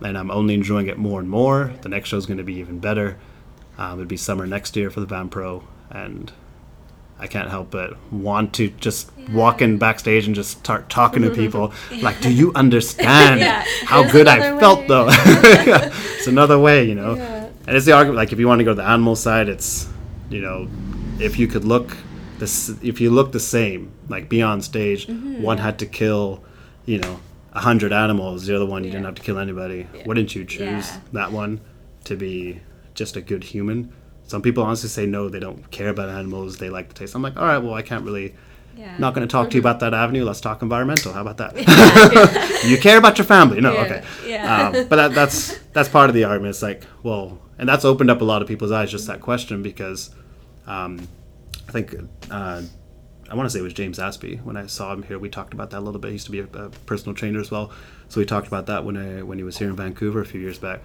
and 0.00 0.16
I'm 0.18 0.30
only 0.30 0.54
enjoying 0.54 0.86
it 0.86 0.98
more 0.98 1.20
and 1.20 1.28
more. 1.28 1.72
The 1.82 1.88
next 1.88 2.08
show 2.10 2.16
is 2.16 2.26
going 2.26 2.38
to 2.38 2.44
be 2.44 2.54
even 2.54 2.78
better. 2.78 3.16
Um, 3.78 3.98
it'd 3.98 4.08
be 4.08 4.16
summer 4.16 4.46
next 4.46 4.76
year 4.76 4.90
for 4.90 5.00
the 5.00 5.06
Van 5.06 5.28
Pro, 5.28 5.64
and 5.90 6.30
I 7.18 7.26
can't 7.26 7.48
help 7.50 7.70
but 7.70 7.96
want 8.12 8.52
to 8.54 8.68
just 8.70 9.10
walk 9.30 9.62
in 9.62 9.78
backstage 9.78 10.26
and 10.26 10.34
just 10.34 10.50
start 10.58 10.90
talking 10.90 11.22
to 11.22 11.30
people. 11.30 11.72
Like, 12.02 12.20
do 12.20 12.32
you 12.32 12.52
understand 12.54 13.40
Yeah. 13.40 13.64
how 13.84 14.08
good 14.10 14.26
I 14.28 14.36
another 14.38 14.60
felt 14.60 14.80
way. 14.80 14.86
though? 14.88 15.06
it's 16.16 16.26
another 16.26 16.58
way, 16.58 16.84
you 16.84 16.94
know. 16.94 17.14
Yeah. 17.14 17.48
And 17.66 17.76
it's 17.76 17.86
the 17.86 17.92
argument. 17.92 18.16
Like, 18.16 18.32
if 18.32 18.38
you 18.38 18.46
want 18.46 18.58
to 18.60 18.64
go 18.64 18.72
to 18.72 18.74
the 18.76 18.84
animal 18.86 19.16
side, 19.16 19.48
it's 19.48 19.88
you 20.28 20.40
know, 20.40 20.68
if 21.20 21.38
you 21.38 21.46
could 21.46 21.64
look 21.64 21.96
this, 22.38 22.68
if 22.82 23.00
you 23.00 23.10
look 23.10 23.32
the 23.32 23.40
same, 23.40 23.92
like 24.08 24.28
be 24.28 24.42
on 24.42 24.60
stage, 24.62 25.06
Mm-hmm. 25.06 25.42
one 25.42 25.58
had 25.58 25.78
to 25.80 25.86
kill, 25.86 26.42
you 26.86 26.98
know, 26.98 27.20
a 27.52 27.60
hundred 27.60 27.92
animals. 27.92 28.46
The 28.46 28.56
other 28.56 28.66
one 28.66 28.84
you 28.84 28.90
didn't 28.90 29.04
have 29.06 29.14
to 29.16 29.22
kill 29.22 29.38
anybody. 29.38 29.86
Wouldn't 30.06 30.34
you 30.34 30.44
choose 30.44 30.90
Yeah. 30.90 31.00
that 31.12 31.32
one 31.32 31.60
to 32.04 32.16
be 32.16 32.60
just 32.94 33.16
a 33.16 33.20
good 33.20 33.44
human? 33.44 33.92
Some 34.26 34.42
people 34.42 34.64
honestly 34.64 34.88
say 34.88 35.06
no, 35.06 35.28
they 35.28 35.38
don't 35.40 35.70
care 35.70 35.88
about 35.90 36.08
animals. 36.08 36.56
They 36.58 36.70
like 36.70 36.88
the 36.88 36.94
taste. 36.94 37.14
I'm 37.14 37.22
like, 37.22 37.36
all 37.36 37.44
right, 37.44 37.58
well, 37.58 37.74
I 37.74 37.82
can't 37.82 38.04
really. 38.04 38.34
Yeah. 38.76 38.96
Not 38.98 39.14
going 39.14 39.24
to 39.26 39.30
talk 39.30 39.50
to 39.50 39.54
you 39.54 39.60
about 39.60 39.78
that 39.80 39.94
avenue. 39.94 40.24
Let's 40.24 40.40
talk 40.40 40.60
environmental. 40.60 41.12
How 41.12 41.20
about 41.20 41.36
that? 41.36 41.54
you 42.66 42.76
care 42.78 42.98
about 42.98 43.18
your 43.18 43.24
family? 43.24 43.60
No, 43.60 43.72
Yeah. 43.72 43.80
okay. 43.82 44.02
Yeah. 44.26 44.66
Um, 44.68 44.72
but 44.88 44.96
that, 44.96 45.14
that's 45.14 45.56
that's 45.72 45.88
part 45.88 46.10
of 46.10 46.14
the 46.14 46.24
argument. 46.24 46.50
It's 46.50 46.62
like, 46.62 46.82
well, 47.04 47.38
and 47.56 47.68
that's 47.68 47.84
opened 47.84 48.10
up 48.10 48.20
a 48.20 48.24
lot 48.24 48.42
of 48.42 48.48
people's 48.48 48.72
eyes. 48.72 48.90
Just 48.90 49.06
that 49.06 49.20
question 49.20 49.62
because 49.62 50.10
um, 50.66 51.06
I 51.68 51.72
think 51.72 51.94
uh, 52.30 52.62
I 53.30 53.34
want 53.34 53.46
to 53.46 53.50
say 53.50 53.58
it 53.58 53.62
was 53.62 53.72
James 53.74 53.98
Aspey 53.98 54.42
when 54.42 54.56
I 54.56 54.66
saw 54.66 54.92
him 54.92 55.02
here. 55.02 55.18
We 55.18 55.28
talked 55.28 55.54
about 55.54 55.70
that 55.70 55.78
a 55.78 55.80
little 55.80 56.00
bit. 56.00 56.08
He 56.08 56.12
used 56.14 56.26
to 56.26 56.32
be 56.32 56.40
a, 56.40 56.44
a 56.44 56.70
personal 56.86 57.14
trainer 57.14 57.40
as 57.40 57.50
well, 57.50 57.72
so 58.08 58.20
we 58.20 58.26
talked 58.26 58.46
about 58.46 58.66
that 58.66 58.84
when 58.84 58.96
I, 58.96 59.22
when 59.22 59.38
he 59.38 59.44
was 59.44 59.58
here 59.58 59.68
in 59.70 59.76
Vancouver 59.76 60.20
a 60.20 60.26
few 60.26 60.40
years 60.40 60.58
back. 60.58 60.80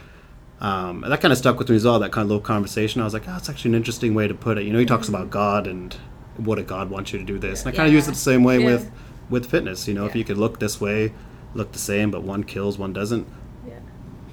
Um, 0.62 1.04
and 1.04 1.12
that 1.14 1.22
kind 1.22 1.32
of 1.32 1.38
stuck 1.38 1.58
with 1.58 1.70
me 1.70 1.76
as 1.78 1.86
well. 1.86 2.00
That 2.00 2.12
kind 2.12 2.24
of 2.26 2.30
little 2.30 2.42
conversation. 2.44 3.00
I 3.02 3.06
was 3.06 3.14
like, 3.14 3.28
oh, 3.30 3.36
it's 3.38 3.50
actually 3.50 3.72
an 3.72 3.76
interesting 3.76 4.14
way 4.14 4.28
to 4.28 4.34
put 4.34 4.58
it. 4.58 4.66
You 4.66 4.74
know, 4.74 4.80
he 4.80 4.86
talks 4.86 5.08
about 5.08 5.30
God 5.30 5.68
and 5.68 5.94
what 6.38 6.60
a 6.60 6.64
God 6.64 6.90
wants 6.90 7.14
you 7.14 7.20
to 7.20 7.26
do 7.26 7.38
this, 7.40 7.64
and 7.66 7.74
I 7.74 7.76
kind 7.76 7.88
of 7.88 7.94
use 7.94 8.08
it 8.08 8.12
the 8.12 8.18
same 8.18 8.44
way 8.44 8.60
Yeah. 8.60 8.66
with 8.66 8.92
with 9.30 9.46
fitness. 9.50 9.88
You 9.88 9.94
know, 9.94 10.06
if 10.06 10.16
you 10.16 10.24
could 10.24 10.38
look 10.38 10.60
this 10.60 10.80
way, 10.82 11.14
look 11.54 11.72
the 11.74 11.80
same, 11.80 12.10
but 12.12 12.24
one 12.24 12.44
kills, 12.44 12.78
one 12.78 12.94
doesn't. 12.94 13.28
Yeah. 13.68 13.80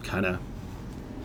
Kind 0.04 0.26
of 0.26 0.38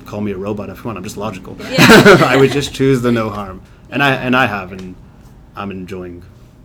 call 0.05 0.21
me 0.21 0.31
a 0.31 0.37
robot 0.37 0.69
if 0.69 0.79
you 0.79 0.83
want. 0.85 0.97
I'm 0.97 1.03
just 1.03 1.17
logical. 1.17 1.55
Yeah. 1.59 1.75
I 2.25 2.35
would 2.37 2.51
just 2.51 2.73
choose 2.73 3.01
the 3.01 3.11
no 3.11 3.29
harm, 3.29 3.61
and 3.89 4.03
I 4.03 4.13
and 4.15 4.35
I 4.35 4.45
have, 4.47 4.71
and 4.71 4.95
I'm 5.61 5.71
enjoying 5.71 6.23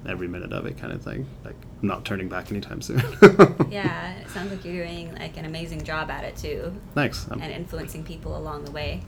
every 0.08 0.28
minute 0.28 0.52
of 0.52 0.66
it, 0.66 0.78
kind 0.78 0.92
of 0.92 1.02
thing. 1.02 1.26
Like 1.44 1.56
I'm 1.82 1.88
not 1.88 2.04
turning 2.04 2.28
back 2.28 2.50
anytime 2.50 2.80
soon. 2.80 3.02
yeah. 3.70 4.14
It 4.20 4.28
sounds 4.30 4.50
like 4.50 4.64
you're 4.64 4.84
doing 4.84 5.14
like 5.14 5.36
an 5.36 5.44
amazing 5.44 5.82
job 5.84 6.10
at 6.10 6.24
it 6.24 6.36
too, 6.36 6.72
Thanks. 6.94 7.26
Um, 7.30 7.40
and 7.42 7.52
influencing 7.52 8.04
people 8.04 8.36
along 8.36 8.64
the 8.64 8.70
way. 8.70 9.02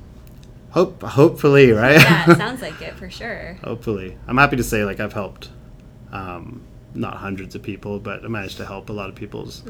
hope 0.70 1.02
hopefully, 1.02 1.70
right? 1.72 2.00
Yeah, 2.00 2.30
it 2.30 2.36
sounds 2.44 2.62
like 2.62 2.80
it 2.82 2.94
for 2.94 3.08
sure. 3.10 3.56
hopefully, 3.64 4.16
I'm 4.26 4.36
happy 4.38 4.56
to 4.56 4.64
say 4.64 4.84
like 4.84 5.00
I've 5.00 5.12
helped, 5.12 5.50
um, 6.12 6.62
not 6.94 7.16
hundreds 7.18 7.54
of 7.54 7.62
people, 7.62 7.98
but 8.00 8.24
I 8.24 8.28
managed 8.28 8.56
to 8.58 8.66
help 8.66 8.88
a 8.90 8.92
lot 8.92 9.08
of 9.08 9.14
people's 9.14 9.62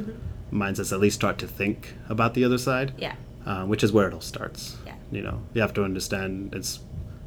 mindsets 0.53 0.93
at 0.93 1.01
least 1.01 1.17
start 1.17 1.37
to 1.39 1.47
think 1.47 1.95
about 2.09 2.35
the 2.35 2.45
other 2.45 2.59
side. 2.59 2.93
Yeah. 2.99 3.15
uh, 3.47 3.65
which 3.67 3.83
is 3.85 3.93
where 3.93 4.09
it 4.09 4.15
all 4.15 4.21
starts. 4.21 4.77
Yeah. 4.87 4.95
You 5.11 5.23
know, 5.23 5.43
you 5.55 5.61
have 5.61 5.75
to 5.75 5.85
understand 5.85 6.55
it's 6.55 6.81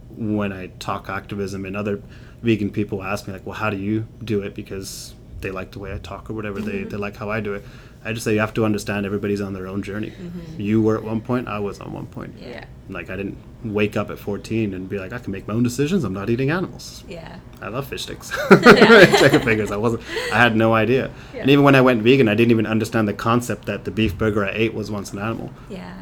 when 0.10 0.52
I 0.52 0.68
talk 0.80 1.10
activism 1.10 1.66
and 1.66 1.76
other 1.78 2.02
vegan 2.42 2.72
people 2.72 3.04
ask 3.04 3.28
me 3.28 3.34
like, 3.34 3.46
well, 3.46 3.56
how 3.56 3.70
do 3.70 3.78
you 3.78 4.08
do 4.24 4.42
it? 4.42 4.56
Because 4.56 5.14
they 5.42 5.52
like 5.52 5.72
the 5.72 5.80
way 5.80 5.94
I 5.94 5.98
talk 5.98 6.30
or 6.30 6.34
whatever. 6.34 6.62
They, 6.62 6.72
they 6.72 6.84
mm-hmm. 6.84 6.98
like 6.98 7.18
how 7.18 7.30
I 7.30 7.40
do 7.40 7.54
it. 7.54 7.64
I 8.04 8.14
just 8.14 8.24
say 8.24 8.34
you 8.34 8.40
have 8.40 8.54
to 8.56 8.66
understand 8.66 9.06
everybody's 9.06 9.42
on 9.42 9.54
their 9.54 9.68
own 9.68 9.84
journey. 9.84 10.10
Mm-hmm. 10.10 10.60
You 10.60 10.82
were 10.82 10.98
at 10.98 11.04
one 11.04 11.22
point, 11.22 11.48
I 11.48 11.60
was 11.60 11.80
on 11.80 11.94
one 11.94 12.08
point. 12.08 12.36
Yeah. 12.40 12.66
Like 12.90 13.12
I 13.12 13.16
didn't 13.16 13.38
wake 13.64 13.96
up 13.96 14.10
at 14.10 14.18
14 14.18 14.74
and 14.74 14.90
be 14.90 14.98
like, 14.98 15.14
I 15.14 15.20
can 15.20 15.32
make 15.32 15.48
my 15.48 15.54
own 15.54 15.62
decisions. 15.62 16.04
I'm 16.04 16.14
not 16.14 16.30
eating 16.30 16.50
animals. 16.50 17.04
Yeah. 17.08 17.40
I 17.62 17.68
love 17.68 17.88
fish 17.88 18.04
sticks. 18.04 18.32
Chicken 18.50 19.42
fingers. 19.42 19.72
I 19.72 19.78
wasn't. 19.78 20.04
I 20.34 20.38
had 20.38 20.56
no 20.56 20.74
idea. 20.74 21.12
And 21.36 21.50
even 21.50 21.64
when 21.64 21.76
I 21.76 21.82
went 21.82 22.02
vegan, 22.02 22.28
I 22.28 22.34
didn't 22.34 22.52
even 22.52 22.66
understand 22.66 23.08
the 23.08 23.14
concept 23.14 23.68
that 23.68 23.86
the 23.86 23.92
beef 23.92 24.18
burger 24.18 24.46
I 24.46 24.52
ate 24.52 24.74
was 24.74 24.90
once 24.90 25.14
an 25.14 25.20
animal 25.20 25.52
Yeah. 25.70 25.96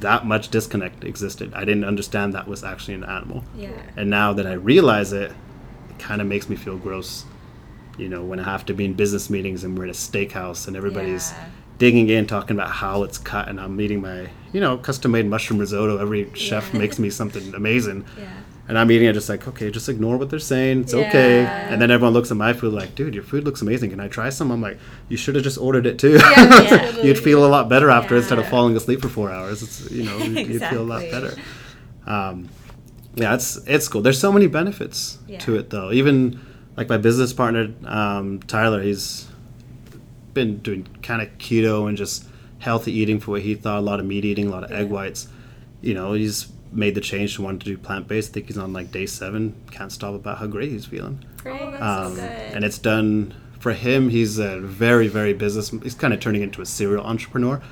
that 0.00 0.26
much 0.26 0.48
disconnect 0.48 1.04
existed. 1.04 1.54
I 1.54 1.64
didn't 1.64 1.84
understand 1.84 2.34
that 2.34 2.48
was 2.48 2.64
actually 2.64 2.94
an 2.94 3.04
animal. 3.04 3.44
Yeah. 3.56 3.70
And 3.96 4.10
now 4.10 4.32
that 4.32 4.46
I 4.46 4.54
realize 4.54 5.12
it, 5.12 5.30
it 5.94 6.02
kind 6.02 6.20
of 6.20 6.26
makes 6.26 6.48
me 6.48 6.56
feel 6.56 6.76
gross. 6.76 7.24
You 7.98 8.08
know, 8.08 8.22
when 8.24 8.40
I 8.40 8.44
have 8.44 8.66
to 8.66 8.74
be 8.74 8.84
in 8.84 8.94
business 8.94 9.30
meetings 9.30 9.62
and 9.64 9.78
we're 9.78 9.84
at 9.84 9.90
a 9.90 9.92
steakhouse 9.92 10.66
and 10.66 10.76
everybody's 10.76 11.30
Yeah. 11.32 11.44
digging 11.78 12.08
in, 12.08 12.26
talking 12.26 12.56
about 12.56 12.70
how 12.70 13.02
it's 13.04 13.18
cut, 13.18 13.48
and 13.48 13.60
I'm 13.60 13.80
eating 13.80 14.00
my 14.00 14.28
you 14.52 14.60
know, 14.60 14.76
custom 14.76 15.10
made 15.10 15.26
mushroom 15.26 15.58
risotto. 15.58 15.98
Every 15.98 16.30
chef 16.34 16.70
Yeah. 16.72 16.78
makes 16.80 16.98
me 16.98 17.10
something 17.10 17.54
amazing. 17.54 18.04
Yeah. 18.18 18.24
And 18.66 18.78
I'm 18.78 18.90
eating 18.90 19.06
it 19.08 19.12
just 19.12 19.28
like, 19.28 19.46
okay, 19.46 19.70
just 19.70 19.90
ignore 19.90 20.16
what 20.16 20.30
they're 20.30 20.38
saying. 20.38 20.80
It's 20.82 20.94
okay. 20.94 21.44
And 21.44 21.82
then 21.82 21.90
everyone 21.90 22.14
looks 22.14 22.30
at 22.30 22.38
my 22.38 22.54
food 22.54 22.72
like, 22.72 22.94
dude, 22.94 23.14
your 23.14 23.22
food 23.22 23.44
looks 23.44 23.60
amazing. 23.60 23.90
Can 23.90 24.00
I 24.00 24.08
try 24.08 24.30
some? 24.30 24.50
I'm 24.50 24.62
like, 24.62 24.78
you 25.10 25.18
should 25.18 25.34
have 25.34 25.44
just 25.44 25.58
ordered 25.58 25.84
it 25.84 25.98
too. 25.98 26.12
Yeah. 26.14 26.96
You'd 27.02 27.18
feel 27.18 27.44
a 27.44 27.50
lot 27.56 27.68
better 27.68 27.90
after 27.90 28.14
Yeah. 28.14 28.20
instead 28.22 28.38
of 28.38 28.48
falling 28.48 28.74
asleep 28.74 29.02
for 29.02 29.10
four 29.10 29.30
hours. 29.30 29.62
It's 29.62 29.90
you 29.90 30.04
know 30.04 30.16
you'd 30.16 30.46
you'd 30.48 30.62
feel 30.64 30.80
a 30.80 30.90
lot 30.94 31.02
better. 31.10 31.34
Um, 32.06 32.48
yeah, 33.16 33.34
it's 33.34 33.56
it's 33.66 33.88
cool. 33.88 34.02
There's 34.02 34.18
so 34.18 34.32
many 34.32 34.46
benefits 34.46 35.18
to 35.38 35.56
it 35.56 35.70
though. 35.70 35.90
Even 35.92 36.40
like 36.76 36.88
my 36.88 36.96
business 36.98 37.32
partner 37.32 37.72
um, 37.86 38.40
Tyler, 38.46 38.82
he's 38.82 39.28
been 40.32 40.58
doing 40.58 40.86
kind 41.02 41.22
of 41.22 41.28
keto 41.38 41.88
and 41.88 41.96
just 41.96 42.26
healthy 42.58 42.92
eating 42.92 43.20
for 43.20 43.32
what 43.32 43.42
he 43.42 43.54
thought. 43.54 43.78
A 43.78 43.80
lot 43.80 44.00
of 44.00 44.06
meat 44.06 44.24
eating, 44.24 44.48
a 44.48 44.50
lot 44.50 44.64
of 44.64 44.72
egg 44.72 44.90
whites. 44.90 45.28
You 45.80 45.94
know, 45.94 46.12
he's 46.14 46.48
made 46.72 46.94
the 46.96 47.00
change 47.00 47.36
to 47.36 47.42
want 47.42 47.60
to 47.62 47.66
do 47.66 47.78
plant 47.78 48.08
based. 48.08 48.30
I 48.30 48.34
think 48.34 48.46
he's 48.46 48.58
on 48.58 48.72
like 48.72 48.90
day 48.90 49.06
seven. 49.06 49.54
Can't 49.70 49.92
stop 49.92 50.14
about 50.14 50.38
how 50.38 50.46
great 50.46 50.70
he's 50.70 50.86
feeling. 50.86 51.24
Oh, 51.46 51.70
that's 51.70 51.82
Um, 51.82 52.16
so 52.16 52.20
good. 52.22 52.30
and 52.54 52.64
it's 52.64 52.78
done 52.78 53.34
for 53.60 53.72
him. 53.72 54.08
He's 54.08 54.38
a 54.38 54.58
very, 54.60 55.06
very 55.08 55.32
business. 55.34 55.70
He's 55.82 55.94
kind 55.94 56.12
of 56.12 56.20
turning 56.20 56.42
into 56.42 56.60
a 56.62 56.66
serial 56.66 57.04
entrepreneur. 57.04 57.62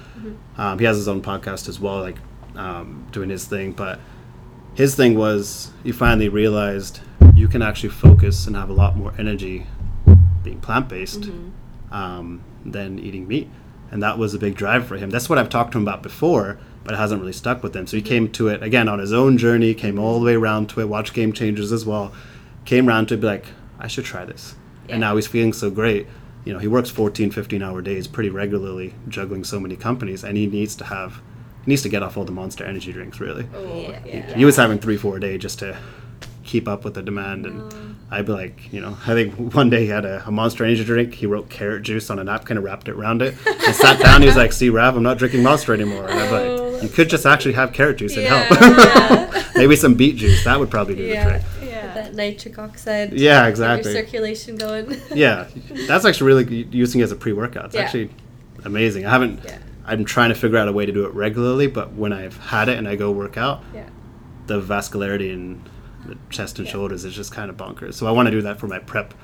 Um, 0.56 0.78
he 0.78 0.84
has 0.84 0.96
his 0.96 1.08
own 1.08 1.20
podcast 1.22 1.68
as 1.68 1.80
well, 1.80 2.00
like 2.00 2.18
um, 2.54 3.06
doing 3.10 3.30
his 3.30 3.44
thing. 3.46 3.72
But 3.72 3.98
his 4.74 4.94
thing 4.94 5.16
was 5.16 5.70
he 5.84 5.92
finally 5.92 6.28
realized 6.28 7.00
you 7.34 7.48
can 7.48 7.62
actually 7.62 7.90
focus 7.90 8.46
and 8.46 8.56
have 8.56 8.68
a 8.68 8.72
lot 8.72 8.96
more 8.96 9.12
energy 9.18 9.66
being 10.42 10.60
plant 10.60 10.88
based 10.88 11.30
um, 11.90 12.42
than 12.64 12.98
eating 12.98 13.28
meat. 13.28 13.48
And 13.90 14.02
that 14.02 14.18
was 14.18 14.32
a 14.32 14.38
big 14.38 14.54
drive 14.54 14.86
for 14.86 14.96
him. 14.96 15.10
That's 15.10 15.28
what 15.28 15.38
I've 15.38 15.50
talked 15.50 15.72
to 15.72 15.78
him 15.78 15.84
about 15.84 16.02
before, 16.02 16.58
but 16.82 16.94
it 16.94 16.96
hasn't 16.96 17.20
really 17.20 17.32
stuck 17.32 17.62
with 17.62 17.76
him. 17.76 17.86
So 17.86 17.96
he 17.96 18.02
came 18.02 18.30
to 18.32 18.48
it 18.48 18.62
again 18.62 18.88
on 18.88 18.98
his 18.98 19.12
own 19.12 19.36
journey, 19.36 19.74
came 19.74 19.98
all 19.98 20.18
the 20.18 20.24
way 20.24 20.34
around 20.34 20.70
to 20.70 20.80
it, 20.80 20.88
watched 20.88 21.12
Game 21.12 21.32
Changers 21.32 21.72
as 21.72 21.84
well, 21.84 22.12
came 22.64 22.88
around 22.88 23.08
to 23.08 23.14
it, 23.14 23.20
be 23.20 23.26
like, 23.26 23.46
I 23.78 23.88
should 23.88 24.06
try 24.06 24.24
this. 24.24 24.54
Yeah. 24.86 24.94
And 24.94 25.00
now 25.00 25.16
he's 25.16 25.26
feeling 25.26 25.52
so 25.52 25.70
great. 25.70 26.06
You 26.44 26.54
know, 26.54 26.58
he 26.58 26.68
works 26.68 26.88
14, 26.88 27.30
15 27.30 27.62
hour 27.62 27.82
days 27.82 28.08
pretty 28.08 28.30
regularly, 28.30 28.94
juggling 29.08 29.44
so 29.44 29.60
many 29.60 29.76
companies, 29.76 30.24
and 30.24 30.36
he 30.36 30.46
needs 30.46 30.74
to 30.76 30.84
have, 30.84 31.20
needs 31.66 31.82
to 31.82 31.88
get 31.88 32.02
off 32.02 32.16
all 32.16 32.24
the 32.24 32.32
monster 32.32 32.64
energy 32.64 32.92
drinks, 32.92 33.20
really. 33.20 33.46
Oh, 33.54 33.80
Yeah. 33.88 33.98
yeah. 34.04 34.34
He 34.34 34.44
was 34.44 34.56
having 34.56 34.78
three, 34.78 34.96
four 34.96 35.16
a 35.16 35.20
day 35.20 35.38
just 35.38 35.58
to 35.60 35.76
keep 36.44 36.66
up 36.68 36.84
with 36.84 36.94
the 36.94 37.02
demand. 37.02 37.46
And 37.46 37.60
Oh. 37.62 37.76
I'd 38.10 38.26
be 38.26 38.32
like, 38.32 38.72
you 38.72 38.80
know, 38.80 38.96
I 39.06 39.14
think 39.14 39.54
one 39.54 39.70
day 39.70 39.82
he 39.84 39.88
had 39.88 40.04
a, 40.04 40.22
a 40.26 40.30
monster 40.30 40.64
energy 40.64 40.84
drink. 40.84 41.14
He 41.14 41.24
wrote 41.26 41.48
carrot 41.48 41.82
juice 41.84 42.10
on 42.10 42.18
a 42.18 42.24
napkin 42.24 42.56
and 42.58 42.64
wrapped 42.64 42.88
it 42.88 42.92
around 42.94 43.22
it. 43.22 43.34
And 43.46 43.74
sat 43.74 44.00
down. 44.00 44.20
He 44.20 44.26
was 44.26 44.36
like, 44.36 44.52
see, 44.52 44.68
Rav, 44.68 44.96
I'm 44.96 45.02
not 45.02 45.18
drinking 45.18 45.42
monster 45.42 45.72
anymore. 45.72 46.08
And 46.08 46.18
I'm 46.18 46.32
Oh, 46.34 46.72
like, 46.72 46.82
you 46.82 46.88
could 46.88 47.08
just 47.08 47.24
actually 47.24 47.54
have 47.54 47.72
carrot 47.72 47.98
juice 47.98 48.14
and 48.16 48.24
Yeah. 48.24 48.42
help. 48.42 49.54
Maybe 49.54 49.76
some 49.76 49.94
beet 49.94 50.16
juice. 50.16 50.44
That 50.44 50.58
would 50.58 50.70
probably 50.70 50.96
do 50.96 51.04
Yeah. 51.04 51.24
the 51.24 51.30
trick. 51.30 51.42
yeah. 51.64 51.94
That 51.94 52.14
nitric 52.14 52.58
oxide. 52.58 53.12
Yeah, 53.12 53.46
exactly. 53.46 53.92
Your 53.92 54.02
circulation 54.02 54.56
going. 54.56 55.00
Yeah, 55.14 55.46
that's 55.86 56.04
actually 56.04 56.26
really 56.26 56.66
using 56.72 57.00
it 57.00 57.04
as 57.04 57.12
a 57.12 57.16
pre-workout. 57.16 57.66
It's 57.66 57.74
Yeah. 57.76 57.82
actually 57.82 58.10
amazing. 58.64 59.06
I 59.06 59.10
haven't. 59.10 59.40
Yeah. 59.44 59.58
I'm 59.84 60.04
trying 60.04 60.28
to 60.28 60.34
figure 60.34 60.58
out 60.58 60.68
a 60.68 60.72
way 60.72 60.86
to 60.86 60.92
do 60.92 61.04
it 61.04 61.14
regularly, 61.14 61.66
but 61.66 61.92
when 61.94 62.12
I've 62.12 62.36
had 62.38 62.68
it 62.68 62.78
and 62.78 62.86
I 62.88 62.96
go 62.96 63.10
work 63.10 63.36
out, 63.36 63.62
yeah. 63.74 63.88
the 64.46 64.60
vascularity 64.60 65.32
in 65.32 65.62
the 66.06 66.16
chest 66.30 66.58
and 66.58 66.66
Yeah. 66.66 66.72
shoulders 66.72 67.04
is 67.04 67.14
just 67.14 67.32
kind 67.32 67.50
of 67.50 67.56
bonkers. 67.56 67.94
So 67.94 68.06
I 68.06 68.12
want 68.12 68.26
to 68.26 68.30
do 68.30 68.42
that 68.42 68.58
for 68.60 68.68
my 68.68 68.78
prep 68.78 69.14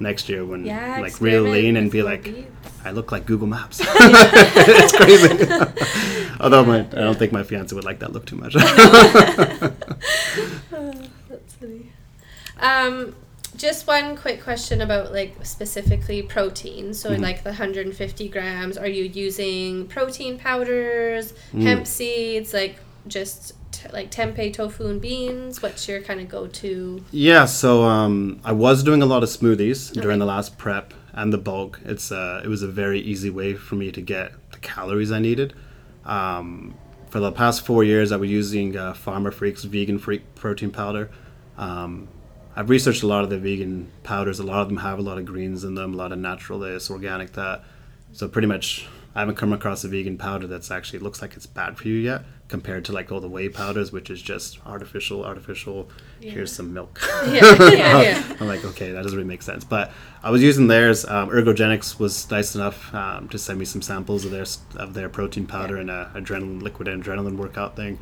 next 0.00 0.28
year 0.28 0.44
when 0.44 0.64
Yeah. 0.64 0.98
like 1.00 1.20
real 1.20 1.42
lean 1.42 1.76
and 1.76 1.90
be 1.90 2.02
like, 2.02 2.24
beets. 2.24 2.48
I 2.84 2.90
look 2.90 3.12
like 3.12 3.26
Google 3.26 3.46
Maps. 3.46 3.80
it's 3.84 4.96
crazy. 4.96 5.46
Although 6.40 6.64
my, 6.64 6.80
I 6.80 6.82
don't 6.82 7.18
think 7.18 7.32
my 7.32 7.42
fiance 7.44 7.74
would 7.74 7.84
like 7.84 8.00
that 8.00 8.12
look 8.12 8.26
too 8.26 8.36
much. 8.36 8.54
That's 9.74 9.74
funny. 11.60 11.92
Um, 12.60 13.14
just 13.56 13.86
one 13.86 14.16
quick 14.16 14.42
question 14.42 14.80
about 14.80 15.12
like 15.12 15.34
specifically 15.44 16.22
protein. 16.22 16.92
So 16.94 17.10
Mhm. 17.10 17.20
like 17.20 17.44
the 17.44 17.52
150 17.52 18.28
grams, 18.28 18.76
are 18.76 18.88
you 18.88 19.04
using 19.04 19.86
protein 19.86 20.38
powders, 20.38 21.32
Mm. 21.52 21.62
hemp 21.62 21.86
seeds, 21.86 22.52
like 22.52 22.76
just 23.06 23.52
t- 23.72 23.88
like 23.92 24.10
tempeh, 24.10 24.52
tofu, 24.52 24.86
and 24.86 25.00
beans? 25.00 25.62
What's 25.62 25.86
your 25.88 26.00
kind 26.00 26.20
of 26.20 26.28
go-to? 26.28 27.02
Yeah, 27.10 27.44
so 27.44 27.82
um, 27.84 28.40
I 28.44 28.52
was 28.52 28.82
doing 28.82 29.02
a 29.02 29.06
lot 29.06 29.22
of 29.22 29.28
smoothies 29.28 29.90
Okay. 29.92 30.00
during 30.00 30.18
the 30.18 30.26
last 30.26 30.58
prep 30.58 30.94
and 31.12 31.32
the 31.32 31.38
bulk. 31.38 31.80
It's 31.84 32.10
uh, 32.10 32.40
it 32.44 32.48
was 32.48 32.62
a 32.62 32.68
very 32.68 33.00
easy 33.00 33.30
way 33.30 33.54
for 33.54 33.74
me 33.76 33.90
to 33.92 34.00
get 34.00 34.32
the 34.52 34.58
calories 34.58 35.12
I 35.12 35.18
needed. 35.20 35.52
Um, 36.04 36.74
for 37.10 37.20
the 37.20 37.30
past 37.30 37.64
four 37.64 37.84
years, 37.84 38.10
I 38.10 38.16
was 38.16 38.28
using 38.30 38.76
uh, 38.76 38.92
PharmaFreak's 38.94 39.64
Vegan 39.64 39.98
Freak 39.98 40.22
protein 40.34 40.70
powder. 40.70 41.10
Um, 41.56 42.08
I've 42.56 42.70
researched 42.70 43.02
a 43.02 43.06
lot 43.06 43.24
of 43.24 43.30
the 43.30 43.38
vegan 43.38 43.90
powders. 44.02 44.38
A 44.38 44.44
lot 44.44 44.60
of 44.60 44.68
them 44.68 44.78
have 44.78 44.98
a 44.98 45.02
lot 45.02 45.18
of 45.18 45.24
greens 45.24 45.64
in 45.64 45.74
them, 45.74 45.94
a 45.94 45.96
lot 45.96 46.12
of 46.12 46.18
natural 46.18 46.58
this, 46.58 46.90
organic 46.90 47.32
that. 47.32 47.64
So 48.12 48.28
pretty 48.28 48.46
much, 48.46 48.86
I 49.14 49.20
haven't 49.20 49.34
come 49.34 49.52
across 49.52 49.82
a 49.82 49.88
vegan 49.88 50.18
powder 50.18 50.46
that's 50.46 50.70
actually 50.70 51.00
looks 51.00 51.20
like 51.20 51.34
it's 51.34 51.46
bad 51.46 51.76
for 51.76 51.88
you 51.88 51.94
yet, 51.94 52.22
compared 52.46 52.84
to 52.84 52.92
like 52.92 53.10
all 53.10 53.20
the 53.20 53.28
whey 53.28 53.48
powders, 53.48 53.90
which 53.90 54.08
is 54.08 54.22
just 54.22 54.64
artificial, 54.64 55.24
artificial. 55.24 55.90
Here's 56.20 56.52
some 56.52 56.72
milk. 56.72 57.00
Yeah, 57.26 57.56
yeah, 57.72 58.02
yeah. 58.02 58.36
I'm 58.38 58.46
like, 58.46 58.64
okay, 58.64 58.92
that 58.92 59.02
doesn't 59.02 59.16
really 59.16 59.28
make 59.28 59.42
sense. 59.42 59.64
But 59.64 59.90
I 60.22 60.30
was 60.30 60.42
using 60.42 60.68
theirs. 60.68 61.04
Um, 61.04 61.30
Ergogenics 61.30 61.98
was 61.98 62.30
nice 62.30 62.54
enough 62.54 62.94
um, 62.94 63.28
to 63.30 63.38
send 63.38 63.58
me 63.58 63.64
some 63.64 63.82
samples 63.82 64.24
of 64.24 64.30
their 64.30 64.46
of 64.76 64.94
their 64.94 65.08
protein 65.08 65.46
powder 65.46 65.76
and 65.76 65.90
a 65.90 66.12
adrenaline 66.14 66.62
liquid 66.62 66.86
adrenaline 66.86 67.36
workout 67.36 67.74
thing. 67.74 67.98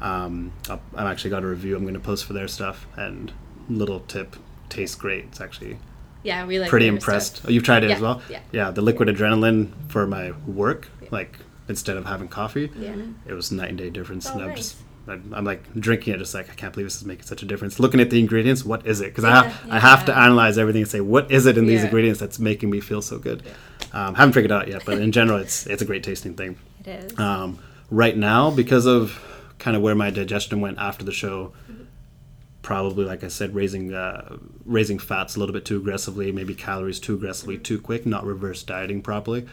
Um, 0.00 0.52
I've 0.68 1.06
actually 1.06 1.30
got 1.30 1.44
a 1.44 1.46
review 1.46 1.76
I'm 1.76 1.82
going 1.82 1.94
to 1.94 2.00
post 2.00 2.24
for 2.24 2.32
their 2.32 2.48
stuff. 2.48 2.86
And 2.96 3.32
little 3.68 4.00
tip, 4.00 4.36
tastes 4.68 4.96
great. 4.96 5.24
It's 5.24 5.40
actually 5.40 5.78
Yeah, 6.22 6.46
we 6.46 6.58
like 6.60 6.68
pretty 6.70 6.86
impressed. 6.86 7.36
stuff. 7.36 7.46
Oh, 7.48 7.52
you've 7.52 7.64
tried 7.64 7.84
it 7.84 7.90
Yeah, 7.90 7.96
as 7.96 8.00
well? 8.00 8.22
yeah. 8.28 8.40
yeah. 8.52 8.70
the 8.70 8.82
liquid 8.82 9.08
adrenaline 9.08 9.70
for 9.88 10.06
my 10.06 10.32
work, 10.46 10.88
like 11.10 11.38
instead 11.68 11.96
of 11.96 12.06
having 12.06 12.28
coffee, 12.28 12.70
Yeah. 12.78 12.94
it 13.26 13.32
was 13.34 13.50
night 13.52 13.70
and 13.70 13.78
day 13.78 13.90
difference. 13.90 14.26
Oh, 14.28 14.32
and 14.34 14.42
I'm 14.42 14.48
nice. 14.48 14.58
just, 14.58 14.76
I'm, 15.08 15.32
I'm 15.34 15.44
like 15.44 15.72
drinking 15.74 16.14
it, 16.14 16.18
just 16.18 16.34
like 16.34 16.48
I 16.50 16.54
can't 16.54 16.72
believe 16.72 16.86
this 16.86 16.96
is 16.96 17.04
making 17.04 17.24
such 17.24 17.42
a 17.42 17.46
difference. 17.46 17.80
Looking 17.80 18.00
at 18.00 18.10
the 18.10 18.20
ingredients, 18.20 18.64
what 18.64 18.86
is 18.86 19.00
it? 19.00 19.06
Because 19.06 19.24
I 19.24 19.30
Yeah, 19.30 19.42
have 19.50 19.70
I 19.72 19.78
have 19.80 20.04
to 20.06 20.16
analyze 20.16 20.58
everything 20.58 20.82
and 20.82 20.90
say 20.90 21.00
what 21.00 21.30
is 21.30 21.46
it 21.46 21.58
in 21.58 21.66
these 21.66 21.80
Yeah. 21.80 21.86
ingredients 21.86 22.20
that's 22.20 22.38
making 22.38 22.70
me 22.70 22.80
feel 22.80 23.02
so 23.02 23.18
good. 23.18 23.42
Um, 23.92 24.14
haven't 24.14 24.32
figured 24.32 24.50
it 24.52 24.54
out 24.54 24.68
yet, 24.68 24.84
but 24.86 24.98
in 24.98 25.10
general, 25.12 25.38
it's 25.38 25.66
it's 25.66 25.82
a 25.82 25.84
great 25.84 26.02
tasting 26.04 26.34
thing. 26.34 26.56
It 26.84 26.88
is. 26.88 27.18
Um, 27.18 27.58
right 27.90 28.16
now, 28.16 28.50
because 28.50 28.86
of 28.86 29.20
kind 29.58 29.76
of 29.76 29.82
where 29.82 29.94
my 29.94 30.10
digestion 30.10 30.60
went 30.60 30.78
after 30.78 31.04
the 31.04 31.12
show, 31.12 31.52
probably 32.62 33.04
like 33.04 33.24
I 33.24 33.28
said, 33.28 33.54
raising 33.54 33.92
uh, 33.92 34.36
raising 34.64 34.98
fats 34.98 35.36
a 35.36 35.40
little 35.40 35.52
bit 35.52 35.64
too 35.64 35.76
aggressively, 35.76 36.32
maybe 36.32 36.54
calories 36.54 37.00
too 37.00 37.14
aggressively, 37.14 37.58
too 37.58 37.80
quick, 37.80 38.06
not 38.06 38.24
reverse 38.24 38.62
dieting 38.62 39.02
properly. 39.02 39.46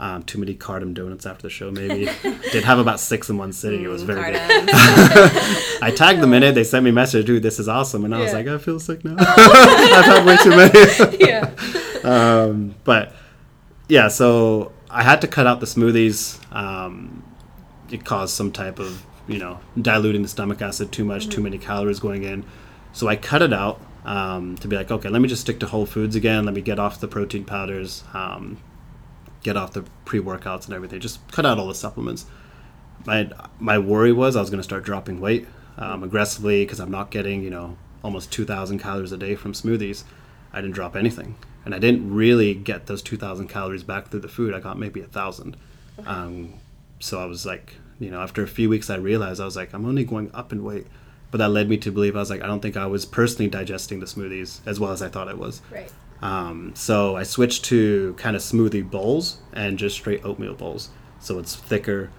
Um, 0.00 0.22
too 0.22 0.38
many 0.38 0.54
Cartems 0.54 0.94
donuts 0.94 1.26
after 1.26 1.42
the 1.42 1.50
show, 1.50 1.72
maybe. 1.72 2.08
Did 2.52 2.62
have 2.62 2.78
about 2.78 3.00
six 3.00 3.28
in 3.30 3.36
one 3.36 3.52
sitting. 3.52 3.82
It 3.82 3.88
was 3.88 4.04
very 4.04 4.30
good. 4.30 4.38
I 5.82 5.92
tagged 5.94 6.20
them 6.20 6.32
in 6.34 6.44
it. 6.44 6.52
They 6.52 6.62
sent 6.62 6.84
me 6.84 6.90
a 6.90 6.92
message, 6.92 7.26
dude, 7.26 7.42
this 7.42 7.58
is 7.58 7.68
awesome. 7.68 8.04
And 8.04 8.14
I 8.14 8.20
was 8.20 8.32
like, 8.32 8.46
I 8.46 8.58
feel 8.58 8.78
sick 8.78 9.04
now. 9.04 9.16
I've 9.18 10.04
had 10.04 10.24
way 10.24 10.36
too 10.36 10.50
many. 10.50 11.18
yeah. 11.18 11.50
um, 12.04 12.76
but 12.84 13.12
yeah, 13.88 14.06
so 14.06 14.70
I 14.88 15.02
had 15.02 15.20
to 15.22 15.26
cut 15.26 15.48
out 15.48 15.58
the 15.58 15.66
smoothies. 15.66 16.38
Um, 16.54 17.24
it 17.90 18.04
caused 18.04 18.34
some 18.34 18.52
type 18.52 18.78
of, 18.78 19.04
you 19.28 19.38
know, 19.38 19.60
diluting 19.80 20.22
the 20.22 20.28
stomach 20.28 20.60
acid 20.62 20.90
too 20.90 21.04
much, 21.04 21.28
too 21.28 21.42
many 21.42 21.58
calories 21.58 22.00
going 22.00 22.24
in. 22.24 22.44
So 22.92 23.06
I 23.06 23.16
cut 23.16 23.42
it 23.42 23.52
out 23.52 23.80
um, 24.04 24.56
to 24.56 24.68
be 24.68 24.74
like, 24.74 24.90
okay, 24.90 25.08
let 25.08 25.20
me 25.20 25.28
just 25.28 25.42
stick 25.42 25.60
to 25.60 25.66
whole 25.66 25.86
foods 25.86 26.16
again. 26.16 26.44
Let 26.46 26.54
me 26.54 26.62
get 26.62 26.78
off 26.78 26.98
the 26.98 27.06
protein 27.06 27.44
powders, 27.44 28.02
um, 28.14 28.58
get 29.42 29.56
off 29.56 29.74
the 29.74 29.84
pre 30.04 30.18
workouts 30.18 30.64
and 30.64 30.74
everything. 30.74 30.98
Just 30.98 31.26
cut 31.30 31.44
out 31.44 31.58
all 31.58 31.68
the 31.68 31.74
supplements. 31.74 32.24
My 33.04 33.30
my 33.60 33.78
worry 33.78 34.12
was 34.12 34.34
I 34.34 34.40
was 34.40 34.50
going 34.50 34.58
to 34.58 34.64
start 34.64 34.82
dropping 34.82 35.20
weight 35.20 35.46
um, 35.76 36.02
aggressively 36.02 36.64
because 36.64 36.80
I'm 36.80 36.90
not 36.90 37.10
getting, 37.10 37.42
you 37.42 37.50
know, 37.50 37.76
almost 38.02 38.32
2,000 38.32 38.78
calories 38.78 39.12
a 39.12 39.16
day 39.16 39.34
from 39.34 39.52
smoothies. 39.52 40.04
I 40.52 40.60
didn't 40.60 40.74
drop 40.74 40.96
anything, 40.96 41.36
and 41.64 41.74
I 41.74 41.78
didn't 41.78 42.12
really 42.12 42.54
get 42.54 42.86
those 42.86 43.02
2,000 43.02 43.48
calories 43.48 43.82
back 43.82 44.08
through 44.08 44.20
the 44.20 44.28
food. 44.28 44.54
I 44.54 44.60
got 44.60 44.78
maybe 44.78 45.00
a 45.00 45.06
thousand. 45.06 45.56
Um, 46.06 46.54
so 47.00 47.20
I 47.20 47.26
was 47.26 47.44
like, 47.44 47.74
you 47.98 48.10
know, 48.10 48.20
after 48.20 48.42
a 48.42 48.46
few 48.48 48.68
weeks, 48.68 48.90
I 48.90 48.96
realized 48.96 49.40
I 49.40 49.44
was 49.44 49.56
like, 49.56 49.72
I'm 49.72 49.84
only 49.86 50.04
going 50.04 50.30
up 50.34 50.52
in 50.52 50.62
weight. 50.64 50.86
But 51.30 51.38
that 51.38 51.48
led 51.50 51.68
me 51.68 51.76
to 51.78 51.92
believe 51.92 52.16
I 52.16 52.20
was 52.20 52.30
like, 52.30 52.42
I 52.42 52.46
don't 52.46 52.60
think 52.60 52.76
I 52.76 52.86
was 52.86 53.04
personally 53.04 53.50
digesting 53.50 54.00
the 54.00 54.06
smoothies 54.06 54.60
as 54.66 54.80
well 54.80 54.92
as 54.92 55.02
I 55.02 55.08
thought 55.08 55.28
I 55.28 55.34
was. 55.34 55.60
Right. 55.70 55.92
Um, 56.22 56.72
so 56.74 57.16
I 57.16 57.22
switched 57.22 57.64
to 57.66 58.14
kind 58.18 58.34
of 58.34 58.40
smoothie 58.42 58.88
bowls 58.88 59.38
and 59.52 59.78
just 59.78 59.94
straight 59.96 60.24
oatmeal 60.24 60.54
bowls. 60.54 60.88
So 61.20 61.38
it's 61.38 61.54
thicker. 61.54 62.10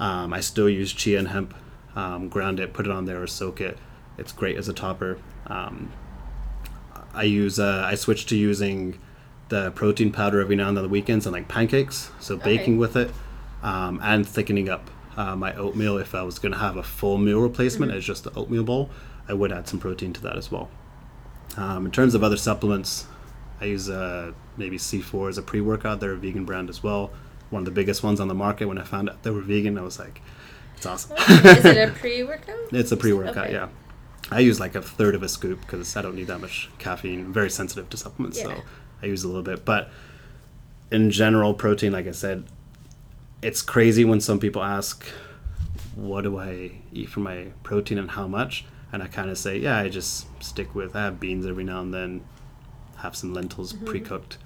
Um, 0.00 0.32
I 0.32 0.40
still 0.40 0.68
use 0.68 0.92
chia 0.92 1.18
and 1.20 1.28
hemp, 1.28 1.54
um, 1.94 2.28
ground 2.28 2.58
it, 2.58 2.72
put 2.72 2.86
it 2.86 2.92
on 2.92 3.04
there, 3.04 3.22
or 3.22 3.26
soak 3.26 3.60
it. 3.60 3.78
It's 4.18 4.32
great 4.32 4.56
as 4.56 4.68
a 4.68 4.72
topper. 4.72 5.18
Um, 5.46 5.92
I 7.14 7.22
use. 7.22 7.58
Uh, 7.60 7.82
I 7.86 7.94
switched 7.94 8.28
to 8.30 8.36
using 8.36 8.98
the 9.48 9.70
protein 9.72 10.10
powder 10.10 10.40
every 10.40 10.56
now 10.56 10.68
and 10.68 10.76
then 10.76 10.84
on 10.84 10.88
the 10.88 10.92
weekends 10.92 11.24
and 11.26 11.32
like 11.32 11.46
pancakes. 11.48 12.10
So 12.18 12.34
Okay. 12.34 12.56
baking 12.56 12.78
with 12.78 12.96
it 12.96 13.10
um, 13.62 14.00
and 14.02 14.26
thickening 14.26 14.68
up 14.68 14.90
uh, 15.16 15.34
my 15.36 15.54
oatmeal, 15.54 15.98
if 15.98 16.14
I 16.14 16.22
was 16.22 16.38
going 16.38 16.52
to 16.52 16.58
have 16.58 16.76
a 16.76 16.82
full 16.82 17.18
meal 17.18 17.40
replacement 17.40 17.92
as 17.92 18.04
just 18.04 18.24
the 18.24 18.32
oatmeal 18.34 18.64
bowl, 18.64 18.90
I 19.28 19.32
would 19.34 19.50
add 19.52 19.66
some 19.68 19.80
protein 19.80 20.12
to 20.14 20.20
that 20.22 20.36
as 20.36 20.50
well. 20.50 20.68
Um, 21.56 21.86
in 21.86 21.92
terms 21.92 22.14
of 22.14 22.22
other 22.22 22.36
supplements, 22.36 23.06
I 23.60 23.66
use 23.66 23.88
uh, 23.88 24.32
maybe 24.56 24.76
C4 24.76 25.30
as 25.30 25.38
a 25.38 25.42
pre 25.42 25.60
workout. 25.60 26.00
They're 26.00 26.12
a 26.12 26.16
vegan 26.16 26.44
brand 26.44 26.68
as 26.68 26.82
well. 26.82 27.10
One 27.50 27.60
of 27.60 27.64
the 27.64 27.70
biggest 27.70 28.02
ones 28.02 28.20
on 28.20 28.28
the 28.28 28.34
market. 28.34 28.66
When 28.66 28.76
I 28.78 28.84
found 28.84 29.08
out 29.08 29.22
they 29.22 29.30
were 29.30 29.40
vegan, 29.40 29.78
I 29.78 29.82
was 29.82 29.98
like, 29.98 30.20
it's 30.76 30.84
awesome. 30.84 31.16
Is 31.16 31.64
it 31.64 31.88
a 31.88 31.92
pre 31.98 32.22
workout? 32.24 32.58
It's 32.72 32.92
a 32.92 32.96
pre 32.96 33.12
workout, 33.14 33.38
Okay. 33.46 33.52
yeah. 33.54 33.68
I 34.30 34.40
use 34.40 34.58
like 34.60 34.74
a 34.74 34.82
third 34.82 35.14
of 35.14 35.22
a 35.22 35.28
scoop 35.28 35.60
because 35.60 35.96
I 35.96 36.02
don't 36.02 36.16
need 36.16 36.26
that 36.26 36.40
much 36.40 36.68
caffeine. 36.78 37.20
I'm 37.20 37.32
very 37.32 37.48
sensitive 37.48 37.88
to 37.90 37.96
supplements, 37.96 38.38
Yeah. 38.38 38.56
so 38.56 38.62
I 39.02 39.06
use 39.06 39.22
a 39.24 39.28
little 39.28 39.42
bit. 39.44 39.64
But 39.64 39.88
in 40.90 41.10
general, 41.10 41.54
protein, 41.54 41.92
like 41.92 42.06
I 42.08 42.10
said, 42.12 42.44
it's 43.42 43.62
crazy 43.62 44.04
when 44.04 44.20
some 44.20 44.38
people 44.38 44.62
ask, 44.62 45.06
"What 45.94 46.22
do 46.22 46.38
I 46.38 46.72
eat 46.92 47.08
for 47.08 47.20
my 47.20 47.48
protein 47.62 47.98
and 47.98 48.10
how 48.10 48.26
much?" 48.26 48.64
And 48.92 49.02
I 49.02 49.08
kind 49.08 49.30
of 49.30 49.38
say, 49.38 49.58
"Yeah, 49.58 49.78
I 49.78 49.88
just 49.88 50.26
stick 50.42 50.74
with. 50.74 50.96
I 50.96 51.04
have 51.04 51.20
beans 51.20 51.46
every 51.46 51.64
now 51.64 51.80
and 51.80 51.92
then, 51.92 52.22
have 52.98 53.16
some 53.16 53.34
lentils 53.34 53.72
mm-hmm. 53.72 53.84
pre-cooked." 53.84 54.38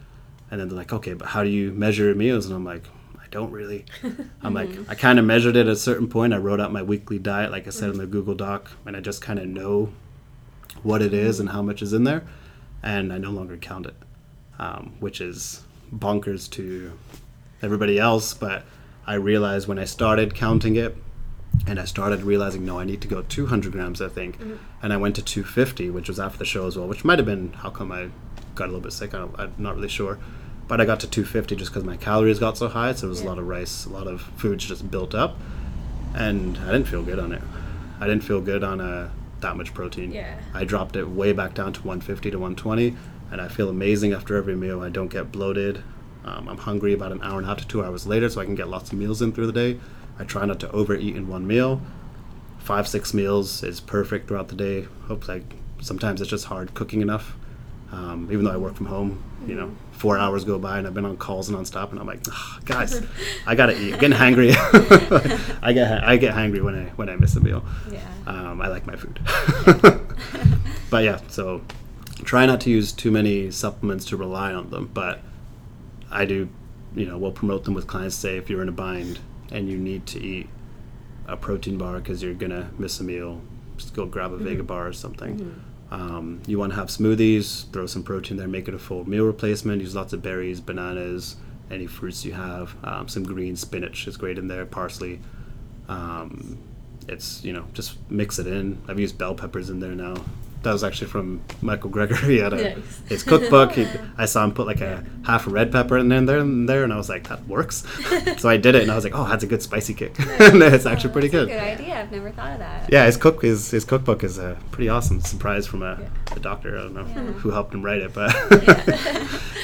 And 0.50 0.60
then 0.60 0.68
they're 0.68 0.78
like, 0.78 0.92
"Okay, 0.92 1.14
but 1.14 1.28
how 1.28 1.42
do 1.44 1.50
you 1.50 1.72
measure 1.72 2.04
your 2.04 2.14
meals?" 2.14 2.46
And 2.46 2.54
I'm 2.54 2.64
like, 2.64 2.84
"I 3.18 3.26
don't 3.30 3.52
really." 3.52 3.84
I'm 4.42 4.54
like, 4.54 4.70
mm-hmm. 4.70 4.90
I 4.90 4.94
kind 4.94 5.18
of 5.18 5.24
measured 5.24 5.56
it 5.56 5.66
at 5.66 5.68
a 5.68 5.76
certain 5.76 6.08
point. 6.08 6.34
I 6.34 6.38
wrote 6.38 6.60
out 6.60 6.72
my 6.72 6.82
weekly 6.82 7.18
diet, 7.18 7.50
like 7.50 7.66
I 7.66 7.70
said 7.70 7.84
in 7.84 7.92
mm-hmm. 7.92 8.00
the 8.00 8.06
Google 8.06 8.34
Doc, 8.34 8.70
and 8.86 8.96
I 8.96 9.00
just 9.00 9.22
kind 9.22 9.38
of 9.38 9.46
know 9.46 9.92
what 10.82 11.02
it 11.02 11.14
is 11.14 11.40
and 11.40 11.50
how 11.50 11.62
much 11.62 11.82
is 11.82 11.92
in 11.92 12.04
there, 12.04 12.24
and 12.82 13.12
I 13.12 13.18
no 13.18 13.30
longer 13.30 13.56
count 13.56 13.86
it, 13.86 13.96
um, 14.58 14.94
which 15.00 15.20
is 15.20 15.62
bonkers 15.94 16.48
to 16.50 16.92
everybody 17.62 17.98
else. 17.98 18.34
But 18.34 18.64
I 19.06 19.14
realized 19.14 19.66
when 19.68 19.78
I 19.78 19.84
started 19.84 20.34
counting 20.34 20.76
it, 20.76 20.96
and 21.66 21.80
I 21.80 21.84
started 21.84 22.22
realizing, 22.22 22.64
no, 22.64 22.78
I 22.78 22.84
need 22.84 23.00
to 23.02 23.08
go 23.08 23.22
200 23.22 23.72
grams, 23.72 24.00
I 24.00 24.08
think, 24.08 24.38
and 24.82 24.92
I 24.92 24.96
went 24.96 25.16
to 25.16 25.22
250, 25.22 25.90
which 25.90 26.08
was 26.08 26.20
after 26.20 26.38
the 26.38 26.44
show 26.44 26.66
as 26.66 26.76
well, 26.78 26.86
which 26.86 27.04
might 27.04 27.18
have 27.18 27.26
been 27.26 27.52
how 27.52 27.70
come 27.70 27.90
I 27.90 28.10
got 28.54 28.64
a 28.64 28.66
little 28.68 28.80
bit 28.80 28.92
sick. 28.92 29.14
I 29.14 29.18
don't, 29.18 29.34
I'm 29.38 29.52
not 29.58 29.74
really 29.74 29.88
sure. 29.88 30.18
But 30.68 30.80
I 30.80 30.84
got 30.84 31.00
to 31.00 31.08
250 31.08 31.56
just 31.56 31.72
because 31.72 31.82
my 31.84 31.96
calories 31.96 32.38
got 32.38 32.56
so 32.56 32.68
high, 32.68 32.92
so 32.92 33.00
there 33.00 33.08
was 33.08 33.20
a 33.22 33.26
lot 33.26 33.38
of 33.38 33.48
rice, 33.48 33.84
a 33.86 33.88
lot 33.88 34.06
of 34.06 34.20
foods 34.36 34.64
just 34.64 34.88
built 34.90 35.14
up, 35.14 35.36
and 36.14 36.56
I 36.58 36.66
didn't 36.66 36.86
feel 36.86 37.02
good 37.02 37.18
on 37.18 37.32
it. 37.32 37.42
I 37.98 38.06
didn't 38.06 38.22
feel 38.22 38.40
good 38.40 38.62
on 38.62 38.80
uh, 38.80 39.10
that 39.40 39.56
much 39.56 39.74
protein. 39.74 40.12
Yeah. 40.12 40.38
I 40.54 40.64
dropped 40.64 40.94
it 40.94 41.08
way 41.08 41.32
back 41.32 41.54
down 41.54 41.72
to 41.72 41.80
150 41.80 42.30
to 42.30 42.38
120, 42.38 42.96
and 43.32 43.40
I 43.40 43.48
feel 43.48 43.68
amazing 43.68 44.12
after 44.12 44.36
every 44.36 44.54
meal. 44.54 44.80
I 44.80 44.90
don't 44.90 45.08
get 45.08 45.32
bloated. 45.32 45.82
Um, 46.24 46.48
I'm 46.48 46.58
hungry 46.58 46.92
about 46.92 47.12
an 47.12 47.22
hour 47.22 47.38
and 47.38 47.46
a 47.46 47.48
half 47.48 47.58
to 47.58 47.66
two 47.66 47.84
hours 47.84 48.06
later, 48.06 48.28
so 48.28 48.40
I 48.40 48.44
can 48.44 48.54
get 48.54 48.68
lots 48.68 48.92
of 48.92 48.98
meals 48.98 49.22
in 49.22 49.32
through 49.32 49.46
the 49.46 49.52
day. 49.52 49.80
I 50.18 50.24
try 50.24 50.44
not 50.44 50.60
to 50.60 50.70
overeat 50.70 51.16
in 51.16 51.28
one 51.28 51.46
meal. 51.46 51.80
Five, 52.58 52.86
six 52.86 53.14
meals 53.14 53.62
is 53.62 53.80
perfect 53.80 54.28
throughout 54.28 54.48
the 54.48 54.54
day. 54.54 54.86
Hope 55.06 55.26
like 55.28 55.54
sometimes 55.80 56.20
it's 56.20 56.28
just 56.30 56.46
hard 56.46 56.74
cooking 56.74 57.00
enough. 57.00 57.36
Um, 57.92 58.28
even 58.30 58.44
though 58.44 58.52
I 58.52 58.56
work 58.56 58.76
from 58.76 58.86
home, 58.86 59.22
you 59.46 59.54
know, 59.54 59.74
four 59.92 60.16
hours 60.16 60.44
go 60.44 60.58
by 60.58 60.78
and 60.78 60.86
I've 60.86 60.94
been 60.94 61.04
on 61.04 61.16
calls 61.16 61.50
nonstop, 61.50 61.90
and 61.90 61.98
I'm 61.98 62.06
like, 62.06 62.20
"Ugh, 62.28 62.64
guys, 62.64 63.02
I 63.46 63.54
gotta 63.54 63.80
eat. 63.80 63.94
I'm 63.94 63.98
getting 63.98 64.16
hangry. 64.16 64.54
I 65.62 65.72
get 65.72 66.04
I 66.04 66.16
get 66.16 66.34
hangry 66.34 66.62
when 66.62 66.74
I 66.74 66.84
when 66.90 67.08
I 67.08 67.16
miss 67.16 67.34
a 67.34 67.40
meal. 67.40 67.64
Yeah. 67.90 68.00
Um, 68.26 68.60
I 68.60 68.68
like 68.68 68.86
my 68.86 68.94
food. 68.94 69.18
but 70.90 71.02
yeah, 71.02 71.20
so 71.28 71.62
try 72.24 72.46
not 72.46 72.60
to 72.60 72.70
use 72.70 72.92
too 72.92 73.10
many 73.10 73.50
supplements 73.50 74.04
to 74.06 74.16
rely 74.16 74.52
on 74.52 74.70
them. 74.70 74.90
But 74.92 75.20
I 76.10 76.24
do, 76.24 76.48
you 76.94 77.06
know, 77.06 77.18
we'll 77.18 77.32
promote 77.32 77.64
them 77.64 77.74
with 77.74 77.86
clients. 77.86 78.16
Say 78.16 78.36
if 78.36 78.50
you're 78.50 78.62
in 78.62 78.68
a 78.68 78.72
bind 78.72 79.18
and 79.50 79.68
you 79.68 79.76
need 79.78 80.06
to 80.06 80.20
eat 80.20 80.48
a 81.26 81.36
protein 81.36 81.78
bar 81.78 81.98
because 81.98 82.22
you're 82.22 82.34
gonna 82.34 82.70
miss 82.78 83.00
a 83.00 83.04
meal, 83.04 83.40
just 83.76 83.94
go 83.94 84.06
grab 84.06 84.32
a 84.32 84.36
Vega 84.36 84.62
bar 84.62 84.86
or 84.88 84.92
something. 84.92 85.36
Um, 85.90 86.40
you 86.46 86.58
want 86.58 86.72
to 86.72 86.76
have 86.76 86.88
smoothies, 86.88 87.70
throw 87.72 87.86
some 87.86 88.02
protein 88.04 88.36
there, 88.36 88.46
make 88.46 88.68
it 88.68 88.74
a 88.74 88.78
full 88.78 89.08
meal 89.08 89.24
replacement. 89.24 89.80
Use 89.82 89.94
lots 89.94 90.12
of 90.12 90.22
berries, 90.22 90.60
bananas, 90.60 91.36
any 91.70 91.86
fruits 91.86 92.24
you 92.24 92.32
have. 92.32 92.76
Um, 92.84 93.08
some 93.08 93.24
green 93.24 93.56
spinach 93.56 94.06
is 94.06 94.16
great 94.16 94.38
in 94.38 94.46
there, 94.48 94.66
parsley. 94.66 95.20
Um, 95.88 96.58
it's 97.08 97.42
you 97.42 97.52
know 97.52 97.64
just 97.72 97.96
mix 98.10 98.38
it 98.38 98.46
in. 98.46 98.80
I've 98.86 99.00
used 99.00 99.18
bell 99.18 99.34
peppers 99.34 99.70
in 99.70 99.80
there 99.80 99.94
now. 99.94 100.14
That 100.62 100.72
was 100.74 100.84
actually 100.84 101.06
from 101.06 101.40
Michael 101.62 101.88
Greger. 101.88 102.16
He 102.28 102.36
had 102.36 102.52
a, 102.52 102.74
Nice. 102.76 103.02
his 103.08 103.22
cookbook. 103.22 103.72
He, 103.72 103.86
I 104.18 104.26
saw 104.26 104.44
him 104.44 104.52
put 104.52 104.66
like 104.66 104.82
a 104.82 105.02
half 105.24 105.46
a 105.46 105.50
red 105.50 105.72
pepper 105.72 105.96
in 105.96 106.08
there, 106.10 106.38
in 106.38 106.66
there, 106.66 106.84
and 106.84 106.92
I 106.92 106.96
was 106.98 107.08
like, 107.08 107.28
that 107.28 107.46
works. 107.48 107.82
so 108.38 108.46
I 108.46 108.58
did 108.58 108.74
it, 108.74 108.82
and 108.82 108.90
I 108.90 108.94
was 108.94 109.04
like, 109.04 109.14
oh, 109.16 109.26
that's 109.26 109.42
a 109.42 109.46
good 109.46 109.62
spicy 109.62 109.94
kick. 109.94 110.18
and 110.18 110.62
it's 110.62 110.84
actually 110.84 111.12
pretty 111.14 111.28
That's 111.28 111.44
a 111.44 111.46
good. 111.46 111.52
good 111.52 111.80
idea. 111.80 111.98
I've 112.00 112.12
never 112.12 112.30
thought 112.30 112.52
of 112.52 112.58
that. 112.58 112.92
Yeah, 112.92 113.06
his 113.06 113.16
cook 113.16 113.40
his, 113.40 113.70
his 113.70 113.86
cookbook 113.86 114.22
is 114.22 114.36
a 114.36 114.58
pretty 114.70 114.90
awesome 114.90 115.20
surprise 115.22 115.66
from 115.66 115.82
a, 115.82 115.98
Yeah. 115.98 116.36
a 116.36 116.40
doctor. 116.40 116.78
I 116.78 116.82
don't 116.82 116.92
know 116.94 117.06
Yeah. 117.06 117.32
who 117.40 117.50
helped 117.50 117.72
him 117.72 117.82
write 117.82 118.02
it, 118.02 118.12
but 118.12 118.30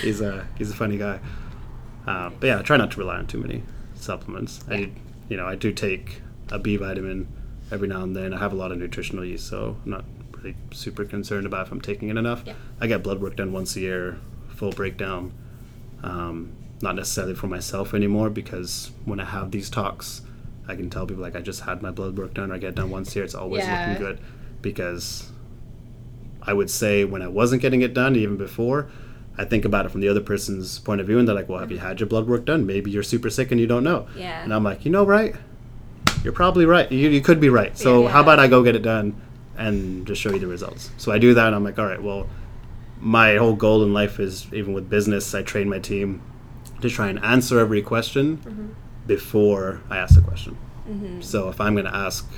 he's 0.02 0.20
a 0.22 0.46
he's 0.56 0.70
a 0.70 0.74
funny 0.74 0.96
guy. 0.96 1.20
Uh, 2.06 2.30
but 2.40 2.46
yeah, 2.46 2.58
I 2.58 2.62
try 2.62 2.76
not 2.78 2.90
to 2.92 2.98
rely 3.00 3.16
on 3.16 3.26
too 3.26 3.38
many 3.40 3.62
supplements. 3.96 4.64
I 4.70 4.74
Yeah. 4.76 4.86
you 5.28 5.36
know 5.36 5.46
I 5.46 5.56
do 5.56 5.72
take 5.72 6.22
a 6.50 6.58
B 6.58 6.76
vitamin 6.76 7.28
every 7.70 7.88
now 7.88 8.02
and 8.02 8.16
then. 8.16 8.32
I 8.32 8.38
have 8.38 8.52
a 8.52 8.56
lot 8.56 8.72
of 8.72 8.78
nutritional 8.78 9.24
yeast, 9.26 9.46
so 9.48 9.76
I'm 9.84 9.90
not 9.90 10.04
really 10.46 10.56
super 10.72 11.04
concerned 11.04 11.46
about 11.46 11.66
if 11.66 11.72
I'm 11.72 11.80
taking 11.80 12.08
it 12.08 12.16
enough. 12.16 12.42
Yeah. 12.46 12.54
I 12.80 12.86
get 12.86 13.02
blood 13.02 13.20
work 13.20 13.36
done 13.36 13.52
once 13.52 13.76
a 13.76 13.80
year, 13.80 14.18
full 14.48 14.70
breakdown. 14.72 15.32
Um, 16.02 16.52
not 16.82 16.94
necessarily 16.94 17.34
for 17.34 17.46
myself 17.46 17.94
anymore 17.94 18.28
because 18.30 18.90
when 19.04 19.18
I 19.18 19.24
have 19.24 19.50
these 19.50 19.70
talks, 19.70 20.22
I 20.68 20.74
can 20.76 20.90
tell 20.90 21.06
people 21.06 21.22
like 21.22 21.36
I 21.36 21.40
just 21.40 21.62
had 21.62 21.82
my 21.82 21.90
blood 21.90 22.18
work 22.18 22.34
done 22.34 22.50
or 22.50 22.54
I 22.54 22.58
get 22.58 22.74
done 22.74 22.90
once 22.90 23.12
a 23.12 23.16
year. 23.16 23.24
It's 23.24 23.34
always 23.34 23.64
Yeah. 23.64 23.88
looking 23.88 24.02
good 24.06 24.18
because 24.62 25.30
I 26.42 26.52
would 26.52 26.70
say 26.70 27.04
when 27.04 27.22
I 27.22 27.28
wasn't 27.28 27.62
getting 27.62 27.82
it 27.82 27.94
done, 27.94 28.14
even 28.14 28.36
before, 28.36 28.88
I 29.38 29.44
think 29.44 29.64
about 29.64 29.84
it 29.86 29.90
from 29.90 30.00
the 30.00 30.08
other 30.08 30.20
person's 30.20 30.78
point 30.78 31.00
of 31.00 31.06
view, 31.06 31.18
and 31.18 31.26
they're 31.28 31.34
like, 31.34 31.48
"Well, 31.48 31.58
have 31.58 31.70
you 31.72 31.78
had 31.78 32.00
your 32.00 32.08
blood 32.08 32.26
work 32.26 32.44
done? 32.46 32.64
Maybe 32.66 32.90
you're 32.90 33.02
super 33.02 33.28
sick 33.30 33.50
and 33.50 33.60
you 33.60 33.66
don't 33.66 33.84
know." 33.84 34.06
Yeah. 34.16 34.42
And 34.42 34.54
I'm 34.54 34.64
like, 34.64 34.84
you 34.84 34.90
know, 34.90 35.04
right? 35.04 35.34
You're 36.24 36.32
probably 36.32 36.64
right. 36.64 36.90
You, 36.90 37.08
you 37.10 37.20
could 37.20 37.40
be 37.40 37.48
right. 37.48 37.76
So 37.76 38.02
Yeah. 38.04 38.08
how 38.10 38.20
about 38.22 38.38
I 38.38 38.46
go 38.48 38.62
get 38.62 38.74
it 38.76 38.82
done 38.82 39.14
and 39.56 40.06
just 40.06 40.20
show 40.20 40.32
you 40.32 40.38
the 40.38 40.46
results? 40.46 40.90
So 40.96 41.12
I 41.12 41.18
do 41.18 41.34
that, 41.34 41.46
and 41.46 41.56
I'm 41.56 41.64
like, 41.64 41.78
all 41.78 41.86
right, 41.86 42.02
well, 42.02 42.28
my 43.00 43.36
whole 43.36 43.54
goal 43.54 43.82
in 43.82 43.92
life 43.92 44.18
is 44.18 44.46
even 44.52 44.72
with 44.72 44.88
business, 44.88 45.34
I 45.34 45.42
train 45.42 45.68
my 45.68 45.78
team 45.78 46.22
to 46.80 46.90
try 46.90 47.08
and 47.08 47.18
answer 47.22 47.58
every 47.58 47.82
question 47.82 48.74
before 49.06 49.82
I 49.90 49.98
ask 49.98 50.14
the 50.14 50.20
question. 50.20 50.56
Mm-hmm. 50.88 51.20
So 51.20 51.48
if 51.48 51.60
I'm 51.60 51.74
going 51.74 51.86
to 51.86 51.94
ask 51.94 52.28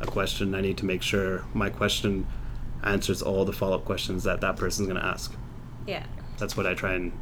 a 0.00 0.06
question, 0.06 0.54
I 0.54 0.60
need 0.60 0.76
to 0.78 0.84
make 0.84 1.02
sure 1.02 1.44
my 1.54 1.70
question 1.70 2.26
answers 2.82 3.22
all 3.22 3.44
the 3.44 3.52
follow 3.52 3.76
up 3.76 3.84
questions 3.84 4.24
that 4.24 4.40
that 4.40 4.56
person's 4.56 4.88
going 4.88 5.00
to 5.00 5.06
ask. 5.06 5.34
Yeah. 5.86 6.04
That's 6.38 6.56
what 6.56 6.66
I 6.66 6.74
try 6.74 6.94
and 6.94 7.12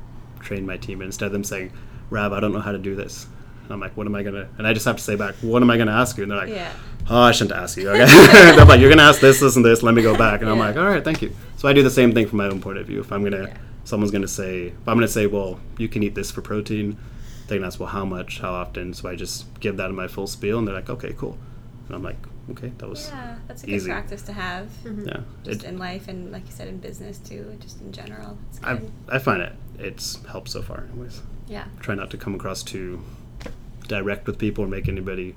train 0.41 0.66
my 0.66 0.77
team. 0.77 1.03
Instead 1.03 1.27
of 1.27 1.33
them 1.33 1.45
saying, 1.45 1.72
Rav, 2.11 2.33
I 2.33 2.41
don't 2.41 2.53
know 2.53 2.61
how 2.61 2.72
to 2.72 2.79
do 2.79 2.95
this. 2.95 3.27
And 3.65 3.73
I'm 3.73 3.81
like, 3.81 3.97
what 3.97 4.07
am 4.07 4.15
I 4.15 4.23
going 4.23 4.35
to, 4.35 4.47
and 4.59 4.67
I 4.67 4.73
just 4.75 4.85
have 4.87 4.97
to 4.97 5.03
say 5.03 5.17
back, 5.17 5.35
what 5.37 5.62
am 5.62 5.71
I 5.71 5.77
going 5.77 5.87
to 5.89 5.93
ask 5.95 6.17
you? 6.17 6.23
And 6.25 6.31
they're 6.33 6.39
like, 6.39 6.51
Yeah. 6.51 6.71
oh, 7.09 7.21
I 7.23 7.33
shouldn't 7.33 7.59
ask 7.59 7.77
you. 7.79 7.89
Okay. 7.91 8.05
they're 8.57 8.65
like, 8.67 8.79
you're 8.81 8.91
going 8.91 8.99
to 8.99 9.05
ask 9.05 9.21
this, 9.21 9.41
this, 9.41 9.57
and 9.57 9.65
this. 9.65 9.83
Let 9.83 9.95
me 9.95 10.03
go 10.03 10.17
back. 10.17 10.43
And 10.43 10.51
I'm 10.51 10.59
like, 10.59 10.77
all 10.77 10.85
right, 10.85 11.03
thank 11.03 11.23
you. 11.23 11.35
So 11.57 11.67
I 11.69 11.73
do 11.73 11.83
the 11.83 11.91
same 11.91 12.12
thing 12.12 12.27
from 12.27 12.39
my 12.39 12.47
own 12.47 12.61
point 12.61 12.79
of 12.79 12.87
view. 12.87 13.01
If 13.01 13.11
I'm 13.11 13.21
going 13.23 13.33
to, 13.33 13.49
Yeah. 13.49 13.57
someone's 13.85 14.11
going 14.11 14.23
to 14.23 14.29
say, 14.29 14.67
if 14.67 14.89
I'm 14.89 14.97
going 14.97 15.07
to 15.07 15.12
say, 15.12 15.27
well, 15.27 15.59
you 15.79 15.89
can 15.89 16.03
eat 16.03 16.15
this 16.15 16.31
for 16.31 16.43
protein, 16.43 16.99
they're 17.47 17.59
going 17.59 17.62
to 17.62 17.67
ask, 17.69 17.81
well, 17.81 17.89
how 17.89 18.05
much, 18.05 18.41
how 18.41 18.53
often? 18.53 18.93
So 18.93 19.09
I 19.09 19.17
just 19.17 19.47
give 19.61 19.77
that 19.79 19.89
in 19.91 19.97
my 19.97 20.09
full 20.09 20.27
spiel, 20.27 20.59
and 20.59 20.69
they're 20.69 20.75
like, 20.75 20.91
okay, 20.91 21.15
cool. 21.17 21.39
And 21.87 21.97
I'm 21.97 22.03
like, 22.03 22.17
okay, 22.51 22.71
that 22.79 22.89
was, 22.89 23.09
Yeah. 23.09 23.37
That's 23.49 23.62
a 23.62 23.67
good 23.67 23.75
easy. 23.77 23.91
practice 23.91 24.23
to 24.23 24.33
have. 24.35 24.67
Mm-hmm. 24.85 25.09
yeah. 25.09 25.21
Just 25.45 25.65
It- 25.65 25.69
in 25.69 25.79
life 25.79 26.09
and 26.09 26.31
like 26.33 26.45
you 26.47 26.53
said 26.53 26.69
in 26.69 26.79
business 26.79 27.19
too, 27.19 27.57
just 27.61 27.81
in 27.81 27.93
general. 27.93 28.37
I. 28.62 28.81
I 29.09 29.19
find 29.19 29.41
it, 29.43 29.53
it's 29.79 30.23
helped 30.27 30.49
so 30.51 30.61
far, 30.62 30.85
anyways. 30.93 31.23
yeah. 31.49 31.65
try 31.81 31.95
not 31.95 32.11
to 32.11 32.17
come 32.19 32.35
across 32.35 32.62
too 32.62 33.03
direct 33.89 34.26
with 34.26 34.39
people 34.39 34.64
or 34.64 34.68
make 34.68 34.89
anybody 34.89 35.37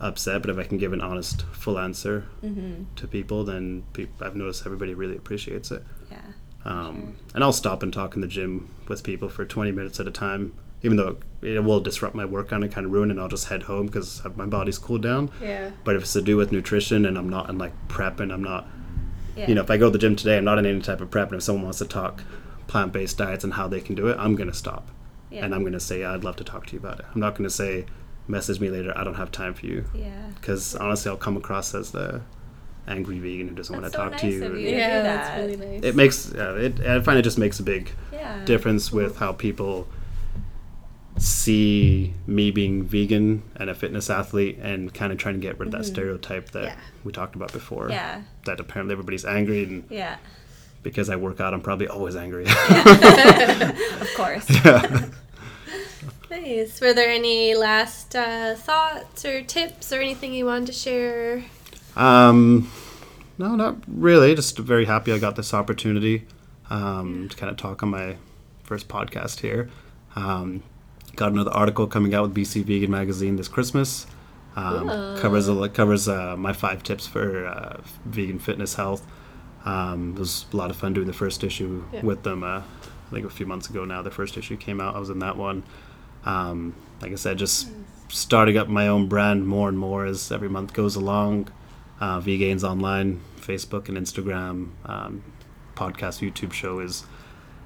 upset. 0.00 0.42
But 0.42 0.50
if 0.50 0.58
I 0.58 0.64
can 0.64 0.78
give 0.78 0.92
an 0.92 1.00
honest, 1.00 1.42
full 1.52 1.78
answer 1.78 2.24
Mm-hmm. 2.44 2.94
to 2.96 3.06
people, 3.08 3.44
then 3.44 3.82
pe- 3.92 4.08
I've 4.20 4.36
noticed 4.36 4.64
everybody 4.66 4.94
really 4.94 5.16
appreciates 5.16 5.70
it. 5.70 5.82
Yeah. 6.10 6.18
Um, 6.64 7.16
And 7.34 7.42
I'll 7.44 7.52
stop 7.52 7.82
and 7.82 7.92
talk 7.92 8.14
in 8.14 8.20
the 8.20 8.26
gym 8.28 8.68
with 8.88 9.02
people 9.02 9.28
for 9.28 9.44
20 9.44 9.72
minutes 9.72 9.98
at 10.00 10.06
a 10.06 10.10
time, 10.10 10.52
even 10.82 10.96
though 10.96 11.16
it 11.42 11.62
will 11.64 11.80
disrupt 11.80 12.14
my 12.14 12.24
workout 12.24 12.56
and 12.62 12.64
it 12.64 12.72
kind 12.72 12.86
of 12.86 12.92
ruin 12.92 13.10
it. 13.10 13.14
And 13.14 13.20
I'll 13.20 13.28
just 13.28 13.48
head 13.48 13.62
home 13.64 13.86
because 13.86 14.20
my 14.36 14.46
body's 14.46 14.78
cooled 14.78 15.02
down. 15.02 15.30
Yeah. 15.40 15.70
But 15.84 15.96
if 15.96 16.02
it's 16.02 16.12
to 16.14 16.22
do 16.22 16.36
with 16.36 16.52
nutrition 16.52 17.04
and 17.06 17.16
I'm 17.16 17.28
not 17.28 17.48
in 17.48 17.56
like 17.58 17.72
prep 17.88 18.20
and 18.20 18.32
I'm 18.32 18.42
not 18.44 18.66
Yeah. 19.36 19.48
you 19.48 19.54
know, 19.54 19.62
if 19.62 19.70
I 19.70 19.76
go 19.76 19.86
to 19.86 19.90
the 19.92 19.98
gym 19.98 20.16
today, 20.16 20.36
I'm 20.38 20.44
not 20.44 20.58
in 20.58 20.66
any 20.66 20.80
type 20.80 21.00
of 21.00 21.10
prep, 21.10 21.28
and 21.28 21.36
if 21.38 21.42
someone 21.44 21.64
wants 21.64 21.78
to 21.78 21.84
talk 21.86 22.22
plant-based 22.66 23.16
diets 23.18 23.44
and 23.44 23.52
how 23.54 23.68
they 23.68 23.80
can 23.80 23.94
do 23.94 24.08
it, 24.08 24.16
I'm 24.18 24.34
gonna 24.34 24.54
stop, 24.54 24.88
Yeah. 25.30 25.44
and 25.44 25.54
I'm 25.54 25.64
gonna 25.64 25.80
say, 25.80 26.04
I'd 26.04 26.22
love 26.24 26.36
to 26.36 26.44
talk 26.44 26.66
to 26.66 26.72
you 26.72 26.78
about 26.78 27.00
it. 27.00 27.06
I'm 27.14 27.20
not 27.20 27.34
gonna 27.36 27.50
say, 27.50 27.86
message 28.28 28.60
me 28.60 28.68
later, 28.70 28.92
I 28.96 29.04
don't 29.04 29.14
have 29.14 29.30
time 29.32 29.54
for 29.54 29.66
you, 29.66 29.84
Yeah. 29.94 30.28
because 30.34 30.74
honestly, 30.76 31.10
I'll 31.10 31.16
come 31.16 31.36
across 31.36 31.74
as 31.74 31.90
the 31.90 32.22
angry 32.88 33.18
vegan 33.18 33.48
who 33.48 33.54
doesn't 33.54 33.74
want 33.74 33.84
to 33.84 33.90
so 33.90 33.98
talk 33.98 34.12
nice 34.12 34.20
to 34.20 34.26
you. 34.30 34.44
of 34.44 34.52
you. 34.60 34.68
and 34.68 34.76
Yeah, 34.76 34.96
do 34.98 35.02
that's 35.02 35.38
really 35.40 35.56
nice. 35.56 35.82
It 35.84 35.96
makes 35.96 36.32
uh, 36.34 36.54
it. 36.54 36.80
I 36.86 37.00
find 37.00 37.18
it 37.18 37.22
just 37.22 37.38
makes 37.38 37.58
a 37.58 37.64
big 37.64 37.90
Yeah. 38.12 38.44
difference 38.44 38.92
with 38.92 39.18
how 39.18 39.32
people 39.32 39.88
see 41.18 42.12
me 42.26 42.50
being 42.50 42.84
vegan 42.84 43.42
and 43.56 43.70
a 43.70 43.74
fitness 43.74 44.10
athlete 44.10 44.58
and 44.60 44.92
kind 44.92 45.12
of 45.12 45.18
trying 45.18 45.34
to 45.34 45.40
get 45.40 45.58
rid 45.58 45.68
of 45.68 45.72
that 45.72 45.84
stereotype 45.86 46.50
that 46.50 46.64
Yeah. 46.64 46.76
we 47.04 47.12
talked 47.12 47.34
about 47.34 47.52
before. 47.52 47.88
Yeah. 47.90 48.22
That 48.44 48.60
apparently 48.60 48.92
everybody's 48.92 49.24
angry 49.24 49.64
and 49.64 49.84
Yeah. 49.88 50.16
Because 50.86 51.10
I 51.10 51.16
work 51.16 51.40
out, 51.40 51.52
I'm 51.52 51.60
probably 51.60 51.88
always 51.88 52.14
angry. 52.14 52.46
Of 54.00 54.14
course. 54.14 54.46
Yeah. 54.64 55.06
Nice. 56.30 56.80
Were 56.80 56.94
there 56.94 57.10
any 57.10 57.54
last 57.54 58.14
uh, 58.14 58.54
thoughts 58.54 59.24
or 59.24 59.42
tips 59.42 59.92
or 59.92 60.00
anything 60.00 60.32
you 60.32 60.46
wanted 60.46 60.66
to 60.66 60.72
share? 60.72 61.44
Um, 61.96 62.70
no, 63.36 63.56
not 63.56 63.76
really. 63.88 64.34
Just 64.34 64.58
very 64.58 64.84
happy 64.84 65.12
I 65.12 65.18
got 65.18 65.34
this 65.36 65.52
opportunity 65.52 66.26
um, 66.70 67.28
to 67.28 67.36
kind 67.36 67.50
of 67.50 67.56
talk 67.56 67.82
on 67.82 67.90
my 67.90 68.16
first 68.62 68.86
podcast 68.88 69.40
here. 69.40 69.68
Um, 70.14 70.62
got 71.16 71.32
another 71.32 71.50
article 71.52 71.86
coming 71.86 72.14
out 72.14 72.22
with 72.28 72.34
BC 72.34 72.64
Vegan 72.64 72.90
Magazine 72.90 73.36
this 73.36 73.48
Christmas. 73.48 74.06
Um, 74.54 75.18
covers 75.18 75.48
a, 75.48 75.68
covers 75.68 76.08
uh, 76.08 76.36
my 76.36 76.52
five 76.52 76.82
tips 76.82 77.06
for 77.06 77.46
uh, 77.46 77.80
vegan 78.04 78.38
fitness 78.38 78.74
health. 78.74 79.06
Um, 79.66 80.14
it 80.16 80.18
was 80.20 80.46
a 80.52 80.56
lot 80.56 80.70
of 80.70 80.76
fun 80.76 80.92
doing 80.94 81.06
the 81.06 81.12
first 81.12 81.42
issue 81.44 81.84
Yeah. 81.92 82.02
with 82.02 82.22
them. 82.22 82.42
Uh, 82.42 82.62
I 82.62 83.10
think 83.14 83.26
a 83.26 83.30
few 83.30 83.46
months 83.46 83.68
ago 83.68 83.84
now. 83.84 84.00
The 84.02 84.10
first 84.10 84.36
issue 84.36 84.56
came 84.56 84.80
out. 84.80 84.96
I 84.96 84.98
was 84.98 85.10
in 85.10 85.18
that 85.20 85.36
one. 85.36 85.62
Um, 86.24 86.74
like 87.00 87.12
I 87.12 87.16
said, 87.16 87.36
just 87.38 87.68
starting 88.08 88.56
up 88.56 88.68
my 88.68 88.88
own 88.88 89.06
brand 89.08 89.46
more 89.46 89.68
and 89.68 89.78
more 89.78 90.06
as 90.06 90.30
every 90.32 90.48
month 90.48 90.72
goes 90.72 90.96
along. 90.96 91.48
Uh, 92.00 92.20
Vgains 92.20 92.62
online, 92.62 93.20
Facebook 93.40 93.88
and 93.88 93.96
Instagram, 93.98 94.70
um, 94.84 95.22
podcast, 95.74 96.20
YouTube 96.20 96.52
show 96.52 96.78
is 96.80 97.04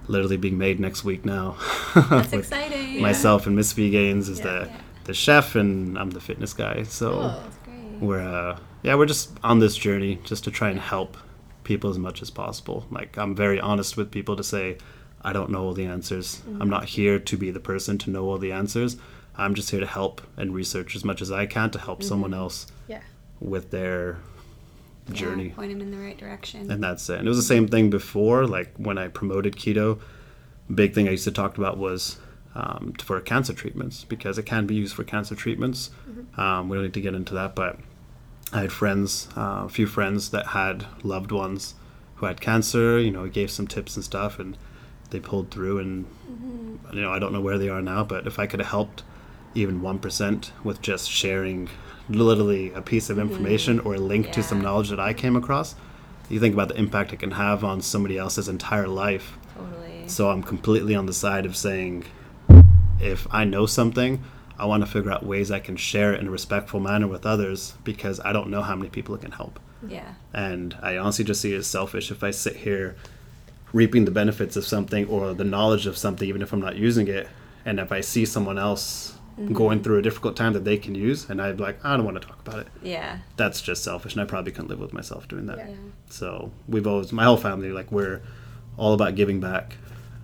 literally 0.09 0.37
being 0.37 0.57
made 0.59 0.79
next 0.81 1.05
week 1.05 1.25
now. 1.25 1.57
That's 1.95 2.33
exciting. 2.33 3.01
Myself 3.03 3.47
and 3.47 3.55
Miss 3.57 3.73
Vgains 3.75 4.29
is 4.29 4.39
Yeah. 4.39 4.45
the 4.45 4.67
Yeah. 4.67 4.77
the 5.05 5.15
chef, 5.15 5.55
and 5.57 5.99
I'm 5.99 6.11
the 6.11 6.21
fitness 6.21 6.53
guy. 6.55 6.83
So 6.85 7.11
Oh. 7.35 7.43
We're 8.01 8.21
uh, 8.23 8.59
yeah, 8.83 8.95
we're 8.95 9.07
just 9.07 9.31
on 9.45 9.59
this 9.59 9.77
journey 9.77 10.19
just 10.25 10.45
to 10.45 10.51
try 10.51 10.71
and 10.71 10.79
help 10.81 11.17
people 11.71 11.89
as 11.89 11.99
much 11.99 12.21
as 12.21 12.31
possible. 12.31 12.79
Like 12.91 13.17
I'm 13.17 13.33
very 13.37 13.61
honest 13.61 13.97
with 13.97 14.11
people 14.11 14.35
to 14.37 14.43
say 14.43 14.77
I 15.23 15.33
don't 15.33 15.51
know 15.51 15.63
all 15.67 15.73
the 15.73 15.85
answers. 15.97 16.43
I'm 16.61 16.69
not 16.77 16.85
here 16.97 17.19
to 17.31 17.37
be 17.37 17.51
the 17.53 17.61
person 17.61 17.97
to 17.99 18.11
know 18.11 18.25
all 18.29 18.39
the 18.39 18.51
answers. 18.51 18.97
I'm 19.37 19.55
just 19.55 19.71
here 19.71 19.79
to 19.81 19.87
help 19.87 20.21
and 20.37 20.53
research 20.53 20.97
as 20.97 21.05
much 21.05 21.23
as 21.23 21.31
I 21.31 21.47
can 21.47 21.71
to 21.71 21.79
help 21.79 22.03
someone 22.03 22.35
else 22.35 22.67
Yeah. 22.89 23.03
with 23.39 23.71
their 23.71 24.19
Yeah, 25.09 25.15
journey. 25.15 25.51
point 25.51 25.71
them 25.73 25.81
in 25.81 25.91
the 25.93 25.99
right 26.07 26.19
direction. 26.19 26.69
And 26.73 26.83
that's 26.83 27.09
it. 27.09 27.19
And 27.21 27.27
it 27.29 27.31
was 27.35 27.39
the 27.45 27.53
same 27.55 27.69
thing 27.69 27.89
before, 27.91 28.47
like 28.57 28.71
when 28.77 28.99
I 28.99 29.07
promoted 29.09 29.55
keto. 29.63 30.01
Big 30.83 30.93
thing 30.95 31.07
I 31.07 31.13
used 31.13 31.25
to 31.25 31.37
talk 31.43 31.57
about 31.59 31.79
was 31.79 32.19
um, 32.55 32.95
for 32.99 33.21
cancer 33.21 33.53
treatments 33.53 34.03
because 34.05 34.37
it 34.39 34.47
can 34.53 34.67
be 34.67 34.75
used 34.75 34.95
for 34.97 35.05
cancer 35.05 35.37
treatments. 35.37 35.91
Um, 36.37 36.69
we 36.69 36.77
don't 36.77 36.85
need 36.89 36.95
to 36.95 37.01
get 37.09 37.15
into 37.15 37.35
that, 37.35 37.55
but 37.55 37.79
I 38.53 38.63
had 38.63 38.73
friends, 38.73 39.29
uh, 39.37 39.63
a 39.65 39.69
few 39.69 39.87
friends 39.87 40.31
that 40.31 40.49
had 40.49 40.87
loved 41.05 41.31
ones 41.33 41.75
who 42.17 42.27
had 42.27 42.41
cancer. 42.41 42.99
You 42.99 43.11
know, 43.11 43.29
gave 43.29 43.51
some 43.51 43.67
tips 43.67 43.97
and 43.97 44.05
stuff, 44.05 44.39
and 44.39 44.57
they 45.11 45.21
pulled 45.21 45.51
through. 45.51 45.79
And 45.79 46.07
you 46.93 47.01
know, 47.01 47.13
I 47.13 47.19
don't 47.19 47.33
know 47.33 47.41
where 47.41 47.59
they 47.59 47.69
are 47.69 47.83
now, 47.83 48.05
but 48.05 48.27
if 48.27 48.39
I 48.39 48.47
could 48.47 48.61
have 48.61 48.71
helped 48.71 49.03
even 49.55 49.83
one 49.83 49.99
percent 49.99 50.53
with 50.65 50.81
just 50.83 51.11
sharing 51.11 51.69
literally 52.09 52.73
a 52.73 52.83
piece 52.83 53.09
of 53.09 53.19
information 53.19 53.79
or 53.81 53.95
a 53.95 53.99
link 53.99 54.33
to 54.33 54.43
some 54.43 54.61
knowledge 54.61 54.91
that 54.91 54.99
I 55.01 55.13
came 55.13 55.37
across, 55.37 55.77
you 56.29 56.41
think 56.41 56.55
about 56.55 56.69
the 56.69 56.77
impact 56.77 57.13
it 57.13 57.21
can 57.21 57.33
have 57.33 57.63
on 57.63 57.81
somebody 57.81 58.19
else's 58.19 58.49
entire 58.49 58.89
life. 58.89 59.37
totally. 59.57 60.09
So 60.09 60.31
I'm 60.31 60.43
completely 60.43 60.97
on 60.97 61.07
the 61.07 61.13
side 61.13 61.47
of 61.47 61.57
saying, 61.57 62.05
if 63.01 63.27
I 63.31 63.45
know 63.45 63.67
something, 63.67 64.23
I 64.61 64.67
want 64.67 64.85
to 64.85 64.91
figure 64.91 65.11
out 65.11 65.25
ways 65.25 65.51
I 65.51 65.59
can 65.61 65.77
share 65.77 66.13
it 66.15 66.21
in 66.21 66.29
a 66.29 66.31
respectful 66.31 66.81
manner 66.81 67.09
with 67.09 67.25
others 67.27 67.75
because 67.83 68.21
I 68.21 68.33
don't 68.33 68.49
know 68.51 68.63
how 68.63 68.77
many 68.77 68.91
people 68.91 69.15
it 69.15 69.23
can 69.23 69.33
help. 69.33 69.59
yeah. 69.87 70.15
And 70.35 70.77
I 70.83 70.97
honestly 70.99 71.25
just 71.25 71.41
see 71.41 71.55
it 71.55 71.59
as 71.59 71.67
selfish 71.67 72.11
if 72.11 72.23
I 72.23 72.31
sit 72.31 72.57
here 72.57 72.97
reaping 73.73 74.05
the 74.05 74.11
benefits 74.11 74.57
of 74.57 74.65
something 74.67 75.07
or 75.09 75.33
the 75.33 75.45
knowledge 75.45 75.87
of 75.87 75.97
something, 75.97 76.29
even 76.29 76.43
if 76.43 76.53
I'm 76.53 76.61
not 76.61 76.77
using 76.77 77.09
it, 77.09 77.29
and 77.65 77.79
if 77.81 77.91
I 77.93 78.01
see 78.01 78.25
someone 78.27 78.59
else 78.59 79.15
mm-hmm. 79.39 79.55
going 79.55 79.83
through 79.83 79.99
a 79.99 80.03
difficult 80.03 80.37
time 80.37 80.53
that 80.55 80.65
they 80.65 80.77
can 80.77 80.95
use, 80.95 81.29
and 81.31 81.41
I'm 81.41 81.57
like, 81.57 81.83
I 81.85 81.97
don't 81.97 82.05
want 82.05 82.21
to 82.21 82.27
talk 82.27 82.41
about 82.47 82.59
it. 82.61 82.69
Yeah. 82.83 83.19
That's 83.37 83.61
just 83.63 83.83
selfish, 83.85 84.13
and 84.13 84.21
I 84.23 84.25
probably 84.25 84.53
couldn't 84.53 84.69
live 84.69 84.81
with 84.81 84.93
myself 84.93 85.29
doing 85.29 85.47
that. 85.47 85.59
Yeah. 85.59 85.75
So 86.11 86.51
we've 86.69 86.87
always, 86.87 87.13
my 87.13 87.25
whole 87.25 87.37
family, 87.37 87.71
like 87.73 87.91
we're 87.93 88.21
all 88.77 88.93
about 88.93 89.15
giving 89.15 89.41
back. 89.41 89.77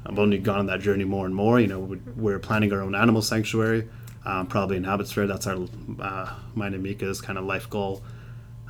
I've 0.04 0.18
only 0.18 0.38
gone 0.38 0.58
on 0.60 0.66
that 0.66 0.80
journey 0.80 1.04
more 1.04 1.24
and 1.26 1.34
more. 1.34 1.58
You 1.60 1.66
know, 1.68 1.80
we- 1.80 2.00
we're 2.16 2.38
planning 2.38 2.72
our 2.72 2.80
own 2.82 2.94
animal 2.94 3.22
sanctuary, 3.22 3.88
um, 4.26 4.46
probably 4.46 4.76
in 4.76 4.84
Abbotsford. 4.84 5.28
That's 5.28 5.46
our, 5.46 5.56
uh, 6.00 6.34
mine 6.54 6.74
and 6.74 6.82
Mika's 6.82 7.20
kind 7.20 7.38
of 7.38 7.44
life 7.44 7.70
goal. 7.70 8.02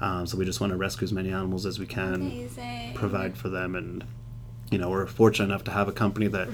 Um, 0.01 0.27
so 0.27 0.37
we 0.37 0.45
just 0.45 0.61
want 0.61 0.73
to 0.73 0.77
rescue 0.77 1.07
as 1.07 1.13
many 1.13 1.31
animals 1.31 1.65
as 1.65 1.79
we 1.79 1.87
can, 1.87 2.15
Amazing. 2.15 2.93
provide 2.95 3.37
for 3.39 3.49
them, 3.49 3.75
and 3.75 4.05
you 4.71 4.79
know, 4.79 4.91
we're 4.91 5.07
fortunate 5.07 5.47
enough 5.47 5.65
to 5.65 5.71
have 5.71 5.89
a 5.89 5.93
company 5.93 6.27
that 6.29 6.49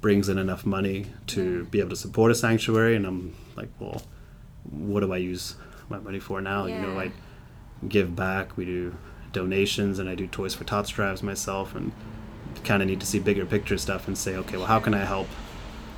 brings 0.00 0.28
in 0.28 0.38
enough 0.38 0.64
money 0.64 1.06
to 1.26 1.64
be 1.66 1.80
able 1.80 1.90
to 1.90 1.96
support 1.96 2.30
a 2.30 2.34
sanctuary. 2.34 2.96
And 2.96 3.04
I'm 3.06 3.34
like, 3.56 3.68
well, 3.78 4.02
what 4.70 5.00
do 5.00 5.12
I 5.12 5.18
use 5.18 5.56
my 5.88 5.98
money 5.98 6.20
for 6.20 6.40
now? 6.40 6.66
You 6.66 6.78
know, 6.78 6.98
I 6.98 7.12
give 7.86 8.16
back. 8.16 8.56
We 8.56 8.64
do 8.64 8.96
donations, 9.32 9.98
and 9.98 10.08
I 10.08 10.14
do 10.14 10.26
Toys 10.26 10.54
for 10.54 10.64
Tots 10.64 10.88
drives 10.88 11.22
myself, 11.22 11.74
and 11.74 11.92
kind 12.64 12.82
of 12.82 12.88
need 12.88 13.00
to 13.00 13.06
see 13.06 13.18
bigger 13.18 13.44
picture 13.44 13.76
stuff 13.76 14.08
and 14.08 14.16
say, 14.16 14.36
okay, 14.36 14.56
well, 14.56 14.66
how 14.66 14.80
can 14.80 14.94
I 14.94 15.04
help 15.04 15.28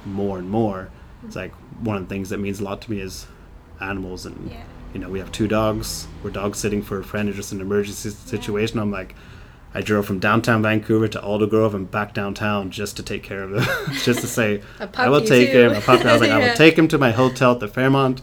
more 0.05 0.39
and 0.39 0.51
more? 0.51 0.91
It's 1.25 1.37
like 1.37 1.53
one 1.81 1.97
of 1.97 2.03
the 2.09 2.15
things 2.15 2.31
that 2.31 2.39
means 2.39 2.61
a 2.61 2.65
lot 2.65 2.81
to 2.83 2.91
me 2.91 3.01
is 3.01 3.27
animals, 3.81 4.27
and 4.27 4.51
Yeah. 4.51 4.63
you 4.95 5.01
know, 5.01 5.09
we 5.09 5.19
have 5.19 5.31
two 5.33 5.49
dogs. 5.49 6.07
We're 6.23 6.31
dog 6.31 6.57
sitting 6.57 6.83
for 6.83 6.99
a 6.99 7.05
friend 7.05 7.29
in 7.29 7.35
just 7.35 7.53
an 7.53 7.61
emergency 7.61 8.11
situation. 8.11 8.79
I'm 8.79 8.91
like. 8.91 9.15
I 9.75 9.83
drove 9.83 10.07
from 10.07 10.19
downtown 10.19 10.63
Vancouver 10.63 11.09
to 11.09 11.19
Aldergrove 11.21 11.75
and 11.75 11.89
back 11.91 12.15
downtown 12.15 12.71
just 12.71 12.97
to 12.97 13.03
take 13.03 13.23
care 13.23 13.43
of 13.43 13.53
him. 13.53 13.95
just 14.03 14.21
to 14.23 14.27
say, 14.27 14.63
i 14.97 15.11
will 15.11 15.21
take 15.21 15.53
too. 15.53 15.69
him. 15.69 15.73
A 15.73 15.81
puppy. 15.83 16.05
I 16.09 16.13
was 16.15 16.23
like, 16.23 16.31
I 16.31 16.39
will 16.49 16.57
take 16.57 16.77
him 16.77 16.89
to 16.89 16.97
my 16.97 17.11
hotel 17.11 17.53
at 17.53 17.61
the 17.61 17.69
Fairmont. 17.69 18.23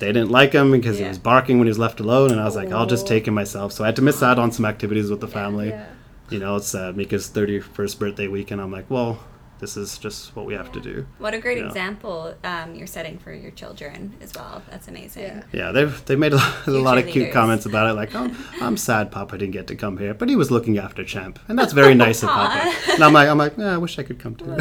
They 0.00 0.06
didn't 0.06 0.30
like 0.30 0.54
him 0.54 0.70
because 0.72 0.98
he 0.98 1.04
was 1.04 1.18
barking 1.18 1.58
when 1.58 1.66
he 1.66 1.70
was 1.70 1.78
left 1.78 2.00
alone, 2.00 2.30
and 2.30 2.40
I 2.40 2.44
was 2.44 2.56
like, 2.56 2.72
I'll 2.72 2.86
just 2.86 3.06
take 3.06 3.28
him 3.28 3.34
myself. 3.34 3.72
So 3.72 3.84
I 3.84 3.88
had 3.88 3.96
to 3.96 4.02
miss 4.02 4.22
out 4.22 4.38
on 4.38 4.50
some 4.52 4.64
activities 4.64 5.10
with 5.10 5.20
the 5.20 5.28
family. 5.28 5.68
Yeah. 5.68 5.86
You 6.30 6.38
know, 6.38 6.56
it's 6.56 6.74
uh, 6.74 6.92
Mika's 6.96 7.28
31st 7.28 7.98
birthday 7.98 8.26
weekend. 8.28 8.62
I'm 8.62 8.72
like, 8.72 8.88
well, 8.88 9.18
this 9.60 9.76
is 9.76 9.98
just 9.98 10.34
what 10.36 10.46
we 10.46 10.54
have 10.54 10.70
to 10.72 10.80
do. 10.80 11.06
What 11.18 11.32
a 11.34 11.38
great 11.38 11.58
Yeah. 11.58 11.66
example 11.66 12.34
um, 12.44 12.74
you're 12.74 12.86
setting 12.86 13.18
for 13.18 13.32
your 13.32 13.50
children 13.52 14.12
as 14.20 14.32
well. 14.34 14.62
That's 14.70 14.88
amazing. 14.88 15.22
Yeah. 15.22 15.42
Yeah, 15.52 15.72
they've 15.72 16.04
they 16.06 16.16
made 16.16 16.34
a, 16.34 16.54
a 16.66 16.70
lot 16.70 16.98
of 16.98 17.06
cute 17.06 17.32
comments 17.32 17.64
about 17.66 17.88
it, 17.90 17.94
like, 17.94 18.14
"Oh, 18.14 18.30
I'm 18.60 18.76
sad 18.76 19.10
Papa 19.10 19.38
didn't 19.38 19.52
get 19.52 19.66
to 19.68 19.76
come 19.76 19.96
here, 19.98 20.12
but 20.14 20.28
he 20.28 20.36
was 20.36 20.50
looking 20.50 20.76
after 20.78 21.04
Champ, 21.04 21.38
and 21.48 21.58
that's 21.58 21.72
very 21.72 21.94
nice 22.06 22.22
of 22.22 22.28
Papa." 22.30 22.74
And 22.92 23.02
I'm 23.04 23.12
like, 23.12 23.28
I'm 23.28 23.38
like, 23.38 23.56
yeah, 23.56 23.74
I 23.74 23.78
wish 23.78 23.98
I 23.98 24.02
could 24.02 24.18
come 24.18 24.34
too. 24.34 24.44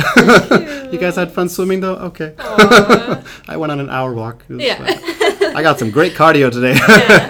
you 0.91 0.99
guys 0.99 1.15
had 1.15 1.31
fun 1.31 1.49
swimming 1.49 1.81
though, 1.81 1.95
okay. 1.95 2.35
I 2.39 3.57
went 3.57 3.71
on 3.71 3.79
an 3.79 3.89
hour 3.89 4.13
walk. 4.13 4.43
It 4.49 4.53
was 4.53 4.63
Yeah. 4.63 4.77
fun. 4.77 5.55
I 5.55 5.61
got 5.61 5.77
some 5.79 5.91
great 5.91 6.13
cardio 6.13 6.51
today. 6.51 6.73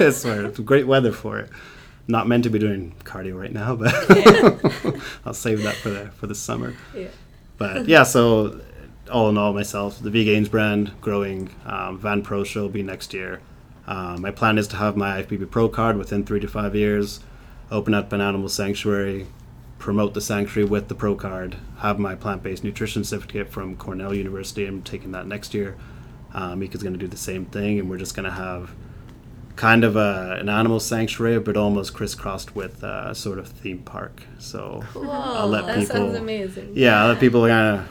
I 0.06 0.10
swear, 0.12 0.46
it's 0.46 0.60
great 0.60 0.88
weather 0.88 1.12
for 1.12 1.40
it. 1.40 1.50
Not 2.08 2.28
meant 2.28 2.44
to 2.44 2.50
be 2.50 2.60
doing 2.60 2.94
cardio 3.06 3.40
right 3.40 3.52
now, 3.52 3.76
but 3.76 3.94
I'll 5.26 5.34
save 5.34 5.64
that 5.64 5.76
for 5.76 5.90
the 5.90 6.10
for 6.18 6.28
the 6.28 6.36
summer. 6.36 6.74
Yeah. 6.96 7.08
But 7.64 7.88
yeah, 7.88 8.04
so 8.04 8.60
all 9.12 9.30
in 9.30 9.38
all, 9.38 9.54
myself, 9.54 10.00
the 10.00 10.10
Vgains 10.10 10.50
brand 10.50 10.92
growing. 11.02 11.50
Um, 11.66 11.98
Van 11.98 12.22
Pro 12.22 12.44
show 12.44 12.64
will 12.64 12.70
be 12.70 12.84
next 12.84 13.14
year. 13.14 13.42
Um, 13.88 14.22
my 14.22 14.32
plan 14.32 14.58
is 14.58 14.68
to 14.70 14.78
have 14.78 14.96
my 14.96 15.22
IFBB 15.22 15.50
Pro 15.50 15.70
card 15.70 15.98
within 15.98 16.26
three 16.26 16.40
to 16.40 16.48
five 16.48 16.76
years, 16.76 17.20
open 17.70 17.94
up 17.94 18.14
an 18.14 18.22
animal 18.22 18.48
sanctuary, 18.48 19.28
promote 19.78 20.14
the 20.14 20.22
sanctuary 20.22 20.70
with 20.70 20.88
the 20.88 20.96
Pro 20.96 21.16
card, 21.16 21.58
have 21.80 22.00
my 22.00 22.16
plant 22.16 22.44
based 22.44 22.64
nutrition 22.64 23.04
certificate 23.04 23.50
from 23.50 23.76
Cornell 23.76 24.14
University. 24.14 24.66
I'm 24.66 24.82
taking 24.82 25.12
that 25.12 25.28
next 25.28 25.54
year. 25.54 25.76
Um, 26.34 26.60
Mika's 26.60 26.82
going 26.82 26.94
to 26.94 27.00
do 27.00 27.08
the 27.08 27.18
same 27.18 27.46
thing, 27.46 27.80
and 27.80 27.90
we're 27.90 27.98
just 27.98 28.16
going 28.16 28.26
to 28.26 28.32
have 28.32 28.72
kind 29.56 29.84
of 29.84 29.96
a, 29.96 30.38
an 30.40 30.50
animal 30.50 30.80
sanctuary, 30.80 31.40
but 31.40 31.56
almost 31.58 31.94
crisscrossed 31.94 32.56
with 32.56 32.84
a 32.84 33.14
sort 33.14 33.38
of 33.40 33.48
theme 33.48 33.80
park. 33.80 34.24
So 34.40 34.84
I'll 34.96 35.48
let 35.48 35.66
that 35.68 35.80
people. 35.80 35.96
sounds 35.96 36.16
amazing. 36.18 36.72
Yeah, 36.76 37.06
let 37.06 37.20
people 37.20 37.46
kind 37.48 37.80
of 37.80 37.90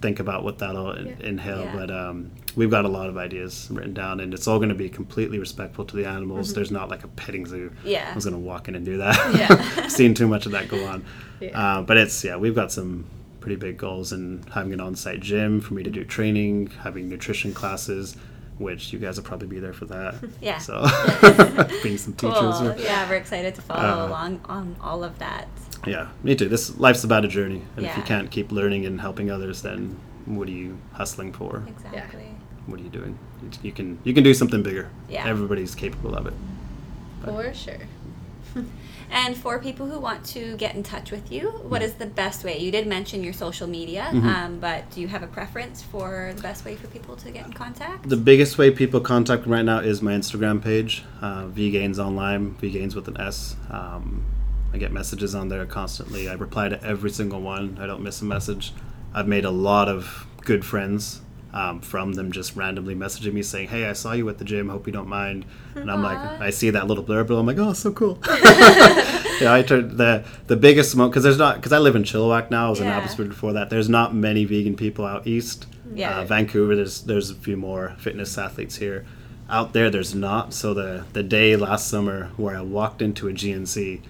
think 0.00 0.20
about 0.20 0.44
what 0.44 0.58
that'll 0.58 0.98
Yeah. 0.98 1.14
entail. 1.20 1.60
Yeah. 1.60 1.72
But 1.76 1.90
um, 1.90 2.30
we've 2.54 2.70
got 2.70 2.84
a 2.84 2.88
lot 2.88 3.08
of 3.08 3.16
ideas 3.16 3.68
written 3.70 3.94
down, 3.94 4.20
and 4.20 4.34
it's 4.34 4.46
all 4.46 4.58
going 4.58 4.68
to 4.68 4.74
be 4.74 4.88
completely 4.88 5.38
respectful 5.38 5.84
to 5.86 5.96
the 5.96 6.06
animals. 6.06 6.52
There's 6.54 6.70
not 6.70 6.88
like 6.88 7.04
a 7.04 7.08
petting 7.08 7.46
zoo. 7.46 7.72
Yeah. 7.84 8.08
I 8.10 8.14
was 8.14 8.24
going 8.24 8.34
to 8.34 8.40
walk 8.40 8.68
in 8.68 8.74
and 8.74 8.84
do 8.84 8.98
that. 8.98 9.34
Yeah. 9.34 9.48
I've 9.84 9.92
seen 9.92 10.12
too 10.14 10.26
much 10.28 10.44
of 10.46 10.52
that 10.52 10.68
go 10.68 10.84
on. 10.86 11.04
Yeah. 11.40 11.58
Uh, 11.78 11.82
but 11.82 11.96
it's 11.96 12.22
yeah, 12.24 12.36
we've 12.36 12.54
got 12.54 12.72
some 12.72 13.06
pretty 13.40 13.56
big 13.56 13.76
goals, 13.78 14.10
and 14.12 14.44
having 14.50 14.72
an 14.72 14.80
on-site 14.80 15.20
gym 15.20 15.60
for 15.60 15.74
me 15.74 15.82
to 15.84 15.90
do 15.90 16.04
training, 16.04 16.66
having 16.82 17.08
nutrition 17.08 17.54
classes. 17.54 18.16
Which 18.58 18.92
you 18.92 18.98
guys 18.98 19.16
will 19.18 19.24
probably 19.24 19.48
be 19.48 19.58
there 19.60 19.74
for 19.74 19.84
that. 19.86 20.14
Yeah. 20.40 20.58
So, 20.58 20.80
being 21.82 21.98
some 21.98 22.14
teachers. 22.14 22.38
Cool. 22.58 22.68
or- 22.68 22.76
Yeah, 22.78 23.08
we're 23.08 23.16
excited 23.16 23.54
to 23.56 23.62
follow 23.62 24.04
Uh, 24.04 24.08
along 24.08 24.40
on 24.46 24.76
all 24.80 25.04
of 25.04 25.18
that. 25.18 25.48
Yeah, 25.86 26.08
me 26.22 26.34
too. 26.34 26.48
This 26.48 26.76
life's 26.78 27.04
about 27.04 27.24
a 27.24 27.28
journey, 27.28 27.62
and 27.76 27.84
if 27.86 27.96
you 27.96 28.02
can't 28.02 28.30
keep 28.30 28.50
learning 28.50 28.86
and 28.86 29.00
helping 29.00 29.30
others, 29.30 29.62
then 29.62 29.96
what 30.24 30.48
are 30.48 30.52
you 30.52 30.78
hustling 30.92 31.32
for? 31.32 31.62
Exactly. 31.68 32.28
What 32.66 32.80
are 32.80 32.82
you 32.82 32.88
doing? 32.88 33.18
You, 33.42 33.50
you 33.62 33.72
can 33.72 33.98
you 34.04 34.12
can 34.14 34.24
do 34.24 34.34
something 34.34 34.62
bigger. 34.62 34.88
Yeah. 35.08 35.28
Everybody's 35.28 35.74
capable 35.74 36.16
of 36.16 36.26
it. 36.26 36.34
For 37.24 37.52
sure. 37.54 37.78
And 39.10 39.36
for 39.36 39.58
people 39.58 39.86
who 39.86 39.98
want 39.98 40.24
to 40.26 40.56
get 40.56 40.74
in 40.74 40.82
touch 40.82 41.10
with 41.10 41.30
you, 41.32 41.48
what 41.68 41.82
is 41.82 41.94
the 41.94 42.06
best 42.06 42.44
way? 42.44 42.58
You 42.58 42.70
did 42.70 42.86
mention 42.86 43.22
your 43.24 43.32
social 43.32 43.66
media, 43.66 44.08
Mm-hmm. 44.12 44.28
um, 44.28 44.58
but 44.58 44.90
do 44.90 45.00
you 45.00 45.08
have 45.08 45.22
a 45.22 45.26
preference 45.26 45.82
for 45.82 46.32
the 46.36 46.42
best 46.42 46.64
way 46.64 46.76
for 46.76 46.86
people 46.88 47.16
to 47.16 47.30
get 47.30 47.46
in 47.46 47.52
contact? 47.52 48.08
The 48.08 48.16
biggest 48.16 48.58
way 48.58 48.70
people 48.70 49.00
contact 49.00 49.46
me 49.46 49.52
right 49.52 49.64
now 49.64 49.78
is 49.78 50.02
my 50.02 50.12
Instagram 50.12 50.62
page, 50.62 51.04
uh, 51.20 51.44
VGains 51.46 51.98
Online, 51.98 52.54
VGains 52.60 52.94
with 52.94 53.08
an 53.08 53.20
S. 53.20 53.56
Um, 53.70 54.24
I 54.72 54.78
get 54.78 54.92
messages 54.92 55.34
on 55.34 55.48
there 55.48 55.64
constantly. 55.66 56.28
I 56.28 56.34
reply 56.34 56.68
to 56.68 56.82
every 56.84 57.10
single 57.10 57.40
one. 57.40 57.78
I 57.80 57.86
don't 57.86 58.02
miss 58.02 58.20
a 58.22 58.24
message. 58.24 58.72
I've 59.14 59.28
made 59.28 59.44
a 59.44 59.50
lot 59.50 59.88
of 59.88 60.26
good 60.42 60.64
friends 60.64 61.20
um, 61.56 61.80
from 61.80 62.12
them 62.12 62.32
just 62.32 62.54
randomly 62.54 62.94
messaging 62.94 63.32
me 63.32 63.42
saying, 63.42 63.68
"Hey, 63.68 63.86
I 63.86 63.94
saw 63.94 64.12
you 64.12 64.28
at 64.28 64.36
the 64.36 64.44
gym. 64.44 64.68
Hope 64.68 64.86
you 64.86 64.92
don't 64.92 65.08
mind." 65.08 65.46
And 65.74 65.90
I'm 65.90 66.02
like, 66.02 66.18
I 66.18 66.50
see 66.50 66.68
that 66.68 66.86
little 66.86 67.02
blurb, 67.02 67.30
and 67.30 67.38
I'm 67.38 67.46
like, 67.46 67.58
"Oh, 67.58 67.72
so 67.72 67.92
cool." 67.92 68.18
yeah, 69.40 69.54
I 69.54 69.64
turned 69.66 69.92
the 69.92 70.22
the 70.48 70.56
biggest 70.56 70.90
smoke 70.90 71.12
because 71.12 71.24
there's 71.24 71.38
not 71.38 71.56
because 71.56 71.72
I 71.72 71.78
live 71.78 71.96
in 71.96 72.02
Chilliwack 72.02 72.50
now. 72.50 72.66
I 72.66 72.70
was 72.70 72.80
in 72.80 72.86
Abbotsford 72.86 73.30
before 73.30 73.54
that. 73.54 73.70
There's 73.70 73.88
not 73.88 74.14
many 74.14 74.44
vegan 74.44 74.76
people 74.76 75.06
out 75.06 75.26
east. 75.26 75.66
Yeah. 75.94 76.18
Uh, 76.18 76.24
Vancouver, 76.26 76.76
there's 76.76 77.00
there's 77.02 77.30
a 77.30 77.34
few 77.34 77.56
more 77.56 77.96
fitness 77.98 78.36
athletes 78.36 78.76
here. 78.76 79.06
Out 79.48 79.72
there, 79.72 79.88
there's 79.88 80.14
not. 80.14 80.52
So 80.52 80.74
the 80.74 81.06
the 81.14 81.22
day 81.22 81.56
last 81.56 81.88
summer 81.88 82.32
where 82.36 82.54
I 82.54 82.60
walked 82.60 83.00
into 83.00 83.28
a 83.28 83.32
GNC, 83.32 84.02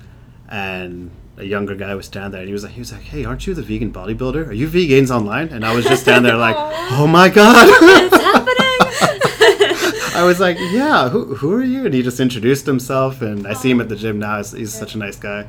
and 0.48 1.12
a 1.39 1.45
younger 1.45 1.75
guy 1.75 1.95
was 1.95 2.07
standing 2.07 2.33
there, 2.33 2.41
and 2.41 2.49
he 2.49 2.53
was 2.53 2.65
like, 2.65 2.73
he 2.73 2.81
was 2.81 2.93
like, 2.93 3.03
"Hey, 3.03 3.25
aren't 3.25 3.47
you 3.47 3.55
the 3.55 3.63
vegan 3.63 3.93
bodybuilder? 3.93 4.49
Are 4.49 4.53
you 4.53 4.69
Vgains 4.69 5.11
online?" 5.11 5.49
And 5.49 5.65
I 5.65 5.75
was 5.75 5.85
just 5.85 6.03
standing 6.03 6.25
there 6.25 6.37
like, 6.37 6.57
"Oh 6.93 7.07
my 7.07 7.29
god!" 7.29 7.67
What's 7.69 8.17
happening? 8.23 8.57
I 10.17 10.23
was 10.25 10.41
like, 10.41 10.57
"Yeah, 10.59 11.09
who 11.09 11.35
who 11.37 11.53
are 11.55 11.63
you?" 11.63 11.85
And 11.85 11.95
he 11.95 12.03
just 12.03 12.21
introduced 12.21 12.67
himself, 12.67 13.23
and 13.23 13.47
I 13.47 13.53
see 13.53 13.71
him 13.71 13.81
at 13.81 13.89
the 13.89 13.97
gym 13.97 14.19
now. 14.19 14.39
He's, 14.39 14.53
he's 14.53 14.75
such 14.75 14.95
a 14.95 14.99
nice 14.99 15.17
guy. 15.17 15.47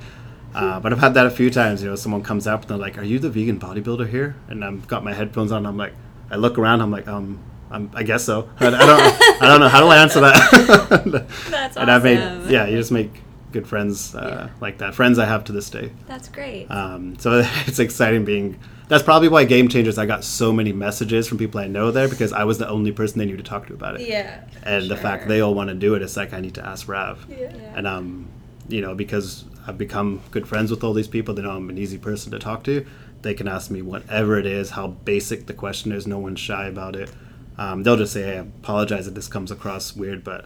Uh, 0.53 0.79
but 0.79 0.91
I've 0.91 0.99
had 0.99 1.13
that 1.13 1.25
a 1.25 1.29
few 1.29 1.49
times. 1.51 1.83
You 1.83 1.89
know, 1.89 1.95
someone 1.95 2.23
comes 2.23 2.47
up 2.47 2.61
and 2.61 2.69
they're 2.69 2.77
like, 2.77 2.97
"Are 2.97 3.03
you 3.03 3.19
the 3.19 3.29
vegan 3.29 3.59
bodybuilder 3.59 4.09
here?" 4.09 4.35
And 4.49 4.65
I've 4.65 4.87
got 4.87 5.03
my 5.03 5.13
headphones 5.13 5.51
on. 5.51 5.65
I'm 5.65 5.77
like, 5.77 5.93
I 6.29 6.35
look 6.35 6.57
around. 6.57 6.81
I'm 6.81 6.91
like, 6.91 7.07
um, 7.07 7.39
I'm, 7.69 7.91
I 7.93 8.03
guess 8.03 8.23
so. 8.23 8.49
I, 8.59 8.67
I 8.67 8.69
don't, 8.71 9.41
I 9.41 9.47
don't 9.47 9.59
know 9.59 9.67
how 9.69 9.81
do 9.81 9.87
I 9.87 9.97
answer 9.97 10.19
that. 10.21 11.27
That's 11.49 11.77
and 11.77 11.91
I've 11.91 12.03
made, 12.03 12.49
yeah, 12.49 12.65
you 12.65 12.77
just 12.77 12.91
make 12.91 13.11
good 13.57 13.67
friends 13.67 14.13
uh, 14.13 14.49
like 14.61 14.77
that. 14.77 14.93
Friends 14.93 15.17
I 15.17 15.25
have 15.25 15.43
to 15.45 15.51
this 15.51 15.69
day. 15.71 15.91
That's 16.05 16.29
great. 16.29 16.67
Um, 16.67 17.17
so 17.17 17.43
it's 17.65 17.79
exciting 17.79 18.23
being. 18.23 18.59
That's 18.87 19.03
probably 19.03 19.29
why 19.29 19.45
Game 19.45 19.67
Changers. 19.67 19.97
I 19.97 20.05
got 20.05 20.23
so 20.23 20.53
many 20.53 20.71
messages 20.71 21.27
from 21.27 21.39
people 21.39 21.59
I 21.59 21.67
know 21.67 21.89
there 21.89 22.07
because 22.07 22.31
I 22.31 22.43
was 22.43 22.59
the 22.59 22.69
only 22.69 22.91
person 22.91 23.17
they 23.17 23.25
knew 23.25 23.35
to 23.35 23.43
talk 23.43 23.67
to 23.67 23.73
about 23.73 23.99
it. 23.99 24.07
Yeah. 24.07 24.43
And 24.63 24.89
the 24.89 24.95
fact 24.95 25.27
they 25.27 25.41
all 25.41 25.55
want 25.55 25.69
to 25.69 25.75
do 25.75 25.95
it, 25.95 26.01
it's 26.03 26.15
like 26.15 26.33
I 26.33 26.39
need 26.39 26.53
to 26.55 26.65
ask 26.65 26.87
Rav. 26.87 27.25
Yeah. 27.27 27.51
And 27.75 27.87
um, 27.87 28.27
you 28.69 28.81
know, 28.81 28.93
because 28.93 29.43
I've 29.65 29.77
become 29.77 30.21
good 30.29 30.47
friends 30.47 30.69
with 30.69 30.83
all 30.83 30.93
these 30.93 31.07
people, 31.07 31.33
they 31.33 31.41
know 31.41 31.51
I'm 31.51 31.69
an 31.69 31.79
easy 31.79 31.97
person 31.97 32.31
to 32.31 32.39
talk 32.39 32.63
to. 32.65 32.85
They 33.23 33.33
can 33.33 33.47
ask 33.47 33.71
me 33.71 33.81
whatever 33.81 34.37
it 34.37 34.45
is, 34.45 34.69
how 34.69 34.87
basic 34.87 35.47
the 35.47 35.53
question 35.53 35.91
is. 35.91 36.05
No 36.05 36.19
one's 36.19 36.39
shy 36.39 36.67
about 36.67 36.95
it. 36.95 37.09
Um, 37.57 37.81
they'll 37.81 37.97
just 37.97 38.13
say, 38.13 38.21
"Hey, 38.21 38.37
I 38.37 38.41
apologize 38.41 39.07
if 39.07 39.15
this 39.15 39.27
comes 39.27 39.49
across 39.49 39.95
weird, 39.95 40.23
but 40.23 40.45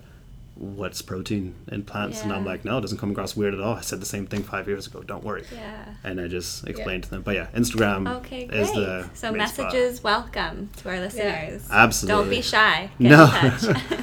what's 0.56 1.02
protein 1.02 1.56
in 1.72 1.84
plants?" 1.84 2.22
And 2.24 2.32
I'm 2.32 2.46
like, 2.46 2.64
"No, 2.66 2.78
it 2.78 2.82
doesn't 2.82 2.98
come 2.98 3.12
across 3.12 3.36
weird 3.36 3.54
at 3.54 3.62
all. 3.62 3.76
I 3.76 3.82
said 3.82 4.00
the 4.02 4.06
same 4.06 4.28
thing 4.28 4.44
five 4.44 4.68
years 4.68 4.88
ago. 4.88 5.02
Don't 5.02 5.24
worry." 5.24 5.46
yeah. 5.54 5.86
And 6.04 6.20
I 6.22 6.28
just 6.28 6.68
explained 6.68 7.04
to 7.04 7.10
them. 7.10 7.22
But 7.22 7.36
yeah, 7.36 7.48
Instagram 7.56 8.08
Okay, 8.18 8.44
is 8.44 8.70
great. 8.72 8.76
the 8.86 9.10
So 9.14 9.32
main 9.32 9.48
spot. 9.48 9.66
messages 9.72 10.04
welcome 10.04 10.70
to 10.78 10.90
our 10.90 11.00
listeners. 11.00 11.68
Absolutely. 11.72 12.22
Don't 12.24 12.30
be 12.30 12.42
shy. 12.42 12.90
Get 13.00 13.10
No, 13.12 13.24
in 13.26 13.30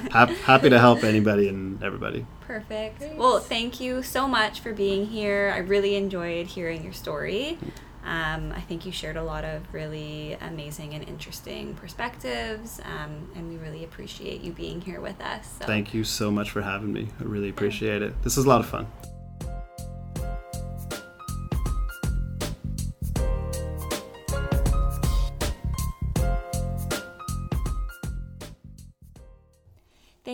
touch. 0.08 0.30
Happy 0.44 0.70
to 0.70 0.78
help 0.78 1.04
anybody 1.04 1.48
and 1.48 1.82
everybody. 1.82 2.26
Perfect. 2.40 2.98
Great. 3.00 3.16
Well, 3.16 3.40
thank 3.40 3.78
you 3.78 4.02
so 4.02 4.26
much 4.26 4.60
for 4.60 4.72
being 4.72 5.06
here. 5.06 5.52
I 5.54 5.58
really 5.58 5.96
enjoyed 5.96 6.46
hearing 6.46 6.82
your 6.82 6.94
story. 6.94 7.58
Mm. 7.62 7.70
Um, 8.04 8.52
I 8.52 8.60
think 8.60 8.86
you 8.86 8.92
shared 8.92 9.16
a 9.16 9.22
lot 9.22 9.44
of 9.44 9.62
really 9.72 10.36
amazing 10.40 10.94
and 10.94 11.06
interesting 11.06 11.74
perspectives, 11.74 12.80
um, 12.84 13.30
and 13.34 13.48
we 13.48 13.56
really 13.56 13.84
appreciate 13.84 14.40
you 14.40 14.52
being 14.52 14.80
here 14.80 15.00
with 15.00 15.20
us. 15.20 15.58
So. 15.58 15.66
Thank 15.66 15.92
you 15.92 16.04
so 16.04 16.30
much 16.30 16.50
for 16.50 16.62
having 16.62 16.92
me. 16.92 17.08
I 17.20 17.24
really 17.24 17.48
appreciate 17.48 18.02
it. 18.02 18.20
This 18.22 18.38
is 18.38 18.44
a 18.44 18.48
lot 18.48 18.60
of 18.60 18.66
fun. 18.66 18.86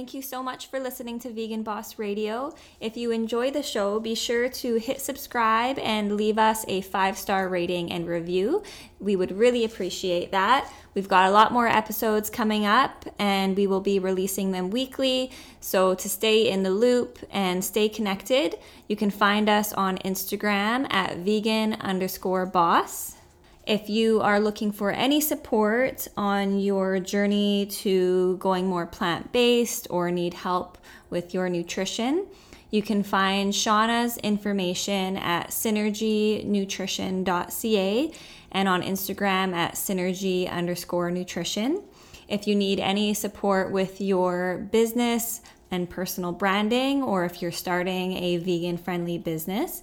Thank 0.04 0.12
you 0.12 0.20
so 0.20 0.42
much 0.42 0.66
for 0.66 0.78
listening 0.78 1.18
to 1.20 1.30
Vegan 1.30 1.62
Boss 1.62 1.98
Radio. 1.98 2.54
If 2.78 2.94
you 2.94 3.10
enjoy 3.10 3.50
the 3.50 3.62
show, 3.62 3.98
be 3.98 4.14
sure 4.14 4.50
to 4.50 4.74
hit 4.74 5.00
subscribe 5.00 5.78
and 5.78 6.14
leave 6.14 6.36
us 6.36 6.62
a 6.68 6.82
five 6.82 7.16
star 7.16 7.48
rating 7.48 7.90
and 7.90 8.06
review. 8.06 8.62
We 9.00 9.16
would 9.16 9.32
really 9.32 9.64
appreciate 9.64 10.30
that. 10.32 10.70
We've 10.92 11.08
got 11.08 11.30
a 11.30 11.32
lot 11.32 11.52
more 11.52 11.66
episodes 11.66 12.28
coming 12.28 12.66
up 12.66 13.06
and 13.18 13.56
we 13.56 13.66
will 13.66 13.80
be 13.80 13.98
releasing 13.98 14.50
them 14.50 14.68
weekly. 14.68 15.30
So, 15.60 15.94
to 15.94 16.06
stay 16.06 16.50
in 16.50 16.64
the 16.64 16.70
loop 16.70 17.18
and 17.30 17.64
stay 17.64 17.88
connected, 17.88 18.58
you 18.86 18.96
can 18.96 19.08
find 19.08 19.48
us 19.48 19.72
on 19.72 19.96
Instagram 20.04 20.86
at 20.92 21.16
vegan 21.16 21.80
underscore 21.80 22.44
boss. 22.44 23.16
If 23.66 23.88
you 23.88 24.20
are 24.20 24.40
looking 24.40 24.72
for 24.72 24.90
any 24.90 25.22
support 25.22 26.06
on 26.18 26.60
your 26.60 27.00
journey 27.00 27.64
to 27.66 28.36
going 28.36 28.66
more 28.66 28.84
plant 28.84 29.32
based 29.32 29.86
or 29.88 30.10
need 30.10 30.34
help 30.34 30.76
with 31.08 31.32
your 31.32 31.48
nutrition, 31.48 32.26
you 32.70 32.82
can 32.82 33.02
find 33.02 33.54
Shauna's 33.54 34.18
information 34.18 35.16
at 35.16 35.48
synergynutrition.ca 35.48 38.12
and 38.52 38.68
on 38.68 38.82
Instagram 38.82 39.54
at 39.54 39.76
synergy 39.76 40.50
underscore 40.50 41.10
nutrition. 41.10 41.82
If 42.28 42.46
you 42.46 42.54
need 42.54 42.80
any 42.80 43.14
support 43.14 43.72
with 43.72 43.98
your 43.98 44.58
business 44.72 45.40
and 45.70 45.88
personal 45.88 46.32
branding, 46.32 47.02
or 47.02 47.24
if 47.24 47.40
you're 47.40 47.50
starting 47.50 48.18
a 48.18 48.36
vegan 48.36 48.76
friendly 48.76 49.16
business, 49.16 49.80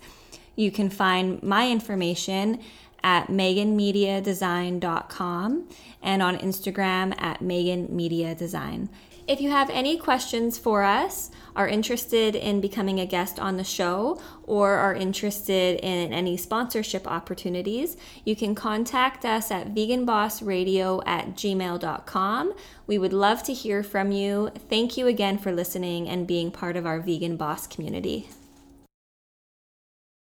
you 0.55 0.69
can 0.69 0.89
find 0.89 1.41
my 1.41 1.71
information 1.71 2.59
at 3.03 3.27
meganmediadesign.com 3.27 5.67
and 6.01 6.21
on 6.21 6.37
Instagram 6.37 7.21
at 7.21 7.39
meganmediadesign. 7.39 8.89
If 9.27 9.39
you 9.39 9.51
have 9.51 9.69
any 9.69 9.97
questions 9.97 10.57
for 10.57 10.83
us, 10.83 11.29
are 11.55 11.67
interested 11.67 12.35
in 12.35 12.59
becoming 12.59 12.99
a 12.99 13.05
guest 13.05 13.39
on 13.39 13.57
the 13.57 13.63
show, 13.63 14.19
or 14.43 14.73
are 14.73 14.95
interested 14.95 15.79
in 15.79 16.11
any 16.11 16.37
sponsorship 16.37 17.07
opportunities, 17.07 17.97
you 18.25 18.35
can 18.35 18.55
contact 18.55 19.23
us 19.23 19.51
at 19.51 19.73
veganbossradio 19.73 21.03
at 21.05 21.35
gmail.com. 21.35 22.53
We 22.87 22.97
would 22.97 23.13
love 23.13 23.43
to 23.43 23.53
hear 23.53 23.83
from 23.83 24.11
you. 24.11 24.51
Thank 24.69 24.97
you 24.97 25.07
again 25.07 25.37
for 25.37 25.51
listening 25.51 26.09
and 26.09 26.27
being 26.27 26.51
part 26.51 26.75
of 26.75 26.85
our 26.85 26.99
Vegan 26.99 27.37
Boss 27.37 27.67
community. 27.67 28.27